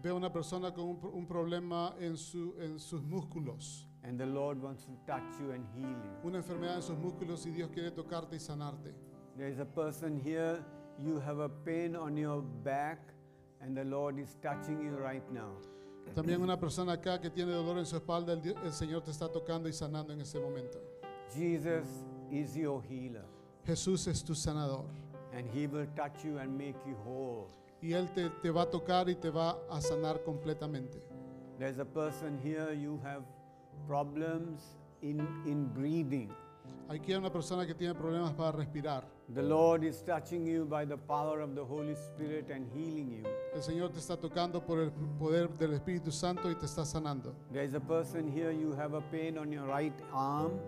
Veo 0.00 0.14
una 0.16 0.30
persona 0.30 0.72
con 0.72 0.84
un, 0.84 0.98
un 1.12 1.26
problema 1.26 1.92
en, 1.98 2.16
su, 2.16 2.54
en 2.60 2.78
sus 2.78 3.02
músculos. 3.02 3.84
and 4.04 4.16
the 4.18 4.24
Lord 4.26 4.62
wants 4.62 4.84
to 4.84 4.92
touch 5.06 5.24
you 5.40 5.50
and 5.50 5.66
heal 5.74 5.88
you. 5.90 6.28
Una 6.28 6.38
enfermedad 6.38 6.76
en 6.76 6.82
sus 6.82 6.96
músculos 6.96 7.44
y 7.46 7.50
Dios 7.50 7.68
quiere 7.72 7.90
tocarte 7.90 8.36
y 8.36 8.38
sanarte. 8.38 8.94
There 9.36 9.48
is 9.50 9.58
a 9.58 9.64
person 9.64 10.20
here, 10.24 10.64
you 10.98 11.18
have 11.20 11.40
a 11.40 11.48
pain 11.48 11.96
on 11.96 12.16
your 12.16 12.42
back, 12.64 13.00
and 13.60 13.76
the 13.76 13.84
Lord 13.84 14.18
is 14.20 14.36
touching 14.40 14.80
you 14.80 14.96
right 14.96 15.28
now. 15.32 15.50
También 16.14 16.40
una 16.40 16.56
persona 16.58 16.92
acá 16.92 17.20
que 17.20 17.28
tiene 17.28 17.52
dolor 17.52 17.76
en 17.78 17.84
su 17.86 17.96
espalda, 17.96 18.32
el, 18.32 18.40
el 18.64 18.72
Señor 18.72 19.02
te 19.02 19.10
está 19.10 19.28
tocando 19.28 19.68
y 19.68 19.72
sanando 19.72 20.12
en 20.12 20.20
este 20.20 20.38
momento. 20.38 20.78
Jesus 21.34 21.86
is 22.30 22.54
your 22.54 22.80
healer, 22.88 23.24
Jesús 23.66 24.06
es 24.06 24.22
tu 24.24 24.34
sanador 24.34 24.86
and 25.34 25.48
He 25.52 25.66
will 25.66 25.86
touch 25.96 26.24
you 26.24 26.38
and 26.38 26.56
make 26.56 26.76
you 26.86 26.96
whole. 27.04 27.48
y 27.80 27.92
Él 27.92 28.08
te, 28.12 28.28
te 28.42 28.50
va 28.50 28.62
a 28.62 28.70
tocar 28.70 29.08
y 29.08 29.14
te 29.14 29.30
va 29.30 29.56
a 29.70 29.80
sanar 29.80 30.22
completamente. 30.24 31.00
There's 31.58 31.78
a 31.78 31.84
person 31.84 32.38
here, 32.42 32.72
you 32.72 33.00
have 33.04 33.22
problems 33.86 34.76
in, 35.02 35.20
in 35.46 35.66
breathing. 35.74 36.30
Aquí 36.88 37.12
hay 37.12 37.18
una 37.18 37.30
persona 37.30 37.66
que 37.66 37.74
tiene 37.74 37.94
problemas 37.94 38.32
para 38.32 38.52
respirar. 38.52 39.04
The 39.34 39.42
Lord 39.42 39.84
is 39.84 40.02
touching 40.02 40.46
you 40.46 40.64
by 40.64 40.86
the 40.86 40.96
power 40.96 41.40
of 41.40 41.54
the 41.54 41.62
Holy 41.62 41.94
Spirit 41.94 42.50
and 42.50 42.66
healing 42.72 43.10
you. 43.10 43.24
El 43.54 43.62
Señor 43.62 43.90
te 43.90 43.98
está 43.98 44.16
tocando 44.16 44.64
por 44.64 44.78
el 44.80 44.90
poder 45.18 45.48
del 45.58 45.74
Espíritu 45.74 46.10
Santo 46.10 46.50
y 46.50 46.54
te 46.54 46.64
está 46.64 46.86
sanando. 46.86 47.34
There's 47.52 47.74
a 47.74 47.80
person 47.80 48.26
here, 48.26 48.52
you 48.52 48.72
have 48.72 48.94
a 48.94 49.02
pain 49.10 49.36
on 49.36 49.52
your 49.52 49.66
right 49.66 49.92
arm. 50.12 50.58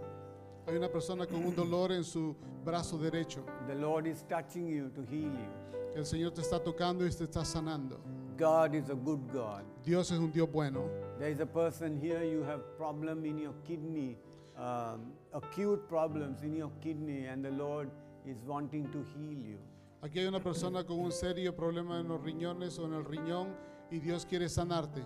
Hay 0.70 0.76
una 0.76 0.88
persona 0.88 1.26
con 1.26 1.44
un 1.44 1.52
dolor 1.52 1.90
en 1.90 2.04
su 2.04 2.36
brazo 2.64 2.96
derecho. 2.96 3.44
The 3.66 3.74
Lord 3.74 4.06
is 4.06 4.22
touching 4.28 4.68
you 4.68 4.88
to 4.90 5.02
heal 5.02 5.28
you. 5.28 5.96
El 5.96 6.06
Señor 6.06 6.30
te 6.30 6.42
está 6.42 6.62
tocando 6.62 7.04
y 7.04 7.10
te 7.10 7.24
está 7.24 7.44
sanando. 7.44 7.98
God 8.38 8.76
is 8.76 8.88
a 8.88 8.94
good 8.94 9.18
God. 9.32 9.64
Dios 9.84 10.12
es 10.12 10.18
un 10.20 10.30
Dios 10.30 10.48
bueno. 10.48 10.88
There 11.18 11.28
is 11.28 11.40
a 11.40 11.46
person 11.46 12.00
here, 12.00 12.22
you 12.22 12.44
have 12.44 12.60
problem 12.76 13.24
in 13.24 13.36
your 13.36 13.52
kidney, 13.64 14.16
um, 14.56 15.12
acute 15.34 15.88
problems 15.88 16.44
in 16.44 16.54
your 16.54 16.70
kidney, 16.80 17.26
and 17.26 17.44
the 17.44 17.50
Lord 17.50 17.90
is 18.24 18.36
wanting 18.46 18.88
to 18.92 19.02
heal 19.12 19.36
you. 19.42 19.58
Aquí 20.02 20.20
hay 20.20 20.26
una 20.28 20.38
persona 20.38 20.84
con 20.84 21.00
un 21.00 21.10
serio 21.10 21.52
problema 21.52 21.98
en 21.98 22.06
los 22.06 22.20
riñones 22.22 22.78
o 22.78 22.84
en 22.84 22.94
el 22.94 23.04
riñón 23.04 23.48
y 23.90 23.98
Dios 23.98 24.24
quiere 24.24 24.48
sanarte. 24.48 25.02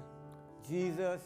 Jesus, 0.69 1.23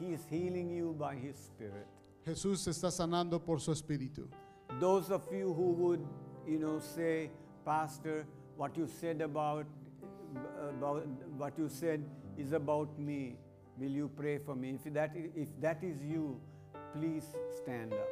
He 0.00 0.14
is 0.14 0.24
healing 0.30 0.70
you 0.70 0.94
by 0.98 1.14
His 1.14 1.36
Spirit. 1.36 1.86
Jesús 2.24 2.66
está 2.68 2.90
sanando 2.90 3.40
por 3.44 3.60
su 3.60 3.72
espíritu. 3.72 4.28
Those 4.80 5.10
of 5.12 5.22
you 5.32 5.52
who 5.52 5.72
would, 5.72 6.00
you 6.46 6.58
know, 6.58 6.78
say, 6.80 7.30
Pastor, 7.64 8.24
what 8.56 8.76
you 8.76 8.86
said 8.86 9.20
about, 9.20 9.66
about 10.78 11.06
what 11.36 11.52
you 11.58 11.68
said 11.68 12.00
is 12.36 12.52
about 12.52 12.98
me. 12.98 13.36
Will 13.78 13.90
you 13.90 14.08
pray 14.08 14.38
for 14.38 14.54
me? 14.54 14.70
If 14.74 14.92
that, 14.94 15.10
if 15.14 15.48
that 15.60 15.82
is 15.82 16.00
you, 16.02 16.38
please 16.94 17.24
stand 17.62 17.92
up. 17.94 18.06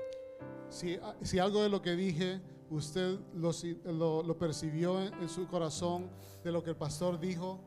Si, 0.71 0.99
si 1.23 1.39
algo 1.39 1.63
de 1.63 1.69
lo 1.69 1.81
que 1.81 1.95
dije 1.97 2.41
usted 2.71 3.19
lo, 3.35 3.51
lo- 3.85 4.23
lo 4.23 4.35
percibió 4.39 5.01
en, 5.01 5.13
en 5.15 5.29
su 5.29 5.47
corazón 5.47 6.09
de 6.45 6.53
lo 6.53 6.63
que 6.63 6.71
el 6.71 6.77
pastor 6.77 7.19
dijo 7.19 7.59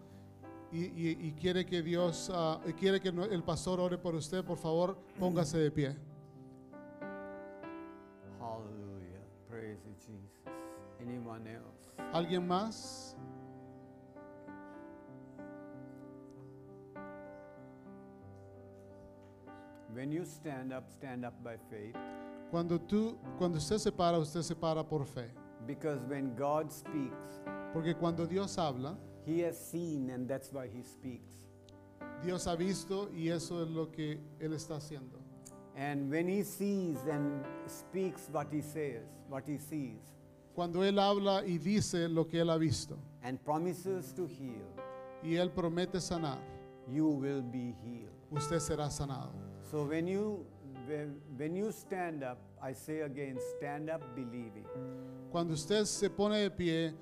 y, 0.71 0.85
y- 0.85 1.17
y 1.27 1.31
quiere 1.33 1.65
que 1.65 1.81
Dios, 1.83 2.31
y 2.65 2.73
quiere 2.73 2.99
que 3.01 3.09
el 3.09 3.43
pastor 3.43 3.79
ore 3.79 3.97
por 3.97 4.15
usted, 4.15 4.43
por 4.43 4.57
favor, 4.57 4.97
póngase 5.19 5.57
de 5.57 5.69
pie. 5.71 5.95
Anyone 11.05 11.47
else? 11.47 11.91
¿Alguien 12.13 12.47
más? 12.47 13.15
When 19.93 20.11
you 20.11 20.25
stand 20.25 20.73
up, 20.73 20.89
stand 20.89 21.25
up 21.25 21.33
by 21.43 21.57
faith. 21.69 21.95
Cuando 22.49 22.79
tú, 22.79 23.17
cuando 23.37 23.57
usted 23.57 23.77
se 23.77 23.91
para, 23.91 24.17
usted 24.17 24.41
se 24.41 24.55
para 24.55 24.83
por 24.83 25.05
fe. 25.05 25.29
Because 25.67 25.99
when 26.07 26.35
God 26.35 26.71
speaks, 26.71 27.41
Porque 27.73 27.95
cuando 27.95 28.25
Dios 28.25 28.57
habla, 28.57 28.97
He 29.25 29.41
has 29.41 29.57
seen, 29.57 30.09
and 30.09 30.27
that's 30.27 30.51
why 30.51 30.67
He 30.67 30.83
speaks. 30.83 31.47
Dios 32.23 32.45
ha 32.45 32.55
visto 32.55 33.09
y 33.13 33.29
eso 33.29 33.61
es 33.63 33.69
lo 33.69 33.91
que 33.91 34.19
Él 34.39 34.53
está 34.53 34.75
haciendo. 34.77 35.19
And 35.75 36.09
when 36.09 36.27
He 36.27 36.43
sees 36.43 36.97
and 37.09 37.43
speaks 37.67 38.29
what 38.31 38.47
He 38.51 38.61
says, 38.61 39.03
what 39.29 39.43
He 39.47 39.57
sees, 39.57 40.01
Cuando 40.53 40.83
Él 40.83 40.99
habla 40.99 41.43
y 41.45 41.57
dice 41.57 42.07
lo 42.09 42.27
que 42.27 42.39
Él 42.39 42.49
ha 42.49 42.57
visto 42.57 42.97
and 43.23 43.39
promises 43.43 44.13
to 44.13 44.27
heal, 44.27 44.61
y 45.23 45.35
Él 45.35 45.49
promete 45.51 45.99
sanar, 45.99 46.39
you 46.91 47.07
will 47.07 47.41
be 47.41 47.73
healed. 47.83 48.11
usted 48.31 48.59
será 48.59 48.89
sanado. 48.91 49.31
So 49.71 49.83
when 49.85 50.07
you 50.07 50.45
when, 50.87 51.15
when 51.37 51.55
you 51.55 51.71
stand 51.71 52.23
up, 52.23 52.37
I 52.61 52.73
say 52.73 53.01
again, 53.01 53.37
stand 53.57 53.89
up 53.89 54.01
believing. 54.15 54.65
Cuando 55.31 55.53
usted 55.53 55.85
se 55.85 56.09
pone 56.09 56.37
de 56.41 56.51
pie, 56.51 56.93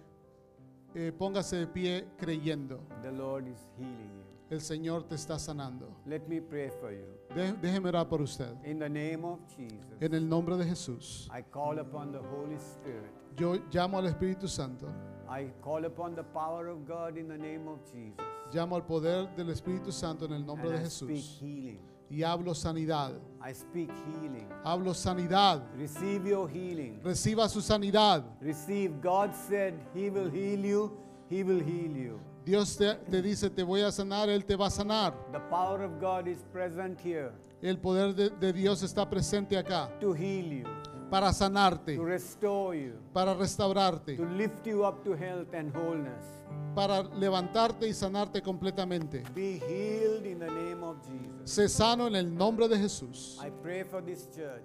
eh, 0.95 1.11
póngase 1.17 1.57
de 1.57 1.67
pie 1.67 2.05
creyendo. 2.17 2.79
The 3.01 3.11
Lord 3.11 3.47
is 3.47 3.57
healing 3.77 4.11
you. 4.15 4.20
El 4.51 4.59
Señor 4.59 5.03
te 5.07 5.15
está 5.15 5.39
sanando. 5.39 5.87
Let 6.05 6.27
me 6.27 6.41
pray 6.41 6.69
for 6.69 6.91
you. 6.91 7.05
De- 7.33 7.53
déjeme 7.53 7.87
orar 7.87 8.09
por 8.09 8.21
usted. 8.21 8.53
In 8.65 8.79
the 8.79 8.89
name 8.89 9.23
of 9.23 9.39
Jesus, 9.47 9.79
En 10.01 10.13
el 10.13 10.27
nombre 10.27 10.57
de 10.57 10.65
Jesús. 10.65 11.29
I 11.31 11.41
call 11.41 11.79
upon 11.79 12.11
the 12.11 12.19
Holy 12.19 12.57
Spirit. 12.57 13.09
Yo 13.37 13.55
llamo 13.71 13.97
al 13.99 14.07
Espíritu 14.07 14.49
Santo. 14.49 14.87
I 15.29 15.51
call 15.63 15.85
upon 15.85 16.15
the 16.15 16.23
power 16.23 16.67
of 16.67 16.85
God 16.85 17.17
in 17.17 17.29
the 17.29 17.37
name 17.37 17.65
of 17.69 17.79
Jesus. 17.93 18.19
Llamo 18.53 18.75
al 18.75 18.81
poder 18.83 19.33
del 19.37 19.47
Espíritu 19.51 19.89
Santo 19.93 20.25
en 20.25 20.33
el 20.33 20.45
nombre 20.45 20.67
and 20.67 20.79
de 20.79 20.85
I 20.85 20.89
speak 20.89 21.09
Jesús. 21.15 21.39
healing. 21.39 21.79
Y 22.09 22.23
hablo 22.23 22.53
sanidad. 22.53 23.13
I 23.41 23.53
speak 23.53 23.89
healing. 24.05 24.45
Hablo 24.65 24.93
sanidad. 24.93 25.61
Receive 25.77 26.27
your 26.27 26.49
healing. 26.49 26.99
Reciba 27.01 27.47
su 27.47 27.61
sanidad. 27.61 28.25
Receive. 28.41 28.99
God 29.01 29.33
said 29.33 29.75
He 29.93 30.09
will 30.09 30.29
heal 30.29 30.59
you. 30.59 30.91
He 31.29 31.41
will 31.41 31.61
heal 31.63 31.95
you. 31.95 32.19
Dios 32.45 32.75
te, 32.77 32.95
te 32.95 33.21
dice, 33.21 33.49
te 33.49 33.63
voy 33.63 33.81
a 33.81 33.91
sanar, 33.91 34.29
Él 34.29 34.43
te 34.45 34.55
va 34.55 34.67
a 34.67 34.71
sanar. 34.71 35.13
The 35.31 35.39
power 35.49 35.83
of 35.83 35.99
God 36.01 36.27
is 36.27 36.39
present 36.51 36.99
here 36.99 37.31
El 37.61 37.77
poder 37.77 38.15
de, 38.15 38.29
de 38.31 38.53
Dios 38.53 38.81
está 38.81 39.07
presente 39.07 39.55
acá 39.55 39.87
to 39.99 40.13
heal 40.15 40.51
you, 40.51 40.63
para 41.11 41.31
sanarte, 41.31 41.95
to 41.95 42.03
restore 42.03 42.75
you, 42.75 42.93
para 43.13 43.35
restaurarte, 43.35 44.15
to 44.15 44.25
lift 44.25 44.65
you 44.65 44.83
up 44.83 45.03
to 45.03 45.13
health 45.15 45.53
and 45.53 45.71
wholeness. 45.75 46.25
para 46.73 47.03
levantarte 47.03 47.87
y 47.87 47.93
sanarte 47.93 48.41
completamente. 48.41 49.23
Be 49.35 49.59
healed 49.59 50.25
in 50.25 50.39
the 50.39 50.47
name 50.47 50.83
of 50.83 50.97
Jesus. 51.05 51.51
Sé 51.51 51.69
sano 51.69 52.07
en 52.07 52.15
el 52.15 52.33
nombre 52.35 52.67
de 52.67 52.77
Jesús. 52.79 53.37
I 53.45 53.51
pray 53.61 53.83
for 53.83 54.01
this 54.03 54.27
church 54.35 54.63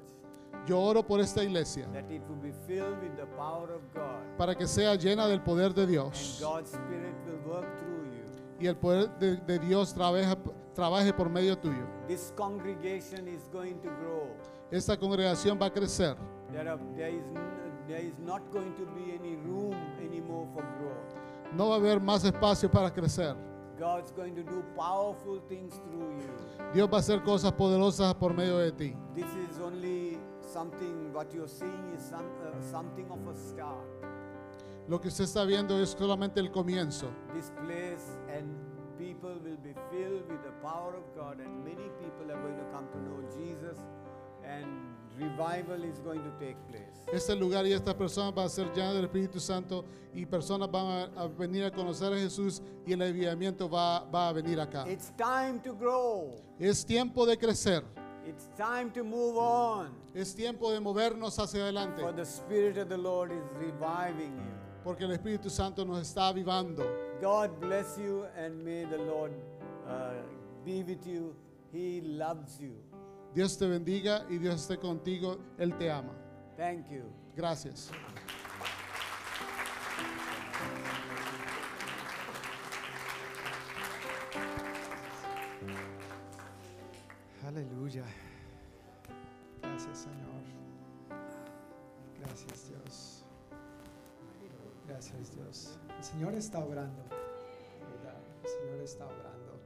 Yo 0.67 0.81
oro 0.81 1.03
por 1.03 1.21
esta 1.21 1.43
iglesia 1.45 1.87
that 1.93 2.11
it 2.11 2.23
will 2.29 2.41
be 2.43 2.53
filled 2.67 3.01
with 3.01 3.17
the 3.17 3.27
power 3.37 3.71
of 3.73 3.83
God 3.95 4.37
para 4.37 4.55
que 4.55 4.67
sea 4.67 4.95
llena 4.97 5.27
del 5.29 5.41
poder 5.41 5.73
de 5.73 5.83
and 5.83 5.91
Dios 5.93 6.39
God's 6.41 6.71
Spirit 6.73 7.15
will 7.27 7.53
work 7.53 7.79
through 7.79 8.05
you. 8.13 8.25
y 8.61 8.67
el 8.67 8.77
poder 8.77 9.09
de, 9.19 9.37
de 9.37 9.59
Dios 9.61 9.93
trabaje, 9.95 10.37
trabaje 10.75 11.13
por 11.13 11.29
medio 11.31 11.57
tuyo. 11.57 11.87
This 12.09 12.33
congregation 12.37 13.29
is 13.29 13.49
going 13.53 13.79
to 13.81 13.89
grow. 14.01 14.29
Esta 14.71 14.97
congregación 14.97 15.59
va 15.61 15.67
a 15.67 15.71
crecer. 15.73 16.17
There, 16.53 16.69
are, 16.69 16.79
there, 16.97 17.11
is 17.11 17.25
n- 17.35 17.87
there 17.87 18.03
is 18.05 18.19
not 18.19 18.43
going 18.53 18.73
to 18.75 18.85
be 18.97 19.13
any 19.13 19.37
room 19.37 19.75
anymore 20.01 20.47
for 20.53 20.63
growth. 20.81 21.55
No 21.55 21.69
va 21.69 21.75
a 21.77 21.79
haber 21.79 22.01
más 22.01 22.25
espacio 22.25 22.69
para 22.71 22.91
crecer. 22.93 23.37
God's 23.79 24.11
going 24.13 24.35
to 24.35 24.43
do 24.43 24.65
powerful 24.75 25.39
things 25.49 25.75
through 25.75 26.17
you. 26.19 26.73
Dios 26.75 26.89
va 26.91 26.97
a 26.97 27.01
hacer 27.01 27.23
cosas 27.23 27.53
poderosas 27.53 28.15
por 28.15 28.33
medio 28.35 28.59
de 28.59 28.73
ti. 28.73 28.97
This 29.15 29.27
is 29.51 29.61
only 29.61 30.19
something, 30.57 31.13
what 31.13 31.29
you're 31.35 31.55
seeing 31.61 31.93
is 31.95 32.03
some, 32.03 32.25
uh, 32.41 32.63
something 32.73 33.07
of 33.11 33.21
a 33.29 33.37
start. 33.37 33.85
Lo 34.89 34.99
que 34.99 35.09
usted 35.09 35.25
está 35.25 35.45
viendo 35.45 35.79
es 35.83 35.91
solamente 35.91 36.39
el 36.41 36.51
comienzo. 36.51 37.09
This 37.35 37.51
place 37.67 38.17
and 38.35 38.57
people 38.97 39.35
will 39.45 39.59
be 39.59 39.75
filled 39.91 40.27
with 40.31 40.43
the 40.45 40.55
power 40.63 40.95
of 40.95 41.05
God, 41.15 41.41
and 41.41 41.63
many 41.63 41.91
people 42.01 42.31
are 42.33 42.41
going 42.41 42.57
to 42.57 42.65
come 42.73 42.87
to 42.91 42.99
know 43.05 43.21
Jesus, 43.37 43.77
and 44.45 44.67
revival 45.19 45.85
is 45.85 45.99
going 45.99 46.23
to 46.23 46.31
take 46.41 46.57
place. 46.69 47.05
Este 47.13 47.35
lugar 47.35 47.67
y 47.67 47.73
estas 47.73 47.95
personas 47.95 48.35
van 48.35 48.47
a 48.47 48.49
ser 48.49 48.73
llenas 48.73 48.95
del 48.95 49.05
Espíritu 49.05 49.41
Santo 49.41 49.85
y 50.15 50.25
personas 50.25 50.71
van 50.71 50.87
a, 50.87 51.25
a 51.25 51.29
venir 51.29 51.65
a 51.65 51.71
conocer 51.71 52.15
a 52.15 52.17
Jesús 52.17 52.63
y 52.87 52.95
el 52.95 53.03
avivamiento 53.03 53.69
va, 53.69 54.05
va 54.05 54.31
a 54.31 54.33
venir 54.33 54.59
acá. 54.59 54.89
It's 54.89 55.13
time 55.19 55.61
to 55.65 55.75
grow. 55.75 56.35
Es 56.59 56.87
tiempo 56.87 57.27
de 57.27 57.37
crecer. 57.37 57.85
It's 58.27 58.49
time 58.57 58.91
to 58.91 59.05
move 59.05 59.37
on. 59.37 59.95
Es 60.15 60.35
tiempo 60.35 60.73
de 60.73 60.81
movernos 60.81 61.39
hacia 61.39 61.63
adelante. 61.63 62.01
For 62.01 62.13
the 62.13 62.25
Spirit 62.25 62.77
of 62.77 62.89
the 62.89 62.97
Lord 62.97 63.31
is 63.31 63.45
reviving 63.55 64.37
you. 64.37 64.83
Porque 64.83 65.03
el 65.03 65.13
Espíritu 65.13 65.49
Santo 65.49 65.85
nos 65.85 66.01
está 66.01 66.29
avivando. 66.29 66.85
God 67.21 67.61
bless 67.61 67.97
you 67.99 68.27
and 68.37 68.65
may 68.65 68.85
the 68.85 68.99
Lord 68.99 69.33
uh, 69.89 70.15
be 70.65 70.83
with 70.83 71.07
you. 71.07 71.35
He 71.73 72.01
loves 72.01 72.59
you. 72.61 72.75
Dios 73.35 73.57
te 73.57 73.67
bendiga 73.67 74.25
y 74.29 74.39
Dios 74.39 74.67
esté 74.67 74.79
contigo. 74.81 75.39
Él 75.59 75.77
te 75.79 75.91
ama. 75.91 76.13
Thank 76.57 76.91
you. 76.91 77.05
Gracias. 77.37 77.91
Aleluya. 87.57 88.05
Gracias 89.63 90.01
Señor. 90.01 90.43
Gracias 92.21 92.69
Dios. 92.69 93.25
Gracias 94.87 95.35
Dios. 95.35 95.79
El 95.97 96.05
Señor 96.05 96.35
está. 96.35 96.63
¿verdad? 96.63 96.91
El 98.45 98.51
Señor 98.51 98.81
está 98.83 99.07
obrando. 99.07 99.59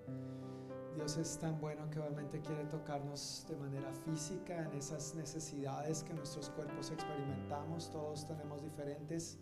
Dios 0.94 1.16
es 1.16 1.36
tan 1.40 1.60
bueno 1.60 1.90
que 1.90 1.98
obviamente 1.98 2.40
quiere 2.40 2.62
tocarnos 2.66 3.44
de 3.48 3.56
manera 3.56 3.92
física 4.04 4.62
en 4.66 4.72
esas 4.78 5.16
necesidades 5.16 6.04
que 6.04 6.14
nuestros 6.14 6.48
cuerpos 6.50 6.92
experimentamos. 6.92 7.90
Todos 7.90 8.24
tenemos 8.24 8.62
diferentes 8.62 9.36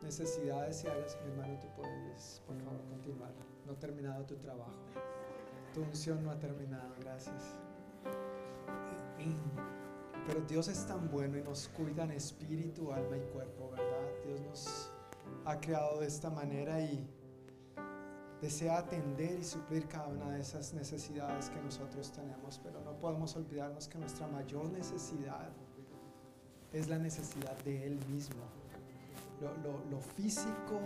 necesidades 0.00 0.82
y 0.84 0.86
áreas. 0.86 1.18
Mi 1.26 1.32
hermano, 1.32 1.58
tú 1.60 1.68
puedes, 1.76 2.40
por 2.46 2.56
favor, 2.56 2.80
continuar. 2.88 3.34
No 3.66 3.72
ha 3.72 3.78
terminado 3.78 4.24
tu 4.24 4.36
trabajo. 4.36 4.80
Tu 5.74 5.82
unción 5.82 6.24
no 6.24 6.30
ha 6.30 6.38
terminado. 6.38 6.88
Gracias. 6.98 7.54
Pero 10.26 10.40
Dios 10.42 10.68
es 10.68 10.86
tan 10.86 11.10
bueno 11.10 11.36
y 11.38 11.42
nos 11.42 11.68
cuida 11.68 12.04
en 12.04 12.12
espíritu, 12.12 12.92
alma 12.92 13.16
y 13.16 13.20
cuerpo, 13.32 13.70
¿verdad? 13.70 14.08
Dios 14.24 14.40
nos 14.42 14.92
ha 15.44 15.60
creado 15.60 16.00
de 16.00 16.06
esta 16.06 16.30
manera 16.30 16.80
y 16.80 17.06
desea 18.40 18.78
atender 18.78 19.38
y 19.38 19.44
suplir 19.44 19.86
cada 19.88 20.08
una 20.08 20.30
de 20.30 20.40
esas 20.40 20.72
necesidades 20.74 21.50
que 21.50 21.60
nosotros 21.60 22.10
tenemos, 22.12 22.60
pero 22.62 22.80
no 22.82 22.92
podemos 22.98 23.36
olvidarnos 23.36 23.88
que 23.88 23.98
nuestra 23.98 24.26
mayor 24.28 24.66
necesidad 24.70 25.50
es 26.72 26.88
la 26.88 26.98
necesidad 26.98 27.56
de 27.64 27.86
Él 27.86 27.98
mismo. 28.08 28.42
Lo, 29.40 29.48
lo- 29.58 29.84
lo 29.90 30.00
físico, 30.00 30.80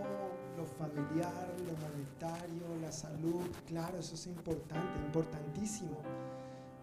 lo 0.56 0.64
familiar, 0.64 1.46
lo 1.66 1.72
monetario, 1.88 2.76
la 2.80 2.90
salud, 2.90 3.44
claro, 3.66 3.98
eso 3.98 4.14
es 4.14 4.26
importante, 4.26 4.98
importantísimo. 5.06 5.98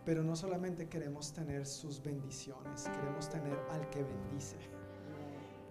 Pero 0.06 0.24
no 0.24 0.36
solamente 0.36 0.90
queremos 0.90 1.32
tener 1.32 1.66
sus 1.66 2.02
bendiciones, 2.02 2.84
queremos 2.90 3.30
tener 3.30 3.58
al 3.72 3.90
que 3.90 4.04
bendice. 4.04 4.58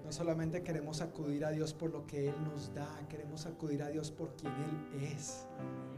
No 0.05 0.11
solamente 0.11 0.63
queremos 0.63 1.01
acudir 1.01 1.45
a 1.45 1.51
Dios 1.51 1.75
por 1.75 1.91
lo 1.91 2.07
que 2.07 2.29
Él 2.29 2.35
nos 2.45 2.75
da, 2.75 2.89
queremos 3.09 3.47
acudir 3.47 3.83
a 3.83 3.89
Dios 3.89 4.11
por 4.11 4.35
quien 4.37 4.53
Él 4.53 5.03
es. 5.03 5.47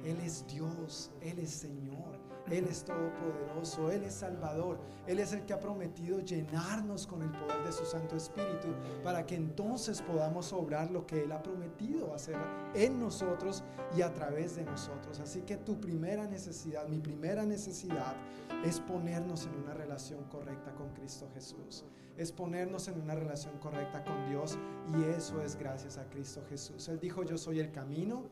Él 0.05 0.19
es 0.21 0.47
Dios, 0.47 1.11
Él 1.21 1.39
es 1.39 1.51
Señor, 1.51 2.19
Él 2.51 2.67
es 2.69 2.85
todopoderoso, 2.85 3.91
Él 3.91 4.05
es 4.05 4.15
Salvador, 4.15 4.79
Él 5.07 5.19
es 5.19 5.33
el 5.33 5.45
que 5.45 5.55
ha 5.55 5.61
prometido 5.61 6.21
llenarnos 6.21 7.07
con 7.07 7.23
el 7.23 7.31
poder 7.31 7.65
de 7.65 7.73
su 7.73 7.85
Santo 7.87 8.17
Espíritu 8.17 8.69
para 9.03 9.25
que 9.25 9.35
entonces 9.35 10.03
podamos 10.03 10.53
obrar 10.53 10.91
lo 10.91 11.07
que 11.07 11.23
Él 11.23 11.33
ha 11.33 11.43
prometido 11.43 12.15
hacer 12.15 12.37
en 12.75 13.01
nosotros 13.01 13.65
y 13.97 14.03
a 14.03 14.13
través 14.13 14.57
de 14.57 14.65
nosotros. 14.65 15.21
Así 15.21 15.41
que 15.43 15.57
tu 15.57 15.81
primera 15.81 16.27
necesidad, 16.27 16.87
mi 16.87 16.99
primera 16.99 17.47
necesidad 17.47 18.15
es 18.65 18.81
ponernos 18.81 19.47
en 19.47 19.55
una 19.57 19.75
relación 19.75 20.25
correcta 20.25 20.75
con 20.75 20.91
Cristo 20.91 21.29
Jesús. 21.35 21.85
Es 22.17 22.31
ponernos 22.31 22.89
en 22.89 23.01
una 23.01 23.15
relación 23.15 23.59
correcta 23.59 24.05
con 24.05 24.29
Dios 24.29 24.59
y 24.97 25.03
eso 25.05 25.43
es 25.43 25.57
gracias 25.57 25.99
a 25.99 26.09
Cristo 26.09 26.43
Jesús. 26.49 26.89
Él 26.89 27.01
dijo, 27.01 27.25
yo 27.25 27.37
soy 27.37 27.59
el 27.59 27.73
camino, 27.73 28.25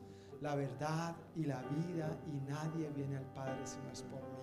la 0.42 0.56
verdad 0.56 1.14
y 1.36 1.44
la 1.44 1.62
vida 1.62 2.18
y 2.26 2.50
nadie 2.50 2.90
viene 2.90 3.16
al 3.16 3.26
Padre 3.26 3.60
si 3.64 3.78
no 3.80 3.92
es 3.92 4.02
por 4.02 4.20
mí. 4.20 4.42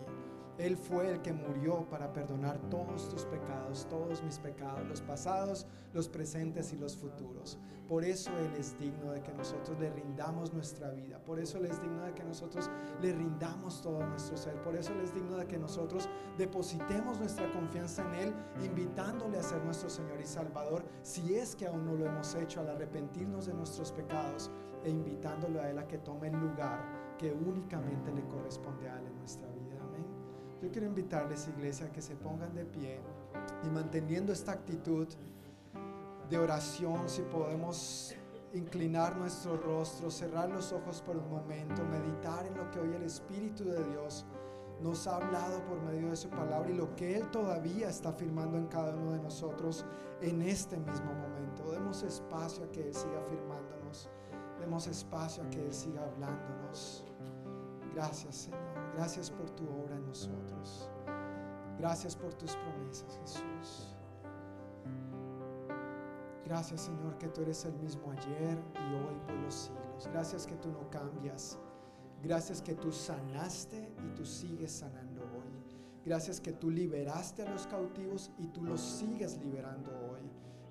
Él 0.58 0.76
fue 0.76 1.12
el 1.12 1.22
que 1.22 1.32
murió 1.32 1.88
para 1.90 2.12
perdonar 2.12 2.58
todos 2.70 3.08
tus 3.10 3.24
pecados, 3.26 3.88
todos 3.90 4.22
mis 4.24 4.40
pecados, 4.40 4.86
los 4.88 5.02
pasados, 5.02 5.68
los 5.94 6.10
presentes 6.10 6.74
y 6.74 6.78
los 6.78 6.98
futuros. 6.98 7.58
Por 7.88 8.04
eso 8.04 8.30
Él 8.38 8.54
es 8.58 8.78
digno 8.78 9.12
de 9.12 9.22
que 9.24 9.34
nosotros 9.34 9.80
le 9.80 9.90
rindamos 9.90 10.54
nuestra 10.54 10.92
vida. 10.92 11.18
Por 11.20 11.40
eso 11.40 11.58
Él 11.58 11.66
es 11.66 11.82
digno 11.82 12.04
de 12.04 12.14
que 12.14 12.24
nosotros 12.24 12.70
le 13.02 13.14
rindamos 13.14 13.82
todo 13.82 14.06
nuestro 14.06 14.38
ser. 14.38 14.62
Por 14.62 14.76
eso 14.76 14.92
Él 14.94 15.00
es 15.00 15.14
digno 15.14 15.38
de 15.38 15.48
que 15.48 15.58
nosotros 15.58 16.10
depositemos 16.38 17.20
nuestra 17.20 17.50
confianza 17.52 18.04
en 18.04 18.16
Él, 18.16 18.34
invitándole 18.64 19.40
a 19.40 19.44
ser 19.44 19.64
nuestro 19.64 19.90
Señor 19.90 20.20
y 20.22 20.26
Salvador, 20.26 20.84
si 21.02 21.36
es 21.36 21.56
que 21.56 21.68
aún 21.68 21.86
no 21.86 21.96
lo 21.96 22.06
hemos 22.06 22.36
hecho, 22.36 22.60
al 22.60 22.70
arrepentirnos 22.70 23.48
de 23.48 23.54
nuestros 23.54 23.92
pecados 23.92 24.52
e 24.84 24.90
invitándole 24.90 25.60
a 25.60 25.70
Él 25.70 25.78
a 25.80 25.88
que 25.88 25.98
tome 25.98 26.28
el 26.28 26.40
lugar 26.40 27.16
que 27.18 27.32
únicamente 27.32 28.12
le 28.12 28.26
corresponde 28.28 28.90
a 28.90 29.00
Él 29.00 29.08
en 29.08 29.20
nuestra 29.20 29.48
vida. 29.48 29.60
Yo 30.62 30.70
quiero 30.72 30.88
invitarles, 30.88 31.48
iglesia, 31.48 31.86
a 31.86 31.92
que 31.92 32.02
se 32.02 32.16
pongan 32.18 32.54
de 32.54 32.66
pie 32.66 33.00
y 33.64 33.70
manteniendo 33.70 34.34
esta 34.34 34.52
actitud 34.52 35.08
de 36.30 36.38
oración, 36.38 37.08
si 37.08 37.22
podemos 37.22 38.14
inclinar 38.54 39.16
nuestro 39.16 39.56
rostro, 39.56 40.12
cerrar 40.12 40.50
los 40.50 40.74
ojos 40.74 41.02
por 41.02 41.16
un 41.16 41.30
momento, 41.30 41.84
meditar 41.86 42.46
en 42.46 42.58
lo 42.58 42.70
que 42.72 42.80
hoy 42.80 42.94
el 42.94 43.04
Espíritu 43.04 43.64
de 43.64 43.84
Dios 43.86 44.26
nos 44.82 45.08
ha 45.08 45.16
hablado 45.16 45.64
por 45.66 45.82
medio 45.82 46.10
de 46.10 46.16
su 46.16 46.30
palabra 46.30 46.70
y 46.70 46.74
lo 46.74 46.94
que 46.96 47.16
Él 47.16 47.30
todavía 47.32 47.90
está 47.90 48.10
afirmando 48.10 48.58
en 48.58 48.68
cada 48.68 48.96
uno 48.96 49.14
de 49.14 49.20
nosotros 49.20 49.86
en 50.22 50.42
este 50.42 50.78
mismo 50.78 51.14
momento. 51.14 51.72
Demos 51.72 52.04
espacio 52.04 52.66
a 52.66 52.72
que 52.72 52.82
Él 52.82 52.94
siga 52.94 53.20
afirmándonos, 53.20 53.79
demos 54.60 54.88
espacio 54.88 55.44
a 55.44 55.49
que 55.49 55.65
Él 55.65 55.73
siga 55.73 56.03
hablándonos. 56.03 57.06
Gracias 57.94 58.36
Señor. 58.36 58.60
Gracias 58.95 59.31
por 59.31 59.49
tu 59.52 59.64
obra 59.64 59.95
en 59.95 60.06
nosotros. 60.06 60.90
Gracias 61.77 62.15
por 62.15 62.34
tus 62.34 62.56
promesas, 62.57 63.18
Jesús. 63.22 63.95
Gracias, 66.44 66.81
Señor, 66.81 67.18
que 67.18 67.27
tú 67.30 67.41
eres 67.41 67.64
el 67.64 67.76
mismo 67.76 68.11
ayer 68.11 68.57
y 68.73 68.94
hoy 68.95 69.15
por 69.26 69.36
los 69.36 69.53
siglos. 69.53 70.10
Gracias 70.11 70.48
que 70.48 70.56
tú 70.56 70.69
no 70.69 70.90
cambias. 70.90 71.57
Gracias 72.23 72.61
que 72.61 72.73
tú 72.73 72.91
sanaste 72.91 73.94
y 74.03 74.15
tú 74.15 74.26
sigues 74.26 74.72
sanando 74.72 75.22
hoy. 75.22 75.64
Gracias 76.03 76.41
que 76.41 76.52
tú 76.52 76.69
liberaste 76.69 77.44
a 77.44 77.49
los 77.52 77.68
cautivos 77.68 78.31
y 78.38 78.48
tú 78.48 78.64
los 78.64 78.81
sigues 78.81 79.38
liberando 79.38 79.91
hoy. 79.91 80.30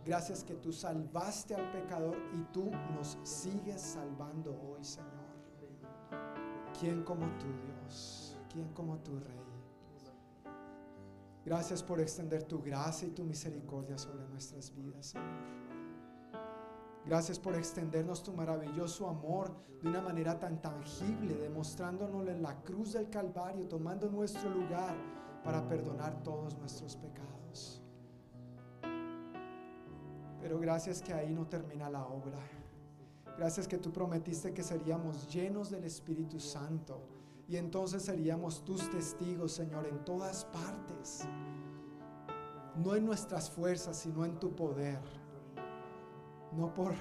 Gracias 0.09 0.43
que 0.43 0.55
tú 0.55 0.73
salvaste 0.73 1.55
al 1.55 1.71
pecador 1.71 2.17
y 2.33 2.43
tú 2.51 2.71
nos 2.95 3.19
sigues 3.25 3.79
salvando 3.79 4.59
hoy, 4.59 4.83
Señor. 4.83 5.13
¿Quién 6.81 7.05
como 7.05 7.27
tú, 7.39 7.47
Dios? 7.67 8.35
¿Quién 8.51 8.73
como 8.73 8.97
tu 9.01 9.19
Rey? 9.19 9.37
Gracias 11.45 11.83
por 11.83 12.01
extender 12.01 12.45
tu 12.45 12.63
gracia 12.63 13.07
y 13.07 13.11
tu 13.11 13.23
misericordia 13.23 13.99
sobre 13.99 14.27
nuestras 14.29 14.75
vidas, 14.75 15.09
Señor. 15.09 15.27
Gracias 17.05 17.39
por 17.39 17.55
extendernos 17.55 18.23
tu 18.23 18.33
maravilloso 18.33 19.11
amor 19.11 19.55
de 19.83 19.91
una 19.91 20.01
manera 20.01 20.39
tan 20.39 20.63
tangible, 20.63 21.35
demostrándonos 21.35 22.27
en 22.29 22.41
la 22.41 22.63
cruz 22.63 22.95
del 22.95 23.11
Calvario, 23.11 23.69
tomando 23.69 24.09
nuestro 24.09 24.49
lugar 24.49 24.97
para 25.45 25.69
perdonar 25.69 26.23
todos 26.23 26.57
nuestros 26.57 26.97
pecados. 26.97 27.83
Pero 30.49 30.61
gracias 30.61 31.03
que 31.03 31.13
ahí 31.13 31.31
no 31.31 31.47
termina 31.47 31.91
la 31.91 32.07
obra. 32.07 32.39
Gracias 33.37 33.69
que 33.69 33.77
tú 33.77 33.93
prometiste 33.93 34.55
que 34.55 34.63
seríamos 34.63 35.29
llenos 35.29 35.69
del 35.69 35.85
Espíritu 35.85 36.41
Santo 36.41 37.03
y 37.47 37.59
entonces 37.59 38.03
seríamos 38.03 38.65
tus 38.65 38.91
testigos, 38.91 39.53
Señor, 39.53 39.87
en 39.87 40.03
todas 40.07 40.47
partes. 40.47 41.29
No 42.83 42.95
en 42.95 43.05
nuestras 43.05 43.51
fuerzas, 43.51 43.99
sino 43.99 44.25
en 44.25 44.39
tu 44.39 44.57
poder. 44.57 45.01
No 46.57 46.73
por 46.73 46.95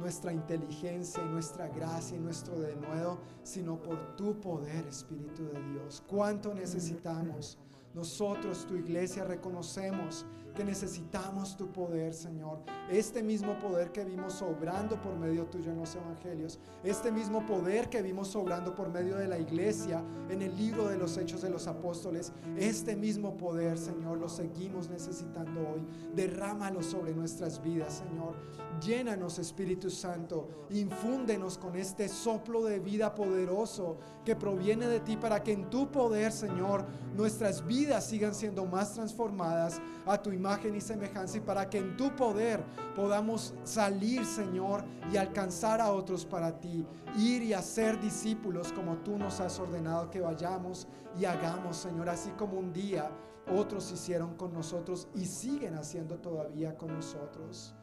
nuestra 0.00 0.32
inteligencia 0.32 1.22
y 1.22 1.28
nuestra 1.28 1.68
gracia 1.68 2.16
y 2.16 2.20
nuestro 2.20 2.58
denuedo, 2.58 3.20
sino 3.44 3.80
por 3.80 4.16
tu 4.16 4.40
poder, 4.40 4.84
Espíritu 4.88 5.44
de 5.44 5.62
Dios. 5.70 6.02
¿Cuánto 6.08 6.52
necesitamos? 6.52 7.58
Nosotros, 7.94 8.66
tu 8.66 8.74
iglesia, 8.74 9.22
reconocemos 9.22 10.26
que 10.54 10.64
necesitamos 10.64 11.56
tu 11.56 11.70
poder, 11.72 12.14
Señor. 12.14 12.60
Este 12.88 13.22
mismo 13.22 13.58
poder 13.58 13.90
que 13.90 14.04
vimos 14.04 14.40
obrando 14.40 15.00
por 15.00 15.16
medio 15.16 15.46
tuyo 15.46 15.72
en 15.72 15.78
los 15.78 15.94
evangelios, 15.96 16.60
este 16.84 17.10
mismo 17.10 17.44
poder 17.44 17.88
que 17.88 18.02
vimos 18.02 18.34
obrando 18.36 18.74
por 18.74 18.88
medio 18.88 19.16
de 19.16 19.26
la 19.26 19.38
iglesia 19.38 20.02
en 20.30 20.42
el 20.42 20.56
libro 20.56 20.86
de 20.88 20.96
los 20.96 21.16
hechos 21.16 21.42
de 21.42 21.50
los 21.50 21.66
apóstoles, 21.66 22.32
este 22.56 22.94
mismo 22.94 23.36
poder, 23.36 23.78
Señor, 23.78 24.18
lo 24.18 24.28
seguimos 24.28 24.88
necesitando 24.88 25.60
hoy. 25.60 25.82
Derrámalo 26.14 26.82
sobre 26.82 27.12
nuestras 27.14 27.60
vidas, 27.62 28.02
Señor. 28.08 28.34
Llénanos, 28.80 29.38
Espíritu 29.38 29.90
Santo. 29.90 30.48
Infúndenos 30.70 31.58
con 31.58 31.76
este 31.76 32.08
soplo 32.08 32.64
de 32.64 32.78
vida 32.78 33.14
poderoso 33.14 33.98
que 34.24 34.36
proviene 34.36 34.86
de 34.86 35.00
ti 35.00 35.16
para 35.16 35.42
que 35.42 35.52
en 35.52 35.68
tu 35.68 35.90
poder, 35.90 36.32
Señor, 36.32 36.86
nuestras 37.16 37.66
vidas 37.66 38.06
sigan 38.06 38.34
siendo 38.34 38.64
más 38.64 38.94
transformadas 38.94 39.80
a 40.06 40.20
tu 40.20 40.30
imagen 40.30 40.43
y 40.74 40.80
semejanza 40.80 41.38
y 41.38 41.40
para 41.40 41.70
que 41.70 41.78
en 41.78 41.96
tu 41.96 42.14
poder 42.14 42.62
podamos 42.94 43.54
salir, 43.64 44.26
Señor, 44.26 44.84
y 45.10 45.16
alcanzar 45.16 45.80
a 45.80 45.90
otros 45.90 46.26
para 46.26 46.60
ti, 46.60 46.86
ir 47.16 47.42
y 47.42 47.54
hacer 47.54 47.98
discípulos 47.98 48.70
como 48.72 48.98
tú 48.98 49.16
nos 49.16 49.40
has 49.40 49.58
ordenado 49.58 50.10
que 50.10 50.20
vayamos 50.20 50.86
y 51.18 51.24
hagamos, 51.24 51.78
Señor, 51.78 52.10
así 52.10 52.30
como 52.32 52.58
un 52.58 52.72
día 52.74 53.10
otros 53.54 53.90
hicieron 53.90 54.34
con 54.34 54.52
nosotros 54.52 55.08
y 55.14 55.24
siguen 55.24 55.76
haciendo 55.76 56.18
todavía 56.18 56.76
con 56.76 56.92
nosotros. 56.92 57.74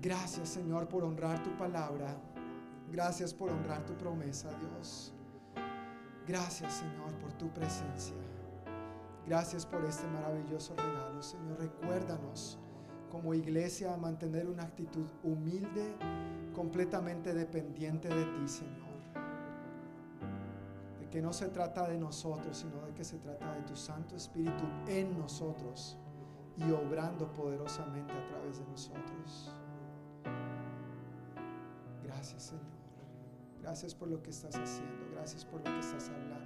Gracias, 0.00 0.48
Señor, 0.48 0.88
por 0.88 1.04
honrar 1.04 1.42
tu 1.42 1.54
palabra. 1.58 2.16
Gracias 2.90 3.34
por 3.34 3.50
honrar 3.50 3.84
tu 3.84 3.94
promesa, 3.94 4.48
Dios. 4.60 5.12
Gracias, 6.26 6.72
Señor, 6.72 7.14
por 7.18 7.32
tu 7.34 7.52
presencia. 7.52 8.25
Gracias 9.26 9.66
por 9.66 9.84
este 9.84 10.06
maravilloso 10.06 10.74
regalo, 10.76 11.20
Señor. 11.20 11.58
Recuérdanos 11.58 12.58
como 13.10 13.34
iglesia 13.34 13.92
a 13.92 13.96
mantener 13.96 14.48
una 14.48 14.62
actitud 14.62 15.06
humilde, 15.24 15.96
completamente 16.54 17.34
dependiente 17.34 18.08
de 18.08 18.24
ti, 18.24 18.48
Señor. 18.48 18.86
De 21.00 21.08
que 21.10 21.20
no 21.20 21.32
se 21.32 21.48
trata 21.48 21.88
de 21.88 21.98
nosotros, 21.98 22.56
sino 22.56 22.80
de 22.86 22.94
que 22.94 23.02
se 23.02 23.18
trata 23.18 23.52
de 23.52 23.62
tu 23.62 23.74
Santo 23.74 24.14
Espíritu 24.14 24.64
en 24.86 25.18
nosotros 25.18 25.98
y 26.56 26.70
obrando 26.70 27.32
poderosamente 27.32 28.12
a 28.12 28.26
través 28.28 28.58
de 28.58 28.64
nosotros. 28.66 29.54
Gracias, 32.04 32.42
Señor. 32.44 32.64
Gracias 33.60 33.92
por 33.92 34.06
lo 34.06 34.22
que 34.22 34.30
estás 34.30 34.54
haciendo. 34.54 35.10
Gracias 35.12 35.44
por 35.44 35.58
lo 35.58 35.64
que 35.64 35.80
estás 35.80 36.08
hablando. 36.10 36.45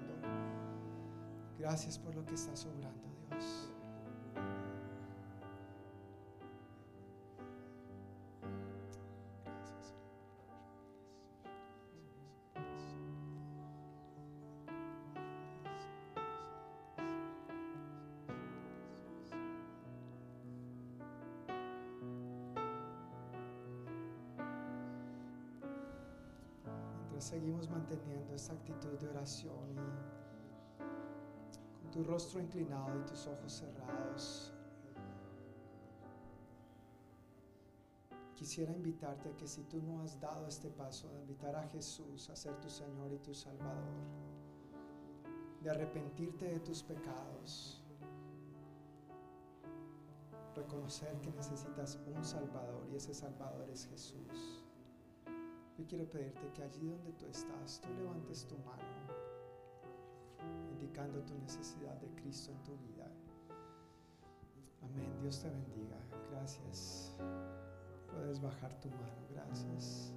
Gracias 1.60 1.98
por 1.98 2.14
lo 2.14 2.24
que 2.24 2.34
estás 2.34 2.64
obrando, 2.64 3.06
Dios. 3.28 3.70
Seguimos 27.18 27.68
manteniendo 27.68 28.34
esta 28.34 28.54
actitud 28.54 28.98
de 28.98 29.08
oración 29.08 29.70
y 29.76 30.19
tu 32.00 32.04
rostro 32.04 32.40
inclinado 32.40 32.98
y 32.98 33.04
tus 33.04 33.26
ojos 33.26 33.52
cerrados, 33.52 34.52
quisiera 38.34 38.72
invitarte 38.72 39.28
a 39.28 39.36
que 39.36 39.46
si 39.46 39.62
tú 39.64 39.82
no 39.82 40.00
has 40.00 40.18
dado 40.18 40.46
este 40.46 40.70
paso 40.70 41.10
de 41.10 41.20
invitar 41.20 41.54
a 41.54 41.68
Jesús 41.68 42.30
a 42.30 42.36
ser 42.36 42.58
tu 42.60 42.70
Señor 42.70 43.12
y 43.12 43.18
tu 43.18 43.34
Salvador, 43.34 44.00
de 45.62 45.70
arrepentirte 45.70 46.46
de 46.46 46.60
tus 46.60 46.82
pecados, 46.82 47.82
reconocer 50.56 51.20
que 51.20 51.30
necesitas 51.32 51.98
un 52.06 52.24
Salvador 52.24 52.88
y 52.90 52.96
ese 52.96 53.12
Salvador 53.12 53.68
es 53.68 53.86
Jesús. 53.86 54.64
Yo 55.76 55.86
quiero 55.86 56.08
pedirte 56.08 56.50
que 56.54 56.62
allí 56.62 56.88
donde 56.88 57.12
tú 57.12 57.26
estás, 57.26 57.78
tú 57.82 57.88
levantes 57.92 58.46
tu 58.46 58.56
mano, 58.58 58.89
indicando 60.72 61.20
tu 61.22 61.36
necesidad 61.38 61.94
de 62.00 62.08
Cristo 62.20 62.52
en 62.52 62.62
tu 62.64 62.76
vida. 62.78 63.06
Amén. 64.82 65.12
Dios 65.20 65.40
te 65.40 65.48
bendiga. 65.50 65.96
Gracias. 66.30 67.16
Puedes 68.10 68.40
bajar 68.40 68.74
tu 68.80 68.88
mano. 68.90 69.26
Gracias. 69.30 70.12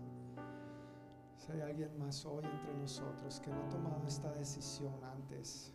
Si 1.38 1.52
hay 1.52 1.62
alguien 1.62 1.98
más 2.00 2.26
hoy 2.26 2.46
entre 2.46 2.74
nosotros 2.76 3.40
que 3.42 3.50
no 3.50 3.64
ha 3.64 3.68
tomado 3.68 4.08
esta 4.08 4.32
decisión 4.32 4.94
antes 5.04 5.74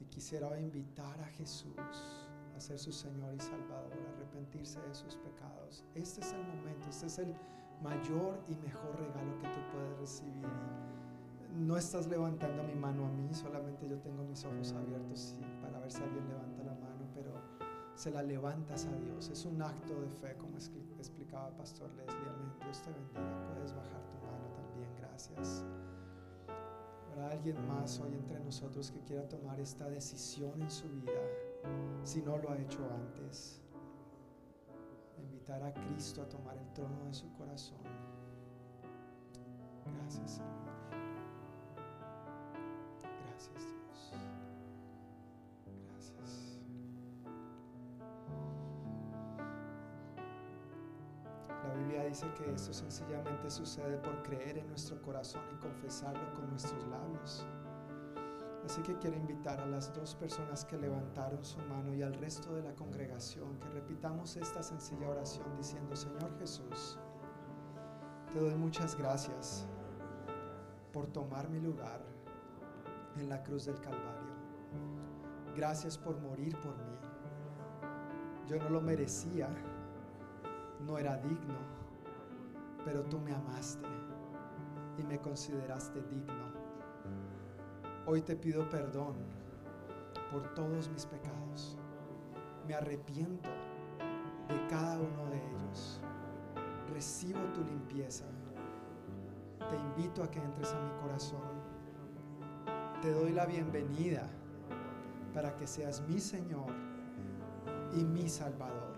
Y 0.00 0.04
quisiera 0.06 0.58
invitar 0.58 1.20
a 1.20 1.26
Jesús 1.26 2.28
a 2.56 2.60
ser 2.60 2.78
su 2.78 2.90
Señor 2.90 3.34
y 3.34 3.40
Salvador, 3.40 3.92
a 3.92 4.16
arrepentirse 4.16 4.80
de 4.80 4.94
sus 4.94 5.16
pecados. 5.16 5.84
Este 5.94 6.20
es 6.20 6.32
el 6.32 6.42
momento, 6.44 6.88
este 6.88 7.06
es 7.06 7.18
el 7.18 7.34
mayor 7.82 8.42
y 8.48 8.56
mejor 8.56 8.98
regalo 8.98 9.38
que 9.38 9.48
tú 9.48 9.60
puedes 9.72 9.98
recibir. 9.98 10.48
No 11.56 11.76
estás 11.76 12.06
levantando 12.06 12.62
mi 12.62 12.74
mano 12.74 13.06
a 13.06 13.10
mí, 13.10 13.32
solamente 13.34 13.88
yo 13.88 13.98
tengo 13.98 14.22
mis 14.24 14.44
ojos 14.44 14.72
abiertos 14.72 15.34
para 15.60 15.78
ver 15.78 15.92
si 15.92 16.02
alguien 16.02 16.26
levanta 16.28 16.62
la 16.64 16.74
mano, 16.74 17.06
pero 17.14 17.32
se 17.94 18.10
la 18.10 18.22
levantas 18.22 18.86
a 18.86 18.92
Dios. 18.96 19.28
Es 19.28 19.44
un 19.44 19.60
acto 19.60 20.00
de 20.00 20.08
fe, 20.10 20.36
como 20.36 20.56
expli- 20.56 20.96
explicaba 20.98 21.50
Pastor 21.56 21.90
Leslie. 21.94 22.28
Amén. 22.28 22.52
Dios 22.62 22.82
te 22.82 22.90
bendiga. 22.92 23.46
Puedes 23.54 23.74
bajar 23.74 24.00
tu 24.08 24.16
mano 24.26 24.48
también. 24.54 24.88
Gracias. 24.96 25.64
Habrá 27.12 27.30
alguien 27.30 27.56
más 27.66 27.98
hoy 28.00 28.14
entre 28.14 28.40
nosotros 28.40 28.90
que 28.90 29.00
quiera 29.00 29.28
tomar 29.28 29.60
esta 29.60 29.88
decisión 29.88 30.62
en 30.62 30.70
su 30.70 30.88
vida, 30.88 31.20
si 32.04 32.22
no 32.22 32.38
lo 32.38 32.50
ha 32.50 32.56
hecho 32.58 32.80
antes. 32.94 33.60
Invitar 35.18 35.62
a 35.62 35.74
Cristo 35.74 36.22
a 36.22 36.28
tomar 36.28 36.56
el 36.56 36.72
trono 36.72 37.04
de 37.04 37.12
su 37.12 37.30
corazón. 37.32 37.78
Gracias, 39.84 40.30
Señor. 40.30 40.69
Gracias, 43.40 43.72
Dios. 43.72 44.12
Gracias. 45.88 46.58
La 51.48 51.74
Biblia 51.74 52.04
dice 52.04 52.26
que 52.34 52.52
esto 52.52 52.74
sencillamente 52.74 53.50
sucede 53.50 53.96
por 53.98 54.22
creer 54.24 54.58
en 54.58 54.68
nuestro 54.68 55.00
corazón 55.00 55.42
y 55.54 55.56
confesarlo 55.56 56.34
con 56.34 56.50
nuestros 56.50 56.86
labios. 56.88 57.46
Así 58.66 58.82
que 58.82 58.98
quiero 58.98 59.16
invitar 59.16 59.58
a 59.58 59.66
las 59.66 59.92
dos 59.94 60.14
personas 60.14 60.66
que 60.66 60.76
levantaron 60.76 61.42
su 61.42 61.58
mano 61.60 61.94
y 61.94 62.02
al 62.02 62.12
resto 62.12 62.54
de 62.54 62.62
la 62.62 62.74
congregación 62.74 63.58
que 63.58 63.70
repitamos 63.70 64.36
esta 64.36 64.62
sencilla 64.62 65.08
oración 65.08 65.46
diciendo, 65.56 65.96
Señor 65.96 66.38
Jesús, 66.38 66.98
te 68.34 68.38
doy 68.38 68.54
muchas 68.54 68.96
gracias 68.98 69.66
por 70.92 71.06
tomar 71.06 71.48
mi 71.48 71.58
lugar 71.58 72.09
en 73.16 73.28
la 73.28 73.42
cruz 73.42 73.66
del 73.66 73.80
Calvario. 73.80 74.30
Gracias 75.56 75.98
por 75.98 76.18
morir 76.20 76.56
por 76.58 76.76
mí. 76.76 76.98
Yo 78.46 78.56
no 78.58 78.70
lo 78.70 78.80
merecía, 78.80 79.48
no 80.86 80.98
era 80.98 81.16
digno, 81.18 81.58
pero 82.84 83.02
tú 83.04 83.18
me 83.18 83.32
amaste 83.32 83.86
y 84.98 85.02
me 85.04 85.18
consideraste 85.18 86.02
digno. 86.02 86.50
Hoy 88.06 88.22
te 88.22 88.34
pido 88.34 88.68
perdón 88.68 89.14
por 90.30 90.54
todos 90.54 90.88
mis 90.88 91.06
pecados. 91.06 91.76
Me 92.66 92.74
arrepiento 92.74 93.50
de 94.48 94.66
cada 94.68 94.98
uno 94.98 95.26
de 95.30 95.36
ellos. 95.36 96.00
Recibo 96.92 97.40
tu 97.52 97.62
limpieza. 97.64 98.24
Te 99.68 99.76
invito 99.76 100.22
a 100.22 100.30
que 100.30 100.40
entres 100.40 100.72
a 100.72 100.80
mi 100.80 100.90
corazón. 101.00 101.59
Te 103.02 103.14
doy 103.14 103.32
la 103.32 103.46
bienvenida 103.46 104.28
para 105.32 105.56
que 105.56 105.66
seas 105.66 106.02
mi 106.06 106.20
Señor 106.20 106.70
y 107.94 108.04
mi 108.04 108.28
Salvador. 108.28 108.92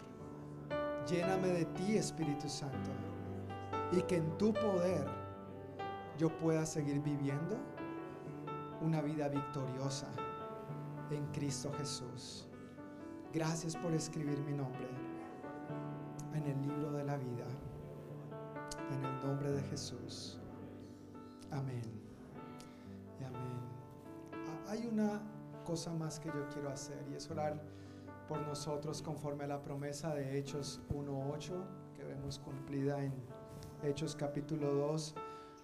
Lléname 1.07 1.47
de 1.49 1.65
ti, 1.67 1.97
Espíritu 1.97 2.49
Santo, 2.49 2.91
y 3.93 4.03
que 4.03 4.17
en 4.17 4.37
tu 4.39 4.53
poder 4.53 5.07
yo 6.19 6.37
pueda 6.39 6.67
seguir 6.67 7.01
viviendo 7.01 7.57
una 8.81 9.01
vida 9.03 9.29
victoriosa 9.29 10.09
en 11.11 11.25
Cristo 11.27 11.71
Jesús. 11.79 12.49
Gracias 13.33 13.77
por 13.77 13.95
escribir 13.95 14.41
mi 14.41 14.53
nombre 14.53 14.89
en 16.35 16.45
el 16.45 16.61
libro 16.61 16.91
de 16.91 17.05
la 17.05 17.17
vida. 17.19 17.47
En 18.91 19.05
el 19.05 19.21
nombre 19.25 19.53
de 19.53 19.63
Jesús. 19.63 20.41
Amén. 21.53 22.02
Hay 24.73 24.87
una 24.87 25.21
cosa 25.67 25.93
más 25.93 26.19
que 26.19 26.29
yo 26.29 26.49
quiero 26.51 26.71
hacer 26.71 26.97
y 27.13 27.15
es 27.15 27.31
orar 27.31 27.63
por 28.27 28.41
nosotros 28.41 29.03
conforme 29.03 29.45
a 29.45 29.47
la 29.47 29.61
promesa 29.61 30.15
de 30.15 30.39
Hechos 30.39 30.81
1.8 30.89 31.93
que 31.95 32.03
vemos 32.03 32.39
cumplida 32.39 33.05
en 33.05 33.13
Hechos 33.83 34.17
capítulo 34.17 34.73
2, 34.73 35.15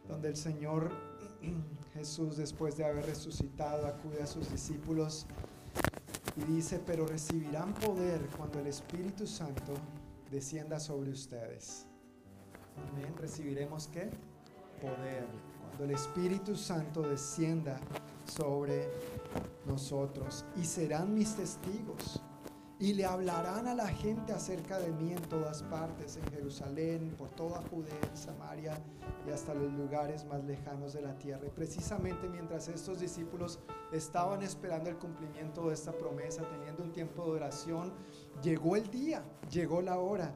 donde 0.09 0.28
el 0.28 0.36
Señor 0.36 0.90
Jesús 1.94 2.36
después 2.36 2.76
de 2.76 2.85
haber 2.85 3.06
resucitado 3.06 3.86
acude 3.86 4.22
a 4.22 4.26
sus 4.26 4.52
discípulos 4.52 5.24
y 6.36 6.43
dice, 6.43 6.78
pero 6.78 7.06
recibirán 7.06 7.72
poder 7.72 8.20
cuando 8.36 8.59
el 8.59 8.66
Espíritu 8.66 9.26
Santo 9.26 9.72
descienda 10.30 10.78
sobre 10.78 11.12
ustedes. 11.12 11.86
Amén. 12.93 13.14
¿Recibiremos 13.16 13.86
qué? 13.86 14.10
Poder. 14.82 15.26
Cuando 15.62 15.85
el 15.85 15.93
Espíritu 15.93 16.55
Santo 16.55 17.01
descienda 17.01 17.80
nosotros 19.66 20.44
y 20.56 20.64
serán 20.64 21.14
mis 21.14 21.34
testigos 21.36 22.22
y 22.80 22.94
le 22.94 23.05
hablarán 23.05 23.66
a 23.66 23.74
la 23.74 23.88
gente 23.88 24.32
acerca 24.32 24.78
de 24.78 24.92
mí 24.92 25.12
en 25.12 25.22
todas 25.22 25.64
partes, 25.64 26.16
en 26.16 26.30
Jerusalén, 26.30 27.12
por 27.18 27.28
toda 27.30 27.60
Judea, 27.70 28.14
Samaria 28.14 28.78
y 29.26 29.30
hasta 29.30 29.52
los 29.52 29.72
lugares 29.72 30.24
más 30.26 30.44
lejanos 30.44 30.92
de 30.92 31.02
la 31.02 31.18
tierra. 31.18 31.44
Y 31.44 31.50
precisamente 31.50 32.28
mientras 32.28 32.68
estos 32.68 33.00
discípulos 33.00 33.59
estaban 33.90 34.42
esperando 34.42 34.90
el 34.90 34.96
cumplimiento 34.96 35.66
de 35.68 35.74
esta 35.74 35.90
promesa, 35.90 36.42
teniendo 36.48 36.84
un 36.84 36.92
tiempo 36.92 37.24
de 37.24 37.30
oración, 37.32 37.92
llegó 38.42 38.76
el 38.76 38.88
día, 38.90 39.24
llegó 39.50 39.82
la 39.82 39.98
hora. 39.98 40.32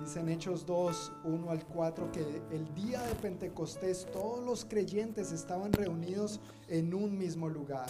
Dice 0.00 0.20
en 0.20 0.28
Hechos 0.28 0.66
2, 0.66 1.12
1 1.24 1.50
al 1.50 1.64
4 1.66 2.10
que 2.12 2.20
el 2.50 2.74
día 2.74 3.00
de 3.02 3.14
Pentecostés 3.14 4.06
todos 4.12 4.44
los 4.44 4.64
creyentes 4.64 5.32
estaban 5.32 5.72
reunidos 5.72 6.40
en 6.68 6.92
un 6.94 7.16
mismo 7.16 7.48
lugar. 7.48 7.86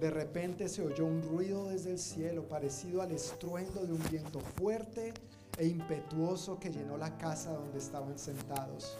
De 0.00 0.10
repente 0.10 0.68
se 0.68 0.82
oyó 0.82 1.06
un 1.06 1.22
ruido 1.22 1.68
desde 1.68 1.92
el 1.92 1.98
cielo 1.98 2.48
parecido 2.48 3.00
al 3.00 3.12
estruendo 3.12 3.86
de 3.86 3.92
un 3.92 4.02
viento 4.10 4.40
fuerte 4.40 5.14
e 5.56 5.66
impetuoso 5.66 6.58
que 6.58 6.70
llenó 6.70 6.98
la 6.98 7.16
casa 7.16 7.52
donde 7.52 7.78
estaban 7.78 8.18
sentados. 8.18 8.98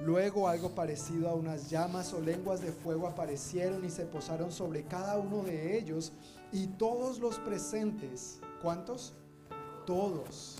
Luego 0.00 0.46
algo 0.46 0.70
parecido 0.70 1.28
a 1.28 1.34
unas 1.34 1.68
llamas 1.68 2.12
o 2.14 2.20
lenguas 2.20 2.60
de 2.60 2.70
fuego 2.70 3.08
aparecieron 3.08 3.84
y 3.84 3.90
se 3.90 4.06
posaron 4.06 4.52
sobre 4.52 4.84
cada 4.84 5.18
uno 5.18 5.42
de 5.42 5.76
ellos 5.76 6.12
y 6.52 6.68
todos 6.68 7.18
los 7.18 7.40
presentes, 7.40 8.38
¿cuántos? 8.62 9.14
Todos, 9.84 10.58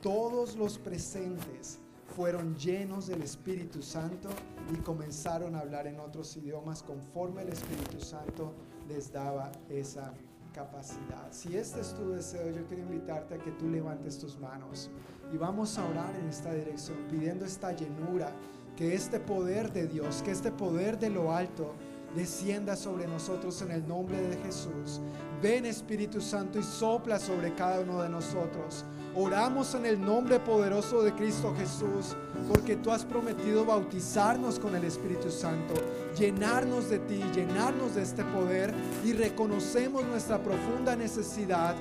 todos 0.00 0.56
los 0.56 0.78
presentes 0.78 1.78
fueron 2.16 2.56
llenos 2.56 3.06
del 3.06 3.22
Espíritu 3.22 3.82
Santo 3.82 4.28
y 4.72 4.76
comenzaron 4.78 5.54
a 5.54 5.60
hablar 5.60 5.86
en 5.86 6.00
otros 6.00 6.36
idiomas 6.36 6.82
conforme 6.82 7.42
el 7.42 7.50
Espíritu 7.50 8.00
Santo 8.00 8.52
les 8.88 9.12
daba 9.12 9.52
esa 9.68 10.12
capacidad. 10.52 11.28
Si 11.30 11.56
este 11.56 11.80
es 11.80 11.94
tu 11.94 12.10
deseo, 12.10 12.50
yo 12.50 12.66
quiero 12.66 12.82
invitarte 12.82 13.34
a 13.34 13.38
que 13.38 13.52
tú 13.52 13.68
levantes 13.68 14.18
tus 14.18 14.38
manos 14.38 14.90
y 15.32 15.36
vamos 15.36 15.78
a 15.78 15.86
orar 15.86 16.14
en 16.16 16.28
esta 16.28 16.52
dirección, 16.52 16.96
pidiendo 17.08 17.44
esta 17.44 17.72
llenura, 17.72 18.32
que 18.76 18.94
este 18.94 19.20
poder 19.20 19.72
de 19.72 19.86
Dios, 19.86 20.22
que 20.22 20.30
este 20.30 20.50
poder 20.50 20.98
de 20.98 21.10
lo 21.10 21.32
alto 21.32 21.74
descienda 22.16 22.74
sobre 22.74 23.06
nosotros 23.06 23.62
en 23.62 23.70
el 23.70 23.86
nombre 23.86 24.20
de 24.20 24.36
Jesús. 24.38 25.00
Ven 25.42 25.66
Espíritu 25.66 26.20
Santo 26.20 26.58
y 26.58 26.62
sopla 26.62 27.18
sobre 27.18 27.54
cada 27.54 27.80
uno 27.80 28.02
de 28.02 28.08
nosotros. 28.08 28.84
Oramos 29.14 29.74
en 29.74 29.86
el 29.86 30.00
nombre 30.00 30.38
poderoso 30.38 31.02
de 31.02 31.12
Cristo 31.12 31.52
Jesús, 31.58 32.16
porque 32.48 32.76
tú 32.76 32.90
has 32.90 33.04
prometido 33.04 33.64
bautizarnos 33.64 34.58
con 34.58 34.74
el 34.74 34.84
Espíritu 34.84 35.30
Santo, 35.30 35.74
llenarnos 36.18 36.90
de 36.90 36.98
ti, 37.00 37.22
llenarnos 37.34 37.94
de 37.94 38.02
este 38.02 38.24
poder 38.24 38.72
y 39.04 39.12
reconocemos 39.12 40.04
nuestra 40.04 40.42
profunda 40.42 40.96
necesidad. 40.96 41.74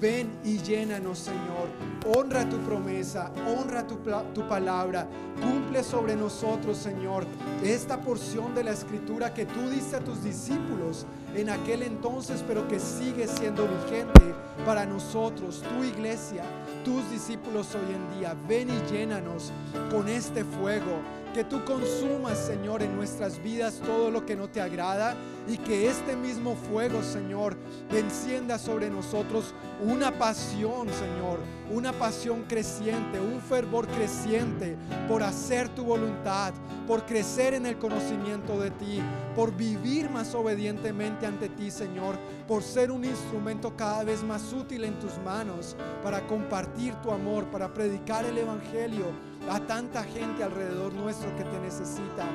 Ven 0.00 0.30
y 0.44 0.58
llénanos, 0.58 1.18
Señor. 1.18 1.68
Honra 2.06 2.48
tu 2.48 2.58
promesa, 2.58 3.32
honra 3.46 3.86
tu, 3.86 3.96
tu 4.34 4.48
palabra. 4.48 5.06
Cumple 5.40 5.84
sobre 5.84 6.16
nosotros, 6.16 6.76
Señor, 6.78 7.26
esta 7.62 8.00
porción 8.00 8.54
de 8.54 8.64
la 8.64 8.72
escritura 8.72 9.34
que 9.34 9.46
tú 9.46 9.68
diste 9.70 9.96
a 9.96 10.00
tus 10.00 10.22
discípulos 10.22 11.06
en 11.34 11.50
aquel 11.50 11.82
entonces, 11.82 12.44
pero 12.46 12.66
que 12.68 12.78
sigue 12.78 13.26
siendo 13.26 13.66
vigente 13.66 14.20
para 14.64 14.86
nosotros, 14.86 15.62
tu 15.62 15.84
iglesia, 15.84 16.44
tus 16.84 17.10
discípulos 17.10 17.74
hoy 17.74 17.94
en 17.94 18.18
día. 18.18 18.36
Ven 18.48 18.68
y 18.70 18.92
llénanos 18.92 19.52
con 19.90 20.03
este 20.08 20.44
fuego 20.44 21.00
que 21.34 21.42
tú 21.42 21.64
consumas, 21.64 22.38
Señor, 22.38 22.80
en 22.82 22.94
nuestras 22.94 23.42
vidas 23.42 23.80
todo 23.84 24.08
lo 24.10 24.24
que 24.24 24.36
no 24.36 24.48
te 24.48 24.60
agrada 24.60 25.16
y 25.48 25.58
que 25.58 25.88
este 25.88 26.14
mismo 26.14 26.54
fuego, 26.54 27.02
Señor, 27.02 27.56
encienda 27.90 28.56
sobre 28.56 28.88
nosotros 28.88 29.52
una 29.84 30.16
pasión, 30.16 30.88
Señor, 30.88 31.40
una 31.72 31.92
pasión 31.92 32.44
creciente, 32.44 33.18
un 33.18 33.40
fervor 33.40 33.88
creciente 33.88 34.76
por 35.08 35.24
hacer 35.24 35.68
tu 35.70 35.84
voluntad, 35.84 36.54
por 36.86 37.04
crecer 37.04 37.54
en 37.54 37.66
el 37.66 37.78
conocimiento 37.78 38.60
de 38.60 38.70
ti, 38.70 39.02
por 39.34 39.56
vivir 39.56 40.10
más 40.10 40.34
obedientemente 40.36 41.26
ante 41.26 41.48
ti, 41.48 41.70
Señor, 41.72 42.16
por 42.46 42.62
ser 42.62 42.92
un 42.92 43.04
instrumento 43.04 43.76
cada 43.76 44.04
vez 44.04 44.22
más 44.22 44.52
útil 44.52 44.84
en 44.84 44.98
tus 45.00 45.18
manos 45.24 45.76
para 46.04 46.24
compartir 46.28 46.94
tu 46.96 47.10
amor, 47.10 47.46
para 47.46 47.74
predicar 47.74 48.24
el 48.24 48.38
Evangelio 48.38 49.06
a 49.50 49.60
tanta 49.60 50.04
gente 50.04 50.42
alrededor 50.42 50.92
nuestro 50.92 51.34
que 51.36 51.44
te 51.44 51.58
necesita. 51.60 52.26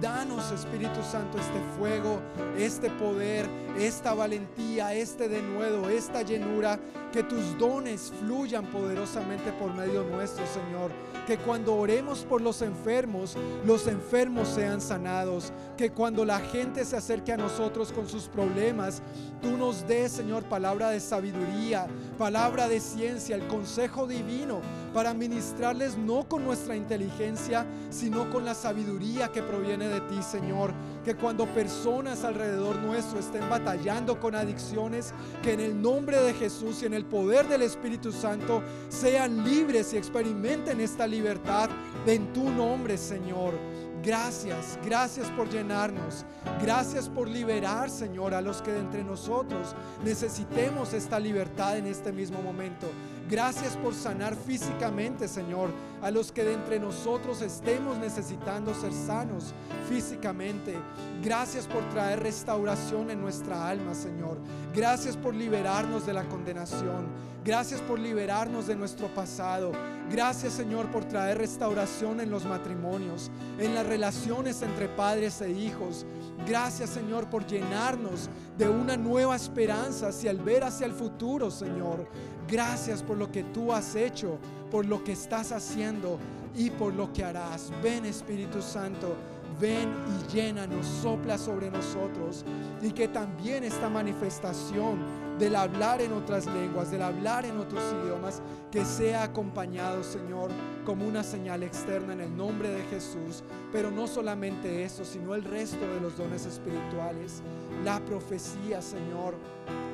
Danos, 0.00 0.50
Espíritu 0.50 1.00
Santo, 1.00 1.38
este 1.38 1.60
fuego, 1.78 2.20
este 2.58 2.90
poder, 2.90 3.48
esta 3.78 4.12
valentía, 4.14 4.94
este 4.94 5.28
denuedo, 5.28 5.88
esta 5.88 6.22
llenura, 6.22 6.80
que 7.12 7.22
tus 7.22 7.56
dones 7.56 8.12
fluyan 8.18 8.66
poderosamente 8.66 9.52
por 9.52 9.72
medio 9.72 10.02
nuestro, 10.02 10.44
Señor. 10.46 10.90
Que 11.24 11.38
cuando 11.38 11.76
oremos 11.76 12.24
por 12.24 12.40
los 12.40 12.62
enfermos, 12.62 13.36
los 13.64 13.86
enfermos 13.86 14.48
sean 14.48 14.80
sanados. 14.80 15.52
Que 15.76 15.92
cuando 15.92 16.24
la 16.24 16.40
gente 16.40 16.84
se 16.84 16.96
acerque 16.96 17.32
a 17.32 17.36
nosotros 17.36 17.92
con 17.92 18.08
sus 18.08 18.24
problemas, 18.24 19.02
tú 19.42 19.56
nos 19.56 19.86
des, 19.86 20.12
Señor, 20.12 20.44
palabra 20.44 20.90
de 20.90 21.00
sabiduría, 21.00 21.86
palabra 22.16 22.68
de 22.68 22.80
ciencia, 22.80 23.36
el 23.36 23.46
consejo 23.48 24.06
divino 24.06 24.60
para 24.94 25.12
ministrarles 25.12 25.98
no 25.98 26.28
con 26.28 26.44
nuestra 26.44 26.76
inteligencia, 26.76 27.66
sino 27.90 28.30
con 28.30 28.44
la 28.44 28.54
sabiduría 28.54 29.28
que 29.28 29.42
proviene 29.42 29.88
de 29.88 30.00
ti, 30.02 30.22
Señor. 30.22 30.72
Que 31.04 31.16
cuando 31.16 31.46
personas 31.46 32.24
alrededor 32.24 32.76
nuestro 32.76 33.18
estén 33.18 33.48
batallando 33.50 34.20
con 34.20 34.34
adicciones, 34.34 35.12
que 35.42 35.52
en 35.52 35.60
el 35.60 35.82
nombre 35.82 36.20
de 36.20 36.34
Jesús 36.34 36.82
y 36.82 36.86
en 36.86 36.94
el 36.94 37.04
poder 37.04 37.48
del 37.48 37.62
Espíritu 37.62 38.12
Santo 38.12 38.62
sean 38.88 39.44
libres 39.44 39.92
y 39.92 39.96
experimenten 39.96 40.80
esta 40.80 41.06
libertad 41.06 41.68
en 42.06 42.32
tu 42.32 42.48
nombre, 42.50 42.96
Señor. 42.96 43.71
Gracias, 44.02 44.80
gracias 44.84 45.30
por 45.30 45.48
llenarnos. 45.48 46.24
Gracias 46.60 47.08
por 47.08 47.28
liberar, 47.28 47.88
Señor, 47.88 48.34
a 48.34 48.40
los 48.40 48.60
que 48.60 48.72
de 48.72 48.80
entre 48.80 49.04
nosotros 49.04 49.76
necesitemos 50.04 50.92
esta 50.92 51.20
libertad 51.20 51.78
en 51.78 51.86
este 51.86 52.10
mismo 52.10 52.42
momento. 52.42 52.88
Gracias 53.32 53.78
por 53.78 53.94
sanar 53.94 54.36
físicamente, 54.36 55.26
Señor, 55.26 55.70
a 56.02 56.10
los 56.10 56.30
que 56.30 56.44
de 56.44 56.52
entre 56.52 56.78
nosotros 56.78 57.40
estemos 57.40 57.96
necesitando 57.96 58.74
ser 58.74 58.92
sanos 58.92 59.54
físicamente. 59.88 60.76
Gracias 61.24 61.66
por 61.66 61.82
traer 61.88 62.20
restauración 62.20 63.10
en 63.10 63.22
nuestra 63.22 63.70
alma, 63.70 63.94
Señor. 63.94 64.36
Gracias 64.74 65.16
por 65.16 65.34
liberarnos 65.34 66.04
de 66.04 66.12
la 66.12 66.24
condenación. 66.24 67.06
Gracias 67.42 67.80
por 67.80 67.98
liberarnos 67.98 68.66
de 68.66 68.76
nuestro 68.76 69.08
pasado. 69.08 69.72
Gracias, 70.10 70.52
Señor, 70.52 70.90
por 70.90 71.06
traer 71.06 71.38
restauración 71.38 72.20
en 72.20 72.30
los 72.30 72.44
matrimonios, 72.44 73.30
en 73.58 73.74
las 73.74 73.86
relaciones 73.86 74.60
entre 74.60 74.88
padres 74.88 75.40
e 75.40 75.50
hijos. 75.50 76.04
Gracias, 76.46 76.90
Señor, 76.90 77.30
por 77.30 77.46
llenarnos 77.46 78.28
de 78.58 78.68
una 78.68 78.96
nueva 78.96 79.34
esperanza 79.34 80.08
hacia 80.08 80.30
el 80.30 80.38
ver 80.38 80.64
hacia 80.64 80.86
el 80.86 80.92
futuro, 80.92 81.50
Señor. 81.50 82.06
Gracias 82.52 83.02
por 83.02 83.16
lo 83.16 83.32
que 83.32 83.44
tú 83.44 83.72
has 83.72 83.96
hecho, 83.96 84.36
por 84.70 84.84
lo 84.84 85.02
que 85.02 85.12
estás 85.12 85.52
haciendo 85.52 86.18
y 86.54 86.68
por 86.68 86.92
lo 86.92 87.10
que 87.10 87.24
harás. 87.24 87.72
Ven 87.82 88.04
Espíritu 88.04 88.60
Santo, 88.60 89.16
ven 89.58 89.88
y 90.06 90.34
llénanos, 90.34 90.84
sopla 90.84 91.38
sobre 91.38 91.70
nosotros 91.70 92.44
y 92.82 92.90
que 92.90 93.08
también 93.08 93.64
esta 93.64 93.88
manifestación 93.88 94.98
del 95.38 95.56
hablar 95.56 96.00
en 96.00 96.12
otras 96.12 96.46
lenguas, 96.46 96.90
del 96.90 97.02
hablar 97.02 97.44
en 97.44 97.58
otros 97.58 97.82
idiomas, 98.02 98.42
que 98.70 98.84
sea 98.84 99.24
acompañado, 99.24 100.02
Señor, 100.02 100.50
como 100.84 101.06
una 101.06 101.22
señal 101.22 101.62
externa 101.62 102.12
en 102.12 102.20
el 102.20 102.36
nombre 102.36 102.68
de 102.68 102.82
Jesús. 102.84 103.42
Pero 103.72 103.90
no 103.90 104.06
solamente 104.06 104.84
eso, 104.84 105.04
sino 105.04 105.34
el 105.34 105.44
resto 105.44 105.86
de 105.86 106.00
los 106.00 106.16
dones 106.16 106.46
espirituales, 106.46 107.42
la 107.84 108.00
profecía, 108.04 108.80
Señor, 108.82 109.34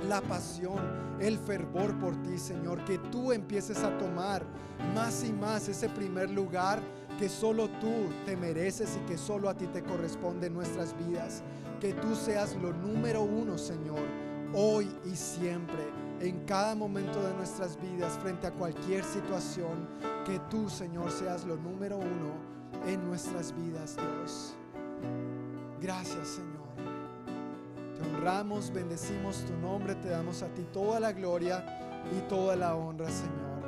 la 0.09 0.21
pasión, 0.21 0.79
el 1.21 1.39
fervor 1.39 1.99
por 1.99 2.15
ti, 2.23 2.39
Señor, 2.39 2.85
que 2.85 2.99
tú 2.99 3.33
empieces 3.33 3.79
a 3.79 3.97
tomar 3.99 4.45
más 4.95 5.25
y 5.25 5.33
más 5.33 5.69
ese 5.69 5.89
primer 5.89 6.31
lugar 6.31 6.81
que 7.19 7.29
solo 7.29 7.69
tú 7.81 7.93
te 8.25 8.37
mereces 8.37 8.97
y 8.97 9.07
que 9.09 9.19
solo 9.19 9.49
a 9.49 9.55
ti 9.55 9.67
te 9.67 9.83
corresponde 9.83 10.47
en 10.47 10.55
nuestras 10.55 10.95
vidas. 10.97 11.43
Que 11.81 11.93
tú 11.93 12.15
seas 12.15 12.57
lo 12.57 12.73
número 12.73 13.23
uno, 13.23 13.59
Señor 13.59 14.28
hoy 14.55 14.91
y 15.05 15.15
siempre, 15.15 15.79
en 16.21 16.45
cada 16.45 16.75
momento 16.75 17.23
de 17.23 17.35
nuestras 17.35 17.81
vidas, 17.81 18.19
frente 18.19 18.47
a 18.47 18.53
cualquier 18.53 19.05
situación, 19.05 19.89
que 20.25 20.39
tú, 20.51 20.69
Señor, 20.69 21.11
seas 21.11 21.45
lo 21.45 21.57
número 21.57 21.99
uno 21.99 22.33
en 22.87 23.07
nuestras 23.07 23.55
vidas, 23.55 23.97
Dios. 23.97 24.55
Gracias, 25.81 26.29
Señor. 26.29 26.59
Te 27.97 28.03
honramos, 28.09 28.73
bendecimos 28.73 29.45
tu 29.45 29.57
nombre, 29.57 29.95
te 29.95 30.09
damos 30.09 30.43
a 30.43 30.49
ti 30.49 30.63
toda 30.73 31.01
la 31.01 31.13
gloria 31.13 31.65
y 32.17 32.29
toda 32.29 32.57
la 32.57 32.75
honra, 32.75 33.09
Señor. 33.09 33.59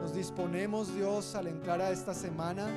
Nos 0.00 0.14
disponemos, 0.14 0.94
Dios, 0.94 1.34
al 1.34 1.48
entrar 1.48 1.80
a 1.80 1.90
esta 1.90 2.14
semana. 2.14 2.68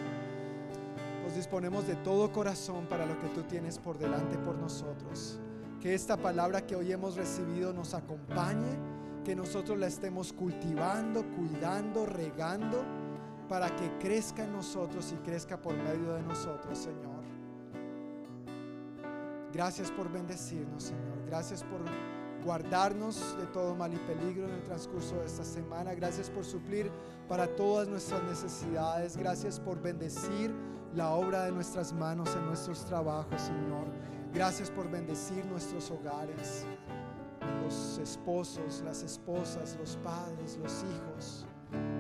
Nos 1.23 1.35
disponemos 1.35 1.85
de 1.85 1.95
todo 1.95 2.31
corazón 2.31 2.85
para 2.85 3.05
lo 3.05 3.19
que 3.19 3.27
tú 3.27 3.43
tienes 3.43 3.77
por 3.77 3.97
delante 3.97 4.37
por 4.37 4.55
nosotros 4.55 5.39
que 5.81 5.93
esta 5.93 6.17
palabra 6.17 6.65
que 6.65 6.75
hoy 6.75 6.91
hemos 6.91 7.15
recibido 7.15 7.73
nos 7.73 7.93
acompañe, 7.93 8.77
que 9.23 9.35
nosotros 9.35 9.77
la 9.77 9.87
estemos 9.87 10.33
cultivando, 10.33 11.23
cuidando, 11.35 12.05
regando, 12.05 12.83
para 13.47 13.75
que 13.75 13.97
crezca 13.99 14.43
en 14.43 14.53
nosotros 14.53 15.13
y 15.13 15.15
crezca 15.17 15.61
por 15.61 15.75
medio 15.75 16.13
de 16.13 16.23
nosotros, 16.23 16.77
Señor. 16.77 17.17
Gracias 19.53 19.91
por 19.91 20.11
bendecirnos, 20.11 20.83
Señor. 20.83 21.25
Gracias 21.25 21.63
por 21.63 21.81
guardarnos 22.43 23.37
de 23.37 23.45
todo 23.47 23.75
mal 23.75 23.93
y 23.93 23.97
peligro 23.97 24.47
en 24.47 24.53
el 24.53 24.63
transcurso 24.63 25.15
de 25.15 25.25
esta 25.25 25.43
semana. 25.43 25.93
Gracias 25.93 26.29
por 26.29 26.45
suplir 26.45 26.91
para 27.27 27.47
todas 27.47 27.87
nuestras 27.87 28.23
necesidades. 28.23 29.17
Gracias 29.17 29.59
por 29.59 29.81
bendecir 29.81 30.53
la 30.93 31.11
obra 31.11 31.43
de 31.45 31.51
nuestras 31.51 31.93
manos 31.93 32.35
en 32.35 32.45
nuestros 32.45 32.85
trabajos, 32.85 33.41
Señor. 33.41 33.87
Gracias 34.37 34.69
por 34.69 34.87
bendecir 34.87 35.43
nuestros 35.47 35.89
hogares, 35.89 36.63
los 37.63 37.97
esposos, 37.97 38.83
las 38.85 39.01
esposas, 39.01 39.75
los 39.79 39.97
padres, 39.97 40.59
los 40.61 40.83
hijos, 40.83 41.47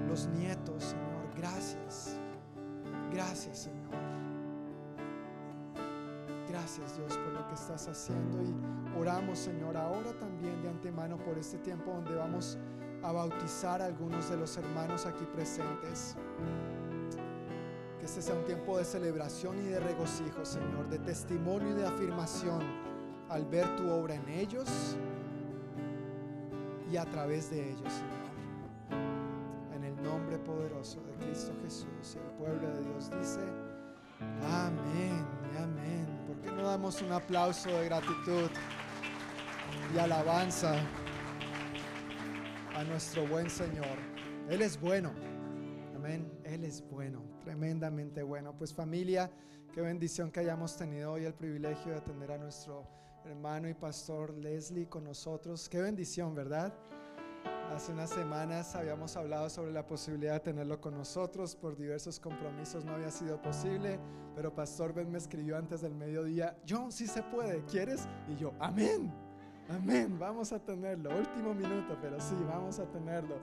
los 0.07 0.27
nietos, 0.27 0.83
Señor. 0.83 1.35
Gracias. 1.35 2.19
Gracias, 3.11 3.57
Señor. 3.57 3.89
Gracias, 6.47 6.95
Dios, 6.95 7.17
por 7.17 7.33
lo 7.33 7.47
que 7.47 7.55
estás 7.55 7.87
haciendo. 7.87 8.39
Y 8.43 8.53
oramos, 8.99 9.39
Señor, 9.39 9.75
ahora 9.75 10.13
también 10.19 10.61
de 10.61 10.69
antemano 10.69 11.17
por 11.17 11.39
este 11.39 11.57
tiempo 11.57 11.89
donde 11.89 12.13
vamos 12.13 12.59
a 13.01 13.11
bautizar 13.13 13.81
a 13.81 13.85
algunos 13.85 14.29
de 14.29 14.37
los 14.37 14.55
hermanos 14.57 15.07
aquí 15.07 15.25
presentes 15.33 16.15
este 18.07 18.21
sea 18.21 18.35
un 18.35 18.45
tiempo 18.45 18.77
de 18.77 18.85
celebración 18.85 19.57
y 19.57 19.67
de 19.67 19.81
regocijo, 19.81 20.45
Señor, 20.45 20.87
de 20.87 20.97
testimonio 20.99 21.71
y 21.71 21.73
de 21.73 21.85
afirmación 21.85 22.63
al 23.27 23.45
ver 23.45 23.75
tu 23.75 23.91
obra 23.91 24.15
en 24.15 24.29
ellos 24.29 24.95
y 26.89 26.95
a 26.95 27.03
través 27.03 27.49
de 27.49 27.69
ellos, 27.69 27.91
Señor. 27.91 29.75
En 29.75 29.83
el 29.83 30.01
nombre 30.01 30.37
poderoso 30.37 31.01
de 31.01 31.25
Cristo 31.25 31.51
Jesús, 31.61 32.15
el 32.15 32.31
pueblo 32.37 32.69
de 32.69 32.83
Dios 32.85 33.11
dice, 33.19 33.41
amén, 34.41 35.25
amén. 35.61 36.07
¿Por 36.27 36.37
qué 36.37 36.49
no 36.53 36.63
damos 36.63 37.01
un 37.01 37.11
aplauso 37.11 37.67
de 37.67 37.85
gratitud 37.87 38.49
y 39.93 39.97
alabanza 39.97 40.75
a 42.73 42.85
nuestro 42.85 43.27
buen 43.27 43.49
Señor? 43.49 43.97
Él 44.47 44.61
es 44.61 44.79
bueno. 44.79 45.11
Amén. 45.93 46.36
Él 46.47 46.63
es 46.63 46.81
bueno, 46.89 47.23
tremendamente 47.43 48.23
bueno. 48.23 48.57
Pues 48.57 48.73
familia, 48.73 49.29
qué 49.73 49.81
bendición 49.81 50.31
que 50.31 50.39
hayamos 50.39 50.77
tenido 50.77 51.11
hoy 51.11 51.25
el 51.25 51.33
privilegio 51.33 51.91
de 51.91 51.97
atender 51.97 52.31
a 52.31 52.37
nuestro 52.37 52.87
hermano 53.25 53.67
y 53.67 53.73
pastor 53.73 54.33
Leslie 54.33 54.87
con 54.87 55.03
nosotros. 55.03 55.67
Qué 55.67 55.81
bendición, 55.81 56.33
¿verdad? 56.33 56.73
Hace 57.75 57.91
unas 57.91 58.11
semanas 58.11 58.75
habíamos 58.75 59.17
hablado 59.17 59.49
sobre 59.49 59.73
la 59.73 59.85
posibilidad 59.85 60.35
de 60.35 60.39
tenerlo 60.39 60.79
con 60.79 60.95
nosotros. 60.95 61.53
Por 61.53 61.75
diversos 61.75 62.17
compromisos 62.17 62.85
no 62.85 62.93
había 62.93 63.11
sido 63.11 63.41
posible, 63.41 63.99
pero 64.33 64.55
Pastor 64.55 64.93
Ben 64.93 65.11
me 65.11 65.17
escribió 65.17 65.57
antes 65.57 65.81
del 65.81 65.95
mediodía, 65.95 66.57
John, 66.67 66.93
sí 66.93 67.07
se 67.07 67.23
puede, 67.23 67.65
¿quieres? 67.65 68.07
Y 68.29 68.37
yo, 68.37 68.53
amén, 68.59 69.13
amén, 69.67 70.17
vamos 70.17 70.53
a 70.53 70.59
tenerlo. 70.59 71.09
Último 71.09 71.53
minuto, 71.53 71.97
pero 72.01 72.21
sí, 72.21 72.35
vamos 72.47 72.79
a 72.79 72.89
tenerlo. 72.89 73.35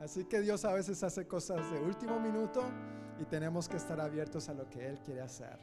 Así 0.00 0.24
que 0.24 0.40
Dios 0.40 0.64
a 0.64 0.72
veces 0.72 1.02
hace 1.02 1.26
cosas 1.26 1.70
de 1.70 1.78
último 1.78 2.18
minuto 2.18 2.62
y 3.18 3.24
tenemos 3.26 3.68
que 3.68 3.76
estar 3.76 4.00
abiertos 4.00 4.48
a 4.48 4.54
lo 4.54 4.68
que 4.70 4.86
Él 4.86 4.98
quiere 5.00 5.20
hacer. 5.20 5.58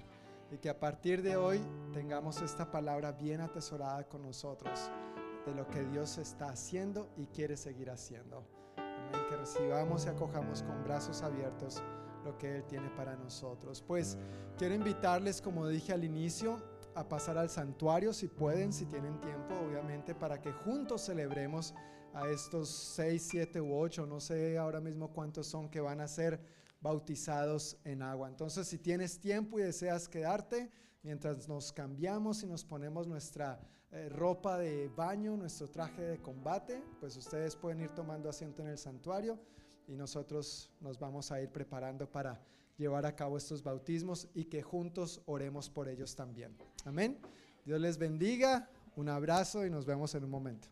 Y 0.52 0.60
que 0.60 0.70
a 0.70 0.80
partir 0.80 1.24
de 1.24 1.36
hoy 1.36 1.60
tengamos 1.92 2.42
esta 2.42 2.70
palabra 2.70 3.12
bien 3.12 3.42
atesorada 3.42 4.08
con 4.08 4.22
nosotros 4.22 4.92
de 5.46 5.56
lo 5.56 5.68
que 5.68 5.84
Dios 5.86 6.20
está 6.20 6.50
haciendo 6.50 7.10
y 7.18 7.26
quiere 7.26 7.58
seguir 7.58 7.90
haciendo. 7.90 8.46
Amén. 8.78 9.26
Que 9.28 9.38
recibamos 9.38 10.06
y 10.06 10.10
acojamos 10.10 10.62
con 10.62 10.84
brazos 10.84 11.24
abiertos 11.24 11.82
lo 12.24 12.38
que 12.38 12.58
Él 12.58 12.64
tiene 12.66 12.90
para 12.92 13.16
nosotros. 13.16 13.82
Pues 13.82 14.20
quiero 14.56 14.76
invitarles, 14.76 15.42
como 15.42 15.68
dije 15.68 15.94
al 15.94 16.04
inicio, 16.04 16.62
a 16.94 17.08
pasar 17.10 17.40
al 17.40 17.50
santuario 17.50 18.14
si 18.14 18.28
pueden, 18.28 18.72
si 18.72 18.86
tienen 18.86 19.20
tiempo, 19.20 19.56
obviamente, 19.68 20.14
para 20.14 20.40
que 20.40 20.52
juntos 20.52 21.06
celebremos 21.06 21.74
a 22.14 22.30
estos 22.30 22.70
seis, 22.70 23.28
siete 23.30 23.62
u 23.62 23.78
ocho, 23.78 24.06
no 24.06 24.20
sé 24.20 24.58
ahora 24.58 24.82
mismo 24.82 25.12
cuántos 25.14 25.48
son 25.48 25.70
que 25.70 25.80
van 25.80 26.02
a 26.02 26.08
ser 26.08 26.40
bautizados 26.82 27.78
en 27.84 28.02
agua. 28.02 28.28
Entonces, 28.28 28.68
si 28.68 28.78
tienes 28.78 29.20
tiempo 29.20 29.60
y 29.60 29.64
deseas 29.64 30.08
quedarte, 30.08 30.72
mientras 31.04 31.48
nos 31.48 31.72
cambiamos 31.72 32.44
y 32.44 32.48
nos 32.48 32.64
ponemos 32.64 33.08
nuestra 33.08 33.60
eh, 33.92 34.10
ropa 34.10 34.58
de 34.58 34.90
baño, 34.90 35.38
nuestro 35.38 35.70
traje 35.70 36.02
de 36.02 36.22
combate, 36.22 36.84
pues 37.00 37.16
ustedes 37.16 37.56
pueden 37.56 37.82
ir 37.82 37.90
tomando 37.90 38.30
asiento 38.30 38.62
en 38.62 38.70
el 38.70 38.78
santuario 38.78 39.40
y 39.88 39.96
nosotros 39.96 40.72
nos 40.82 41.00
vamos 41.00 41.32
a 41.32 41.42
ir 41.42 41.50
preparando 41.50 42.12
para 42.12 42.42
llevar 42.78 43.06
a 43.06 43.16
cabo 43.16 43.38
estos 43.38 43.64
bautismos 43.64 44.28
y 44.34 44.46
que 44.46 44.62
juntos 44.62 45.22
oremos 45.26 45.70
por 45.70 45.88
ellos 45.88 46.16
también. 46.16 46.56
Amén. 46.86 47.18
Dios 47.66 47.80
les 47.80 47.98
bendiga, 47.98 48.70
un 48.96 49.10
abrazo 49.10 49.66
y 49.66 49.70
nos 49.70 49.86
vemos 49.86 50.14
en 50.16 50.24
un 50.24 50.30
momento. 50.30 50.68